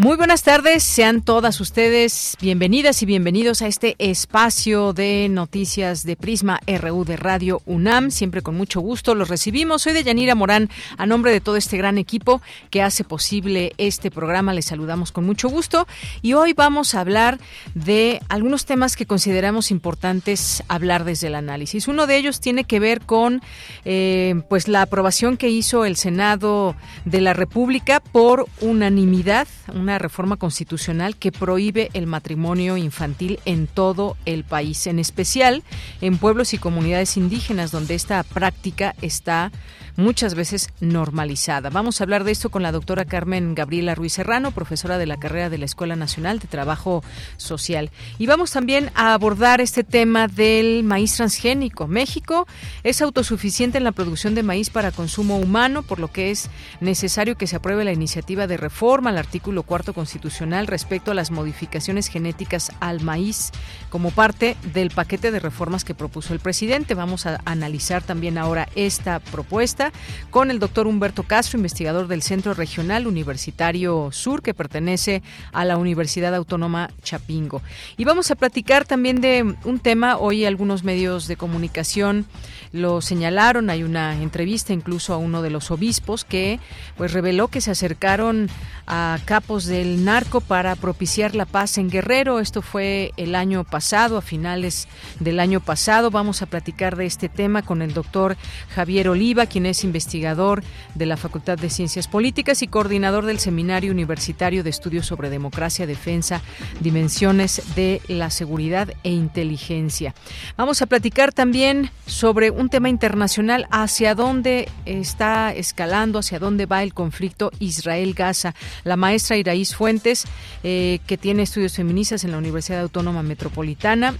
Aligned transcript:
Muy 0.00 0.16
buenas 0.16 0.42
tardes, 0.42 0.82
sean 0.82 1.20
todas 1.20 1.60
ustedes 1.60 2.34
bienvenidas 2.40 3.02
y 3.02 3.06
bienvenidos 3.06 3.60
a 3.60 3.66
este 3.66 3.96
espacio 3.98 4.94
de 4.94 5.28
noticias 5.28 6.04
de 6.04 6.16
Prisma 6.16 6.58
RU 6.66 7.04
de 7.04 7.18
Radio 7.18 7.60
UNAM. 7.66 8.10
Siempre 8.10 8.40
con 8.40 8.56
mucho 8.56 8.80
gusto 8.80 9.14
los 9.14 9.28
recibimos. 9.28 9.82
Soy 9.82 9.92
de 9.92 10.02
Yanira 10.02 10.34
Morán, 10.34 10.70
a 10.96 11.04
nombre 11.04 11.32
de 11.32 11.42
todo 11.42 11.56
este 11.56 11.76
gran 11.76 11.98
equipo 11.98 12.40
que 12.70 12.80
hace 12.80 13.04
posible 13.04 13.74
este 13.76 14.10
programa. 14.10 14.54
Les 14.54 14.64
saludamos 14.64 15.12
con 15.12 15.26
mucho 15.26 15.50
gusto 15.50 15.86
y 16.22 16.32
hoy 16.32 16.54
vamos 16.54 16.94
a 16.94 17.00
hablar 17.00 17.38
de 17.74 18.22
algunos 18.30 18.64
temas 18.64 18.96
que 18.96 19.04
consideramos 19.04 19.70
importantes 19.70 20.62
hablar 20.68 21.04
desde 21.04 21.26
el 21.26 21.34
análisis. 21.34 21.88
Uno 21.88 22.06
de 22.06 22.16
ellos 22.16 22.40
tiene 22.40 22.64
que 22.64 22.80
ver 22.80 23.02
con 23.02 23.42
eh, 23.84 24.40
pues 24.48 24.66
la 24.66 24.80
aprobación 24.80 25.36
que 25.36 25.50
hizo 25.50 25.84
el 25.84 25.96
Senado 25.96 26.74
de 27.04 27.20
la 27.20 27.34
República 27.34 28.00
por 28.00 28.46
unanimidad, 28.62 29.46
una 29.74 29.89
reforma 29.98 30.36
constitucional 30.36 31.16
que 31.16 31.32
prohíbe 31.32 31.90
el 31.94 32.06
matrimonio 32.06 32.76
infantil 32.76 33.40
en 33.44 33.66
todo 33.66 34.16
el 34.26 34.44
país, 34.44 34.86
en 34.86 34.98
especial 34.98 35.62
en 36.00 36.18
pueblos 36.18 36.54
y 36.54 36.58
comunidades 36.58 37.16
indígenas 37.16 37.70
donde 37.70 37.94
esta 37.94 38.22
práctica 38.22 38.94
está 39.02 39.50
muchas 39.96 40.34
veces 40.34 40.70
normalizada. 40.80 41.70
Vamos 41.70 42.00
a 42.00 42.04
hablar 42.04 42.24
de 42.24 42.32
esto 42.32 42.50
con 42.50 42.62
la 42.62 42.72
doctora 42.72 43.04
Carmen 43.04 43.54
Gabriela 43.54 43.94
Ruiz 43.94 44.14
Serrano, 44.14 44.50
profesora 44.52 44.98
de 44.98 45.06
la 45.06 45.18
carrera 45.18 45.50
de 45.50 45.58
la 45.58 45.64
Escuela 45.64 45.96
Nacional 45.96 46.38
de 46.38 46.48
Trabajo 46.48 47.02
Social. 47.36 47.90
Y 48.18 48.26
vamos 48.26 48.50
también 48.52 48.90
a 48.94 49.14
abordar 49.14 49.60
este 49.60 49.84
tema 49.84 50.28
del 50.28 50.82
maíz 50.84 51.16
transgénico. 51.16 51.86
México 51.86 52.46
es 52.82 53.02
autosuficiente 53.02 53.78
en 53.78 53.84
la 53.84 53.92
producción 53.92 54.34
de 54.34 54.42
maíz 54.42 54.70
para 54.70 54.92
consumo 54.92 55.38
humano, 55.38 55.82
por 55.82 56.00
lo 56.00 56.08
que 56.08 56.30
es 56.30 56.50
necesario 56.80 57.36
que 57.36 57.46
se 57.46 57.56
apruebe 57.56 57.84
la 57.84 57.92
iniciativa 57.92 58.46
de 58.46 58.56
reforma 58.56 59.10
al 59.10 59.18
artículo 59.18 59.62
cuarto 59.62 59.92
constitucional 59.92 60.66
respecto 60.66 61.10
a 61.10 61.14
las 61.14 61.30
modificaciones 61.30 62.08
genéticas 62.08 62.72
al 62.80 63.00
maíz 63.00 63.52
como 63.90 64.10
parte 64.10 64.56
del 64.72 64.90
paquete 64.90 65.30
de 65.30 65.40
reformas 65.40 65.84
que 65.84 65.94
propuso 65.94 66.32
el 66.32 66.40
presidente. 66.40 66.94
Vamos 66.94 67.26
a 67.26 67.40
analizar 67.44 68.02
también 68.02 68.38
ahora 68.38 68.68
esta 68.74 69.18
propuesta 69.18 69.92
con 70.30 70.50
el 70.50 70.58
doctor 70.58 70.86
Humberto 70.86 71.24
Castro, 71.24 71.58
investigador 71.58 72.06
del 72.06 72.22
Centro 72.22 72.54
Regional 72.54 73.06
Universitario 73.06 74.10
Sur, 74.12 74.42
que 74.42 74.54
pertenece 74.54 75.22
a 75.52 75.64
la 75.64 75.76
Universidad 75.76 76.34
Autónoma 76.34 76.90
Chapingo. 77.02 77.62
Y 77.96 78.04
vamos 78.04 78.30
a 78.30 78.36
platicar 78.36 78.84
también 78.86 79.20
de 79.20 79.56
un 79.64 79.78
tema, 79.80 80.16
hoy 80.16 80.44
algunos 80.44 80.84
medios 80.84 81.26
de 81.26 81.36
comunicación 81.36 82.26
lo 82.72 83.00
señalaron, 83.00 83.68
hay 83.68 83.82
una 83.82 84.22
entrevista 84.22 84.72
incluso 84.72 85.12
a 85.12 85.16
uno 85.16 85.42
de 85.42 85.50
los 85.50 85.70
obispos 85.72 86.24
que 86.24 86.60
pues 86.96 87.12
reveló 87.12 87.48
que 87.48 87.60
se 87.60 87.72
acercaron 87.72 88.48
a 88.86 89.18
capos 89.24 89.66
del 89.66 90.04
narco 90.04 90.40
para 90.40 90.76
propiciar 90.76 91.34
la 91.34 91.46
paz 91.46 91.78
en 91.78 91.90
Guerrero. 91.90 92.40
Esto 92.40 92.62
fue 92.62 93.12
el 93.16 93.34
año 93.34 93.64
pasado, 93.64 93.79
a 93.80 94.20
finales 94.20 94.88
del 95.20 95.40
año 95.40 95.60
pasado. 95.60 96.10
Vamos 96.10 96.42
a 96.42 96.46
platicar 96.46 96.96
de 96.96 97.06
este 97.06 97.28
tema 97.28 97.62
con 97.62 97.80
el 97.80 97.94
doctor 97.94 98.36
Javier 98.74 99.08
Oliva, 99.08 99.46
quien 99.46 99.64
es 99.64 99.84
investigador 99.84 100.62
de 100.94 101.06
la 101.06 101.16
Facultad 101.16 101.56
de 101.56 101.70
Ciencias 101.70 102.06
Políticas 102.06 102.62
y 102.62 102.68
coordinador 102.68 103.24
del 103.24 103.38
Seminario 103.38 103.90
Universitario 103.90 104.62
de 104.62 104.70
Estudios 104.70 105.06
sobre 105.06 105.30
Democracia, 105.30 105.86
Defensa, 105.86 106.42
Dimensiones 106.80 107.62
de 107.74 108.02
la 108.06 108.28
Seguridad 108.28 108.92
e 109.02 109.10
Inteligencia. 109.10 110.14
Vamos 110.58 110.82
a 110.82 110.86
platicar 110.86 111.32
también 111.32 111.90
sobre 112.06 112.50
un 112.50 112.68
tema 112.68 112.90
internacional, 112.90 113.66
hacia 113.70 114.14
dónde 114.14 114.68
está 114.84 115.54
escalando, 115.54 116.18
hacia 116.18 116.38
dónde 116.38 116.66
va 116.66 116.82
el 116.82 116.92
conflicto 116.92 117.50
Israel-Gaza. 117.60 118.54
La 118.84 118.96
maestra 118.96 119.36
Iraís 119.36 119.74
Fuentes, 119.74 120.26
eh, 120.62 120.98
que 121.06 121.16
tiene 121.16 121.42
estudios 121.42 121.74
feministas 121.74 122.24
en 122.24 122.32
la 122.32 122.38
Universidad 122.38 122.80
Autónoma 122.80 123.22
Metropolitana, 123.22 123.69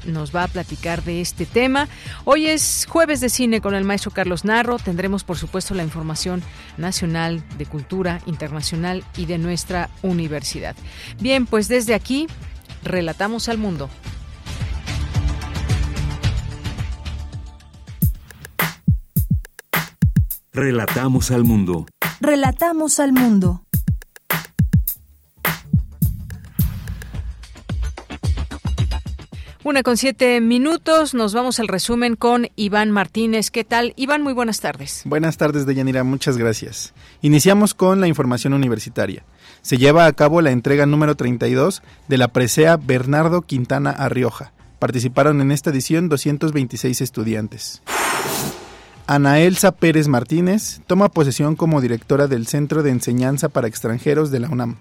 nos 0.05 0.35
va 0.35 0.45
a 0.45 0.49
platicar 0.49 1.03
de 1.03 1.21
este 1.21 1.47
tema. 1.47 1.89
Hoy 2.25 2.47
es 2.47 2.87
jueves 2.89 3.21
de 3.21 3.29
cine 3.29 3.61
con 3.61 3.75
el 3.75 3.85
maestro 3.85 4.11
Carlos 4.11 4.45
Narro. 4.45 4.79
Tendremos, 4.79 5.25
por 5.25 5.37
supuesto, 5.37 5.75
la 5.75 5.83
información 5.83 6.43
nacional 6.77 7.43
de 7.59 7.67
cultura 7.67 8.21
internacional 8.27 9.05
y 9.17 9.27
de 9.27 9.39
nuestra 9.39 9.91
universidad. 10.03 10.77
Bien, 11.21 11.47
pues 11.47 11.69
desde 11.69 11.95
aquí, 11.95 12.27
relatamos 12.83 13.49
al 13.49 13.59
mundo. 13.59 13.91
Relatamos 20.53 21.31
al 21.31 21.45
mundo. 21.45 21.87
Relatamos 22.21 22.99
al 22.99 23.13
mundo. 23.13 23.63
Una 29.63 29.83
con 29.83 29.99
siete 29.99 30.41
minutos, 30.41 31.13
nos 31.13 31.35
vamos 31.35 31.61
al 31.61 31.69
resumen 31.69 32.17
con 32.17 32.49
Iván 32.57 32.91
Martínez. 32.91 33.51
¿Qué 33.51 33.63
tal? 33.63 33.93
Iván, 33.95 34.23
muy 34.23 34.33
buenas 34.33 34.61
tardes. 34.61 35.03
Buenas 35.05 35.37
tardes, 35.37 35.67
Deyanira, 35.67 36.03
muchas 36.03 36.39
gracias. 36.39 36.95
Iniciamos 37.21 37.75
con 37.75 38.01
la 38.01 38.09
información 38.09 38.55
universitaria. 38.55 39.23
Se 39.61 39.77
lleva 39.77 40.07
a 40.07 40.13
cabo 40.15 40.41
la 40.41 40.51
entrega 40.51 40.87
número 40.87 41.15
32 41.15 41.83
de 42.09 42.17
la 42.17 42.29
presea 42.29 42.79
Bernardo 42.79 43.43
Quintana 43.43 43.91
Arrioja. 43.91 44.55
Participaron 44.79 45.43
en 45.43 45.53
esta 45.53 45.69
edición 45.69 46.09
226 46.09 47.03
estudiantes. 47.03 47.83
Ana 49.07 49.41
Elsa 49.41 49.73
Pérez 49.73 50.09
Martínez 50.09 50.81
toma 50.87 51.11
posesión 51.11 51.55
como 51.55 51.83
directora 51.83 52.29
del 52.29 52.47
Centro 52.47 52.83
de 52.83 52.93
Enseñanza 52.93 53.51
para 53.51 53.69
Extranjeros 53.69 54.31
de 54.31 54.41
la 54.41 54.49
UNAM. 54.49 54.79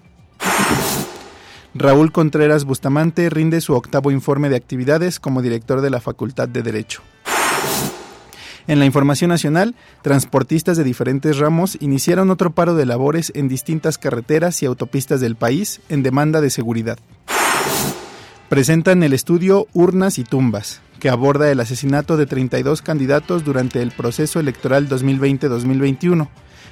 Raúl 1.75 2.11
Contreras 2.11 2.65
Bustamante 2.65 3.29
rinde 3.29 3.61
su 3.61 3.73
octavo 3.73 4.11
informe 4.11 4.49
de 4.49 4.55
actividades 4.55 5.19
como 5.19 5.41
director 5.41 5.81
de 5.81 5.89
la 5.89 6.01
Facultad 6.01 6.49
de 6.49 6.63
Derecho. 6.63 7.01
En 8.67 8.79
la 8.79 8.85
información 8.85 9.29
nacional, 9.29 9.75
transportistas 10.01 10.77
de 10.77 10.83
diferentes 10.83 11.37
ramos 11.37 11.77
iniciaron 11.79 12.29
otro 12.29 12.51
paro 12.51 12.75
de 12.75 12.85
labores 12.85 13.31
en 13.35 13.47
distintas 13.47 13.97
carreteras 13.97 14.61
y 14.61 14.67
autopistas 14.67 15.21
del 15.21 15.35
país 15.35 15.81
en 15.89 16.03
demanda 16.03 16.39
de 16.39 16.49
seguridad. 16.49 16.99
Presentan 18.47 19.03
el 19.03 19.13
estudio 19.13 19.67
Urnas 19.73 20.17
y 20.17 20.23
Tumbas, 20.23 20.81
que 20.99 21.09
aborda 21.09 21.51
el 21.51 21.59
asesinato 21.59 22.17
de 22.17 22.25
32 22.25 22.81
candidatos 22.81 23.43
durante 23.43 23.81
el 23.81 23.91
proceso 23.91 24.39
electoral 24.39 24.89
2020-2021. 24.89 26.27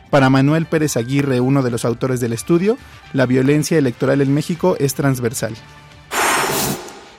Para 0.10 0.30
Manuel 0.30 0.66
Pérez 0.66 0.96
Aguirre, 0.96 1.42
uno 1.42 1.62
de 1.64 1.72
los 1.72 1.84
autores 1.84 2.20
del 2.20 2.34
estudio, 2.34 2.78
la 3.14 3.26
violencia 3.26 3.78
electoral 3.78 4.22
en 4.22 4.34
México 4.34 4.78
es 4.80 4.94
transversal. 4.94 5.54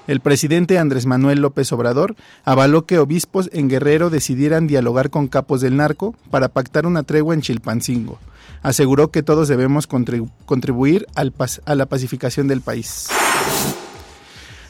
El 0.07 0.21
presidente 0.21 0.79
Andrés 0.79 1.05
Manuel 1.05 1.41
López 1.41 1.71
Obrador 1.71 2.17
avaló 2.45 2.87
que 2.87 2.99
obispos 2.99 3.51
en 3.53 3.69
Guerrero 3.69 4.09
decidieran 4.09 4.67
dialogar 4.67 5.11
con 5.11 5.29
capos 5.29 5.61
del 5.61 5.77
narco 5.77 6.15
para 6.31 6.49
pactar 6.49 6.87
una 6.87 7.03
tregua 7.03 7.35
en 7.35 7.43
Chilpancingo. 7.43 8.19
Aseguró 8.63 9.11
que 9.11 9.23
todos 9.23 9.49
debemos 9.49 9.87
contribuir 9.87 11.07
a 11.15 11.75
la 11.75 11.87
pacificación 11.87 12.49
del 12.49 12.63
país. 12.63 13.09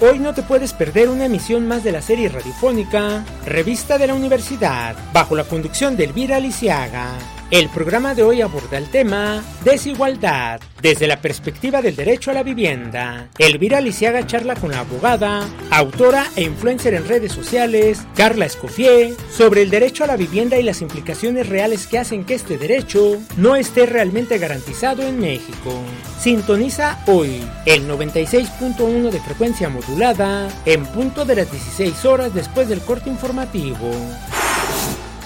Hoy 0.01 0.19
no 0.19 0.35
te 0.35 0.43
puedes 0.43 0.73
perder 0.73 1.09
una 1.09 1.27
emisión 1.27 1.69
más 1.69 1.85
de 1.85 1.93
la 1.93 2.03
serie 2.03 2.29
radiofónica 2.29 3.25
Revista 3.47 3.97
de 3.97 4.09
la 4.09 4.15
Universidad, 4.15 4.97
bajo 5.13 5.37
la 5.37 5.45
conducción 5.45 5.97
de 5.97 6.05
Elvira 6.05 6.41
Lisiaga. 6.41 7.13
El 7.55 7.69
programa 7.69 8.17
de 8.17 8.25
hoy 8.25 8.43
aborda 8.43 8.79
el 8.79 8.91
tema 8.91 9.41
Desigualdad, 9.63 10.61
desde 10.83 11.07
la 11.07 11.21
perspectiva 11.21 11.81
del 11.83 11.95
derecho 11.95 12.33
a 12.33 12.35
la 12.35 12.43
vivienda. 12.43 13.29
Elvira 13.39 13.81
Lisiaga 13.81 14.27
charla 14.27 14.57
con 14.57 14.73
la 14.73 14.81
abogada, 14.81 15.47
autora 15.71 16.27
e 16.35 16.43
influencer 16.43 16.95
en 16.95 17.07
redes 17.07 17.31
sociales, 17.31 18.03
Carla 18.17 18.47
Escoffier, 18.47 19.15
sobre 19.31 19.63
el 19.63 19.71
derecho 19.71 20.03
a 20.03 20.09
la 20.09 20.17
vivienda 20.17 20.59
y 20.59 20.65
las 20.65 20.83
implicaciones 20.83 21.49
reales 21.49 21.87
que 21.87 22.01
hacen 22.01 22.25
que 22.25 22.35
este 22.35 22.59
derecho 22.59 23.19
no 23.37 23.55
esté 23.55 23.87
realmente 23.87 24.39
garantizado 24.39 25.05
en 25.05 25.21
México. 25.21 25.81
Sintoniza 26.19 27.05
hoy 27.07 27.41
el 27.67 27.89
96.1 27.89 29.11
de 29.11 29.21
frecuencia 29.21 29.69
modulada 29.69 30.49
en 30.65 30.85
punto 30.87 31.25
de 31.25 31.37
las 31.37 31.53
16 31.53 32.05
horas 32.05 32.35
después 32.35 32.69
del 32.69 32.81
corte 32.81 33.11
informativo. 33.11 33.93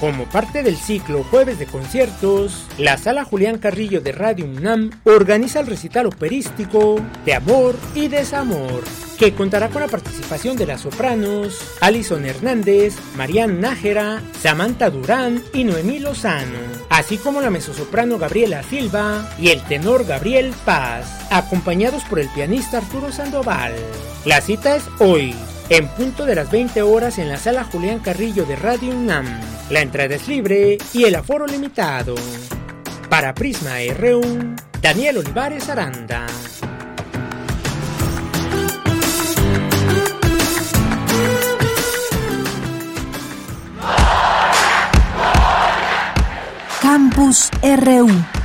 Como 0.01 0.27
parte 0.27 0.63
del 0.63 0.77
ciclo 0.77 1.25
Jueves 1.25 1.59
de 1.59 1.67
Conciertos, 1.67 2.67
la 2.79 2.97
Sala 2.99 3.25
Julián 3.25 3.59
Carrillo 3.59 4.01
de 4.01 4.13
Radio 4.13 4.45
UNAM 4.45 4.91
organiza 5.03 5.59
el 5.59 5.67
recital 5.67 6.07
operístico 6.07 7.01
de 7.25 7.35
Amor 7.35 7.75
y 7.97 8.07
Desamor, 8.07 8.85
que 9.19 9.35
contará 9.35 9.71
con 9.71 9.83
la 9.83 9.89
participación 9.89 10.57
de 10.57 10.67
las 10.67 10.83
sopranos 10.83 11.59
Alison 11.81 12.25
Hernández, 12.25 12.95
Marianne 13.17 13.61
Nájera, 13.61 14.23
Samantha 14.41 14.89
Durán 14.89 15.43
y 15.53 15.65
Noemí 15.65 15.99
Lozano, 15.99 16.61
así 16.91 17.17
como 17.17 17.41
la 17.41 17.51
mezzosoprano 17.51 18.19
Gabriela 18.19 18.63
Silva 18.63 19.29
y 19.37 19.49
el 19.49 19.61
tenor 19.65 20.05
Gabriel 20.05 20.55
Paz, 20.65 21.27
acompañados 21.33 22.05
por 22.05 22.21
el 22.21 22.29
pianista 22.29 22.79
Arturo 22.79 23.11
Sandoval. 23.11 23.75
La 24.25 24.41
cita 24.41 24.77
es 24.77 24.85
hoy, 25.01 25.35
en 25.71 25.87
punto 25.89 26.25
de 26.25 26.35
las 26.35 26.51
20 26.51 26.83
horas 26.83 27.19
en 27.19 27.29
la 27.29 27.37
sala 27.37 27.65
Julián 27.65 28.01
Carrillo 28.01 28.45
de 28.45 28.57
Radio 28.57 28.95
UNAM. 28.95 29.27
La 29.71 29.81
entrada 29.81 30.15
es 30.15 30.27
libre 30.29 30.79
y 30.95 31.05
el 31.05 31.15
aforo 31.15 31.47
limitado. 31.47 32.15
Para 33.09 33.35
Prisma 33.35 33.77
RU, 33.97 34.23
Daniel 34.81 35.19
Olivares 35.19 35.69
Aranda. 35.69 36.27
Campus 46.81 47.51
RU. 47.63 48.38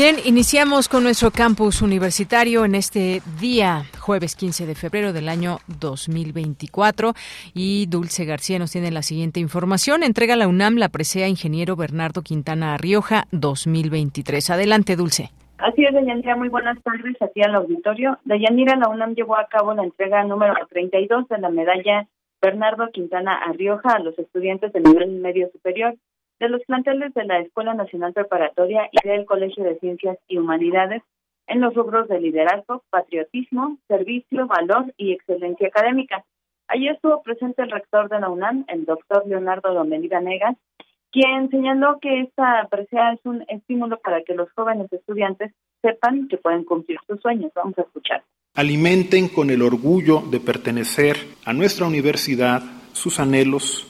Bien, 0.00 0.14
iniciamos 0.24 0.88
con 0.88 1.02
nuestro 1.02 1.32
campus 1.32 1.82
universitario 1.82 2.64
en 2.64 2.76
este 2.76 3.20
día, 3.40 3.82
jueves 3.98 4.36
15 4.36 4.64
de 4.64 4.76
febrero 4.76 5.12
del 5.12 5.28
año 5.28 5.58
2024. 5.80 7.14
Y 7.52 7.86
Dulce 7.86 8.24
García 8.24 8.60
nos 8.60 8.70
tiene 8.70 8.92
la 8.92 9.02
siguiente 9.02 9.40
información. 9.40 10.04
Entrega 10.04 10.36
la 10.36 10.46
UNAM 10.46 10.76
la 10.76 10.88
presea 10.88 11.26
Ingeniero 11.26 11.74
Bernardo 11.74 12.22
Quintana 12.22 12.76
Rioja 12.76 13.24
2023. 13.32 14.50
Adelante, 14.50 14.94
Dulce. 14.94 15.30
Así 15.58 15.84
es, 15.84 15.92
Deyanira, 15.92 16.36
muy 16.36 16.48
buenas 16.48 16.80
tardes 16.84 17.20
aquí 17.20 17.42
al 17.42 17.56
auditorio. 17.56 18.20
Deyanira, 18.24 18.76
la 18.76 18.90
UNAM 18.90 19.16
llevó 19.16 19.36
a 19.36 19.48
cabo 19.48 19.74
la 19.74 19.82
entrega 19.82 20.22
número 20.22 20.54
32 20.70 21.26
de 21.26 21.38
la 21.38 21.50
medalla 21.50 22.06
Bernardo 22.40 22.88
Quintana 22.92 23.34
Arrioja 23.34 23.96
a 23.96 23.98
los 23.98 24.16
estudiantes 24.16 24.72
de 24.72 24.80
nivel 24.80 25.10
medio 25.20 25.50
superior 25.50 25.96
de 26.40 26.48
los 26.48 26.62
planteles 26.64 27.12
de 27.14 27.24
la 27.24 27.40
Escuela 27.40 27.74
Nacional 27.74 28.12
Preparatoria 28.12 28.88
y 28.92 29.08
del 29.08 29.26
Colegio 29.26 29.64
de 29.64 29.78
Ciencias 29.78 30.18
y 30.28 30.38
Humanidades 30.38 31.02
en 31.46 31.60
los 31.60 31.74
rubros 31.74 32.08
de 32.08 32.20
liderazgo, 32.20 32.82
patriotismo, 32.90 33.78
servicio, 33.88 34.46
valor 34.46 34.92
y 34.96 35.12
excelencia 35.12 35.68
académica. 35.68 36.24
Allí 36.68 36.88
estuvo 36.88 37.22
presente 37.22 37.62
el 37.62 37.70
rector 37.70 38.08
de 38.10 38.20
la 38.20 38.28
UNAM, 38.28 38.64
el 38.68 38.84
doctor 38.84 39.26
Leonardo 39.26 39.72
Domelida 39.72 40.20
Negas, 40.20 40.56
quien 41.10 41.48
señaló 41.50 41.98
que 42.00 42.20
esta 42.20 42.68
presea 42.70 43.14
es 43.14 43.20
un 43.24 43.42
estímulo 43.48 43.98
para 43.98 44.22
que 44.22 44.34
los 44.34 44.52
jóvenes 44.52 44.92
estudiantes 44.92 45.52
sepan 45.80 46.28
que 46.28 46.36
pueden 46.36 46.64
cumplir 46.64 46.98
sus 47.06 47.20
sueños. 47.20 47.50
Vamos 47.54 47.78
a 47.78 47.82
escuchar. 47.82 48.22
Alimenten 48.54 49.28
con 49.28 49.48
el 49.48 49.62
orgullo 49.62 50.20
de 50.30 50.40
pertenecer 50.40 51.16
a 51.46 51.54
nuestra 51.54 51.86
universidad 51.86 52.60
sus 52.92 53.20
anhelos, 53.20 53.86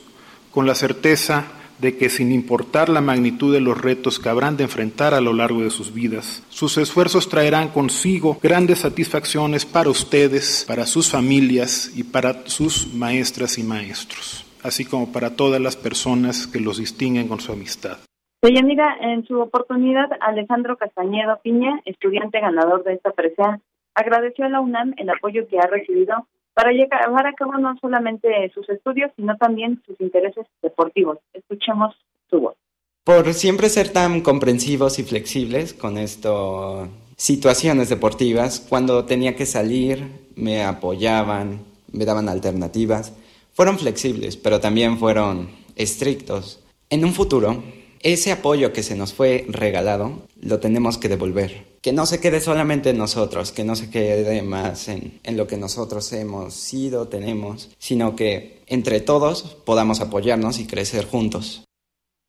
con 0.52 0.66
la 0.66 0.76
certeza 0.76 1.57
de 1.78 1.96
que 1.96 2.08
sin 2.08 2.32
importar 2.32 2.88
la 2.88 3.00
magnitud 3.00 3.52
de 3.52 3.60
los 3.60 3.80
retos 3.80 4.18
que 4.18 4.28
habrán 4.28 4.56
de 4.56 4.64
enfrentar 4.64 5.14
a 5.14 5.20
lo 5.20 5.32
largo 5.32 5.62
de 5.62 5.70
sus 5.70 5.94
vidas, 5.94 6.44
sus 6.48 6.76
esfuerzos 6.78 7.28
traerán 7.28 7.68
consigo 7.68 8.38
grandes 8.42 8.80
satisfacciones 8.80 9.64
para 9.64 9.90
ustedes, 9.90 10.64
para 10.66 10.86
sus 10.86 11.10
familias 11.10 11.92
y 11.96 12.04
para 12.04 12.46
sus 12.46 12.92
maestras 12.94 13.58
y 13.58 13.62
maestros, 13.62 14.44
así 14.62 14.84
como 14.84 15.12
para 15.12 15.36
todas 15.36 15.60
las 15.60 15.76
personas 15.76 16.46
que 16.46 16.60
los 16.60 16.78
distinguen 16.78 17.28
con 17.28 17.40
su 17.40 17.52
amistad. 17.52 17.98
Deyanira, 18.40 18.96
en 19.00 19.26
su 19.26 19.40
oportunidad, 19.40 20.10
Alejandro 20.20 20.76
Castañedo 20.76 21.40
Piña, 21.42 21.80
estudiante 21.84 22.38
ganador 22.40 22.84
de 22.84 22.94
esta 22.94 23.10
presea, 23.10 23.60
agradeció 23.94 24.44
a 24.44 24.48
la 24.48 24.60
UNAM 24.60 24.94
el 24.96 25.10
apoyo 25.10 25.48
que 25.48 25.58
ha 25.58 25.66
recibido 25.66 26.26
para 26.58 26.72
llevar 26.72 27.24
a 27.24 27.34
cabo 27.34 27.56
no 27.56 27.76
solamente 27.80 28.50
sus 28.52 28.68
estudios, 28.68 29.12
sino 29.14 29.36
también 29.36 29.80
sus 29.86 29.94
intereses 30.00 30.44
deportivos. 30.60 31.18
Escuchemos 31.32 31.94
su 32.28 32.40
voz. 32.40 32.56
Por 33.04 33.32
siempre 33.32 33.68
ser 33.68 33.90
tan 33.90 34.22
comprensivos 34.22 34.98
y 34.98 35.04
flexibles 35.04 35.72
con 35.72 35.96
estas 35.98 36.88
situaciones 37.16 37.90
deportivas, 37.90 38.58
cuando 38.58 39.04
tenía 39.04 39.36
que 39.36 39.46
salir, 39.46 40.02
me 40.34 40.64
apoyaban, 40.64 41.60
me 41.92 42.04
daban 42.04 42.28
alternativas. 42.28 43.16
Fueron 43.52 43.78
flexibles, 43.78 44.36
pero 44.36 44.58
también 44.58 44.98
fueron 44.98 45.50
estrictos. 45.76 46.60
En 46.90 47.04
un 47.04 47.12
futuro, 47.12 47.62
ese 48.02 48.32
apoyo 48.32 48.72
que 48.72 48.82
se 48.82 48.96
nos 48.96 49.14
fue 49.14 49.44
regalado, 49.48 50.26
lo 50.40 50.60
tenemos 50.60 50.98
que 50.98 51.08
devolver. 51.08 51.66
Que 51.82 51.92
no 51.92 52.06
se 52.06 52.20
quede 52.20 52.40
solamente 52.40 52.90
en 52.90 52.98
nosotros, 52.98 53.52
que 53.52 53.64
no 53.64 53.74
se 53.76 53.90
quede 53.90 54.42
más 54.42 54.88
en, 54.88 55.20
en, 55.24 55.36
lo 55.36 55.46
que 55.46 55.56
nosotros 55.56 56.12
hemos 56.12 56.54
sido, 56.54 57.08
tenemos, 57.08 57.74
sino 57.78 58.16
que 58.16 58.62
entre 58.66 59.00
todos 59.00 59.62
podamos 59.64 60.00
apoyarnos 60.00 60.58
y 60.58 60.66
crecer 60.66 61.04
juntos. 61.06 61.64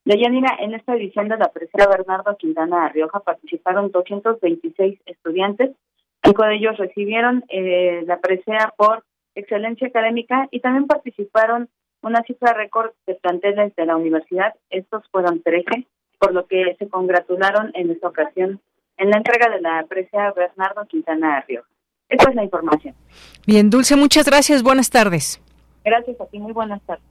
Deyanira, 0.05 0.57
en 0.59 0.73
esta 0.73 0.95
edición 0.95 1.27
de 1.27 1.37
la 1.37 1.51
presea 1.51 1.87
Bernardo 1.87 2.35
Quintana 2.37 2.89
Rioja 2.89 3.19
participaron 3.19 3.91
226 3.91 4.99
estudiantes. 5.05 5.71
Cinco 6.23 6.43
de 6.45 6.55
ellos 6.55 6.77
recibieron 6.77 7.43
eh, 7.49 8.03
la 8.05 8.19
presea 8.19 8.73
por 8.75 9.03
excelencia 9.35 9.87
académica 9.87 10.47
y 10.51 10.61
también 10.61 10.87
participaron 10.87 11.69
una 12.01 12.21
cifra 12.23 12.53
récord 12.53 12.91
de 13.05 13.15
planteles 13.15 13.75
de 13.75 13.85
la 13.85 13.95
universidad. 13.95 14.53
Estos 14.69 15.03
fueron 15.11 15.41
13, 15.41 15.87
por 16.19 16.33
lo 16.33 16.47
que 16.47 16.75
se 16.77 16.87
congratularon 16.87 17.71
en 17.73 17.91
esta 17.91 18.07
ocasión 18.07 18.59
en 18.97 19.09
la 19.09 19.17
entrega 19.17 19.49
de 19.49 19.61
la 19.61 19.85
presea 19.87 20.31
Bernardo 20.33 20.85
Quintana 20.85 21.43
Rioja. 21.47 21.67
Esa 22.09 22.29
es 22.29 22.35
la 22.35 22.43
información. 22.43 22.95
Bien, 23.45 23.69
Dulce, 23.69 23.95
muchas 23.95 24.25
gracias. 24.25 24.63
Buenas 24.63 24.89
tardes. 24.89 25.41
Gracias 25.85 26.19
a 26.19 26.25
ti, 26.25 26.39
muy 26.39 26.51
buenas 26.51 26.81
tardes. 26.81 27.03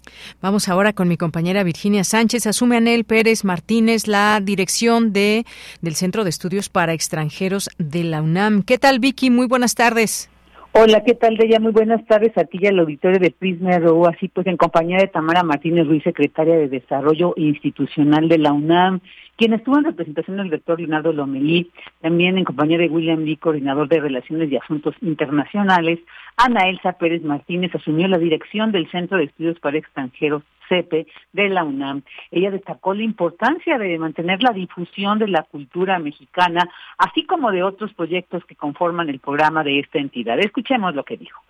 Vamos 0.43 0.69
ahora 0.69 0.93
con 0.93 1.09
mi 1.09 1.17
compañera 1.17 1.63
Virginia 1.63 2.05
Sánchez. 2.05 2.47
Asume 2.47 2.77
Anel 2.77 3.05
Pérez 3.05 3.45
Martínez 3.45 4.07
la 4.07 4.41
dirección 4.43 5.13
de 5.13 5.47
del 5.81 5.95
Centro 5.95 6.23
de 6.23 6.31
Estudios 6.31 6.69
para 6.69 6.93
Extranjeros 6.93 7.71
de 7.79 8.05
la 8.05 8.21
UNAM. 8.21 8.63
¿Qué 8.63 8.77
tal, 8.77 8.99
Vicky? 8.99 9.31
Muy 9.31 9.47
buenas 9.47 9.75
tardes. 9.75 10.31
Hola, 10.73 11.03
¿qué 11.03 11.15
tal, 11.15 11.37
Deya? 11.37 11.59
Muy 11.59 11.73
buenas 11.73 12.05
tardes 12.07 12.37
a 12.37 12.45
ti 12.45 12.59
y 12.61 12.67
al 12.67 12.79
auditorio 12.79 13.19
de 13.19 13.31
Prisma 13.31 13.79
RU, 13.79 14.07
así 14.07 14.29
pues 14.29 14.47
en 14.47 14.57
compañía 14.57 14.99
de 14.99 15.09
Tamara 15.09 15.43
Martínez 15.43 15.87
Ruiz, 15.87 16.05
secretaria 16.05 16.57
de 16.57 16.69
Desarrollo 16.69 17.33
Institucional 17.37 18.29
de 18.29 18.39
la 18.39 18.53
UNAM, 18.53 19.01
quien 19.39 19.53
estuvo 19.53 19.79
en 19.79 19.85
representación 19.85 20.37
del 20.39 20.51
doctor 20.51 20.81
Leonardo 20.81 21.13
Lomelí, 21.13 21.71
también 22.03 22.37
en 22.37 22.45
compañía 22.45 22.77
de 22.77 22.89
William 22.89 23.21
Lee, 23.21 23.37
coordinador 23.37 23.89
de 23.89 24.01
Relaciones 24.01 24.51
y 24.51 24.57
Asuntos 24.57 24.97
Internacionales, 25.01 26.01
Ana 26.37 26.69
Elsa 26.69 26.95
Pérez 26.95 27.23
Martínez 27.23 27.73
asumió 27.73 28.09
la 28.09 28.19
dirección 28.19 28.73
del 28.73 28.91
Centro 28.91 29.17
de 29.17 29.25
Estudios 29.25 29.61
para 29.61 29.79
Extranjeros 29.79 30.43
CEPE 30.69 31.07
de 31.33 31.49
la 31.49 31.63
UNAM. 31.63 32.03
Ella 32.33 32.51
destacó 32.51 32.95
la 32.95 33.05
importancia 33.05 33.79
de 33.79 33.97
mantener 33.97 34.43
la 34.43 34.51
difusión 34.51 35.21
de 35.21 35.29
la 35.29 35.45
cultura 35.45 36.01
mexicana, 36.01 36.69
así 36.99 37.25
como 37.25 37.53
de 37.53 37.63
otros 37.63 37.95
proyectos 37.95 38.45
que 38.45 38.57
conforman 38.57 39.09
el 39.09 39.21
programa 39.21 39.63
de 39.63 39.79
esta 39.79 39.99
entidad. 39.99 40.41
Escuchemos 40.41 40.97
lo 40.97 41.05
que 41.05 41.17
dijo. 41.17 41.41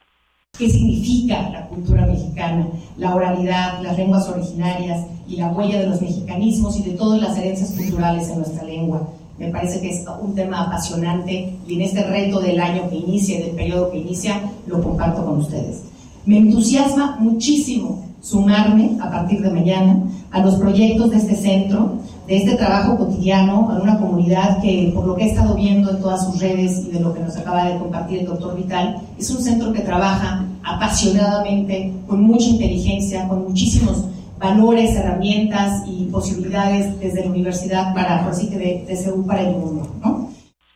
¿Qué 0.59 0.69
significa 0.69 1.50
la 1.50 1.69
cultura 1.69 2.05
mexicana? 2.05 2.67
La 2.97 3.15
oralidad, 3.15 3.81
las 3.81 3.97
lenguas 3.97 4.29
originarias 4.29 5.07
y 5.29 5.37
la 5.37 5.53
huella 5.53 5.79
de 5.79 5.87
los 5.87 6.03
mexicanismos 6.03 6.77
y 6.81 6.83
de 6.83 6.91
todas 6.97 7.21
las 7.21 7.38
herencias 7.38 7.71
culturales 7.71 8.29
en 8.29 8.38
nuestra 8.38 8.65
lengua. 8.65 9.09
Me 9.38 9.50
parece 9.50 9.81
que 9.81 9.91
es 9.91 10.05
un 10.21 10.35
tema 10.35 10.65
apasionante 10.65 11.55
y 11.69 11.75
en 11.75 11.83
este 11.83 12.03
reto 12.03 12.41
del 12.41 12.59
año 12.59 12.91
que 12.91 12.97
inicia 12.97 13.38
del 13.38 13.50
periodo 13.50 13.93
que 13.93 13.99
inicia 13.99 14.41
lo 14.67 14.83
comparto 14.83 15.25
con 15.25 15.38
ustedes. 15.38 15.83
Me 16.27 16.38
entusiasma 16.38 17.19
muchísimo 17.21 18.05
sumarme 18.21 18.97
a 19.00 19.12
partir 19.12 19.41
de 19.41 19.50
mañana 19.50 20.03
a 20.33 20.41
los 20.41 20.57
proyectos 20.57 21.11
de 21.11 21.19
este 21.19 21.37
centro, 21.37 21.99
de 22.29 22.37
este 22.37 22.57
trabajo 22.57 22.99
cotidiano, 22.99 23.71
a 23.71 23.83
una 23.83 23.99
comunidad 23.99 24.61
que, 24.61 24.93
por 24.95 25.07
lo 25.07 25.17
que 25.17 25.25
he 25.25 25.29
estado 25.31 25.55
viendo 25.55 25.91
en 25.91 26.01
todas 26.01 26.27
sus 26.27 26.39
redes 26.39 26.85
y 26.87 26.91
de 26.91 27.01
lo 27.01 27.15
que 27.15 27.21
nos 27.21 27.35
acaba 27.39 27.65
de 27.65 27.79
compartir 27.79 28.19
el 28.19 28.27
doctor 28.27 28.55
Vital, 28.55 29.01
es 29.19 29.31
un 29.31 29.43
centro 29.43 29.73
que 29.73 29.81
trabaja 29.81 30.45
apasionadamente, 30.63 31.95
con 32.07 32.23
mucha 32.23 32.51
inteligencia, 32.51 33.27
con 33.27 33.45
muchísimos 33.45 34.05
valores, 34.39 34.95
herramientas 34.95 35.83
y 35.89 36.05
posibilidades 36.05 37.01
desde 37.01 37.25
la 37.25 37.31
universidad 37.31 37.95
para, 37.95 38.23
por 38.23 38.33
así 38.33 38.49
que, 38.51 38.59
de, 38.59 38.85
de 38.87 39.13
para 39.27 39.41
el 39.41 39.57
mundo, 39.57 39.89
¿no? 40.05 40.28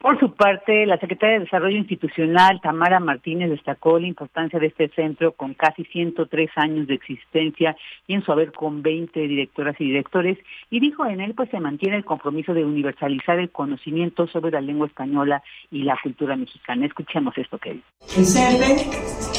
Por 0.02 0.18
su 0.18 0.34
parte, 0.34 0.84
la 0.84 0.98
secretaria 0.98 1.34
de 1.38 1.44
Desarrollo 1.44 1.78
Institucional, 1.78 2.60
Tamara 2.60 2.98
Martínez, 2.98 3.50
destacó 3.50 4.00
la 4.00 4.08
importancia 4.08 4.58
de 4.58 4.66
este 4.66 4.88
centro 4.88 5.30
con 5.30 5.54
casi 5.54 5.84
103 5.84 6.50
años 6.56 6.88
de 6.88 6.94
existencia 6.94 7.76
y 8.08 8.14
en 8.14 8.24
su 8.24 8.32
haber 8.32 8.50
con 8.50 8.82
20 8.82 9.20
directoras 9.20 9.76
y 9.78 9.84
directores, 9.84 10.38
y 10.70 10.80
dijo 10.80 11.06
en 11.06 11.20
él 11.20 11.34
pues 11.36 11.50
se 11.50 11.60
mantiene 11.60 11.98
el 11.98 12.04
compromiso 12.04 12.52
de 12.52 12.64
universalizar 12.64 13.38
el 13.38 13.50
conocimiento 13.50 14.26
sobre 14.26 14.50
la 14.50 14.60
lengua 14.60 14.88
española 14.88 15.40
y 15.70 15.84
la 15.84 15.96
cultura 16.02 16.34
mexicana. 16.34 16.84
Escuchemos 16.84 17.38
esto 17.38 17.58
que 17.58 17.74
dice. 17.74 17.86
El 18.16 18.24
CEPE 18.24 18.72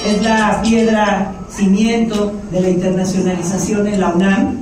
es 0.06 0.24
la 0.24 0.62
piedra 0.64 1.34
cimiento 1.50 2.32
de 2.52 2.62
la 2.62 2.70
internacionalización 2.70 3.86
en 3.88 4.00
la 4.00 4.16
UNAM 4.16 4.60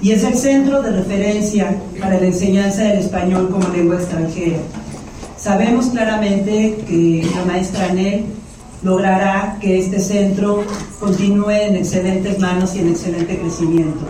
y 0.00 0.12
es 0.12 0.24
el 0.24 0.32
centro 0.32 0.80
de 0.80 0.92
referencia 0.92 1.76
para 2.00 2.18
la 2.18 2.24
enseñanza 2.24 2.84
del 2.84 3.00
español 3.00 3.50
como 3.50 3.68
lengua 3.68 3.96
extranjera. 3.96 4.56
Sabemos 5.42 5.90
claramente 5.90 6.76
que 6.86 7.22
la 7.34 7.44
maestra 7.44 7.86
Anel 7.86 8.26
logrará 8.84 9.58
que 9.60 9.76
este 9.76 9.98
centro 9.98 10.62
continúe 11.00 11.50
en 11.50 11.74
excelentes 11.74 12.38
manos 12.38 12.76
y 12.76 12.78
en 12.78 12.90
excelente 12.90 13.36
crecimiento. 13.36 14.06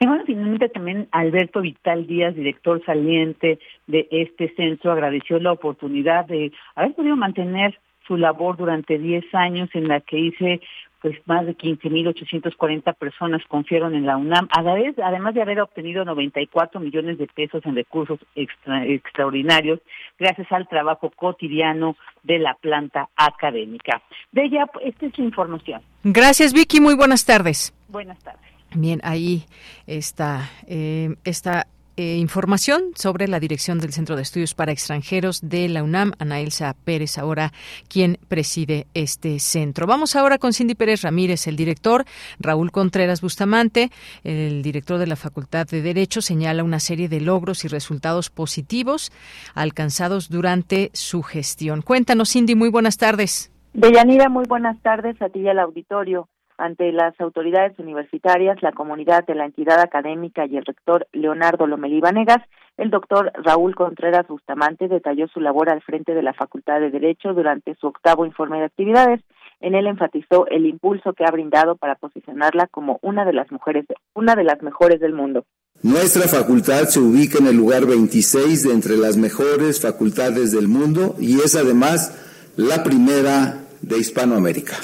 Y 0.00 0.06
bueno, 0.06 0.22
finalmente 0.24 0.70
también 0.70 1.06
Alberto 1.10 1.60
Vital 1.60 2.06
Díaz, 2.06 2.34
director 2.34 2.82
saliente 2.86 3.58
de 3.88 4.08
este 4.10 4.48
centro, 4.54 4.90
agradeció 4.90 5.38
la 5.38 5.52
oportunidad 5.52 6.24
de 6.24 6.50
haber 6.76 6.94
podido 6.94 7.16
mantener 7.16 7.78
su 8.06 8.16
labor 8.16 8.56
durante 8.56 8.98
10 8.98 9.26
años 9.34 9.68
en 9.74 9.86
la 9.86 10.00
que 10.00 10.18
hice 10.18 10.62
pues 11.00 11.16
más 11.26 11.46
de 11.46 11.56
15.840 11.56 12.94
personas 12.94 13.42
confiaron 13.48 13.94
en 13.94 14.06
la 14.06 14.16
UNAM, 14.16 14.48
además 14.50 15.34
de 15.34 15.42
haber 15.42 15.60
obtenido 15.60 16.04
94 16.04 16.80
millones 16.80 17.18
de 17.18 17.26
pesos 17.26 17.64
en 17.64 17.76
recursos 17.76 18.18
extraordinarios 18.34 19.80
gracias 20.18 20.50
al 20.50 20.66
trabajo 20.68 21.10
cotidiano 21.10 21.96
de 22.22 22.38
la 22.38 22.54
planta 22.54 23.08
académica. 23.16 24.02
De 24.32 24.44
ella, 24.44 24.66
esta 24.82 25.06
es 25.06 25.18
la 25.18 25.24
información. 25.24 25.82
Gracias, 26.02 26.52
Vicky. 26.52 26.80
Muy 26.80 26.96
buenas 26.96 27.24
tardes. 27.24 27.72
Buenas 27.88 28.18
tardes. 28.18 28.48
Bien, 28.74 29.00
ahí 29.02 29.44
está 29.86 30.50
eh, 30.66 31.16
esta 31.24 31.66
eh, 31.98 32.16
información 32.16 32.92
sobre 32.94 33.26
la 33.26 33.40
dirección 33.40 33.80
del 33.80 33.92
Centro 33.92 34.14
de 34.14 34.22
Estudios 34.22 34.54
para 34.54 34.70
Extranjeros 34.70 35.40
de 35.42 35.68
la 35.68 35.82
UNAM, 35.82 36.12
Ana 36.20 36.38
Elsa 36.38 36.76
Pérez, 36.84 37.18
ahora 37.18 37.52
quien 37.88 38.18
preside 38.28 38.86
este 38.94 39.40
centro. 39.40 39.88
Vamos 39.88 40.14
ahora 40.14 40.38
con 40.38 40.52
Cindy 40.52 40.76
Pérez 40.76 41.02
Ramírez, 41.02 41.48
el 41.48 41.56
director, 41.56 42.04
Raúl 42.38 42.70
Contreras 42.70 43.20
Bustamante, 43.20 43.90
el 44.22 44.62
director 44.62 44.98
de 44.98 45.08
la 45.08 45.16
Facultad 45.16 45.66
de 45.66 45.82
Derecho, 45.82 46.22
señala 46.22 46.62
una 46.62 46.78
serie 46.78 47.08
de 47.08 47.20
logros 47.20 47.64
y 47.64 47.68
resultados 47.68 48.30
positivos 48.30 49.10
alcanzados 49.56 50.28
durante 50.28 50.90
su 50.92 51.24
gestión. 51.24 51.82
Cuéntanos, 51.82 52.30
Cindy, 52.30 52.54
muy 52.54 52.68
buenas 52.68 52.96
tardes. 52.96 53.50
Deyanira, 53.72 54.28
muy 54.28 54.44
buenas 54.48 54.80
tardes 54.82 55.20
a 55.20 55.30
ti 55.30 55.40
y 55.40 55.48
al 55.48 55.58
auditorio 55.58 56.28
ante 56.58 56.92
las 56.92 57.18
autoridades 57.20 57.78
universitarias, 57.78 58.60
la 58.62 58.72
comunidad 58.72 59.24
de 59.24 59.34
la 59.34 59.46
entidad 59.46 59.80
académica 59.80 60.44
y 60.46 60.56
el 60.56 60.64
rector 60.64 61.06
Leonardo 61.12 61.66
Lomelí 61.66 62.00
Vanegas, 62.00 62.42
el 62.76 62.90
doctor 62.90 63.32
Raúl 63.42 63.74
Contreras 63.74 64.26
Bustamante 64.28 64.88
detalló 64.88 65.26
su 65.28 65.40
labor 65.40 65.70
al 65.70 65.82
frente 65.82 66.14
de 66.14 66.22
la 66.22 66.32
Facultad 66.32 66.80
de 66.80 66.90
Derecho 66.90 67.32
durante 67.32 67.74
su 67.76 67.86
octavo 67.86 68.26
informe 68.26 68.58
de 68.58 68.66
actividades. 68.66 69.20
En 69.60 69.74
él 69.74 69.88
enfatizó 69.88 70.46
el 70.46 70.66
impulso 70.66 71.12
que 71.12 71.24
ha 71.24 71.32
brindado 71.32 71.76
para 71.76 71.96
posicionarla 71.96 72.68
como 72.68 73.00
una 73.02 73.24
de 73.24 73.32
las 73.32 73.50
mujeres, 73.50 73.86
una 74.14 74.36
de 74.36 74.44
las 74.44 74.62
mejores 74.62 75.00
del 75.00 75.12
mundo. 75.12 75.44
Nuestra 75.82 76.28
facultad 76.28 76.84
se 76.84 77.00
ubica 77.00 77.38
en 77.38 77.48
el 77.48 77.56
lugar 77.56 77.86
26 77.86 78.64
de 78.64 78.74
entre 78.74 78.96
las 78.96 79.16
mejores 79.16 79.80
facultades 79.80 80.52
del 80.52 80.68
mundo 80.68 81.14
y 81.18 81.40
es 81.40 81.56
además 81.56 82.52
la 82.56 82.82
primera 82.84 83.64
de 83.80 83.98
Hispanoamérica. 83.98 84.76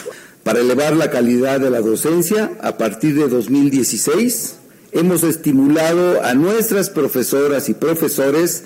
Para 0.44 0.60
elevar 0.60 0.94
la 0.94 1.10
calidad 1.10 1.58
de 1.58 1.70
la 1.70 1.80
docencia, 1.80 2.52
a 2.60 2.76
partir 2.76 3.14
de 3.14 3.28
2016, 3.28 4.56
hemos 4.92 5.22
estimulado 5.22 6.22
a 6.22 6.34
nuestras 6.34 6.90
profesoras 6.90 7.70
y 7.70 7.74
profesores 7.74 8.64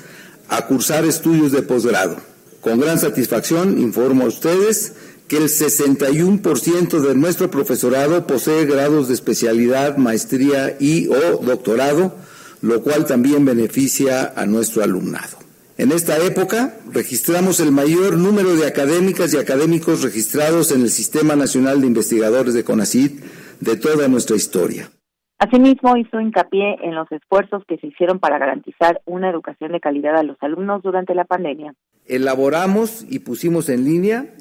a 0.49 0.66
cursar 0.66 1.04
estudios 1.04 1.52
de 1.52 1.62
posgrado. 1.62 2.16
Con 2.61 2.80
gran 2.80 2.99
satisfacción 2.99 3.80
informo 3.80 4.25
a 4.25 4.28
ustedes 4.28 4.94
que 5.28 5.37
el 5.37 5.44
61% 5.44 7.00
de 7.00 7.14
nuestro 7.14 7.49
profesorado 7.49 8.26
posee 8.26 8.66
grados 8.66 9.06
de 9.06 9.14
especialidad, 9.14 9.99
maestría 9.99 10.76
y 10.80 11.06
o 11.06 11.38
doctorado, 11.44 12.12
lo 12.61 12.82
cual 12.82 13.06
también 13.06 13.44
beneficia 13.44 14.32
a 14.35 14.47
nuestro 14.47 14.82
alumnado. 14.82 15.48
En 15.78 15.92
esta 15.92 16.18
época 16.18 16.75
registramos 16.92 17.61
el 17.61 17.70
mayor 17.70 18.18
número 18.18 18.56
de 18.56 18.66
académicas 18.66 19.32
y 19.32 19.37
académicos 19.37 20.02
registrados 20.02 20.73
en 20.73 20.80
el 20.80 20.90
Sistema 20.90 21.37
Nacional 21.37 21.80
de 21.80 21.87
Investigadores 21.87 22.54
de 22.54 22.64
CONACYT 22.64 23.23
de 23.61 23.76
toda 23.76 24.08
nuestra 24.08 24.35
historia. 24.35 24.90
Asimismo, 25.38 25.97
hizo 25.97 26.20
hincapié 26.20 26.78
en 26.82 26.97
los 26.97 27.06
esfuerzos 27.12 27.62
que 27.68 27.76
se 27.76 27.87
hicieron 27.87 28.18
para 28.18 28.38
garantizar 28.38 29.00
una 29.04 29.30
educación 29.30 29.70
de 29.70 29.78
calidad 29.78 30.16
a 30.16 30.25
los 30.25 30.37
alumnos 30.40 30.82
durante 30.82 31.14
la 31.14 31.26
pandemia. 31.26 31.75
Elaboramos 32.06 33.06
y 33.08 33.20
pusimos 33.20 33.68
en 33.68 33.85
línea 33.85 34.35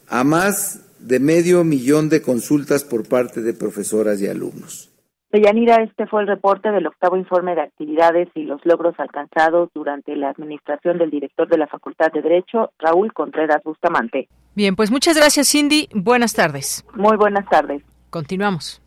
a 0.08 0.24
más 0.24 0.90
de 0.98 1.20
medio 1.20 1.64
millón 1.64 2.10
de 2.10 2.20
consultas 2.20 2.84
por 2.84 3.08
parte 3.08 3.42
de 3.42 3.54
profesoras 3.54 4.20
y 4.22 4.28
alumnos. 4.28 4.90
Deyanira, 5.32 5.76
este 5.84 6.08
fue 6.08 6.22
el 6.22 6.28
reporte 6.28 6.72
del 6.72 6.88
octavo 6.88 7.16
informe 7.16 7.54
de 7.54 7.62
actividades 7.62 8.28
y 8.34 8.42
los 8.42 8.60
logros 8.66 8.96
alcanzados 8.98 9.70
durante 9.76 10.16
la 10.16 10.32
administración 10.32 10.98
del 10.98 11.12
director 11.12 11.48
de 11.48 11.60
la 11.60 11.68
Facultad 11.68 12.12
de 12.12 12.24
Derecho, 12.24 12.72
Raúl 12.80 13.14
Contreras 13.14 13.62
Bustamante. 13.64 14.28
Bien, 14.56 14.76
pues 14.76 14.90
muchas 14.90 15.16
gracias, 15.16 15.52
Cindy. 15.52 15.90
Buenas 15.94 16.34
tardes. 16.34 16.84
Muy 16.96 17.18
buenas 17.18 17.48
tardes. 17.50 17.84
Continuamos. 18.10 18.82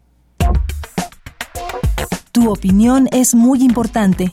Tu 2.32 2.50
opinión 2.50 3.06
es 3.12 3.36
muy 3.36 3.62
importante. 3.62 4.32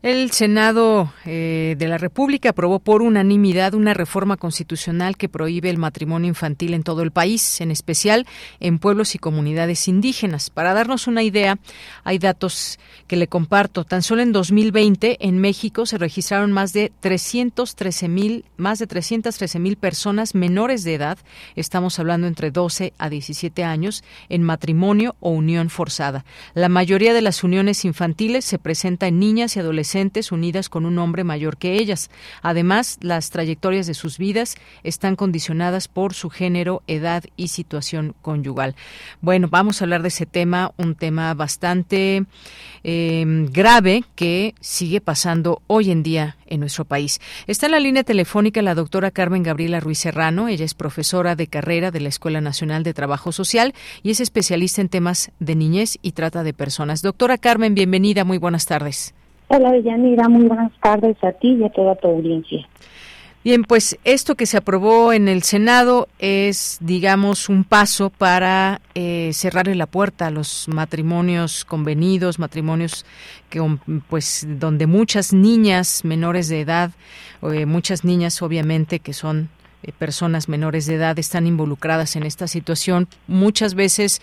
El 0.00 0.30
Senado 0.30 1.12
eh, 1.24 1.74
de 1.76 1.88
la 1.88 1.98
República 1.98 2.50
aprobó 2.50 2.78
por 2.78 3.02
unanimidad 3.02 3.74
una 3.74 3.94
reforma 3.94 4.36
constitucional 4.36 5.16
que 5.16 5.28
prohíbe 5.28 5.70
el 5.70 5.76
matrimonio 5.76 6.28
infantil 6.28 6.74
en 6.74 6.84
todo 6.84 7.02
el 7.02 7.10
país, 7.10 7.60
en 7.60 7.72
especial 7.72 8.24
en 8.60 8.78
pueblos 8.78 9.16
y 9.16 9.18
comunidades 9.18 9.88
indígenas. 9.88 10.50
Para 10.50 10.72
darnos 10.72 11.08
una 11.08 11.24
idea, 11.24 11.58
hay 12.04 12.18
datos 12.18 12.78
que 13.08 13.16
le 13.16 13.26
comparto. 13.26 13.82
Tan 13.82 14.02
solo 14.02 14.22
en 14.22 14.30
2020 14.30 15.16
en 15.18 15.38
México 15.38 15.84
se 15.84 15.98
registraron 15.98 16.52
más 16.52 16.72
de 16.72 16.92
313 17.00 18.06
mil, 18.06 18.44
más 18.56 18.78
de 18.78 18.86
313 18.86 19.58
mil 19.58 19.76
personas 19.76 20.36
menores 20.36 20.84
de 20.84 20.94
edad. 20.94 21.18
Estamos 21.56 21.98
hablando 21.98 22.28
entre 22.28 22.52
12 22.52 22.92
a 22.98 23.10
17 23.10 23.64
años 23.64 24.04
en 24.28 24.44
matrimonio 24.44 25.16
o 25.18 25.30
unión 25.30 25.70
forzada. 25.70 26.24
La 26.54 26.68
mayoría 26.68 27.14
de 27.14 27.22
las 27.22 27.42
uniones 27.42 27.84
infantiles 27.84 28.44
se 28.44 28.60
presenta 28.60 29.08
en 29.08 29.18
niñas 29.18 29.56
y 29.56 29.58
adolescentes 29.58 29.87
unidas 30.32 30.68
con 30.68 30.86
un 30.86 30.98
hombre 30.98 31.24
mayor 31.24 31.56
que 31.56 31.74
ellas. 31.74 32.10
Además, 32.42 32.98
las 33.00 33.30
trayectorias 33.30 33.86
de 33.86 33.94
sus 33.94 34.18
vidas 34.18 34.56
están 34.82 35.16
condicionadas 35.16 35.88
por 35.88 36.14
su 36.14 36.30
género, 36.30 36.82
edad 36.86 37.24
y 37.36 37.48
situación 37.48 38.14
conyugal. 38.22 38.74
Bueno, 39.20 39.48
vamos 39.50 39.80
a 39.80 39.84
hablar 39.84 40.02
de 40.02 40.08
ese 40.08 40.26
tema, 40.26 40.72
un 40.76 40.94
tema 40.94 41.34
bastante 41.34 42.24
eh, 42.84 43.24
grave 43.50 44.04
que 44.14 44.54
sigue 44.60 45.00
pasando 45.00 45.62
hoy 45.66 45.90
en 45.90 46.02
día 46.02 46.36
en 46.46 46.60
nuestro 46.60 46.84
país. 46.84 47.20
Está 47.46 47.66
en 47.66 47.72
la 47.72 47.80
línea 47.80 48.04
telefónica 48.04 48.62
la 48.62 48.74
doctora 48.74 49.10
Carmen 49.10 49.42
Gabriela 49.42 49.80
Ruiz 49.80 49.98
Serrano. 49.98 50.48
Ella 50.48 50.64
es 50.64 50.74
profesora 50.74 51.36
de 51.36 51.46
carrera 51.46 51.90
de 51.90 52.00
la 52.00 52.08
Escuela 52.08 52.40
Nacional 52.40 52.82
de 52.82 52.94
Trabajo 52.94 53.32
Social 53.32 53.74
y 54.02 54.10
es 54.10 54.20
especialista 54.20 54.80
en 54.80 54.88
temas 54.88 55.30
de 55.38 55.54
niñez 55.54 55.98
y 56.02 56.12
trata 56.12 56.42
de 56.42 56.54
personas. 56.54 57.02
Doctora 57.02 57.38
Carmen, 57.38 57.74
bienvenida. 57.74 58.24
Muy 58.24 58.38
buenas 58.38 58.66
tardes. 58.66 59.14
Hola, 59.48 59.72
Deyanira, 59.72 60.28
muy 60.28 60.46
buenas 60.46 60.72
tardes 60.82 61.16
a 61.24 61.32
ti 61.32 61.54
y 61.54 61.64
a 61.64 61.70
toda 61.70 61.94
tu 61.96 62.08
audiencia. 62.08 62.68
Bien, 63.44 63.64
pues 63.64 63.96
esto 64.04 64.34
que 64.34 64.44
se 64.44 64.58
aprobó 64.58 65.12
en 65.14 65.26
el 65.26 65.42
Senado 65.42 66.08
es, 66.18 66.76
digamos, 66.82 67.48
un 67.48 67.64
paso 67.64 68.10
para 68.10 68.82
eh, 68.94 69.30
cerrarle 69.32 69.74
la 69.74 69.86
puerta 69.86 70.26
a 70.26 70.30
los 70.30 70.68
matrimonios 70.68 71.64
convenidos, 71.64 72.38
matrimonios 72.38 73.06
que, 73.48 73.62
pues, 74.08 74.46
donde 74.46 74.86
muchas 74.86 75.32
niñas 75.32 76.04
menores 76.04 76.48
de 76.48 76.60
edad, 76.60 76.90
eh, 77.42 77.64
muchas 77.64 78.04
niñas, 78.04 78.42
obviamente, 78.42 78.98
que 78.98 79.14
son 79.14 79.48
eh, 79.84 79.92
personas 79.92 80.48
menores 80.48 80.86
de 80.86 80.94
edad 80.96 81.16
están 81.20 81.46
involucradas 81.46 82.16
en 82.16 82.24
esta 82.24 82.48
situación 82.48 83.06
muchas 83.28 83.74
veces 83.74 84.20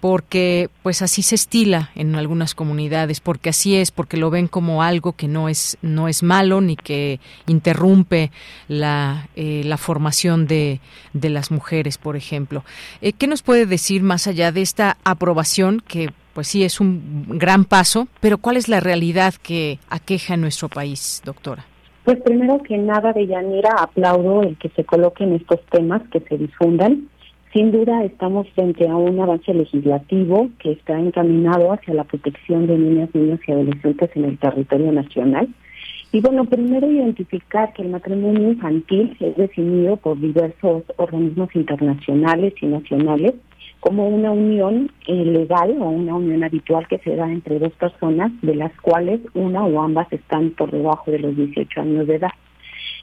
porque 0.00 0.68
pues 0.82 1.00
así 1.00 1.22
se 1.22 1.36
estila 1.36 1.90
en 1.94 2.16
algunas 2.16 2.56
comunidades 2.56 3.20
porque 3.20 3.50
así 3.50 3.76
es 3.76 3.92
porque 3.92 4.16
lo 4.16 4.30
ven 4.30 4.48
como 4.48 4.82
algo 4.82 5.12
que 5.12 5.28
no 5.28 5.48
es 5.48 5.78
no 5.80 6.08
es 6.08 6.24
malo 6.24 6.60
ni 6.60 6.74
que 6.74 7.20
interrumpe 7.46 8.32
la, 8.66 9.28
eh, 9.36 9.62
la 9.64 9.76
formación 9.76 10.48
de, 10.48 10.80
de 11.12 11.30
las 11.30 11.52
mujeres 11.52 11.98
por 11.98 12.16
ejemplo. 12.16 12.64
Eh, 13.00 13.12
qué 13.12 13.28
nos 13.28 13.42
puede 13.42 13.66
decir 13.66 14.02
más 14.02 14.26
allá 14.26 14.50
de 14.50 14.62
esta 14.62 14.96
aprobación 15.04 15.84
que 15.86 16.10
pues 16.34 16.48
sí 16.48 16.64
es 16.64 16.80
un 16.80 17.38
gran 17.38 17.64
paso 17.64 18.08
pero 18.18 18.38
cuál 18.38 18.56
es 18.56 18.68
la 18.68 18.80
realidad 18.80 19.34
que 19.34 19.78
aqueja 19.88 20.34
en 20.34 20.40
nuestro 20.40 20.68
país 20.68 21.22
doctora 21.24 21.64
pues 22.06 22.20
primero 22.22 22.62
que 22.62 22.78
nada, 22.78 23.12
de 23.12 23.26
Yanira, 23.26 23.72
aplaudo 23.80 24.42
el 24.42 24.56
que 24.58 24.68
se 24.68 24.84
coloquen 24.84 25.32
estos 25.32 25.60
temas, 25.72 26.02
que 26.12 26.20
se 26.20 26.38
difundan. 26.38 27.08
Sin 27.52 27.72
duda 27.72 28.04
estamos 28.04 28.48
frente 28.50 28.86
a 28.88 28.94
un 28.94 29.18
avance 29.18 29.52
legislativo 29.52 30.48
que 30.60 30.70
está 30.70 30.96
encaminado 31.00 31.72
hacia 31.72 31.94
la 31.94 32.04
protección 32.04 32.68
de 32.68 32.78
niñas, 32.78 33.10
niños 33.12 33.40
y 33.44 33.50
adolescentes 33.50 34.08
en 34.14 34.24
el 34.24 34.38
territorio 34.38 34.92
nacional. 34.92 35.48
Y 36.12 36.20
bueno, 36.20 36.44
primero 36.44 36.88
identificar 36.88 37.72
que 37.72 37.82
el 37.82 37.88
matrimonio 37.88 38.52
infantil 38.52 39.16
es 39.18 39.36
definido 39.36 39.96
por 39.96 40.20
diversos 40.20 40.84
organismos 40.98 41.56
internacionales 41.56 42.54
y 42.60 42.66
nacionales 42.66 43.34
como 43.86 44.08
una 44.08 44.32
unión 44.32 44.90
eh, 45.06 45.24
legal 45.24 45.76
o 45.78 45.84
una 45.84 46.16
unión 46.16 46.42
habitual 46.42 46.88
que 46.88 46.98
se 46.98 47.14
da 47.14 47.30
entre 47.30 47.60
dos 47.60 47.72
personas, 47.74 48.32
de 48.42 48.56
las 48.56 48.72
cuales 48.80 49.20
una 49.32 49.64
o 49.64 49.80
ambas 49.80 50.12
están 50.12 50.50
por 50.50 50.72
debajo 50.72 51.08
de 51.12 51.20
los 51.20 51.36
18 51.36 51.82
años 51.82 52.08
de 52.08 52.16
edad. 52.16 52.32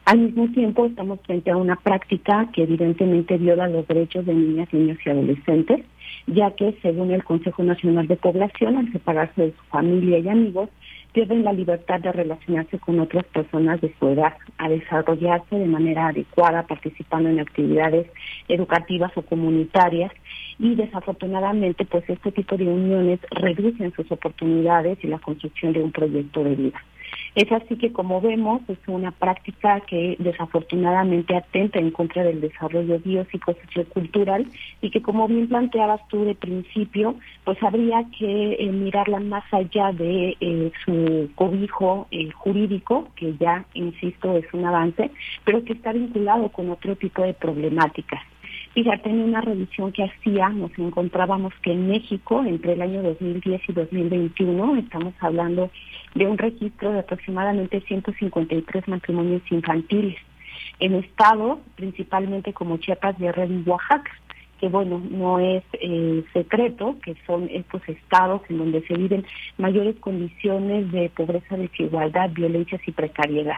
Al 0.04 0.20
mismo 0.20 0.50
tiempo, 0.52 0.86
estamos 0.86 1.22
frente 1.22 1.52
a 1.52 1.56
una 1.56 1.78
práctica 1.78 2.50
que 2.52 2.64
evidentemente 2.64 3.38
viola 3.38 3.70
los 3.70 3.88
derechos 3.88 4.26
de 4.26 4.34
niñas, 4.34 4.74
niños 4.74 4.98
y 5.06 5.10
adolescentes, 5.10 5.86
ya 6.28 6.52
que, 6.52 6.78
según 6.82 7.12
el 7.12 7.24
Consejo 7.24 7.64
Nacional 7.64 8.10
de 8.10 8.18
Población, 8.18 8.76
al 8.76 8.92
separarse 8.92 9.42
de 9.42 9.52
su 9.52 9.64
familia 9.70 10.20
y 10.20 10.28
amigos, 10.28 10.70
pierden 11.14 11.46
la 11.46 11.54
libertad 11.54 12.02
de 12.02 12.12
relacionarse 12.12 12.78
con 12.80 13.00
otras 13.00 13.24
personas 13.28 13.80
de 13.80 13.94
su 13.98 14.10
edad, 14.10 14.34
a 14.58 14.68
desarrollarse 14.68 15.56
de 15.56 15.66
manera 15.66 16.08
adecuada, 16.08 16.68
participando 16.68 17.30
en 17.30 17.40
actividades 17.40 18.08
educativas 18.50 19.12
o 19.16 19.22
comunitarias 19.22 20.12
y 20.60 20.76
desafortunadamente 20.76 21.86
pues 21.86 22.04
este 22.10 22.32
tipo 22.32 22.58
de 22.58 22.68
uniones 22.68 23.20
reducen 23.32 23.94
sus 23.94 24.12
oportunidades 24.12 24.98
y 25.04 25.08
la 25.08 25.20
construcción 25.20 25.74
de 25.74 25.84
un 25.84 25.92
proyecto 25.92 26.44
de 26.44 26.56
vida. 26.56 26.82
Es 27.36 27.52
así 27.52 27.78
que, 27.78 27.92
como 27.92 28.22
vemos, 28.22 28.62
es 28.68 28.78
una 28.86 29.12
práctica 29.12 29.80
que 29.82 30.16
desafortunadamente 30.20 31.36
atenta 31.36 31.80
en 31.80 31.90
contra 31.90 32.24
del 32.24 32.42
desarrollo 32.42 33.00
biopsicosociocultural 33.00 34.46
y 34.82 34.92
que, 34.92 35.02
como 35.02 35.28
bien 35.28 35.48
planteabas 35.48 36.08
tú 36.10 36.26
de 36.26 36.36
principio, 36.36 37.16
pues 37.44 37.62
habría 37.64 38.06
que 38.18 38.54
eh, 38.60 38.72
mirarla 38.72 39.20
más 39.20 39.44
allá 39.52 39.92
de 39.92 40.38
eh, 40.40 40.72
su 40.86 41.32
cobijo 41.34 42.08
eh, 42.12 42.30
jurídico, 42.32 43.08
que 43.16 43.36
ya, 43.38 43.66
insisto, 43.74 44.38
es 44.38 44.46
un 44.54 44.66
avance, 44.66 45.10
pero 45.44 45.64
que 45.64 45.74
está 45.74 45.92
vinculado 45.92 46.50
con 46.50 46.70
otro 46.70 46.96
tipo 46.96 47.24
de 47.24 47.34
problemáticas. 47.34 48.22
Fíjate, 48.74 49.08
en 49.10 49.22
una 49.22 49.40
revisión 49.40 49.92
que 49.92 50.04
hacía, 50.04 50.50
nos 50.50 50.72
encontrábamos 50.80 51.54
que 51.62 51.72
en 51.72 51.90
México, 51.90 52.44
entre 52.44 52.74
el 52.74 52.82
año 52.82 53.04
2010 53.04 53.62
y 53.70 53.74
2021, 53.74 54.78
estamos 54.78 55.14
hablando 55.20 55.70
de 56.16 56.26
un 56.26 56.40
registro 56.40 56.92
de 56.92 57.00
aproximadamente 57.00 57.82
153 57.82 58.88
matrimonios 58.88 59.44
infantiles. 59.52 60.18
En 60.80 60.96
estados, 60.96 61.60
principalmente 61.76 62.52
como 62.54 62.78
Chiapas, 62.78 63.18
Guerrero 63.20 63.54
y 63.54 63.64
Oaxaca 63.70 64.12
que 64.64 64.70
bueno, 64.70 65.02
no 65.12 65.40
es 65.40 65.62
eh, 65.74 66.24
secreto, 66.32 66.96
que 67.04 67.18
son 67.28 67.50
estos 67.52 67.82
estados 67.90 68.42
en 68.48 68.60
donde 68.60 68.82
se 68.88 68.94
viven 68.94 69.26
mayores 69.58 69.98
condiciones 70.00 70.90
de 70.94 71.10
pobreza, 71.10 71.58
desigualdad, 71.58 72.30
violencias 72.30 72.80
y 72.88 72.94
precariedad 72.94 73.58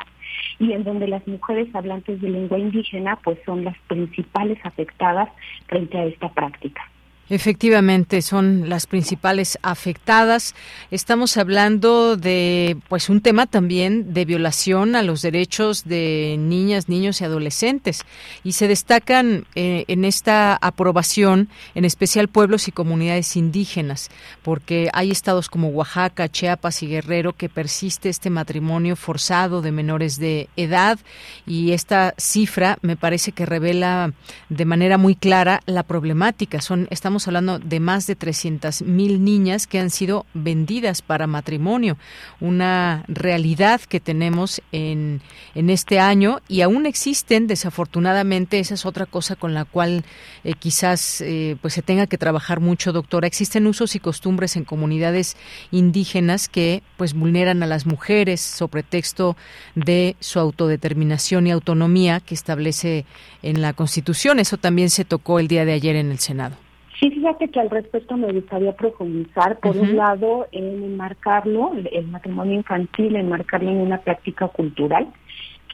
y 0.58 0.72
en 0.72 0.84
donde 0.84 1.08
las 1.08 1.28
mujeres 1.28 1.68
hablantes 1.76 2.20
de 2.22 2.30
lengua 2.30 2.58
indígena 2.58 3.20
pues 3.24 3.38
son 3.46 3.64
las 3.64 3.78
principales 3.88 4.58
afectadas 4.64 5.30
frente 5.68 5.96
a 5.96 6.06
esta 6.06 6.30
práctica. 6.30 6.90
Efectivamente, 7.28 8.22
son 8.22 8.70
las 8.70 8.86
principales 8.86 9.58
afectadas. 9.64 10.54
Estamos 10.92 11.38
hablando 11.38 12.18
de, 12.18 12.78
pues, 12.88 13.10
un 13.10 13.20
tema 13.20 13.48
también 13.48 14.14
de 14.14 14.26
violación 14.26 14.96
a 14.96 15.02
los 15.02 15.24
derechos 15.24 15.86
de 15.86 16.36
niñas, 16.38 16.88
niños 16.88 17.22
y 17.22 17.26
adolescentes. 17.26 18.04
Y 18.44 18.52
se 18.52 18.68
destacan 18.68 19.48
eh, 19.56 19.86
en 19.88 20.06
esta 20.06 20.56
aprobación, 20.56 21.50
en 21.74 21.86
especial 21.86 22.28
pueblos 22.28 22.68
y 22.68 22.72
comunidades 22.72 23.36
indígenas, 23.36 24.12
porque 24.44 24.90
hay 24.94 25.10
estados 25.10 25.50
como 25.50 25.70
Oaxaca, 25.70 26.30
Chiapas 26.30 26.84
y 26.84 26.88
Guerrero 26.88 27.34
que 27.34 27.50
persiste 27.50 28.10
este 28.10 28.30
matrimonio 28.30 28.96
forzado 28.96 29.64
de 29.64 29.72
menores 29.72 30.20
de 30.20 30.48
edad. 30.58 31.00
Y 31.48 31.72
esta 31.72 32.14
cifra 32.20 32.78
me 32.84 32.98
parece 32.98 33.32
que 33.32 33.48
revela 33.48 34.14
de 34.50 34.66
manera 34.66 35.00
muy 35.00 35.16
clara 35.16 35.62
la 35.66 35.82
problemática. 35.82 36.62
Son, 36.62 36.88
estamos 36.92 37.15
estamos 37.16 37.28
hablando 37.30 37.60
de 37.60 37.80
más 37.80 38.08
de 38.08 38.18
300 38.18 38.82
mil 38.82 39.24
niñas 39.24 39.68
que 39.68 39.80
han 39.80 39.90
sido 39.90 40.26
vendidas 40.34 41.02
para 41.02 41.28
matrimonio, 41.28 41.98
una 42.42 43.06
realidad 43.08 43.80
que 43.80 44.02
tenemos 44.02 44.62
en, 44.74 45.22
en 45.54 45.70
este 45.70 45.98
año 46.02 46.42
y 46.50 46.60
aún 46.60 46.86
existen, 46.86 47.48
desafortunadamente, 47.48 48.60
esa 48.60 48.74
es 48.74 48.86
otra 48.86 49.06
cosa 49.06 49.38
con 49.38 49.54
la 49.54 49.64
cual 49.64 50.04
eh, 50.44 50.56
quizás 50.60 51.22
eh, 51.22 51.56
pues 51.62 51.74
se 51.74 51.82
tenga 51.82 52.06
que 52.06 52.18
trabajar 52.18 52.60
mucho, 52.60 52.92
doctora. 52.92 53.28
Existen 53.28 53.66
usos 53.66 53.96
y 53.96 54.00
costumbres 54.00 54.58
en 54.58 54.66
comunidades 54.66 55.38
indígenas 55.72 56.50
que 56.50 56.84
pues 56.98 57.14
vulneran 57.14 57.64
a 57.64 57.66
las 57.66 57.86
mujeres 57.86 58.42
sobre 58.42 58.84
texto 58.84 59.38
de 59.76 60.18
su 60.20 60.40
autodeterminación 60.40 61.48
y 61.48 61.52
autonomía 61.52 62.20
que 62.20 62.36
establece 62.36 63.06
en 63.42 63.62
la 63.62 63.72
Constitución. 63.72 64.40
Eso 64.40 64.58
también 64.58 64.90
se 64.90 65.06
tocó 65.06 65.40
el 65.40 65.48
día 65.48 65.64
de 65.64 65.72
ayer 65.72 65.96
en 65.96 66.12
el 66.12 66.20
Senado. 66.20 66.65
Sí, 67.00 67.12
fíjate 67.12 67.50
que 67.50 67.60
al 67.60 67.70
respecto 67.70 68.16
me 68.16 68.32
gustaría 68.32 68.74
profundizar, 68.76 69.60
por 69.60 69.76
un 69.76 69.98
lado, 69.98 70.48
en 70.52 70.84
enmarcarlo, 70.84 71.74
el 71.92 72.08
matrimonio 72.08 72.56
infantil, 72.56 73.16
enmarcarlo 73.16 73.70
en 73.70 73.78
una 73.78 74.00
práctica 74.00 74.48
cultural 74.48 75.08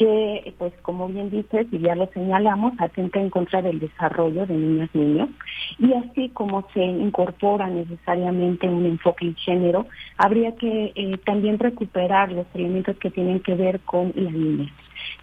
que, 0.02 0.56
pues 0.58 0.74
como 0.82 1.08
bien 1.10 1.30
dices 1.30 1.68
y 1.72 1.78
ya 1.78 1.94
lo 1.94 2.08
señalamos, 2.08 2.74
atenta 2.80 3.20
en 3.20 3.30
contra 3.30 3.62
del 3.62 3.80
desarrollo 3.80 4.48
de 4.48 4.56
niñas 4.56 4.90
y 4.96 4.98
niños. 4.98 5.30
Y 5.78 5.94
así 5.94 6.30
como 6.30 6.68
se 6.74 6.84
incorpora 6.84 7.68
necesariamente 7.68 8.68
un 8.68 8.88
enfoque 8.88 9.28
en 9.28 9.36
género, 9.36 9.86
habría 10.18 10.56
que 10.56 10.92
eh, 10.96 11.18
también 11.24 11.60
recuperar 11.60 12.32
los 12.32 12.48
elementos 12.56 12.98
que 12.98 13.12
tienen 13.12 13.42
que 13.42 13.54
ver 13.54 13.80
con 13.82 14.12
la 14.16 14.32
niñez. 14.32 14.72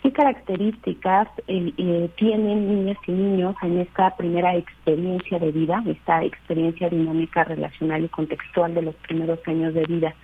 ¿Qué 0.02 0.12
características 0.12 1.28
eh, 1.48 1.72
eh, 1.76 2.08
tienen 2.16 2.68
niñas 2.68 2.98
y 3.06 3.11
niños 3.11 3.56
en 3.62 3.80
esta 3.80 4.14
primera 4.16 4.54
experiencia 4.54 5.40
de 5.40 5.50
vida, 5.50 5.82
esta 5.87 6.22
experiencia 6.22 6.88
dinámica, 6.88 7.42
relacional 7.42 8.04
y 8.04 8.08
contextual 8.08 8.74
de 8.74 8.82
los 8.82 8.94
primeros 8.96 9.40
años 9.46 9.74
de 9.74 9.84
vida, 9.87 10.14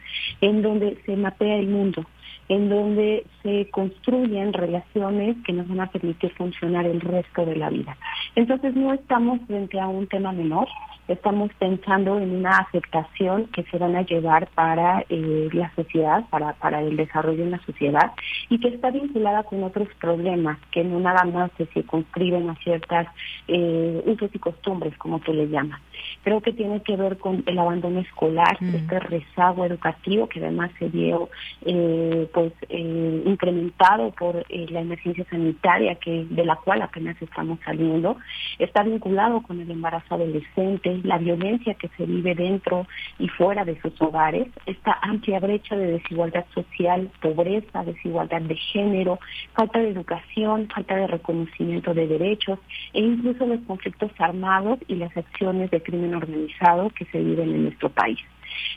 en 0.41 0.63
donde 0.63 0.97
se 1.05 1.17
mapea 1.17 1.57
el 1.57 1.67
mundo, 1.67 2.05
en 2.49 2.69
donde 2.69 3.25
se 3.43 3.69
construyen 3.71 4.53
relaciones 4.53 5.37
que 5.45 5.53
nos 5.53 5.69
van 5.69 5.81
a 5.81 5.91
permitir 5.91 6.33
funcionar 6.35 6.87
el 6.87 7.01
resto 7.01 7.47
de 7.47 7.57
la 7.57 7.71
vida. 7.71 7.97
Entonces 8.35 8.75
no 8.75 8.93
estamos 8.93 9.41
frente 9.47 9.81
a 9.81 9.89
un 9.89 10.07
tema 10.07 10.33
menor, 10.33 10.69
estamos 11.09 11.51
pensando 11.59 12.19
en 12.19 12.31
una 12.35 12.59
aceptación 12.59 13.47
que 13.49 13.63
se 13.65 13.79
van 13.79 13.95
a 13.97 14.03
llevar 14.03 14.49
para 14.55 15.05
eh, 15.09 15.49
la 15.53 15.75
sociedad, 15.75 16.25
para, 16.31 16.55
para 16.55 16.81
el 16.81 16.97
desarrollo 16.97 17.45
de 17.45 17.51
la 17.51 17.65
sociedad 17.65 18.13
y 18.49 18.59
que 18.59 18.69
está 18.69 18.91
vinculada 18.91 19.43
con 19.43 19.63
otros 19.63 19.89
problemas 20.01 20.59
que 20.71 20.83
no 20.83 21.01
nada 21.01 21.25
más 21.25 21.51
se 21.59 21.67
circunscriben 21.67 22.49
a 22.49 22.55
ciertas 22.57 23.07
eh, 23.49 24.03
usos 24.07 24.31
y 24.33 24.39
costumbres, 24.39 24.97
como 24.97 25.19
tú 25.19 25.33
le 25.33 25.49
llamas. 25.49 25.81
Creo 26.23 26.41
que 26.41 26.53
tiene 26.53 26.83
que 26.83 26.97
ver 26.97 27.19
con 27.19 27.43
el 27.47 27.59
abandono 27.59 28.01
escolar, 28.01 28.57
mm. 28.61 28.75
este 28.75 29.01
rezago 29.01 29.65
educativo 29.65 30.29
que 30.29 30.41
además 30.41 30.71
se 30.79 30.89
vio 30.89 31.29
eh, 31.67 32.29
pues 32.35 32.53
eh, 32.69 33.23
incrementado 33.25 34.11
por 34.11 34.45
eh, 34.49 34.67
la 34.69 34.81
emergencia 34.81 35.25
sanitaria 35.31 35.95
que 35.95 36.27
de 36.29 36.45
la 36.45 36.57
cual 36.57 36.83
apenas 36.83 37.17
estamos 37.23 37.61
saliendo. 37.65 38.17
Está 38.59 38.83
vinculado 38.83 39.41
con 39.41 39.61
el 39.61 39.71
embarazo 39.71 40.17
adolescente, 40.17 41.01
la 41.05 41.19
violencia 41.19 41.75
que 41.75 41.89
se 41.97 42.05
vive 42.05 42.35
dentro 42.35 42.89
y 43.21 43.29
fuera 43.29 43.65
de 43.65 43.81
sus 43.81 43.93
hogares, 44.03 44.49
esta 44.67 44.99
amplia 45.01 45.39
brecha 45.39 45.77
de 45.77 45.93
desigualdad 45.93 46.45
social, 46.53 47.09
pobreza, 47.23 47.85
desigualdad 47.85 48.43
de 48.43 48.57
género, 48.57 49.21
falta 49.55 49.79
de 49.79 49.91
educación, 49.91 50.69
falta 50.75 50.97
de 50.97 51.07
reconocimiento 51.07 51.95
de 51.95 52.09
derechos 52.09 52.59
e 52.93 53.01
incluso 53.01 53.47
los 53.47 53.61
conflictos 53.61 54.11
armados 54.19 54.81
y 54.89 54.97
las 54.97 55.17
acciones 55.17 55.71
de 55.71 55.81
crimen 55.81 56.17
organizado 56.17 56.91
que 56.91 57.05
se 57.07 57.19
viven 57.19 57.51
en 57.55 57.63
nuestro 57.65 57.91
país. 57.91 58.19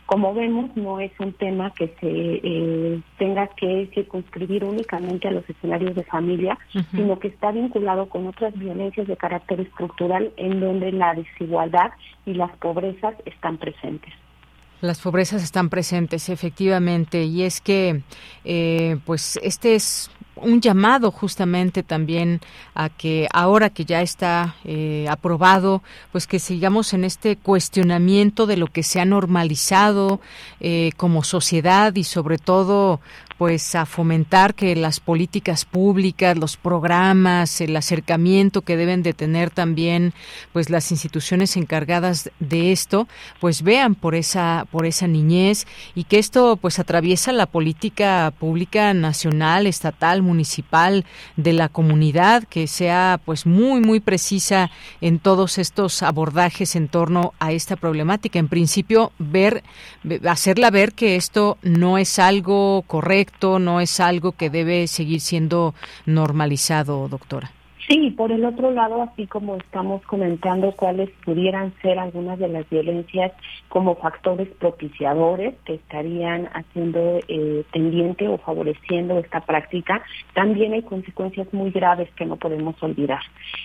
Como 0.05 0.33
vemos, 0.33 0.75
no 0.75 0.99
es 0.99 1.11
un 1.19 1.33
tema 1.33 1.71
que 1.73 1.87
se 1.99 2.07
eh, 2.09 3.01
tenga 3.17 3.47
que 3.47 3.89
circunscribir 3.93 4.63
únicamente 4.63 5.27
a 5.27 5.31
los 5.31 5.49
escenarios 5.49 5.95
de 5.95 6.03
familia, 6.03 6.57
sino 6.91 7.19
que 7.19 7.27
está 7.27 7.51
vinculado 7.51 8.07
con 8.07 8.27
otras 8.27 8.57
violencias 8.57 9.07
de 9.07 9.17
carácter 9.17 9.61
estructural 9.61 10.31
en 10.37 10.59
donde 10.59 10.91
la 10.91 11.13
desigualdad 11.13 11.91
y 12.25 12.33
las 12.33 12.55
pobrezas 12.57 13.15
están 13.25 13.57
presentes. 13.57 14.13
Las 14.79 15.01
pobrezas 15.01 15.43
están 15.43 15.69
presentes, 15.69 16.29
efectivamente, 16.29 17.23
y 17.23 17.43
es 17.43 17.61
que, 17.61 18.03
eh, 18.45 18.97
pues, 19.05 19.39
este 19.41 19.73
es 19.73 20.11
un 20.41 20.61
llamado 20.61 21.11
justamente 21.11 21.83
también 21.83 22.41
a 22.75 22.89
que 22.89 23.27
ahora 23.33 23.69
que 23.69 23.85
ya 23.85 24.01
está 24.01 24.55
eh, 24.63 25.07
aprobado, 25.09 25.81
pues 26.11 26.27
que 26.27 26.39
sigamos 26.39 26.93
en 26.93 27.03
este 27.03 27.35
cuestionamiento 27.35 28.45
de 28.45 28.57
lo 28.57 28.67
que 28.67 28.83
se 28.83 28.99
ha 28.99 29.05
normalizado 29.05 30.19
eh, 30.59 30.91
como 30.97 31.23
sociedad 31.23 31.95
y 31.95 32.03
sobre 32.03 32.37
todo 32.37 32.99
pues 33.37 33.75
a 33.75 33.85
fomentar 33.85 34.55
que 34.55 34.75
las 34.75 34.99
políticas 34.99 35.63
públicas, 35.63 36.37
los 36.37 36.57
programas, 36.57 37.61
el 37.61 37.75
acercamiento 37.75 38.63
que 38.63 38.77
deben 38.77 39.03
de 39.03 39.13
tener 39.13 39.51
también 39.51 40.13
pues 40.53 40.69
las 40.69 40.91
instituciones 40.91 41.55
encargadas 41.55 42.31
de 42.39 42.71
esto, 42.71 43.07
pues 43.39 43.61
vean 43.61 43.93
por 43.93 44.15
esa 44.15 44.65
por 44.71 44.85
esa 44.85 45.07
niñez 45.07 45.67
y 45.93 46.05
que 46.05 46.17
esto 46.17 46.57
pues 46.57 46.79
atraviesa 46.79 47.31
la 47.31 47.45
política 47.45 48.33
pública 48.39 48.93
nacional, 48.93 49.67
estatal, 49.67 50.23
municipal 50.27 51.05
de 51.35 51.53
la 51.53 51.69
comunidad, 51.69 52.43
que 52.43 52.67
sea 52.67 53.19
pues 53.25 53.45
muy 53.45 53.81
muy 53.81 53.99
precisa 53.99 54.69
en 55.01 55.19
todos 55.19 55.57
estos 55.57 56.03
abordajes 56.03 56.75
en 56.75 56.87
torno 56.87 57.33
a 57.39 57.51
esta 57.51 57.75
problemática. 57.75 58.39
En 58.39 58.47
principio 58.47 59.11
ver 59.17 59.63
hacerla 60.27 60.69
ver 60.69 60.93
que 60.93 61.15
esto 61.15 61.57
no 61.63 61.97
es 61.97 62.19
algo 62.19 62.83
correcto 62.87 63.59
no 63.59 63.79
es 63.81 63.99
algo 63.99 64.33
que 64.33 64.49
debe 64.49 64.87
seguir 64.87 65.21
siendo 65.21 65.73
normalizado, 66.05 67.07
doctora. 67.07 67.56
Sí, 67.87 68.11
por 68.11 68.33
el 68.33 68.43
otro 68.43 68.71
lado, 68.71 69.01
así 69.01 69.27
como 69.27 69.55
estamos 69.55 70.01
comentando 70.03 70.73
cuáles 70.73 71.09
pudieran 71.23 71.73
ser 71.81 71.97
algunas 71.99 72.37
de 72.37 72.49
las 72.49 72.69
violencias 72.69 73.31
como 73.69 73.95
factores 73.95 74.49
propiciadores 74.59 75.55
que 75.63 75.75
estarían 75.75 76.49
haciendo 76.53 77.19
eh, 77.29 77.63
tendiente 77.71 78.27
o 78.27 78.39
favoreciendo 78.39 79.17
esta 79.19 79.39
práctica, 79.39 80.03
también 80.33 80.73
hay 80.73 80.81
consecuencias 80.81 81.47
muy 81.53 81.71
graves 81.71 82.09
que 82.17 82.25
no 82.25 82.35
podemos 82.35 82.75
olvidar. 82.83 83.21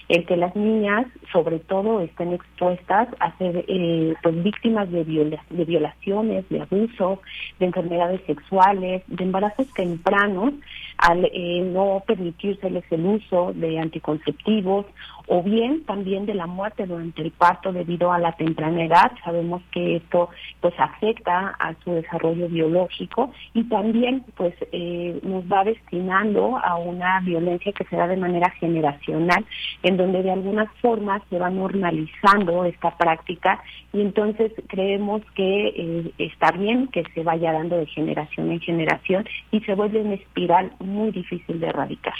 El 0.09 0.25
que 0.25 0.37
las 0.37 0.55
niñas, 0.55 1.07
sobre 1.33 1.59
todo, 1.59 2.01
estén 2.01 2.33
expuestas 2.33 3.09
a 3.19 3.37
ser 3.39 3.65
eh, 3.67 4.15
pues 4.23 4.41
víctimas 4.41 4.89
de, 4.93 5.05
de 5.05 5.65
violaciones, 5.65 6.49
de 6.49 6.61
abusos, 6.61 7.19
de 7.59 7.67
enfermedades 7.67 8.21
sexuales, 8.27 9.03
de 9.09 9.25
embarazos 9.25 9.67
tempranos, 9.75 10.55
al 10.99 11.25
eh, 11.25 11.61
no 11.63 12.03
permitírseles 12.07 12.85
el 12.91 13.07
uso 13.07 13.53
de 13.55 13.79
anticonceptivos 13.79 14.87
o 15.27 15.43
bien 15.43 15.85
también 15.85 16.27
de 16.27 16.35
la 16.35 16.47
muerte 16.47 16.87
durante 16.87 17.23
el 17.23 17.31
parto 17.31 17.73
debido 17.73 18.13
a 18.13 18.19
la 18.19 18.33
temprana 18.33 18.85
edad. 18.85 19.13
Sabemos 19.25 19.63
que 19.71 19.97
esto 19.97 20.31
pues 20.61 20.75
afecta 20.79 21.55
a 21.59 21.75
su 21.85 21.93
desarrollo 21.93 22.49
biológico 22.49 23.33
y 23.55 23.65
también 23.65 24.25
pues 24.37 24.55
eh, 24.73 25.19
nos 25.23 25.45
va 25.45 25.65
destinando 25.65 26.59
a 26.59 26.77
una 26.77 27.21
violencia 27.21 27.73
que 27.73 27.85
se 27.85 27.97
da 27.97 28.07
de 28.07 28.17
manera 28.17 28.51
generacional, 28.51 29.45
en 29.83 29.97
donde 29.97 30.23
de 30.23 30.31
alguna 30.31 30.67
forma 30.81 31.23
se 31.31 31.39
va 31.39 31.51
normalizando 31.51 32.65
esta 32.65 32.97
práctica 32.97 33.63
y 33.93 34.01
entonces 34.01 34.53
creemos 34.69 35.23
que 35.35 35.69
eh, 35.69 36.13
está 36.19 36.53
bien 36.53 36.89
que 36.89 37.05
se 37.15 37.23
vaya 37.23 37.53
dando 37.53 37.77
de 37.77 37.87
generación 37.87 38.51
en 38.51 38.61
generación 38.61 39.25
y 39.51 39.61
se 39.61 39.75
vuelve 39.75 40.01
una 40.01 40.15
espiral 40.15 40.73
muy 40.81 41.11
difícil 41.11 41.61
de 41.61 41.67
erradicar. 41.67 42.15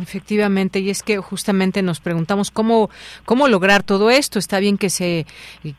Efectivamente, 0.00 0.80
y 0.80 0.90
es 0.90 1.02
que 1.02 1.18
justamente 1.18 1.80
nos 1.82 2.00
preguntamos 2.00 2.50
cómo 2.50 2.90
cómo 3.24 3.46
lograr 3.46 3.84
todo 3.84 4.10
esto. 4.10 4.38
Está 4.38 4.58
bien 4.58 4.76
que 4.76 4.90
se 4.90 5.24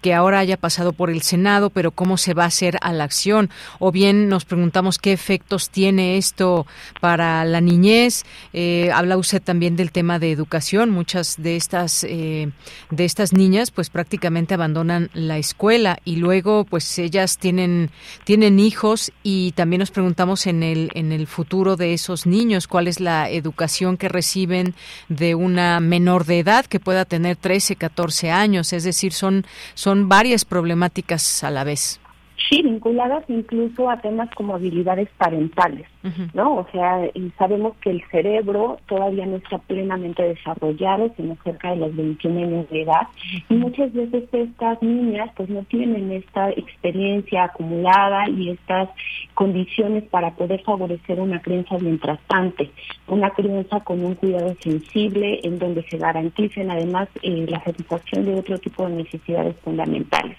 que 0.01 0.13
ahora 0.13 0.39
haya 0.39 0.58
pasado 0.58 0.93
por 0.93 1.10
el 1.10 1.21
Senado, 1.21 1.69
pero 1.69 1.91
cómo 1.91 2.17
se 2.17 2.34
va 2.34 2.43
a 2.43 2.47
hacer 2.47 2.78
a 2.82 2.93
la 2.93 3.04
acción. 3.04 3.49
O 3.80 3.91
bien 3.91 4.30
nos 4.30 4.45
preguntamos 4.45 4.99
qué 4.99 5.12
efectos 5.12 5.69
tiene 5.69 6.17
esto 6.17 6.65
para 7.01 7.43
la 7.43 7.60
niñez. 7.60 8.23
Eh, 8.54 8.89
habla 8.93 9.17
usted 9.17 9.41
también 9.41 9.75
del 9.75 9.91
tema 9.91 10.17
de 10.17 10.32
educación. 10.32 10.91
Muchas 10.91 11.36
de 11.38 11.58
estas 11.58 12.06
eh, 12.06 12.51
de 12.91 13.06
estas 13.06 13.34
niñas, 13.34 13.71
pues 13.71 13.89
prácticamente 13.89 14.54
abandonan 14.54 15.10
la 15.13 15.38
escuela 15.38 15.99
y 16.06 16.15
luego, 16.17 16.63
pues 16.63 16.99
ellas 16.99 17.38
tienen 17.38 17.91
tienen 18.23 18.60
hijos 18.60 19.12
y 19.23 19.51
también 19.54 19.80
nos 19.82 19.91
preguntamos 19.91 20.47
en 20.47 20.63
el 20.63 20.89
en 20.93 21.12
el 21.12 21.28
futuro 21.28 21.75
de 21.75 21.93
esos 21.93 22.25
niños 22.25 22.67
cuál 22.67 22.88
es 22.88 22.99
la 22.99 23.30
educación 23.30 23.97
que 23.97 24.05
reciben 24.10 24.76
de 25.10 25.36
una 25.36 25.80
menor 25.80 26.26
de 26.26 26.39
edad 26.39 26.65
que 26.65 26.80
pueda 26.80 27.06
tener 27.06 27.36
13, 27.36 27.76
14 27.76 28.32
años, 28.32 28.74
es 28.74 28.84
decir, 28.84 29.13
son, 29.13 29.46
son 29.74 30.10
varias 30.10 30.46
problemáticas 30.46 31.44
a 31.44 31.52
la 31.52 31.63
vez. 31.63 32.00
Sí, 32.49 32.62
vinculadas 32.62 33.23
incluso 33.27 33.89
a 33.89 33.99
temas 34.01 34.29
como 34.36 34.55
habilidades 34.55 35.10
parentales, 35.17 35.88
¿no? 36.34 36.58
O 36.58 36.67
sea, 36.71 37.08
y 37.13 37.31
sabemos 37.38 37.75
que 37.81 37.89
el 37.89 38.03
cerebro 38.12 38.77
todavía 38.88 39.25
no 39.25 39.38
está 39.38 39.58
plenamente 39.58 40.21
desarrollado, 40.21 41.12
sino 41.17 41.36
cerca 41.43 41.71
de 41.71 41.77
los 41.77 41.95
21 41.95 42.39
años 42.39 42.69
de 42.69 42.84
edad, 42.84 43.08
y 43.49 43.55
muchas 43.55 43.91
veces 43.93 44.25
estas 44.31 44.81
niñas 44.84 45.31
pues 45.36 45.49
no 45.49 45.63
tienen 45.63 46.12
esta 46.12 46.51
experiencia 46.51 47.45
acumulada 47.45 48.29
y 48.29 48.51
estas 48.51 48.89
condiciones 49.34 50.03
para 50.03 50.36
poder 50.36 50.62
favorecer 50.63 51.19
una 51.19 51.41
crianza 51.41 51.77
bien 51.77 51.99
tratante, 51.99 52.69
una 53.08 53.31
crianza 53.31 53.79
con 53.79 54.03
un 54.03 54.15
cuidado 54.15 54.55
sensible 54.62 55.39
en 55.43 55.58
donde 55.58 55.84
se 55.89 55.97
garanticen 55.97 56.69
además 56.69 57.10
eh, 57.21 57.45
la 57.49 57.63
satisfacción 57.63 58.25
de 58.25 58.36
otro 58.36 58.58
tipo 58.60 58.88
de 58.88 58.95
necesidades 58.95 59.55
fundamentales. 59.63 60.38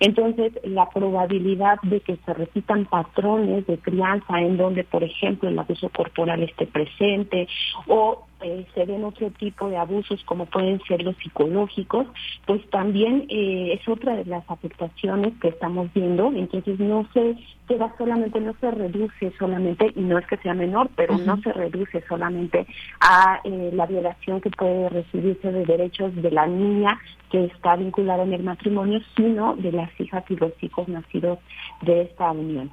Entonces, 0.00 0.52
la 0.64 0.88
probabilidad 0.88 1.78
de 1.82 2.00
que 2.00 2.16
se 2.24 2.34
repitan 2.34 2.84
patrones 2.86 3.66
de 3.66 3.78
crianza 3.78 4.40
en 4.40 4.56
donde, 4.56 4.84
por 4.84 5.02
ejemplo, 5.02 5.48
el 5.48 5.58
abuso 5.58 5.88
corporal 5.90 6.42
esté 6.42 6.66
presente 6.66 7.48
o 7.86 8.26
eh, 8.46 8.66
se 8.74 8.86
den 8.86 9.04
otro 9.04 9.30
tipo 9.32 9.68
de 9.68 9.76
abusos 9.76 10.22
como 10.24 10.46
pueden 10.46 10.80
ser 10.86 11.02
los 11.02 11.16
psicológicos, 11.16 12.06
pues 12.46 12.64
también 12.70 13.26
eh, 13.28 13.78
es 13.78 13.88
otra 13.88 14.16
de 14.16 14.24
las 14.24 14.48
afectaciones 14.48 15.34
que 15.40 15.48
estamos 15.48 15.92
viendo. 15.92 16.32
Entonces 16.32 16.78
no 16.78 17.06
se 17.12 17.36
queda 17.66 17.92
solamente, 17.98 18.40
no 18.40 18.54
se 18.60 18.70
reduce 18.70 19.32
solamente, 19.38 19.92
y 19.96 20.00
no 20.00 20.18
es 20.18 20.26
que 20.26 20.36
sea 20.38 20.54
menor, 20.54 20.88
pero 20.94 21.18
no 21.18 21.40
se 21.42 21.52
reduce 21.52 22.04
solamente 22.08 22.66
a 23.00 23.40
eh, 23.44 23.70
la 23.72 23.86
violación 23.86 24.40
que 24.40 24.50
puede 24.50 24.88
recibirse 24.88 25.50
de 25.50 25.64
derechos 25.64 26.14
de 26.14 26.30
la 26.30 26.46
niña 26.46 26.98
que 27.30 27.46
está 27.46 27.74
vinculada 27.76 28.22
en 28.22 28.32
el 28.32 28.44
matrimonio, 28.44 29.00
sino 29.16 29.56
de 29.56 29.72
las 29.72 29.90
hijas 30.00 30.24
y 30.28 30.36
los 30.36 30.52
hijos 30.62 30.86
nacidos 30.88 31.40
de 31.82 32.02
esta 32.02 32.30
unión. 32.30 32.70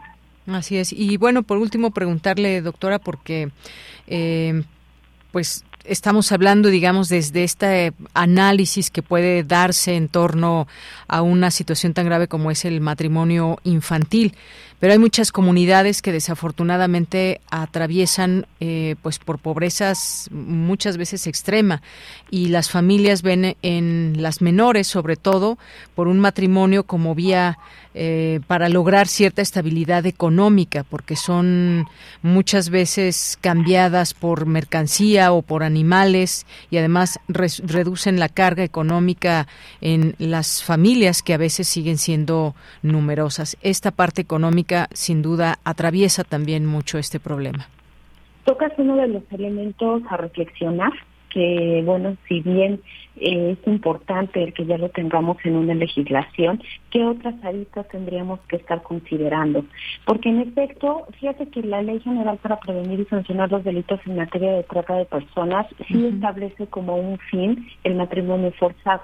Así 0.48 0.78
es. 0.78 0.94
Y 0.94 1.18
bueno, 1.18 1.44
por 1.44 1.58
último, 1.58 1.92
preguntarle, 1.92 2.62
doctora, 2.62 3.00
porque 3.00 3.50
eh, 4.08 4.64
pues 5.34 5.66
estamos 5.84 6.32
hablando, 6.32 6.70
digamos, 6.70 7.10
desde 7.10 7.44
este 7.44 7.92
análisis 8.14 8.92
que 8.92 9.02
puede 9.02 9.44
darse 9.44 9.96
en 9.96 10.08
torno 10.08 10.68
a 11.08 11.24
una 11.24 11.50
situación 11.50 11.96
tan 11.96 12.06
grave 12.06 12.28
como 12.28 12.52
es 12.52 12.66
el 12.66 12.80
matrimonio 12.82 13.58
infantil 13.64 14.36
pero 14.84 14.92
hay 14.92 15.00
muchas 15.00 15.32
comunidades 15.32 16.02
que 16.02 16.12
desafortunadamente 16.12 17.40
atraviesan 17.50 18.48
eh, 18.60 18.98
pues 19.02 19.18
por 19.18 19.40
pobrezas 19.40 20.28
muchas 20.30 20.98
veces 20.98 21.26
extrema. 21.26 21.82
Y 22.30 22.48
las 22.48 22.70
familias 22.70 23.22
ven 23.22 23.56
en 23.62 24.22
las 24.22 24.42
menores 24.42 24.88
sobre 24.88 25.16
todo 25.16 25.58
por 25.96 26.10
un 26.10 26.20
matrimonio 26.20 26.84
como 26.84 27.16
vía 27.16 27.58
eh, 27.96 28.42
para 28.48 28.68
lograr 28.68 29.08
cierta 29.08 29.42
estabilidad 29.42 30.08
económica 30.08 30.84
porque 30.84 31.16
son 31.16 31.88
muchas 32.24 32.72
veces 32.72 33.38
cambiadas 33.40 34.16
por 34.16 34.48
mercancía 34.48 35.32
o 35.32 35.44
por 35.44 35.62
animales 35.62 36.48
y 36.72 36.78
además 36.78 37.20
reducen 37.28 38.20
la 38.20 38.30
carga 38.30 38.64
económica 38.64 39.48
en 39.80 40.16
las 40.18 40.64
familias 40.64 41.22
que 41.22 41.36
a 41.36 41.38
veces 41.38 41.68
siguen 41.68 42.00
siendo 42.00 42.56
numerosas. 42.82 43.58
Esta 43.62 43.92
parte 43.92 44.22
económica 44.22 44.73
sin 44.94 45.22
duda 45.22 45.60
atraviesa 45.64 46.24
también 46.24 46.66
mucho 46.66 46.98
este 46.98 47.20
problema. 47.20 47.68
Tocas 48.46 48.74
uno 48.78 48.96
de 48.98 49.08
los 49.08 49.24
elementos 49.32 50.02
a 50.10 50.18
reflexionar, 50.18 50.92
que 51.30 51.82
bueno, 51.86 52.18
si 52.28 52.42
bien 52.42 52.82
eh, 53.16 53.58
es 53.58 53.68
importante 53.68 54.44
el 54.44 54.54
que 54.54 54.66
ya 54.66 54.78
lo 54.78 54.90
tengamos 54.90 55.38
en 55.46 55.56
una 55.56 55.74
legislación, 55.74 56.62
¿qué 56.92 57.04
otras 57.06 57.36
aristas 57.44 57.88
tendríamos 57.88 58.40
que 58.48 58.58
estar 58.58 58.84
considerando? 58.84 59.66
Porque 60.06 60.30
en 60.30 60.42
efecto, 60.42 61.08
fíjate 61.20 61.48
que 61.48 61.64
la 61.64 61.82
Ley 61.82 62.00
General 62.02 62.38
para 62.38 62.60
Prevenir 62.60 63.00
y 63.00 63.06
Sancionar 63.06 63.52
los 63.52 63.64
Delitos 63.64 64.00
en 64.06 64.18
materia 64.18 64.52
de 64.52 64.64
trata 64.64 64.96
de 64.96 65.06
personas 65.06 65.68
sí 65.88 66.06
establece 66.06 66.68
como 66.68 66.98
un 66.98 67.18
fin 67.32 67.68
el 67.84 67.96
matrimonio 67.96 68.52
forzado. 68.60 69.04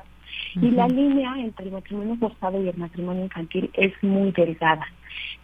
Y 0.56 0.72
la 0.72 0.88
línea 0.88 1.36
entre 1.38 1.66
el 1.66 1.72
matrimonio 1.72 2.16
forzado 2.18 2.62
y 2.64 2.68
el 2.68 2.78
matrimonio 2.78 3.24
infantil 3.24 3.70
es 3.74 3.94
muy 4.02 4.32
delgada. 4.32 4.86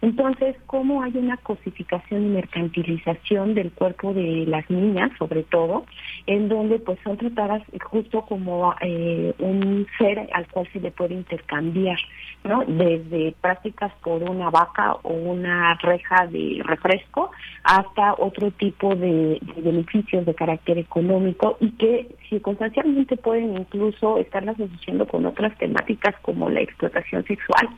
Entonces, 0.02 0.56
¿cómo 0.66 1.02
hay 1.02 1.16
una 1.16 1.36
cosificación 1.38 2.26
y 2.26 2.28
mercantilización 2.28 3.54
del 3.54 3.72
cuerpo 3.72 4.12
de 4.12 4.44
las 4.46 4.68
niñas, 4.70 5.10
sobre 5.18 5.42
todo, 5.44 5.86
en 6.26 6.48
donde 6.48 6.78
pues 6.78 6.98
son 7.02 7.16
tratadas 7.16 7.62
justo 7.82 8.22
como 8.22 8.74
eh, 8.80 9.34
un 9.38 9.86
ser 9.98 10.28
al 10.32 10.46
cual 10.48 10.68
se 10.72 10.80
le 10.80 10.90
puede 10.90 11.14
intercambiar, 11.14 11.98
¿no? 12.44 12.64
Desde 12.66 13.34
prácticas 13.40 13.92
por 14.02 14.22
una 14.22 14.50
vaca 14.50 14.96
o 15.02 15.12
una 15.12 15.74
reja 15.74 16.26
de 16.26 16.60
refresco 16.64 17.30
hasta 17.62 18.14
otro 18.14 18.50
tipo 18.50 18.94
de, 18.94 19.38
de 19.40 19.62
beneficios 19.62 20.26
de 20.26 20.34
carácter 20.34 20.78
económico 20.78 21.56
y 21.60 21.70
que 21.72 22.08
circunstancialmente 22.28 23.16
pueden 23.16 23.56
incluso 23.56 24.18
estarlas 24.18 24.58
asociando 24.60 25.06
con 25.06 25.26
otras 25.26 25.56
temáticas 25.58 26.14
como 26.22 26.50
la 26.50 26.60
explotación 26.60 27.24
sexual. 27.24 27.68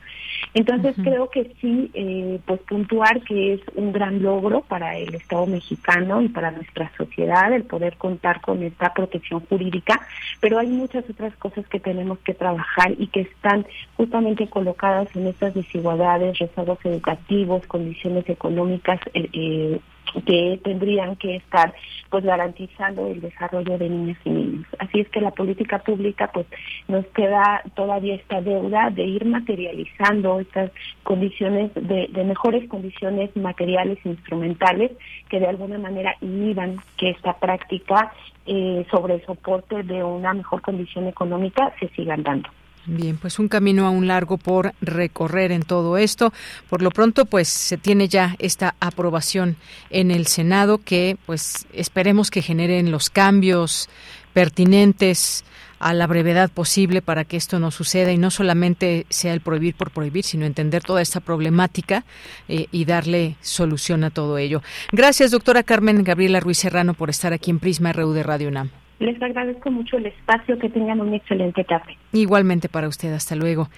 Entonces, 0.55 0.96
creo 1.03 1.29
que 1.31 1.53
sí 1.61 1.77
eh, 1.94 2.40
pues 2.46 2.60
puntuar 2.60 3.22
que 3.22 3.54
es 3.54 3.60
un 3.74 3.92
gran 3.92 4.22
logro 4.22 4.62
para 4.62 4.96
el 4.96 5.14
Estado 5.14 5.46
mexicano 5.46 6.20
y 6.20 6.28
para 6.28 6.50
nuestra 6.50 6.90
sociedad 6.96 7.52
el 7.52 7.64
poder 7.64 7.96
contar 7.96 8.40
con 8.40 8.62
esta 8.62 8.92
protección 8.92 9.40
jurídica, 9.46 10.00
pero 10.40 10.58
hay 10.58 10.68
muchas 10.68 11.08
otras 11.08 11.34
cosas 11.36 11.66
que 11.68 11.80
tenemos 11.80 12.18
que 12.20 12.34
trabajar 12.34 12.92
y 12.98 13.06
que 13.08 13.20
están 13.20 13.66
justamente 13.96 14.48
colocadas 14.48 15.14
en 15.16 15.26
estas 15.26 15.54
desigualdades, 15.54 16.38
rezagos 16.38 16.78
educativos, 16.84 17.66
condiciones 17.66 18.28
económicas 18.28 19.00
eh, 19.14 19.28
eh 19.32 19.80
que 20.26 20.60
tendrían 20.62 21.16
que 21.16 21.36
estar 21.36 21.74
pues 22.10 22.24
garantizando 22.24 23.06
el 23.06 23.20
desarrollo 23.20 23.78
de 23.78 23.88
niñas 23.88 24.18
y 24.24 24.30
niños. 24.30 24.66
Así 24.78 25.00
es 25.00 25.08
que 25.08 25.20
la 25.20 25.30
política 25.30 25.78
pública 25.78 26.30
pues 26.32 26.46
nos 26.86 27.06
queda 27.08 27.62
todavía 27.74 28.14
esta 28.14 28.40
deuda 28.40 28.90
de 28.90 29.04
ir 29.04 29.24
materializando 29.24 30.40
estas 30.40 30.70
condiciones 31.02 31.72
de, 31.74 32.08
de 32.10 32.24
mejores 32.24 32.68
condiciones 32.68 33.34
materiales 33.36 33.98
e 34.04 34.10
instrumentales 34.10 34.92
que 35.28 35.40
de 35.40 35.46
alguna 35.46 35.78
manera 35.78 36.14
inhiban 36.20 36.76
que 36.96 37.10
esta 37.10 37.34
práctica 37.34 38.12
eh, 38.46 38.86
sobre 38.90 39.14
el 39.14 39.26
soporte 39.26 39.82
de 39.82 40.02
una 40.02 40.32
mejor 40.32 40.62
condición 40.62 41.06
económica 41.06 41.72
se 41.78 41.88
sigan 41.88 42.22
dando. 42.22 42.48
Bien, 42.90 43.18
pues 43.18 43.38
un 43.38 43.48
camino 43.48 43.87
aún 43.87 44.07
largo 44.07 44.38
por 44.38 44.72
recorrer 44.81 45.53
en 45.53 45.62
todo 45.62 45.98
esto. 45.98 46.33
Por 46.70 46.81
lo 46.81 46.90
pronto, 46.90 47.27
pues 47.27 47.48
se 47.48 47.77
tiene 47.77 48.09
ya 48.09 48.35
esta 48.38 48.77
aprobación 48.81 49.57
en 49.90 50.11
el 50.11 50.27
Senado 50.27 50.79
que, 50.79 51.18
pues, 51.27 51.66
esperemos 51.74 52.31
que 52.31 52.40
generen 52.40 52.90
los 52.90 53.11
cambios 53.11 53.90
pertinentes 54.33 55.44
a 55.81 55.92
la 55.92 56.07
brevedad 56.07 56.51
posible 56.51 57.03
para 57.03 57.24
que 57.24 57.37
esto 57.37 57.59
no 57.59 57.70
suceda 57.70 58.11
y 58.11 58.16
no 58.16 58.31
solamente 58.31 59.05
sea 59.11 59.35
el 59.35 59.42
prohibir 59.42 59.74
por 59.74 59.90
prohibir, 59.90 60.24
sino 60.24 60.46
entender 60.46 60.83
toda 60.83 61.03
esta 61.03 61.20
problemática 61.20 62.07
eh, 62.48 62.68
y 62.72 62.87
darle 62.87 63.37
solución 63.42 64.03
a 64.03 64.11
todo 64.11 64.38
ello. 64.38 64.62
Gracias, 64.92 65.31
doctora 65.31 65.62
Carmen 65.62 66.05
Gabriela 66.05 66.40
Ruiz 66.40 66.57
Serrano, 66.57 66.94
por 66.94 67.11
estar 67.11 67.35
aquí 67.35 67.51
en 67.51 67.59
Prisma 67.59 67.92
RU 67.92 68.12
de 68.12 68.22
Radio 68.22 68.48
UNAM. 68.48 68.70
Les 68.98 69.20
agradezco 69.22 69.70
mucho 69.70 69.96
el 69.96 70.06
espacio, 70.06 70.58
que 70.58 70.68
tengan 70.68 71.00
un 71.00 71.14
excelente 71.14 71.64
tarde. 71.64 71.96
Igualmente 72.12 72.68
para 72.68 72.88
usted, 72.88 73.12
hasta 73.12 73.37
luego. 73.37 73.68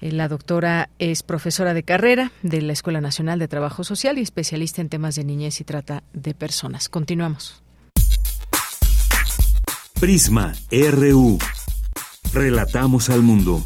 Eh, 0.00 0.12
la 0.12 0.28
doctora 0.28 0.90
es 0.98 1.22
profesora 1.22 1.74
de 1.74 1.82
carrera 1.82 2.30
de 2.42 2.62
la 2.62 2.72
Escuela 2.72 3.00
Nacional 3.00 3.38
de 3.38 3.48
Trabajo 3.48 3.82
Social 3.82 4.18
y 4.18 4.22
especialista 4.22 4.80
en 4.80 4.88
temas 4.88 5.14
de 5.14 5.24
niñez 5.24 5.60
y 5.60 5.64
trata 5.64 6.02
de 6.12 6.34
personas. 6.34 6.88
Continuamos. 6.88 7.62
Prisma 9.98 10.52
RU. 10.70 11.38
Relatamos 12.32 13.10
al 13.10 13.22
mundo. 13.22 13.64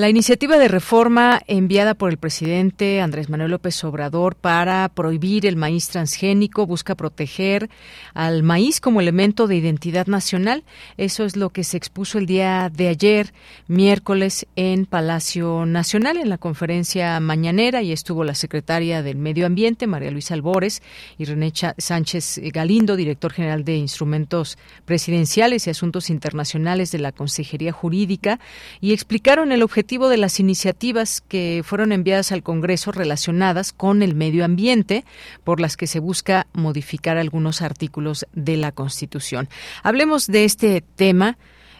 La 0.00 0.08
iniciativa 0.08 0.56
de 0.56 0.66
reforma 0.66 1.42
enviada 1.46 1.92
por 1.92 2.08
el 2.08 2.16
presidente 2.16 3.02
Andrés 3.02 3.28
Manuel 3.28 3.50
López 3.50 3.84
Obrador 3.84 4.34
para 4.34 4.88
prohibir 4.88 5.44
el 5.44 5.56
maíz 5.56 5.88
transgénico 5.88 6.66
busca 6.66 6.94
proteger 6.94 7.68
al 8.14 8.42
maíz 8.42 8.80
como 8.80 9.02
elemento 9.02 9.46
de 9.46 9.56
identidad 9.56 10.06
nacional. 10.06 10.64
Eso 10.96 11.26
es 11.26 11.36
lo 11.36 11.50
que 11.50 11.64
se 11.64 11.76
expuso 11.76 12.16
el 12.16 12.24
día 12.24 12.70
de 12.74 12.88
ayer, 12.88 13.34
miércoles, 13.68 14.46
en 14.56 14.86
Palacio 14.86 15.66
Nacional, 15.66 16.16
en 16.16 16.30
la 16.30 16.38
conferencia 16.38 17.20
mañanera, 17.20 17.82
y 17.82 17.92
estuvo 17.92 18.24
la 18.24 18.34
secretaria 18.34 19.02
del 19.02 19.18
Medio 19.18 19.44
Ambiente, 19.44 19.86
María 19.86 20.10
Luisa 20.10 20.32
Albores, 20.32 20.82
y 21.18 21.26
René 21.26 21.52
Sánchez 21.76 22.40
Galindo, 22.54 22.96
director 22.96 23.34
general 23.34 23.64
de 23.64 23.76
Instrumentos 23.76 24.56
Presidenciales 24.86 25.66
y 25.66 25.70
Asuntos 25.70 26.08
Internacionales 26.08 26.90
de 26.90 27.00
la 27.00 27.12
Consejería 27.12 27.72
Jurídica, 27.72 28.40
y 28.80 28.94
explicaron 28.94 29.52
el 29.52 29.62
objetivo 29.62 29.89
de 29.98 30.16
las 30.16 30.38
iniciativas 30.38 31.20
que 31.20 31.62
fueron 31.64 31.90
enviadas 31.90 32.30
al 32.30 32.42
Congreso 32.42 32.92
relacionadas 32.92 33.72
con 33.72 34.02
el 34.02 34.14
medio 34.14 34.44
ambiente, 34.44 35.04
por 35.42 35.60
las 35.60 35.76
que 35.76 35.88
se 35.88 35.98
busca 35.98 36.46
modificar 36.52 37.18
algunos 37.18 37.60
artículos 37.60 38.26
de 38.32 38.56
la 38.56 38.70
Constitución. 38.70 39.48
Hablemos 39.82 40.26
de 40.28 40.44
este 40.44 40.82
tema 40.96 41.36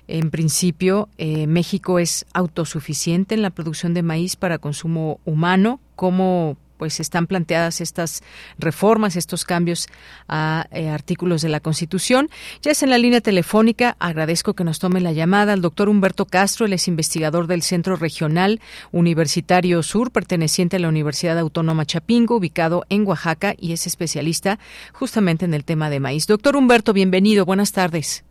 En 0.09 0.33
principio, 0.33 1.09
eh, 1.19 1.47
México 1.47 2.01
es 2.01 2.27
autosuficiente 2.33 3.37
en 3.37 3.43
la 3.43 3.51
producción 3.51 3.95
de 3.95 4.03
maíz 4.03 4.35
para 4.35 4.59
consumo 4.59 5.21
humano. 5.25 5.79
¿Cómo 5.95 6.57
pues 6.81 6.99
están 6.99 7.27
planteadas 7.27 7.83
estas 7.83 8.23
reformas, 8.59 9.15
estos 9.15 9.45
cambios 9.45 9.87
a 10.29 10.67
eh, 10.73 10.89
artículos 10.89 11.43
de 11.43 11.51
la 11.51 11.61
Constitución. 11.61 12.31
Ya 12.63 12.71
es 12.71 12.83
en 12.83 12.89
la 12.89 12.97
línea 12.97 13.21
telefónica. 13.21 13.97
Agradezco 13.99 14.55
que 14.55 14.65
nos 14.65 14.79
tome 14.79 15.03
la 15.03 15.13
llamada 15.13 15.53
al 15.53 15.61
doctor 15.61 15.91
Humberto 15.91 16.25
Castro, 16.25 16.65
él 16.65 16.73
es 16.73 16.89
investigador 16.89 17.49
del 17.49 17.61
Centro 17.61 17.97
Regional 17.97 18.61
Universitario 18.93 19.83
Sur, 19.83 20.11
perteneciente 20.11 20.77
a 20.77 20.79
la 20.79 20.89
Universidad 20.89 21.39
Autónoma 21.39 21.85
Chapingo, 21.85 22.37
ubicado 22.37 22.87
en 22.89 23.07
Oaxaca, 23.07 23.55
y 23.59 23.75
es 23.75 23.87
especialista 23.87 24.59
justamente 24.95 25.45
en 25.45 25.53
el 25.53 25.67
tema 25.67 25.91
de 25.91 26.01
maíz. 26.01 26.27
Doctor 26.27 26.57
Humberto, 26.57 26.95
bienvenido. 26.95 27.45
Buenas 27.45 27.73
tardes. 27.73 28.25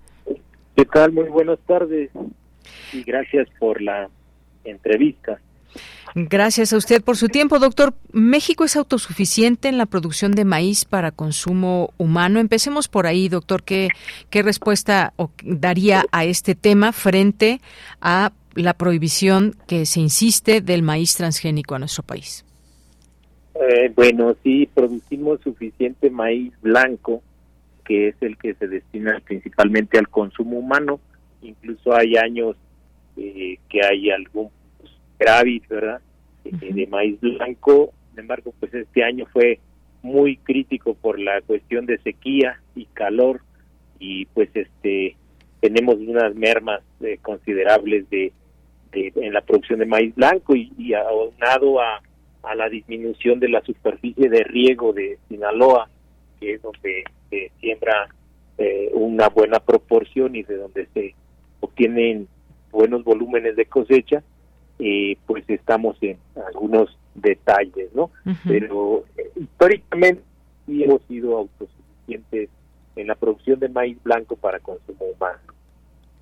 ¿Qué 0.76 0.86
tal? 0.86 1.12
Muy 1.12 1.30
buenas 1.30 1.60
tardes 1.68 2.10
y 2.94 3.04
gracias 3.04 3.48
por 3.60 3.80
la 3.80 4.10
entrevista. 4.64 5.40
Gracias 6.16 6.74
a 6.74 6.78
usted 6.78 7.04
por 7.04 7.18
su 7.18 7.28
tiempo, 7.28 7.60
doctor. 7.60 7.94
¿México 8.12 8.64
es 8.64 8.76
autosuficiente 8.76 9.68
en 9.68 9.78
la 9.78 9.86
producción 9.86 10.32
de 10.32 10.44
maíz 10.44 10.86
para 10.86 11.12
consumo 11.12 11.94
humano? 11.98 12.40
Empecemos 12.40 12.88
por 12.88 13.06
ahí, 13.06 13.30
doctor. 13.30 13.64
¿Qué, 13.64 13.90
qué 14.30 14.42
respuesta 14.42 15.14
daría 15.44 16.06
a 16.12 16.26
este 16.26 16.56
tema 16.56 16.92
frente 16.94 17.62
a 18.02 18.32
la 18.56 18.74
prohibición 18.74 19.56
que 19.68 19.86
se 19.86 20.00
insiste 20.00 20.62
del 20.62 20.82
maíz 20.82 21.16
transgénico 21.16 21.76
a 21.76 21.80
nuestro 21.80 22.04
país? 22.04 22.44
Eh, 23.56 23.92
bueno, 23.96 24.36
sí, 24.44 24.68
producimos 24.74 25.42
suficiente 25.42 26.10
maíz 26.10 26.54
blanco, 26.62 27.22
que 27.86 28.10
es 28.10 28.16
el 28.22 28.38
que 28.38 28.54
se 28.56 28.68
destina 28.68 29.22
principalmente 29.26 30.00
al 30.00 30.10
consumo 30.10 30.58
humano. 30.58 31.00
Incluso 31.42 31.94
hay 31.94 32.16
años 32.18 32.56
eh, 33.18 33.58
que 33.70 33.86
hay 33.86 34.12
algún 34.12 34.50
gravis, 35.20 35.68
¿verdad? 35.68 36.02
Eh, 36.46 36.74
de 36.74 36.88
maíz 36.88 37.20
blanco. 37.20 37.94
Sin 38.10 38.20
embargo, 38.20 38.54
pues 38.60 38.74
este 38.74 39.04
año 39.04 39.26
fue 39.32 39.60
muy 40.02 40.38
crítico 40.38 40.94
por 40.94 41.20
la 41.20 41.42
cuestión 41.42 41.86
de 41.86 41.98
sequía 42.00 42.62
y 42.76 42.86
calor 42.86 43.42
y 44.00 44.26
pues 44.28 44.50
este 44.54 45.16
tenemos 45.60 45.96
unas 45.96 46.34
mermas 46.36 46.82
eh, 47.02 47.20
considerables 47.22 48.10
de, 48.10 48.32
en 48.94 49.34
la 49.34 49.42
producción 49.42 49.80
de 49.80 49.86
maíz 49.86 50.16
blanco 50.16 50.56
y, 50.56 50.72
y 50.78 50.94
aunado 50.94 51.82
a, 51.82 52.02
a 52.44 52.56
la 52.56 52.70
disminución 52.70 53.40
de 53.40 53.50
la 53.50 53.62
superficie 53.62 54.30
de 54.30 54.44
riego 54.44 54.94
de 54.94 55.18
Sinaloa, 55.28 55.90
que 56.40 56.54
es 56.54 56.62
donde 56.62 57.04
se 57.30 57.52
siembra 57.60 58.08
eh, 58.58 58.90
una 58.94 59.30
buena 59.30 59.60
proporción 59.60 60.36
y 60.36 60.44
de 60.44 60.56
donde 60.56 60.88
se 60.94 61.16
obtienen 61.60 62.28
buenos 62.72 63.04
volúmenes 63.04 63.56
de 63.56 63.66
cosecha, 63.66 64.24
eh, 64.80 65.18
pues 65.26 65.44
estamos 65.50 65.98
en 66.02 66.18
algunos 66.48 66.98
detalles, 67.16 67.94
¿no? 67.94 68.12
Pero 68.48 69.04
eh, 69.18 69.30
históricamente 69.36 70.22
sí 70.66 70.84
hemos 70.84 71.02
sido 71.04 71.38
autosuficientes 71.38 72.50
en 72.96 73.08
la 73.08 73.16
producción 73.16 73.60
de 73.60 73.70
maíz 73.70 73.98
blanco 74.04 74.36
para 74.36 74.60
consumo 74.60 75.06
humano. 75.16 75.40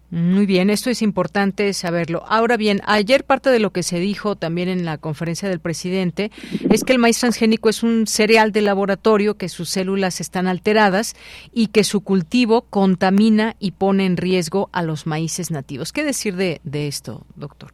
Muy 0.10 0.46
bien, 0.46 0.70
esto 0.70 0.90
es 0.90 1.02
importante 1.02 1.74
saberlo. 1.74 2.24
Ahora 2.28 2.56
bien, 2.56 2.80
ayer 2.86 3.26
parte 3.26 3.50
de 3.50 3.60
lo 3.60 3.72
que 3.72 3.84
se 3.84 4.00
dijo 4.00 4.38
también 4.38 4.70
en 4.70 4.86
la 4.86 4.98
conferencia 4.98 5.50
del 5.50 5.60
presidente 5.60 6.32
es 6.70 6.86
que 6.86 6.94
el 6.94 7.00
maíz 7.00 7.20
transgénico 7.20 7.68
es 7.68 7.84
un 7.84 8.08
cereal 8.08 8.54
de 8.54 8.62
laboratorio, 8.62 9.36
que 9.36 9.50
sus 9.50 9.68
células 9.70 10.22
están 10.22 10.48
alteradas 10.48 11.18
y 11.52 11.68
que 11.68 11.84
su 11.84 12.02
cultivo 12.02 12.62
contamina 12.62 13.58
y 13.60 13.72
pone 13.72 14.06
en 14.06 14.16
riesgo 14.16 14.70
a 14.72 14.82
los 14.82 15.08
maíces 15.08 15.52
nativos. 15.52 15.92
¿Qué 15.92 16.06
decir 16.06 16.38
de, 16.38 16.62
de 16.64 16.88
esto, 16.88 17.26
doctor? 17.36 17.74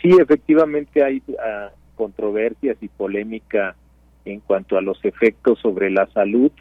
Sí, 0.00 0.10
efectivamente 0.20 1.02
hay 1.02 1.22
uh, 1.28 1.70
controversias 1.96 2.76
y 2.80 2.88
polémica 2.88 3.74
en 4.24 4.40
cuanto 4.40 4.76
a 4.76 4.80
los 4.80 5.04
efectos 5.04 5.58
sobre 5.60 5.90
la 5.90 6.06
salud 6.08 6.52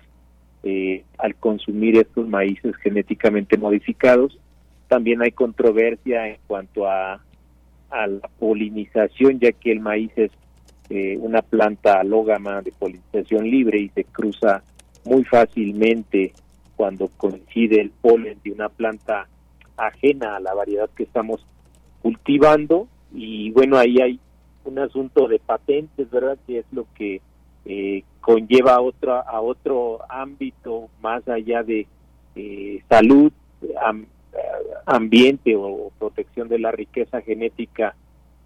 eh, 0.64 1.04
al 1.20 1.36
consumir 1.36 1.98
estos 1.98 2.28
maíces 2.28 2.76
genéticamente 2.78 3.58
modificados. 3.58 4.40
También 4.88 5.22
hay 5.22 5.32
controversia 5.32 6.28
en 6.28 6.38
cuanto 6.48 6.88
a, 6.90 7.22
a 7.90 8.08
la 8.08 8.28
polinización, 8.40 9.40
ya 9.40 9.52
que 9.52 9.72
el 9.72 9.82
maíz 9.82 10.12
es 10.16 10.32
eh, 10.90 11.18
una 11.20 11.42
planta 11.42 12.00
alógama 12.00 12.62
de 12.62 12.72
polinización 12.72 13.50
libre 13.50 13.80
y 13.80 13.90
se 13.90 14.06
cruza 14.06 14.64
muy 15.06 15.24
fácilmente 15.26 16.34
cuando 16.76 17.10
coincide 17.18 17.82
el 17.82 17.92
polen 17.92 18.40
de 18.44 18.52
una 18.52 18.70
planta 18.70 19.28
ajena 19.76 20.38
a 20.38 20.40
la 20.40 20.54
variedad 20.54 20.90
que 20.96 21.04
estamos 21.04 21.46
cultivando 22.02 22.88
y 23.18 23.50
bueno, 23.50 23.78
ahí 23.78 24.00
hay 24.00 24.20
un 24.64 24.78
asunto 24.78 25.28
de 25.28 25.40
patentes, 25.40 26.10
¿verdad? 26.12 26.38
Que 26.46 26.60
es 26.60 26.66
lo 26.72 26.86
que 26.94 27.20
eh, 27.66 28.04
conlleva 28.22 28.76
a 28.76 28.82
otro, 28.82 29.14
a 29.14 29.42
otro 29.42 30.02
ámbito 30.08 30.90
más 31.02 31.28
allá 31.28 31.64
de 31.64 31.88
eh, 32.36 32.84
salud, 32.88 33.32
ambiente 34.86 35.56
o 35.56 35.92
protección 35.98 36.48
de 36.48 36.60
la 36.60 36.72
riqueza 36.72 37.22
genética 37.22 37.96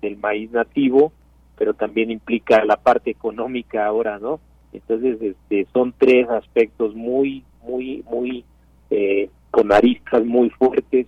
del 0.02 0.16
maíz 0.16 0.50
nativo, 0.52 1.12
pero 1.58 1.74
también 1.74 2.10
implica 2.10 2.64
la 2.64 2.78
parte 2.78 3.12
económica 3.12 3.86
ahora, 3.86 4.20
¿no? 4.20 4.40
Entonces, 4.72 5.22
este, 5.22 5.68
son 5.74 5.94
tres 5.98 6.30
aspectos 6.30 6.96
muy, 6.96 7.44
muy, 7.62 8.06
muy 8.10 8.46
eh, 8.90 9.30
con 9.52 9.74
aristas 9.74 10.24
muy 10.24 10.50
fuertes 10.50 11.08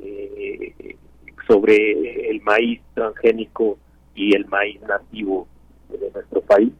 eh, 0.00 0.96
sobre 1.48 2.30
el 2.30 2.40
maíz 2.42 2.80
transgénico 2.94 3.78
y 4.14 4.36
el 4.36 4.46
maíz 4.46 4.80
nativo 4.82 5.48
de 5.88 6.10
nuestro 6.10 6.42
país. 6.42 6.70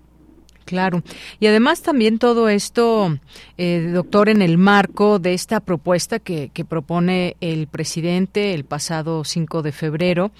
Claro. 0.68 1.02
Y 1.40 1.46
además 1.46 1.80
también 1.80 2.18
todo 2.18 2.50
esto, 2.50 3.18
eh, 3.56 3.90
doctor, 3.90 4.28
en 4.28 4.42
el 4.42 4.58
marco 4.58 5.18
de 5.18 5.32
esta 5.32 5.60
propuesta 5.60 6.18
que, 6.18 6.50
propone 6.68 7.36
el 7.40 7.68
presidente 7.68 8.52
el 8.52 8.64
pasado 8.64 9.24
5 9.24 9.62
de 9.62 9.72
febrero, 9.72 10.30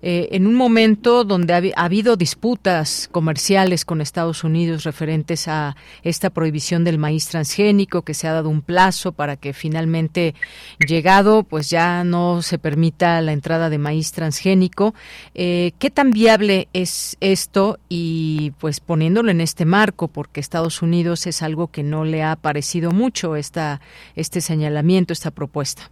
eh, 0.00 0.28
en 0.32 0.46
un 0.46 0.54
momento 0.54 1.24
donde 1.24 1.52
ha, 1.52 1.82
habido 1.84 2.16
disputas 2.16 3.10
comerciales 3.12 3.84
con 3.84 4.00
Estados 4.00 4.42
Unidos 4.42 4.84
referentes 4.84 5.48
a 5.48 5.76
esta 6.02 6.30
prohibición 6.30 6.82
del 6.84 6.96
maíz 6.96 7.28
transgénico, 7.28 8.00
que 8.00 8.14
se 8.14 8.26
ha 8.26 8.32
dado 8.32 8.48
un 8.48 8.62
plazo 8.62 9.12
para 9.12 9.36
que 9.36 9.52
finalmente 9.52 10.34
llegado, 10.78 11.42
pues 11.42 11.68
ya 11.68 12.04
no 12.04 12.40
se 12.40 12.58
permita 12.58 13.20
la 13.20 13.32
entrada 13.32 13.68
de 13.68 13.76
maíz 13.76 14.12
transgénico. 14.12 14.94
Eh, 15.34 15.72
¿Qué 15.78 15.90
tan 15.90 16.10
viable 16.10 16.68
es 16.72 17.18
esto? 17.20 17.78
Y 17.90 18.52
pues 18.60 18.80
poniéndolo 18.80 19.30
en 19.30 19.42
este 19.42 19.66
marco, 19.66 19.73
porque 20.08 20.40
Estados 20.40 20.82
Unidos 20.82 21.26
es 21.26 21.42
algo 21.42 21.66
que 21.66 21.82
no 21.82 22.04
le 22.04 22.22
ha 22.22 22.36
parecido 22.36 22.92
mucho 22.92 23.34
esta, 23.34 23.80
este 24.14 24.40
señalamiento, 24.40 25.12
esta 25.12 25.32
propuesta. 25.32 25.90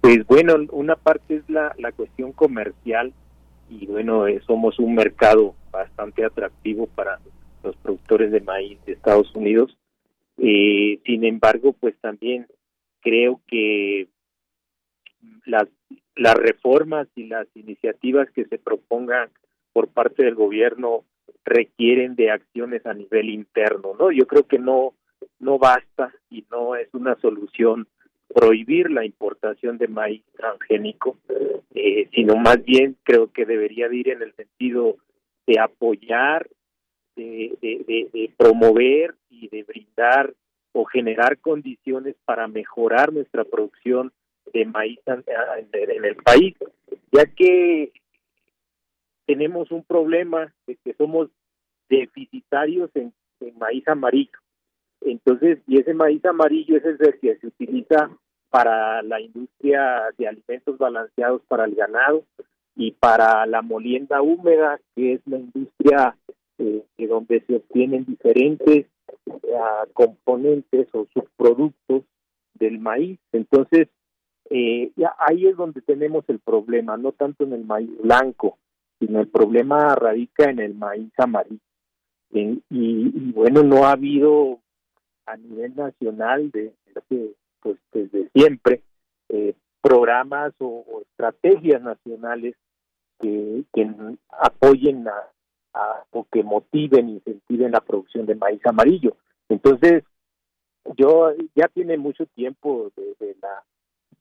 Pues 0.00 0.26
bueno, 0.26 0.54
una 0.72 0.96
parte 0.96 1.36
es 1.36 1.50
la, 1.50 1.74
la 1.78 1.92
cuestión 1.92 2.32
comercial 2.32 3.12
y 3.68 3.86
bueno, 3.86 4.26
eh, 4.26 4.40
somos 4.46 4.78
un 4.78 4.94
mercado 4.94 5.54
bastante 5.70 6.24
atractivo 6.24 6.86
para 6.86 7.18
los 7.62 7.76
productores 7.76 8.32
de 8.32 8.40
maíz 8.40 8.78
de 8.86 8.92
Estados 8.92 9.34
Unidos. 9.34 9.76
Eh, 10.38 11.00
sin 11.04 11.24
embargo, 11.24 11.74
pues 11.74 11.96
también 12.00 12.46
creo 13.02 13.42
que 13.46 14.08
las, 15.44 15.68
las 16.16 16.34
reformas 16.34 17.08
y 17.14 17.24
las 17.24 17.46
iniciativas 17.54 18.30
que 18.30 18.46
se 18.46 18.58
propongan 18.58 19.28
por 19.74 19.88
parte 19.88 20.22
del 20.22 20.34
gobierno 20.34 21.04
requieren 21.44 22.14
de 22.14 22.30
acciones 22.30 22.84
a 22.86 22.94
nivel 22.94 23.30
interno, 23.30 23.94
¿no? 23.98 24.10
Yo 24.10 24.26
creo 24.26 24.46
que 24.46 24.58
no 24.58 24.94
no 25.40 25.58
basta 25.58 26.12
y 26.30 26.44
no 26.50 26.76
es 26.76 26.88
una 26.92 27.16
solución 27.16 27.86
prohibir 28.28 28.90
la 28.90 29.04
importación 29.04 29.78
de 29.78 29.88
maíz 29.88 30.22
transgénico, 30.36 31.16
eh, 31.74 32.08
sino 32.12 32.36
más 32.36 32.62
bien 32.64 32.96
creo 33.02 33.32
que 33.32 33.46
debería 33.46 33.92
ir 33.92 34.10
en 34.10 34.22
el 34.22 34.34
sentido 34.34 34.96
de 35.46 35.58
apoyar, 35.58 36.48
de, 37.16 37.56
de, 37.60 38.30
promover 38.36 39.14
y 39.28 39.48
de 39.48 39.64
brindar 39.64 40.34
o 40.72 40.84
generar 40.84 41.38
condiciones 41.38 42.14
para 42.24 42.46
mejorar 42.46 43.12
nuestra 43.12 43.44
producción 43.44 44.12
de 44.52 44.66
maíz 44.66 45.00
en 45.06 46.04
el 46.04 46.16
país, 46.16 46.54
ya 47.10 47.26
que 47.26 47.90
tenemos 49.28 49.70
un 49.70 49.84
problema 49.84 50.54
de 50.66 50.76
que 50.76 50.94
somos 50.94 51.28
deficitarios 51.90 52.90
en, 52.94 53.12
maíz 53.58 53.86
amarillo. 53.86 54.38
Entonces, 55.02 55.58
y 55.66 55.78
ese 55.78 55.92
maíz 55.92 56.24
amarillo 56.24 56.78
es 56.78 56.84
el 56.84 56.98
que 57.20 57.36
se 57.36 57.46
utiliza 57.46 58.10
para 58.48 59.02
la 59.02 59.20
industria 59.20 60.04
de 60.16 60.28
alimentos 60.28 60.78
balanceados 60.78 61.42
para 61.46 61.66
el 61.66 61.74
ganado 61.74 62.24
y 62.74 62.92
para 62.92 63.44
la 63.46 63.60
molienda 63.60 64.22
húmeda, 64.22 64.80
que 64.96 65.14
es 65.14 65.20
la 65.26 65.38
industria 65.38 66.16
eh, 66.58 66.82
donde 66.96 67.42
se 67.42 67.56
obtienen 67.56 68.06
diferentes 68.06 68.86
eh, 69.26 69.58
componentes 69.92 70.88
o 70.92 71.06
subproductos 71.12 72.02
del 72.54 72.78
maíz. 72.78 73.18
Entonces, 73.32 73.88
eh, 74.50 74.90
ahí 75.18 75.46
es 75.46 75.56
donde 75.56 75.82
tenemos 75.82 76.24
el 76.28 76.38
problema, 76.38 76.96
no 76.96 77.12
tanto 77.12 77.44
en 77.44 77.52
el 77.52 77.64
maíz 77.64 77.90
blanco, 78.02 78.58
sino 78.98 79.20
el 79.20 79.28
problema 79.28 79.94
radica 79.94 80.50
en 80.50 80.58
el 80.58 80.74
maíz 80.74 81.12
amarillo. 81.18 81.60
y, 82.30 83.32
bueno, 83.32 83.62
no 83.62 83.84
ha 83.84 83.92
habido 83.92 84.60
a 85.26 85.36
nivel 85.36 85.74
nacional 85.76 86.50
de, 86.50 86.72
pues 87.60 87.78
desde 87.92 88.30
siempre 88.30 88.82
eh, 89.28 89.54
programas 89.80 90.52
o, 90.58 91.02
estrategias 91.02 91.82
nacionales 91.82 92.54
que, 93.20 93.64
apoyen 94.30 95.06
a, 95.08 96.04
o 96.10 96.26
que 96.30 96.42
motiven, 96.42 97.08
incentiven 97.08 97.72
la 97.72 97.80
producción 97.80 98.26
de 98.26 98.34
maíz 98.34 98.60
amarillo. 98.64 99.16
Entonces, 99.48 100.04
yo 100.96 101.32
ya 101.54 101.68
tiene 101.68 101.96
mucho 101.96 102.26
tiempo 102.26 102.90
de, 102.96 103.36
la 103.40 103.64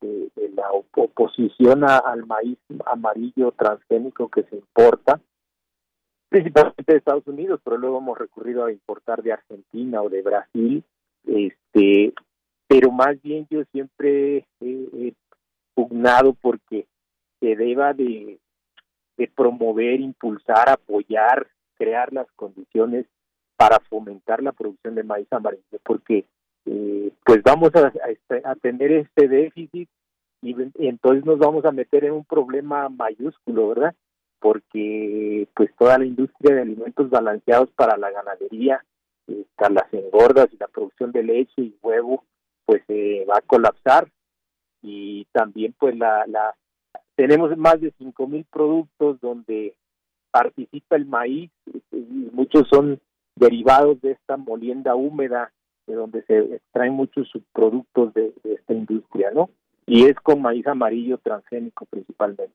de, 0.01 0.29
la 0.55 0.71
oposición 0.71 1.83
al 1.83 2.25
maíz 2.25 2.57
amarillo 2.85 3.51
transgénico 3.51 4.29
que 4.29 4.43
se 4.43 4.55
importa, 4.55 5.21
principalmente 6.29 6.93
de 6.93 6.97
Estados 6.97 7.27
Unidos, 7.27 7.61
pero 7.63 7.77
luego 7.77 7.99
hemos 7.99 8.17
recurrido 8.17 8.65
a 8.65 8.71
importar 8.71 9.21
de 9.21 9.33
Argentina 9.33 10.01
o 10.01 10.09
de 10.09 10.21
Brasil, 10.21 10.83
este, 11.25 12.13
pero 12.67 12.91
más 12.91 13.21
bien 13.21 13.47
yo 13.49 13.63
siempre 13.71 14.47
he, 14.61 15.13
pugnado 15.75 16.33
porque 16.33 16.87
se 17.39 17.55
deba 17.55 17.93
de, 17.93 18.39
de 19.15 19.27
promover, 19.27 19.99
impulsar, 19.99 20.69
apoyar, 20.69 21.47
crear 21.77 22.11
las 22.11 22.25
condiciones 22.31 23.05
para 23.57 23.79
fomentar 23.81 24.41
la 24.41 24.53
producción 24.53 24.95
de 24.95 25.03
maíz 25.03 25.27
amarillo, 25.31 25.79
porque 25.83 26.25
eh, 26.69 27.11
pues 27.25 27.41
vamos 27.43 27.71
a, 27.75 27.93
a, 28.43 28.55
tener 28.55 28.91
este 28.91 29.29
déficit 29.29 29.89
y, 30.41 30.55
entonces 30.79 31.25
nos 31.25 31.39
vamos 31.39 31.63
a 31.63 31.71
meter 31.71 32.03
en 32.03 32.11
un 32.11 32.25
problema 32.25 32.89
mayúsculo, 32.89 33.69
¿verdad? 33.69 33.95
Porque 34.39 35.47
pues 35.55 35.73
toda 35.77 35.97
la 35.97 36.05
industria 36.05 36.55
de 36.55 36.61
alimentos 36.61 37.09
balanceados 37.09 37.69
para 37.71 37.95
la 37.95 38.11
ganadería, 38.11 38.83
eh, 39.27 39.45
las 39.57 39.93
engordas 39.93 40.49
y 40.51 40.57
la 40.57 40.67
producción 40.67 41.13
de 41.13 41.23
leche 41.23 41.61
y 41.61 41.75
huevo, 41.81 42.25
pues 42.65 42.83
se 42.85 43.25
va 43.25 43.37
a 43.37 43.47
colapsar 43.47 44.09
y 44.81 45.25
también 45.31 45.73
pues 45.79 45.97
la, 45.97 46.27
la 46.27 46.53
tenemos 47.15 47.55
más 47.57 47.79
de 47.79 47.93
cinco 47.97 48.27
mil 48.27 48.45
productos 48.51 49.21
donde 49.21 49.73
participa 50.31 50.97
el 50.97 51.05
maíz 51.05 51.49
y 51.91 52.29
muchos 52.33 52.67
son 52.69 52.99
derivados 53.35 54.01
de 54.01 54.11
esta 54.11 54.35
molienda 54.35 54.95
húmeda 54.95 55.51
de 55.87 55.95
donde 55.95 56.21
se 56.23 56.37
extraen 56.55 56.93
muchos 56.93 57.27
subproductos 57.29 58.13
de, 58.13 58.33
esta 58.43 58.73
industria, 58.73 59.31
¿no? 59.33 59.49
Y 59.85 60.05
es 60.05 60.15
con 60.15 60.41
maíz 60.41 60.67
amarillo 60.67 61.17
transgénico 61.17 61.85
principalmente. 61.85 62.53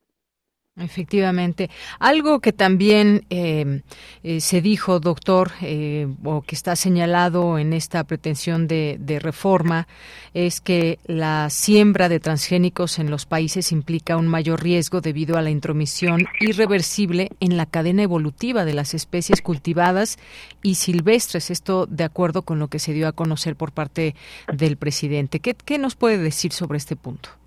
Efectivamente. 0.79 1.69
Algo 1.99 2.41
que 2.41 2.55
también 2.55 3.27
eh, 3.29 3.83
eh, 4.23 4.41
se 4.41 4.63
dijo, 4.63 5.01
doctor, 5.01 5.53
eh, 5.61 6.09
o 6.25 6.41
que 6.41 6.55
está 6.55 6.77
señalado 6.77 7.59
en 7.59 7.75
esta 7.75 8.05
pretensión 8.05 8.67
de, 8.67 9.19
reforma, 9.21 9.87
es 10.33 10.63
que 10.63 10.99
la 11.05 11.51
siembra 11.51 12.09
de 12.09 12.21
transgénicos 12.21 12.99
en 12.99 13.11
los 13.11 13.27
países 13.27 13.71
implica 13.71 14.17
un 14.17 14.29
mayor 14.29 14.63
riesgo 14.63 15.03
debido 15.03 15.37
a 15.37 15.43
la 15.43 15.51
intromisión 15.51 16.25
irreversible 16.41 17.29
en 17.41 17.59
la 17.59 17.67
cadena 17.67 18.03
evolutiva 18.03 18.65
de 18.65 18.73
las 18.73 18.95
especies 18.95 19.43
cultivadas 19.43 20.19
y 20.63 20.77
silvestres. 20.77 21.51
Esto 21.51 21.85
de 21.85 22.05
acuerdo 22.05 22.43
con 22.43 22.59
lo 22.59 22.69
que 22.69 22.79
se 22.79 22.95
dio 22.95 23.09
a 23.09 23.13
conocer 23.13 23.57
por 23.57 23.73
parte 23.73 24.15
del 24.51 24.79
presidente. 24.79 25.39
qué 25.39 25.79
nos 25.79 25.97
puede 25.97 26.17
decir 26.17 26.53
sobre 26.53 26.79
este 26.79 26.97
punto? 26.97 27.42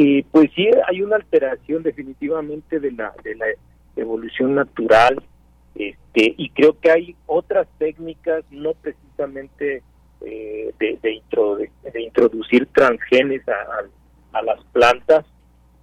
Eh, 0.00 0.24
pues 0.30 0.48
sí, 0.54 0.70
hay 0.86 1.02
una 1.02 1.16
alteración 1.16 1.82
definitivamente 1.82 2.78
de 2.78 2.92
la, 2.92 3.12
de 3.24 3.34
la 3.34 3.46
evolución 3.96 4.54
natural 4.54 5.20
este, 5.74 6.34
y 6.36 6.50
creo 6.50 6.78
que 6.78 6.92
hay 6.92 7.16
otras 7.26 7.66
técnicas, 7.78 8.44
no 8.52 8.74
precisamente 8.74 9.82
eh, 10.20 10.72
de, 10.78 10.98
de, 11.02 12.00
introducir 12.00 12.66
transgenes 12.66 13.42
a, 13.48 14.42
las 14.42 14.62
plantas, 14.66 15.26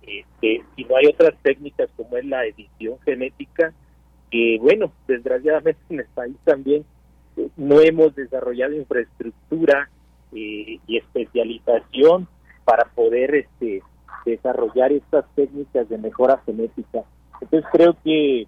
este, 0.02 0.64
sino 0.78 0.96
hay 0.96 1.08
otras 1.08 1.34
técnicas 1.42 1.90
como 1.98 2.16
es 2.16 2.24
la 2.24 2.46
edición 2.46 2.98
genética, 3.04 3.74
que 4.32 4.58
bueno, 4.62 4.94
desgraciadamente 5.10 5.82
en 5.90 6.00
el 6.00 6.08
país 6.16 6.38
también 6.46 6.86
eh, 7.36 7.50
no 7.58 7.82
hemos 7.82 8.16
desarrollado 8.16 8.76
infraestructura 8.76 9.90
y 10.32 10.80
especialización 10.88 12.30
para 12.64 12.86
poder 12.94 13.36
este 13.36 13.82
desarrollar 14.26 14.92
estas 14.92 15.26
técnicas 15.36 15.88
de 15.90 15.98
mejora 15.98 16.42
genética. 16.46 17.04
Entonces 17.42 17.70
creo 17.72 17.96
que 18.04 18.48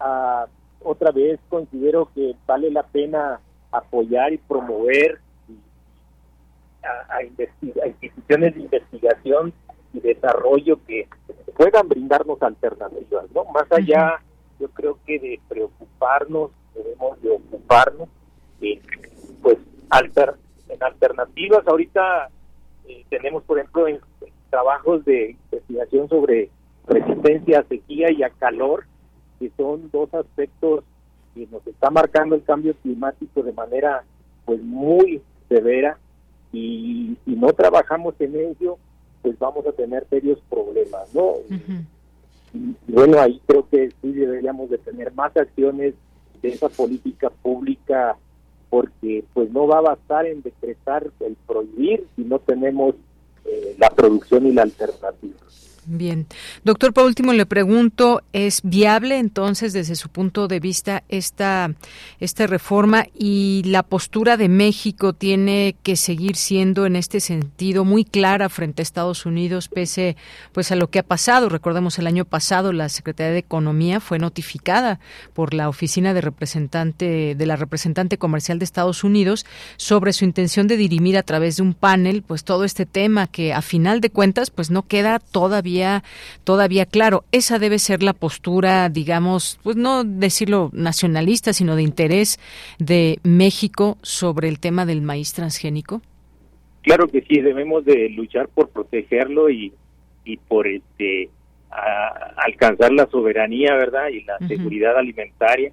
ah, 0.00 0.46
otra 0.82 1.10
vez 1.10 1.40
considero 1.48 2.10
que 2.14 2.34
vale 2.46 2.70
la 2.70 2.82
pena 2.82 3.40
apoyar 3.70 4.32
y 4.32 4.38
promover 4.38 5.20
a, 7.08 7.22
instituciones 7.22 8.54
de 8.54 8.60
investigación 8.62 9.52
y 9.92 10.00
desarrollo 10.00 10.78
que 10.86 11.08
puedan 11.56 11.88
brindarnos 11.88 12.40
alternativas, 12.42 13.24
¿no? 13.34 13.44
Más 13.46 13.70
allá, 13.70 14.20
yo 14.60 14.68
creo 14.68 14.98
que 15.04 15.18
de 15.18 15.40
preocuparnos, 15.48 16.50
debemos 16.74 17.20
de 17.22 17.30
ocuparnos, 17.30 18.08
eh, 18.60 18.80
pues, 19.42 19.58
alter, 19.90 20.34
en 20.68 20.82
alternativas. 20.82 21.66
Ahorita 21.66 22.30
eh, 22.86 23.04
tenemos, 23.08 23.42
por 23.44 23.58
ejemplo, 23.58 23.88
en, 23.88 24.00
trabajos 24.50 25.04
de 25.04 25.36
investigación 25.50 26.08
sobre 26.08 26.50
resistencia 26.86 27.60
a 27.60 27.64
sequía 27.64 28.10
y 28.10 28.22
a 28.22 28.30
calor, 28.30 28.84
que 29.38 29.50
son 29.56 29.90
dos 29.92 30.12
aspectos 30.14 30.84
que 31.34 31.46
nos 31.50 31.66
está 31.66 31.90
marcando 31.90 32.34
el 32.34 32.42
cambio 32.42 32.74
climático 32.82 33.42
de 33.42 33.52
manera 33.52 34.04
pues 34.44 34.62
muy 34.62 35.20
severa 35.48 35.98
y 36.52 37.16
si 37.24 37.36
no 37.36 37.52
trabajamos 37.52 38.14
en 38.20 38.36
ello, 38.36 38.78
pues 39.22 39.38
vamos 39.38 39.66
a 39.66 39.72
tener 39.72 40.06
serios 40.08 40.38
problemas, 40.48 41.14
¿no? 41.14 41.34
y, 42.54 42.74
bueno, 42.88 43.20
ahí 43.20 43.40
creo 43.46 43.68
que 43.68 43.90
sí 44.00 44.12
deberíamos 44.12 44.70
de 44.70 44.78
tener 44.78 45.12
más 45.12 45.36
acciones 45.36 45.94
de 46.40 46.48
esa 46.48 46.68
política 46.68 47.30
pública 47.42 48.16
porque 48.70 49.24
pues 49.34 49.50
no 49.50 49.66
va 49.66 49.78
a 49.78 49.82
bastar 49.82 50.26
en 50.26 50.42
decretar 50.42 51.06
el 51.20 51.36
prohibir 51.46 52.06
si 52.16 52.24
no 52.24 52.38
tenemos 52.38 52.94
eh, 53.48 53.74
la 53.78 53.90
producción 53.90 54.46
y 54.46 54.52
la 54.52 54.62
alternativa. 54.62 55.34
Bien. 55.90 56.26
Doctor, 56.64 56.92
por 56.92 57.06
último 57.06 57.32
le 57.32 57.46
pregunto, 57.46 58.20
¿es 58.34 58.60
viable 58.62 59.16
entonces 59.18 59.72
desde 59.72 59.96
su 59.96 60.10
punto 60.10 60.46
de 60.46 60.60
vista 60.60 61.02
esta, 61.08 61.72
esta 62.20 62.46
reforma 62.46 63.06
y 63.18 63.62
la 63.64 63.82
postura 63.82 64.36
de 64.36 64.50
México 64.50 65.14
tiene 65.14 65.76
que 65.82 65.96
seguir 65.96 66.36
siendo 66.36 66.84
en 66.84 66.94
este 66.94 67.20
sentido 67.20 67.86
muy 67.86 68.04
clara 68.04 68.50
frente 68.50 68.82
a 68.82 68.84
Estados 68.84 69.24
Unidos 69.24 69.68
pese 69.68 70.18
pues 70.52 70.70
a 70.72 70.76
lo 70.76 70.90
que 70.90 70.98
ha 70.98 71.02
pasado? 71.02 71.48
Recordemos 71.48 71.98
el 71.98 72.06
año 72.06 72.26
pasado 72.26 72.74
la 72.74 72.90
Secretaría 72.90 73.32
de 73.32 73.38
Economía 73.38 74.00
fue 74.00 74.18
notificada 74.18 75.00
por 75.32 75.54
la 75.54 75.70
oficina 75.70 76.12
de 76.12 76.20
representante 76.20 77.34
de 77.34 77.46
la 77.46 77.56
representante 77.56 78.18
comercial 78.18 78.58
de 78.58 78.66
Estados 78.66 79.04
Unidos 79.04 79.46
sobre 79.78 80.12
su 80.12 80.26
intención 80.26 80.68
de 80.68 80.76
dirimir 80.76 81.16
a 81.16 81.22
través 81.22 81.56
de 81.56 81.62
un 81.62 81.72
panel 81.72 82.20
pues 82.20 82.44
todo 82.44 82.64
este 82.64 82.84
tema 82.84 83.26
que 83.26 83.54
a 83.54 83.62
final 83.62 84.02
de 84.02 84.10
cuentas 84.10 84.50
pues 84.50 84.70
no 84.70 84.82
queda 84.86 85.18
todavía 85.18 85.77
todavía, 86.44 86.86
claro. 86.86 87.24
Esa 87.32 87.58
debe 87.58 87.78
ser 87.78 88.02
la 88.02 88.12
postura, 88.12 88.88
digamos, 88.88 89.58
pues 89.62 89.76
no 89.76 90.04
decirlo 90.04 90.70
nacionalista, 90.72 91.52
sino 91.52 91.76
de 91.76 91.82
interés 91.82 92.38
de 92.78 93.18
México 93.22 93.98
sobre 94.02 94.48
el 94.48 94.60
tema 94.60 94.86
del 94.86 95.02
maíz 95.02 95.32
transgénico. 95.34 96.02
Claro 96.82 97.08
que 97.08 97.22
sí, 97.22 97.40
debemos 97.40 97.84
de 97.84 98.08
luchar 98.10 98.48
por 98.48 98.70
protegerlo 98.70 99.50
y, 99.50 99.72
y 100.24 100.36
por 100.36 100.66
este 100.66 101.30
alcanzar 102.36 102.92
la 102.92 103.06
soberanía, 103.10 103.74
¿verdad? 103.74 104.08
Y 104.08 104.24
la 104.24 104.38
seguridad 104.48 104.96
alimentaria 104.96 105.72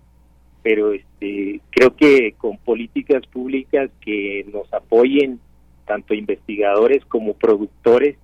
pero 0.66 0.94
este 0.94 1.62
creo 1.70 1.96
que 1.96 2.34
con 2.40 2.58
políticas 2.58 3.22
públicas 3.28 3.92
que 4.02 4.48
nos 4.52 4.74
apoyen 4.74 5.40
tanto 5.86 6.16
investigadores 6.16 7.06
como 7.06 7.36
productores 7.36 8.18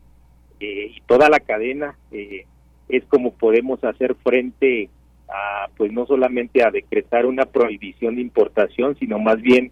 eh, 0.62 0.92
y 0.96 1.02
toda 1.08 1.28
la 1.28 1.40
cadena 1.40 1.96
eh, 2.12 2.46
es 2.88 3.04
como 3.06 3.34
podemos 3.34 3.84
hacer 3.84 4.16
frente 4.24 4.90
a, 5.28 5.68
pues 5.76 5.92
no 5.92 6.06
solamente 6.06 6.64
a 6.64 6.70
decretar 6.70 7.26
una 7.26 7.46
prohibición 7.46 8.16
de 8.16 8.22
importación, 8.22 8.96
sino 9.00 9.18
más 9.18 9.42
bien 9.42 9.72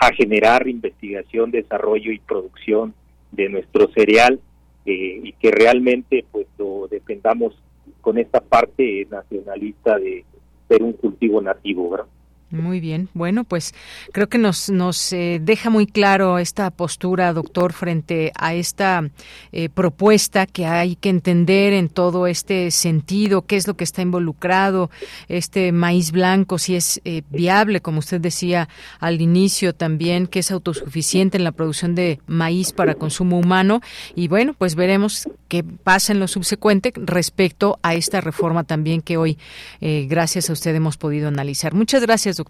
a 0.00 0.12
generar 0.12 0.66
investigación, 0.68 1.50
desarrollo 1.50 2.12
y 2.12 2.18
producción 2.18 2.94
de 3.30 3.48
nuestro 3.48 3.88
cereal 3.92 4.40
eh, 4.86 5.20
y 5.22 5.32
que 5.32 5.50
realmente 5.50 6.24
pues 6.32 6.46
lo 6.58 6.88
dependamos 6.88 7.54
con 8.00 8.18
esta 8.18 8.40
parte 8.40 9.06
nacionalista 9.10 9.98
de 9.98 10.24
ser 10.68 10.82
un 10.82 10.94
cultivo 10.94 11.42
nativo. 11.42 12.06
Muy 12.52 12.80
bien. 12.80 13.08
Bueno, 13.14 13.44
pues 13.44 13.74
creo 14.12 14.28
que 14.28 14.36
nos, 14.36 14.68
nos 14.68 15.10
eh, 15.14 15.40
deja 15.42 15.70
muy 15.70 15.86
claro 15.86 16.36
esta 16.38 16.70
postura, 16.70 17.32
doctor, 17.32 17.72
frente 17.72 18.30
a 18.38 18.52
esta 18.52 19.08
eh, 19.52 19.70
propuesta 19.70 20.44
que 20.44 20.66
hay 20.66 20.96
que 20.96 21.08
entender 21.08 21.72
en 21.72 21.88
todo 21.88 22.26
este 22.26 22.70
sentido, 22.70 23.46
qué 23.46 23.56
es 23.56 23.66
lo 23.66 23.74
que 23.74 23.84
está 23.84 24.02
involucrado, 24.02 24.90
este 25.28 25.72
maíz 25.72 26.12
blanco, 26.12 26.58
si 26.58 26.76
es 26.76 27.00
eh, 27.06 27.22
viable, 27.30 27.80
como 27.80 28.00
usted 28.00 28.20
decía 28.20 28.68
al 29.00 29.22
inicio 29.22 29.74
también, 29.74 30.26
que 30.26 30.40
es 30.40 30.50
autosuficiente 30.50 31.38
en 31.38 31.44
la 31.44 31.52
producción 31.52 31.94
de 31.94 32.20
maíz 32.26 32.74
para 32.74 32.96
consumo 32.96 33.38
humano. 33.38 33.80
Y 34.14 34.28
bueno, 34.28 34.54
pues 34.58 34.74
veremos 34.74 35.26
qué 35.48 35.64
pasa 35.64 36.12
en 36.12 36.20
lo 36.20 36.28
subsecuente 36.28 36.92
respecto 36.96 37.78
a 37.82 37.94
esta 37.94 38.20
reforma 38.20 38.64
también 38.64 39.00
que 39.00 39.16
hoy, 39.16 39.38
gracias 39.80 40.50
a 40.50 40.52
usted, 40.52 40.74
hemos 40.74 40.98
podido 40.98 41.28
analizar. 41.28 41.72
Muchas 41.72 42.02
gracias, 42.02 42.36
doctor. 42.36 42.41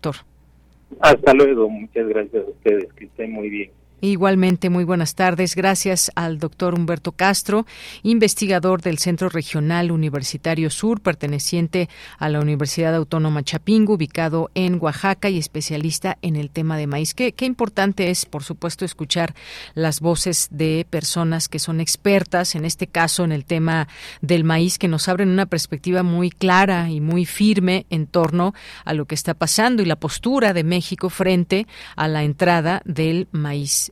Hasta 1.01 1.33
luego, 1.35 1.69
muchas 1.69 2.07
gracias 2.09 2.45
a 2.47 2.51
ustedes, 2.51 2.93
que 2.95 3.05
estén 3.07 3.33
muy 3.33 3.49
bien. 3.49 3.71
Igualmente, 4.05 4.69
muy 4.69 4.83
buenas 4.83 5.15
tardes. 5.15 5.55
Gracias 5.55 6.11
al 6.17 6.41
doctor 6.41 6.75
Humberto 6.75 7.13
Castro, 7.13 7.67
investigador 8.03 8.83
del 8.83 8.99
Centro 8.99 9.29
Regional 9.29 9.93
Universitario 9.93 10.71
Sur, 10.71 11.01
perteneciente 11.01 11.89
a 12.19 12.29
la 12.29 12.41
Universidad 12.41 12.97
Autónoma 12.97 13.45
Chapingo, 13.45 13.95
ubicado 13.95 14.51
en 14.57 14.79
Oaxaca 14.81 15.31
y 15.31 15.39
especialista 15.39 16.19
en 16.21 16.35
el 16.35 16.51
tema 16.51 16.77
de 16.77 16.89
maíz. 16.89 17.15
Qué, 17.15 17.31
qué 17.31 17.45
importante 17.45 18.11
es, 18.11 18.27
por 18.27 18.43
supuesto, 18.43 18.85
escuchar 18.85 19.37
las 19.75 20.01
voces 20.01 20.49
de 20.51 20.85
personas 20.91 21.49
que 21.49 21.61
son 21.61 21.81
expertas, 21.81 22.57
en 22.57 22.65
este 22.65 22.89
caso 22.89 23.23
en 23.23 23.31
el 23.31 23.45
tema 23.45 23.87
del 24.21 24.43
maíz, 24.43 24.79
que 24.79 24.89
nos 24.89 25.07
abren 25.07 25.29
una 25.29 25.47
perspectiva 25.47 26.03
muy 26.03 26.33
clara 26.33 26.91
y 26.91 27.01
muy 27.01 27.25
firme 27.25 27.87
en 27.89 28.09
torno 28.09 28.53
a 28.85 28.95
lo 28.95 29.05
que 29.05 29.15
está 29.15 29.35
pasando 29.35 29.81
y 29.81 29.87
la 29.87 29.95
postura 29.95 30.53
de 30.53 30.65
México 30.65 31.09
frente 31.09 31.69
a 31.95 32.09
la 32.09 32.25
entrada 32.25 32.83
del 32.85 33.29
maíz 33.31 33.92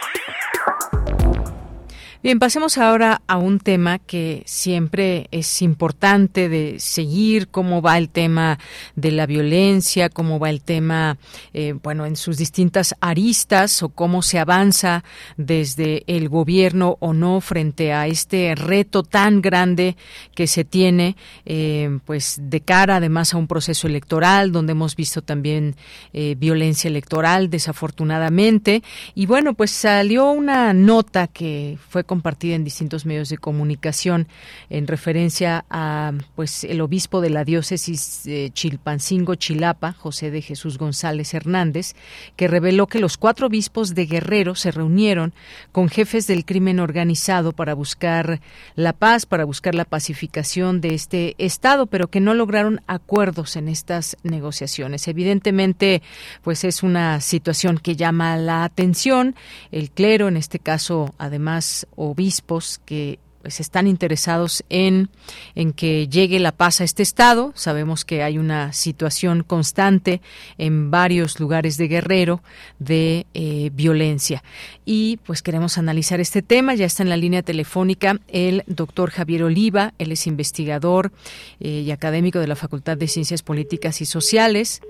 Bien, 2.23 2.37
pasemos 2.37 2.77
ahora 2.77 3.23
a 3.25 3.37
un 3.37 3.59
tema 3.59 3.97
que 3.97 4.43
siempre 4.45 5.27
es 5.31 5.63
importante 5.63 6.49
de 6.49 6.75
seguir, 6.77 7.47
cómo 7.47 7.81
va 7.81 7.97
el 7.97 8.09
tema 8.09 8.59
de 8.95 9.09
la 9.09 9.25
violencia, 9.25 10.07
cómo 10.07 10.37
va 10.37 10.51
el 10.51 10.61
tema, 10.61 11.17
eh, 11.51 11.73
bueno, 11.81 12.05
en 12.05 12.15
sus 12.15 12.37
distintas 12.37 12.93
aristas 13.01 13.81
o 13.81 13.89
cómo 13.89 14.21
se 14.21 14.37
avanza 14.37 15.03
desde 15.35 16.03
el 16.05 16.29
gobierno 16.29 16.95
o 16.99 17.13
no 17.13 17.41
frente 17.41 17.91
a 17.91 18.05
este 18.05 18.53
reto 18.53 19.01
tan 19.01 19.41
grande 19.41 19.97
que 20.35 20.45
se 20.45 20.63
tiene, 20.63 21.15
eh, 21.47 21.97
pues 22.05 22.37
de 22.39 22.61
cara 22.61 22.97
además 22.97 23.33
a 23.33 23.37
un 23.37 23.47
proceso 23.47 23.87
electoral 23.87 24.51
donde 24.51 24.73
hemos 24.73 24.95
visto 24.95 25.23
también 25.23 25.75
eh, 26.13 26.35
violencia 26.37 26.87
electoral, 26.87 27.49
desafortunadamente. 27.49 28.83
Y 29.15 29.25
bueno, 29.25 29.55
pues 29.55 29.71
salió 29.71 30.29
una 30.29 30.71
nota 30.75 31.25
que 31.25 31.79
fue 31.89 32.03
compartida 32.11 32.55
en 32.55 32.65
distintos 32.65 33.05
medios 33.05 33.29
de 33.29 33.37
comunicación 33.37 34.27
en 34.69 34.85
referencia 34.85 35.63
a 35.69 36.11
pues 36.35 36.65
el 36.65 36.81
obispo 36.81 37.21
de 37.21 37.29
la 37.29 37.45
diócesis 37.45 38.23
de 38.25 38.51
Chilpancingo 38.53 39.35
Chilapa, 39.35 39.93
José 39.93 40.29
de 40.29 40.41
Jesús 40.41 40.77
González 40.77 41.33
Hernández, 41.33 41.95
que 42.35 42.49
reveló 42.49 42.87
que 42.87 42.99
los 42.99 43.15
cuatro 43.15 43.47
obispos 43.47 43.95
de 43.95 44.07
Guerrero 44.07 44.55
se 44.55 44.71
reunieron 44.71 45.33
con 45.71 45.87
jefes 45.87 46.27
del 46.27 46.43
crimen 46.43 46.81
organizado 46.81 47.53
para 47.53 47.75
buscar 47.75 48.41
la 48.75 48.91
paz, 48.91 49.25
para 49.25 49.45
buscar 49.45 49.73
la 49.73 49.85
pacificación 49.85 50.81
de 50.81 50.93
este 50.93 51.35
estado, 51.37 51.85
pero 51.85 52.09
que 52.09 52.19
no 52.19 52.33
lograron 52.33 52.81
acuerdos 52.87 53.55
en 53.55 53.69
estas 53.69 54.17
negociaciones. 54.23 55.07
Evidentemente, 55.07 56.01
pues 56.41 56.65
es 56.65 56.83
una 56.83 57.21
situación 57.21 57.77
que 57.77 57.95
llama 57.95 58.35
la 58.35 58.65
atención. 58.65 59.33
El 59.71 59.91
clero, 59.91 60.27
en 60.27 60.35
este 60.35 60.59
caso, 60.59 61.15
además 61.17 61.87
obispos 62.09 62.79
que 62.85 63.19
pues 63.41 63.59
están 63.59 63.87
interesados 63.87 64.63
en, 64.69 65.09
en 65.55 65.73
que 65.73 66.07
llegue 66.07 66.39
la 66.39 66.51
paz 66.51 66.79
a 66.79 66.83
este 66.83 67.01
estado. 67.01 67.51
Sabemos 67.55 68.05
que 68.05 68.21
hay 68.21 68.37
una 68.37 68.71
situación 68.71 69.43
constante 69.43 70.21
en 70.59 70.91
varios 70.91 71.39
lugares 71.39 71.77
de 71.77 71.87
Guerrero 71.87 72.43
de 72.77 73.25
eh, 73.33 73.71
violencia. 73.73 74.43
Y 74.85 75.17
pues 75.25 75.41
queremos 75.41 75.79
analizar 75.79 76.19
este 76.19 76.43
tema. 76.43 76.75
Ya 76.75 76.85
está 76.85 77.01
en 77.01 77.09
la 77.09 77.17
línea 77.17 77.41
telefónica 77.41 78.19
el 78.27 78.63
doctor 78.67 79.09
Javier 79.09 79.43
Oliva. 79.43 79.93
Él 79.97 80.11
es 80.11 80.27
investigador 80.27 81.11
eh, 81.59 81.83
y 81.85 81.89
académico 81.89 82.39
de 82.39 82.47
la 82.47 82.55
Facultad 82.55 82.97
de 82.97 83.07
Ciencias 83.07 83.41
Políticas 83.41 84.01
y 84.01 84.05
Sociales 84.05 84.81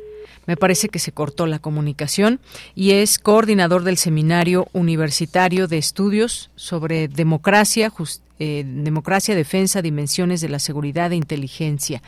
me 0.45 0.57
parece 0.57 0.89
que 0.89 0.99
se 0.99 1.11
cortó 1.11 1.45
la 1.45 1.59
comunicación, 1.59 2.39
y 2.75 2.91
es 2.91 3.19
coordinador 3.19 3.83
del 3.83 3.97
Seminario 3.97 4.67
Universitario 4.73 5.67
de 5.67 5.77
Estudios 5.77 6.51
sobre 6.55 7.07
Democracia, 7.07 7.91
eh, 8.39 8.63
Democracia, 8.65 9.35
Defensa, 9.35 9.83
Dimensiones 9.83 10.41
de 10.41 10.49
la 10.49 10.57
Seguridad 10.57 11.11
e 11.11 11.15
Inteligencia, 11.15 12.01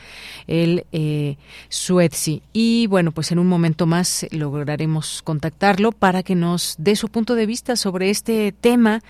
el 0.48 0.84
eh, 0.90 1.36
SUETSI. 1.68 2.42
Y 2.52 2.88
bueno, 2.88 3.12
pues 3.12 3.30
en 3.30 3.38
un 3.38 3.46
momento 3.46 3.86
más 3.86 4.26
lograremos 4.32 5.22
contactarlo 5.22 5.92
para 5.92 6.24
que 6.24 6.34
nos 6.34 6.74
dé 6.78 6.96
su 6.96 7.08
punto 7.08 7.36
de 7.36 7.46
vista 7.46 7.76
sobre 7.76 8.10
este 8.10 8.50
tema 8.50 9.00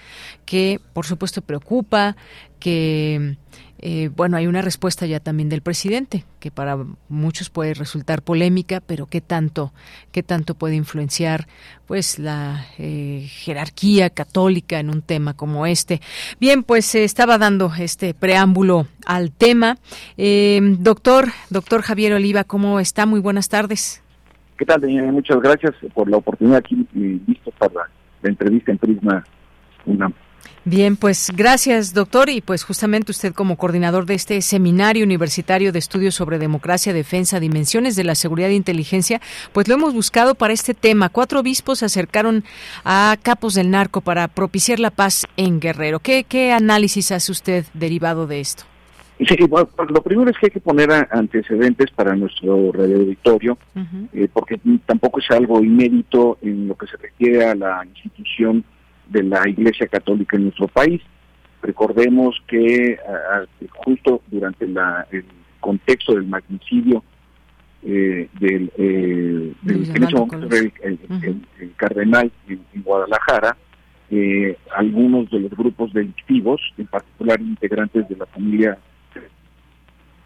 que, 0.44 0.80
por 0.92 1.06
supuesto, 1.06 1.40
preocupa, 1.40 2.14
que 2.60 3.36
eh, 3.86 4.08
bueno, 4.08 4.38
hay 4.38 4.46
una 4.46 4.62
respuesta 4.62 5.04
ya 5.04 5.20
también 5.20 5.50
del 5.50 5.60
presidente, 5.60 6.24
que 6.40 6.50
para 6.50 6.78
muchos 7.10 7.50
puede 7.50 7.74
resultar 7.74 8.22
polémica, 8.22 8.80
pero 8.80 9.04
qué 9.04 9.20
tanto, 9.20 9.74
qué 10.10 10.22
tanto 10.22 10.54
puede 10.54 10.74
influenciar, 10.74 11.46
pues, 11.86 12.18
la 12.18 12.64
eh, 12.78 13.26
jerarquía 13.28 14.08
católica 14.08 14.80
en 14.80 14.88
un 14.88 15.02
tema 15.02 15.34
como 15.34 15.66
este. 15.66 16.00
Bien, 16.40 16.62
pues 16.62 16.86
se 16.86 17.04
estaba 17.04 17.36
dando 17.36 17.70
este 17.78 18.14
preámbulo 18.14 18.86
al 19.04 19.30
tema. 19.32 19.76
Eh, 20.16 20.60
doctor, 20.78 21.26
doctor 21.50 21.82
Javier 21.82 22.14
Oliva, 22.14 22.44
¿cómo 22.44 22.80
está? 22.80 23.04
Muy 23.04 23.20
buenas 23.20 23.50
tardes. 23.50 24.02
¿Qué 24.56 24.64
tal, 24.64 24.80
Muchas 25.12 25.42
gracias 25.42 25.74
por 25.92 26.08
la 26.08 26.16
oportunidad 26.16 26.60
aquí, 26.60 26.88
listo 26.94 27.50
para 27.58 27.90
la 28.22 28.30
entrevista 28.30 28.72
en 28.72 28.78
Prisma. 28.78 29.24
Bien, 30.66 30.96
pues 30.96 31.30
gracias, 31.36 31.92
doctor. 31.92 32.30
Y 32.30 32.40
pues 32.40 32.64
justamente 32.64 33.12
usted 33.12 33.34
como 33.34 33.56
coordinador 33.56 34.06
de 34.06 34.14
este 34.14 34.40
seminario 34.40 35.04
universitario 35.04 35.72
de 35.72 35.78
estudios 35.78 36.14
sobre 36.14 36.38
democracia, 36.38 36.94
defensa, 36.94 37.38
dimensiones 37.38 37.96
de 37.96 38.04
la 38.04 38.14
seguridad 38.14 38.48
e 38.48 38.54
inteligencia, 38.54 39.20
pues 39.52 39.68
lo 39.68 39.74
hemos 39.74 39.92
buscado 39.92 40.34
para 40.34 40.54
este 40.54 40.72
tema. 40.72 41.10
Cuatro 41.10 41.40
obispos 41.40 41.80
se 41.80 41.84
acercaron 41.84 42.44
a 42.82 43.14
capos 43.22 43.52
del 43.54 43.70
narco 43.70 44.00
para 44.00 44.26
propiciar 44.26 44.80
la 44.80 44.90
paz 44.90 45.26
en 45.36 45.60
Guerrero. 45.60 46.00
¿Qué, 46.00 46.24
qué 46.24 46.52
análisis 46.52 47.12
hace 47.12 47.30
usted 47.30 47.66
derivado 47.74 48.26
de 48.26 48.40
esto? 48.40 48.64
Sí, 49.18 49.36
bueno, 49.46 49.68
lo 49.90 50.02
primero 50.02 50.30
es 50.30 50.38
que 50.38 50.46
hay 50.46 50.50
que 50.50 50.60
poner 50.60 50.90
antecedentes 51.10 51.90
para 51.90 52.16
nuestro 52.16 52.72
radio 52.72 52.96
auditorio, 52.96 53.58
eh, 54.12 54.28
porque 54.32 54.58
tampoco 54.86 55.20
es 55.20 55.30
algo 55.30 55.62
inédito 55.62 56.38
en 56.42 56.66
lo 56.66 56.74
que 56.74 56.86
se 56.86 56.96
refiere 56.96 57.44
a 57.44 57.54
la 57.54 57.84
institución 57.84 58.64
de 59.08 59.22
la 59.22 59.48
Iglesia 59.48 59.86
Católica 59.86 60.36
en 60.36 60.44
nuestro 60.44 60.68
país. 60.68 61.00
Recordemos 61.62 62.36
que 62.46 62.98
justo 63.72 64.20
durante 64.30 64.66
la, 64.66 65.06
el 65.10 65.24
contexto 65.60 66.14
del 66.14 66.24
magnicidio 66.24 67.02
eh, 67.86 68.30
del, 68.40 68.72
eh, 68.78 69.52
el, 69.66 69.92
cardenal 71.76 72.32
en, 72.48 72.82
Guadalajara, 72.82 73.58
eh, 74.10 74.56
algunos 74.74 75.30
de 75.30 75.40
los 75.40 75.50
grupos 75.50 75.92
delictivos, 75.92 76.62
en 76.78 76.86
particular 76.86 77.38
integrantes 77.40 78.08
de 78.08 78.16
la 78.16 78.24
familia, 78.26 78.78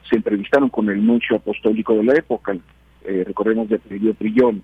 se 0.08 0.16
entrevistaron 0.16 0.70
con 0.70 0.88
el 0.88 1.04
nuncio 1.04 1.36
apostólico 1.36 1.94
de 1.94 2.04
la 2.04 2.14
época, 2.14 2.56
eh, 3.04 3.24
recordemos 3.26 3.68
de 3.68 3.78
Pedro 3.78 4.14
Trillón, 4.14 4.62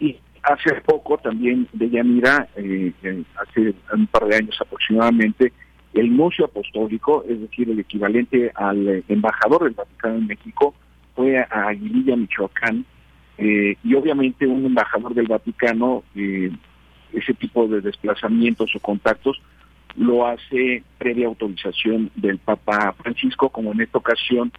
y 0.00 0.16
hace 0.48 0.80
poco 0.80 1.18
también 1.18 1.68
de 1.72 1.90
Yanira, 1.90 2.48
eh, 2.56 2.92
hace 3.36 3.74
un 3.92 4.06
par 4.06 4.26
de 4.26 4.36
años 4.36 4.56
aproximadamente, 4.60 5.52
el 5.94 6.16
nuncio 6.16 6.44
apostólico, 6.44 7.24
es 7.28 7.40
decir, 7.40 7.70
el 7.70 7.80
equivalente 7.80 8.52
al 8.54 8.88
eh, 8.88 9.04
embajador 9.08 9.64
del 9.64 9.74
Vaticano 9.74 10.16
en 10.16 10.26
México, 10.26 10.74
fue 11.14 11.38
a 11.38 11.68
Aguililla, 11.68 12.16
Michoacán, 12.16 12.84
eh, 13.38 13.76
y 13.82 13.94
obviamente 13.94 14.46
un 14.46 14.66
embajador 14.66 15.14
del 15.14 15.26
Vaticano, 15.26 16.02
eh, 16.14 16.50
ese 17.12 17.34
tipo 17.34 17.66
de 17.66 17.80
desplazamientos 17.80 18.74
o 18.74 18.80
contactos, 18.80 19.40
lo 19.96 20.26
hace 20.26 20.82
previa 20.98 21.26
autorización 21.26 22.10
del 22.14 22.38
Papa 22.38 22.94
Francisco, 23.02 23.48
como 23.48 23.72
en 23.72 23.80
esta 23.80 23.98
ocasión 23.98 24.52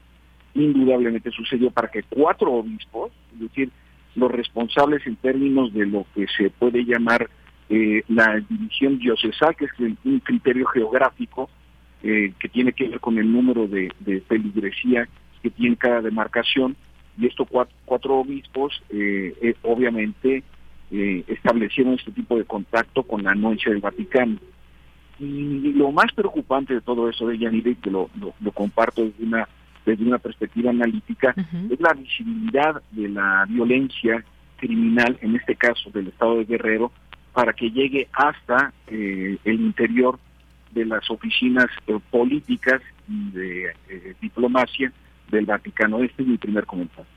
indudablemente 0.56 1.32
sucedió 1.32 1.70
para 1.72 1.90
que 1.90 2.04
cuatro 2.04 2.52
obispos, 2.52 3.12
es 3.34 3.40
decir, 3.40 3.70
los 4.16 4.32
responsables 4.32 5.06
en 5.06 5.16
términos 5.18 5.74
de 5.74 5.86
lo 5.86 6.06
que 6.14 6.26
se 6.38 6.50
puede 6.50 6.84
llamar 6.84 7.30
eh, 7.70 8.04
la 8.08 8.44
división 8.50 8.98
diocesal, 8.98 9.56
que 9.56 9.66
es 9.66 9.72
un 9.80 10.20
criterio 10.22 10.66
geográfico 10.68 11.50
eh, 12.02 12.34
que 12.40 12.50
tiene 12.50 12.74
que 12.74 12.88
ver 12.88 13.00
con 13.00 13.20
el 13.20 13.32
número 13.32 13.68
de, 13.68 13.92
de 14.00 14.24
que 15.42 15.50
tiene 15.52 15.76
cada 15.78 16.02
demarcación, 16.02 16.76
y 17.18 17.28
estos 17.28 17.48
cuatro, 17.86 18.16
obispos 18.18 18.82
eh, 18.90 19.56
obviamente 19.64 20.44
establecieron 20.92 21.94
este 21.94 22.12
tipo 22.12 22.38
de 22.38 22.46
contacto 22.46 23.04
con 23.04 23.24
la 23.24 23.32
anuncia 23.32 23.72
del 23.72 23.82
Vaticano. 23.82 24.38
Y 25.20 25.74
lo 25.74 25.92
más 25.92 26.12
preocupante 26.14 26.74
de 26.74 26.82
todo 26.82 27.10
eso 27.10 27.28
de 27.28 27.38
Yanire, 27.38 27.72
y 27.72 27.76
que 27.76 27.92
lo, 27.92 28.10
lo, 28.20 28.52
comparto 28.52 29.04
desde 29.04 29.24
una, 29.24 29.48
desde 29.90 30.06
una 30.06 30.20
perspectiva 30.20 30.70
analítica, 30.70 31.34
es 31.70 31.80
la 31.80 31.94
visibilidad 31.94 32.82
de 32.92 33.10
la 33.10 33.46
violencia 33.48 34.24
criminal, 34.58 35.18
en 35.22 35.36
este 35.36 35.56
caso 35.56 35.90
del 35.90 36.10
Estado 36.10 36.38
de 36.38 36.46
Guerrero, 36.46 36.92
para 37.34 37.54
que 37.54 37.72
llegue 37.72 38.08
hasta 38.14 38.72
eh, 38.88 39.38
el 39.44 39.62
interior 39.62 40.20
de 40.72 40.86
las 40.86 41.10
oficinas 41.10 41.68
eh, 41.88 41.98
políticas 42.12 42.82
y 43.08 43.32
de 43.32 43.66
eh, 43.90 44.14
diplomacia 44.22 44.92
del 45.32 45.46
Vaticano. 45.46 46.04
Este 46.04 46.22
es 46.22 46.28
mi 46.28 46.38
primer 46.38 46.66
comentario. 46.66 47.10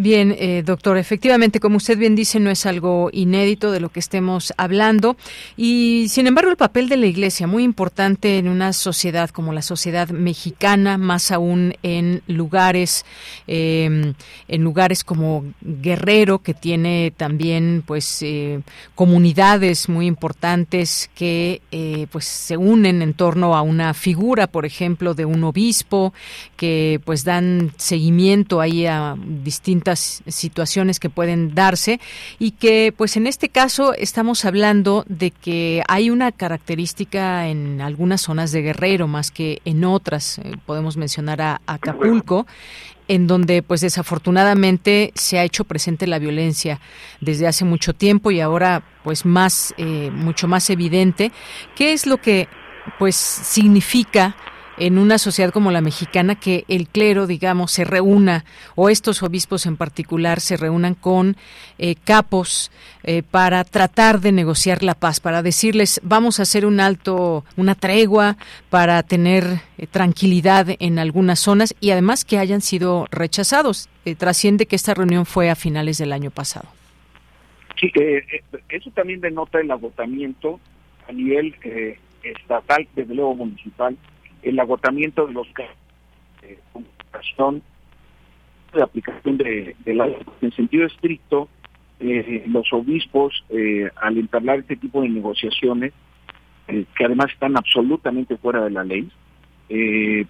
Bien, 0.00 0.32
eh, 0.38 0.62
doctor, 0.64 0.96
efectivamente, 0.96 1.58
como 1.58 1.78
usted 1.78 1.98
bien 1.98 2.14
dice, 2.14 2.38
no 2.38 2.50
es 2.50 2.66
algo 2.66 3.10
inédito 3.12 3.72
de 3.72 3.80
lo 3.80 3.88
que 3.88 3.98
estemos 3.98 4.54
hablando. 4.56 5.16
Y, 5.56 6.06
sin 6.08 6.28
embargo, 6.28 6.52
el 6.52 6.56
papel 6.56 6.88
de 6.88 6.96
la 6.96 7.06
Iglesia, 7.06 7.48
muy 7.48 7.64
importante 7.64 8.38
en 8.38 8.46
una 8.46 8.72
sociedad 8.72 9.28
como 9.30 9.52
la 9.52 9.60
sociedad 9.60 10.08
mexicana, 10.10 10.98
más 10.98 11.32
aún 11.32 11.74
en 11.82 12.22
lugares, 12.28 13.04
em, 13.48 14.14
en 14.46 14.62
lugares 14.62 15.02
como 15.02 15.44
Guerrero, 15.62 16.44
que 16.44 16.54
tiene 16.54 17.12
también, 17.16 17.82
pues, 17.84 18.22
eh, 18.22 18.60
comunidades 18.94 19.88
muy 19.88 20.06
importantes 20.06 21.10
que, 21.16 21.60
eh, 21.72 22.06
pues, 22.12 22.24
se 22.24 22.56
unen 22.56 23.02
en 23.02 23.14
torno 23.14 23.56
a 23.56 23.62
una 23.62 23.92
figura, 23.94 24.46
por 24.46 24.64
ejemplo, 24.64 25.14
de 25.14 25.24
un 25.24 25.42
obispo, 25.42 26.14
que, 26.56 27.00
pues, 27.04 27.24
dan 27.24 27.72
seguimiento 27.78 28.60
ahí 28.60 28.86
a 28.86 29.16
distintas 29.42 29.87
situaciones 29.96 31.00
que 31.00 31.10
pueden 31.10 31.54
darse 31.54 32.00
y 32.38 32.52
que 32.52 32.92
pues 32.96 33.16
en 33.16 33.26
este 33.26 33.48
caso 33.48 33.94
estamos 33.94 34.44
hablando 34.44 35.04
de 35.08 35.30
que 35.30 35.82
hay 35.88 36.10
una 36.10 36.32
característica 36.32 37.48
en 37.48 37.80
algunas 37.80 38.22
zonas 38.22 38.52
de 38.52 38.62
Guerrero 38.62 39.08
más 39.08 39.30
que 39.30 39.60
en 39.64 39.84
otras, 39.84 40.38
eh, 40.38 40.52
podemos 40.66 40.96
mencionar 40.96 41.40
a, 41.40 41.60
Acapulco, 41.66 42.46
en 43.08 43.26
donde 43.26 43.62
pues 43.62 43.80
desafortunadamente 43.80 45.12
se 45.14 45.38
ha 45.38 45.44
hecho 45.44 45.64
presente 45.64 46.06
la 46.06 46.18
violencia 46.18 46.80
desde 47.20 47.46
hace 47.46 47.64
mucho 47.64 47.94
tiempo 47.94 48.30
y 48.30 48.40
ahora 48.40 48.82
pues 49.02 49.24
más 49.24 49.74
eh, 49.78 50.10
mucho 50.12 50.46
más 50.48 50.68
evidente. 50.70 51.32
Qué 51.74 51.92
es 51.92 52.06
lo 52.06 52.18
que 52.18 52.48
pues 52.98 53.16
significa 53.16 54.36
en 54.78 54.98
una 54.98 55.18
sociedad 55.18 55.52
como 55.52 55.70
la 55.70 55.80
mexicana 55.80 56.34
que 56.34 56.64
el 56.68 56.88
clero, 56.88 57.26
digamos, 57.26 57.72
se 57.72 57.84
reúna, 57.84 58.44
o 58.74 58.88
estos 58.88 59.22
obispos 59.22 59.66
en 59.66 59.76
particular, 59.76 60.40
se 60.40 60.56
reúnan 60.56 60.94
con 60.94 61.36
eh, 61.78 61.96
capos 62.04 62.70
eh, 63.02 63.22
para 63.22 63.64
tratar 63.64 64.20
de 64.20 64.32
negociar 64.32 64.82
la 64.82 64.94
paz, 64.94 65.20
para 65.20 65.42
decirles, 65.42 66.00
vamos 66.04 66.38
a 66.38 66.42
hacer 66.42 66.64
un 66.64 66.80
alto, 66.80 67.44
una 67.56 67.74
tregua, 67.74 68.36
para 68.70 69.02
tener 69.02 69.44
eh, 69.78 69.86
tranquilidad 69.86 70.68
en 70.78 70.98
algunas 70.98 71.40
zonas 71.40 71.74
y 71.80 71.90
además 71.90 72.24
que 72.24 72.38
hayan 72.38 72.60
sido 72.60 73.06
rechazados. 73.10 73.88
trasciende 74.16 74.66
que 74.66 74.76
esta 74.76 74.94
reunión 74.94 75.26
fue 75.26 75.50
a 75.50 75.54
finales 75.54 75.98
del 75.98 76.12
año 76.12 76.30
pasado. 76.30 76.68
Sí, 77.78 77.92
eso 78.68 78.90
también 78.90 79.20
denota 79.20 79.60
el 79.60 79.70
agotamiento 79.70 80.58
a 81.08 81.12
nivel 81.12 81.54
estatal, 82.22 82.88
desde 82.96 83.14
luego 83.14 83.36
municipal, 83.36 83.96
el 84.42 84.58
agotamiento 84.58 85.26
de 85.26 85.32
los 85.32 85.48
casos 85.48 85.76
de 86.42 87.62
de 88.72 88.82
aplicación 88.82 89.38
de, 89.38 89.74
la 89.86 90.08
en 90.40 90.52
sentido 90.52 90.86
estricto, 90.86 91.48
eh, 92.00 92.44
los 92.46 92.72
obispos, 92.72 93.44
eh, 93.48 93.88
al 93.96 94.18
entablar 94.18 94.60
este 94.60 94.76
tipo 94.76 95.02
de 95.02 95.08
negociaciones, 95.08 95.92
eh, 96.68 96.84
que 96.96 97.04
además 97.04 97.32
están 97.32 97.56
absolutamente 97.56 98.36
fuera 98.36 98.62
de 98.62 98.70
la 98.70 98.84
ley, 98.84 99.10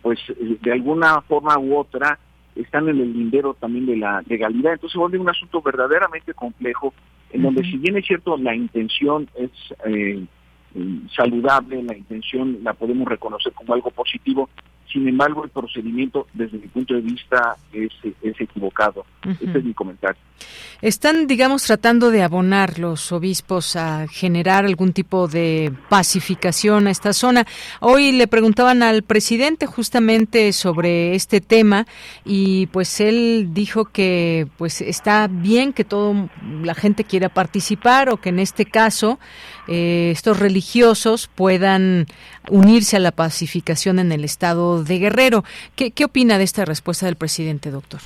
pues 0.02 0.18
de 0.36 0.72
alguna 0.72 1.20
forma 1.22 1.58
u 1.58 1.76
otra 1.76 2.18
están 2.56 2.88
en 2.88 3.00
el 3.00 3.12
lindero 3.12 3.54
también 3.54 3.86
de 3.86 3.96
la 3.96 4.22
legalidad. 4.26 4.72
Entonces 4.72 4.98
vuelve 4.98 5.18
un 5.18 5.28
asunto 5.28 5.62
verdaderamente 5.62 6.34
complejo, 6.34 6.92
en 7.30 7.42
donde 7.42 7.62
si 7.62 7.76
bien 7.76 7.96
es 7.96 8.06
cierto 8.06 8.36
la 8.36 8.54
intención 8.56 9.28
es 9.36 9.50
saludable, 11.14 11.82
la 11.82 11.96
intención 11.96 12.58
la 12.62 12.74
podemos 12.74 13.08
reconocer 13.08 13.52
como 13.52 13.74
algo 13.74 13.90
positivo, 13.90 14.48
sin 14.92 15.06
embargo 15.08 15.44
el 15.44 15.50
procedimiento 15.50 16.26
desde 16.32 16.58
mi 16.58 16.66
punto 16.68 16.94
de 16.94 17.00
vista 17.00 17.56
es, 17.72 17.90
es 18.22 18.40
equivocado. 18.40 19.04
Este 19.22 19.58
es 19.58 19.64
mi 19.64 19.74
comentario. 19.74 20.20
Están, 20.80 21.26
digamos, 21.26 21.64
tratando 21.64 22.12
de 22.12 22.22
abonar 22.22 22.78
los 22.78 23.10
obispos 23.10 23.74
a 23.74 24.06
generar 24.06 24.64
algún 24.64 24.92
tipo 24.92 25.26
de 25.26 25.72
pacificación 25.88 26.86
a 26.86 26.92
esta 26.92 27.12
zona. 27.12 27.46
Hoy 27.80 28.12
le 28.12 28.28
preguntaban 28.28 28.84
al 28.84 29.02
presidente 29.02 29.66
justamente 29.66 30.52
sobre 30.52 31.16
este 31.16 31.40
tema 31.40 31.86
y 32.24 32.66
pues 32.66 33.00
él 33.00 33.48
dijo 33.52 33.86
que 33.86 34.46
pues 34.56 34.80
está 34.80 35.26
bien 35.28 35.72
que 35.72 35.82
toda 35.82 36.28
la 36.62 36.74
gente 36.74 37.02
quiera 37.02 37.28
participar 37.28 38.08
o 38.08 38.18
que 38.18 38.28
en 38.28 38.38
este 38.38 38.64
caso 38.64 39.18
eh, 39.66 40.10
estos 40.12 40.38
religiosos 40.38 41.28
puedan 41.34 42.06
unirse 42.50 42.96
a 42.96 43.00
la 43.00 43.10
pacificación 43.10 43.98
en 43.98 44.12
el 44.12 44.24
estado 44.24 44.77
de 44.84 44.98
Guerrero. 44.98 45.44
¿Qué, 45.76 45.90
qué 45.90 46.04
opina 46.04 46.38
de 46.38 46.44
esta 46.44 46.64
respuesta 46.64 47.06
del 47.06 47.16
presidente, 47.16 47.70
doctor? 47.70 48.00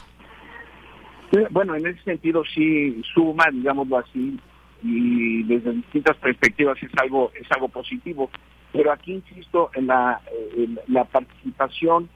Bueno, 1.51 1.75
en 1.75 1.87
ese 1.87 2.03
sentido 2.03 2.43
sí 2.55 3.01
suma, 3.15 3.47
digámoslo 3.51 3.99
así, 3.99 4.39
y 4.83 5.43
desde 5.45 5.73
distintas 5.73 6.17
perspectivas 6.19 6.77
es 6.83 6.91
algo 7.01 7.33
es 7.35 7.51
algo 7.51 7.69
positivo. 7.69 8.31
Pero 8.73 8.93
aquí 8.93 9.13
insisto 9.15 9.71
en 9.75 9.87
la, 9.87 10.21
la 10.89 11.05
participación 11.05 12.09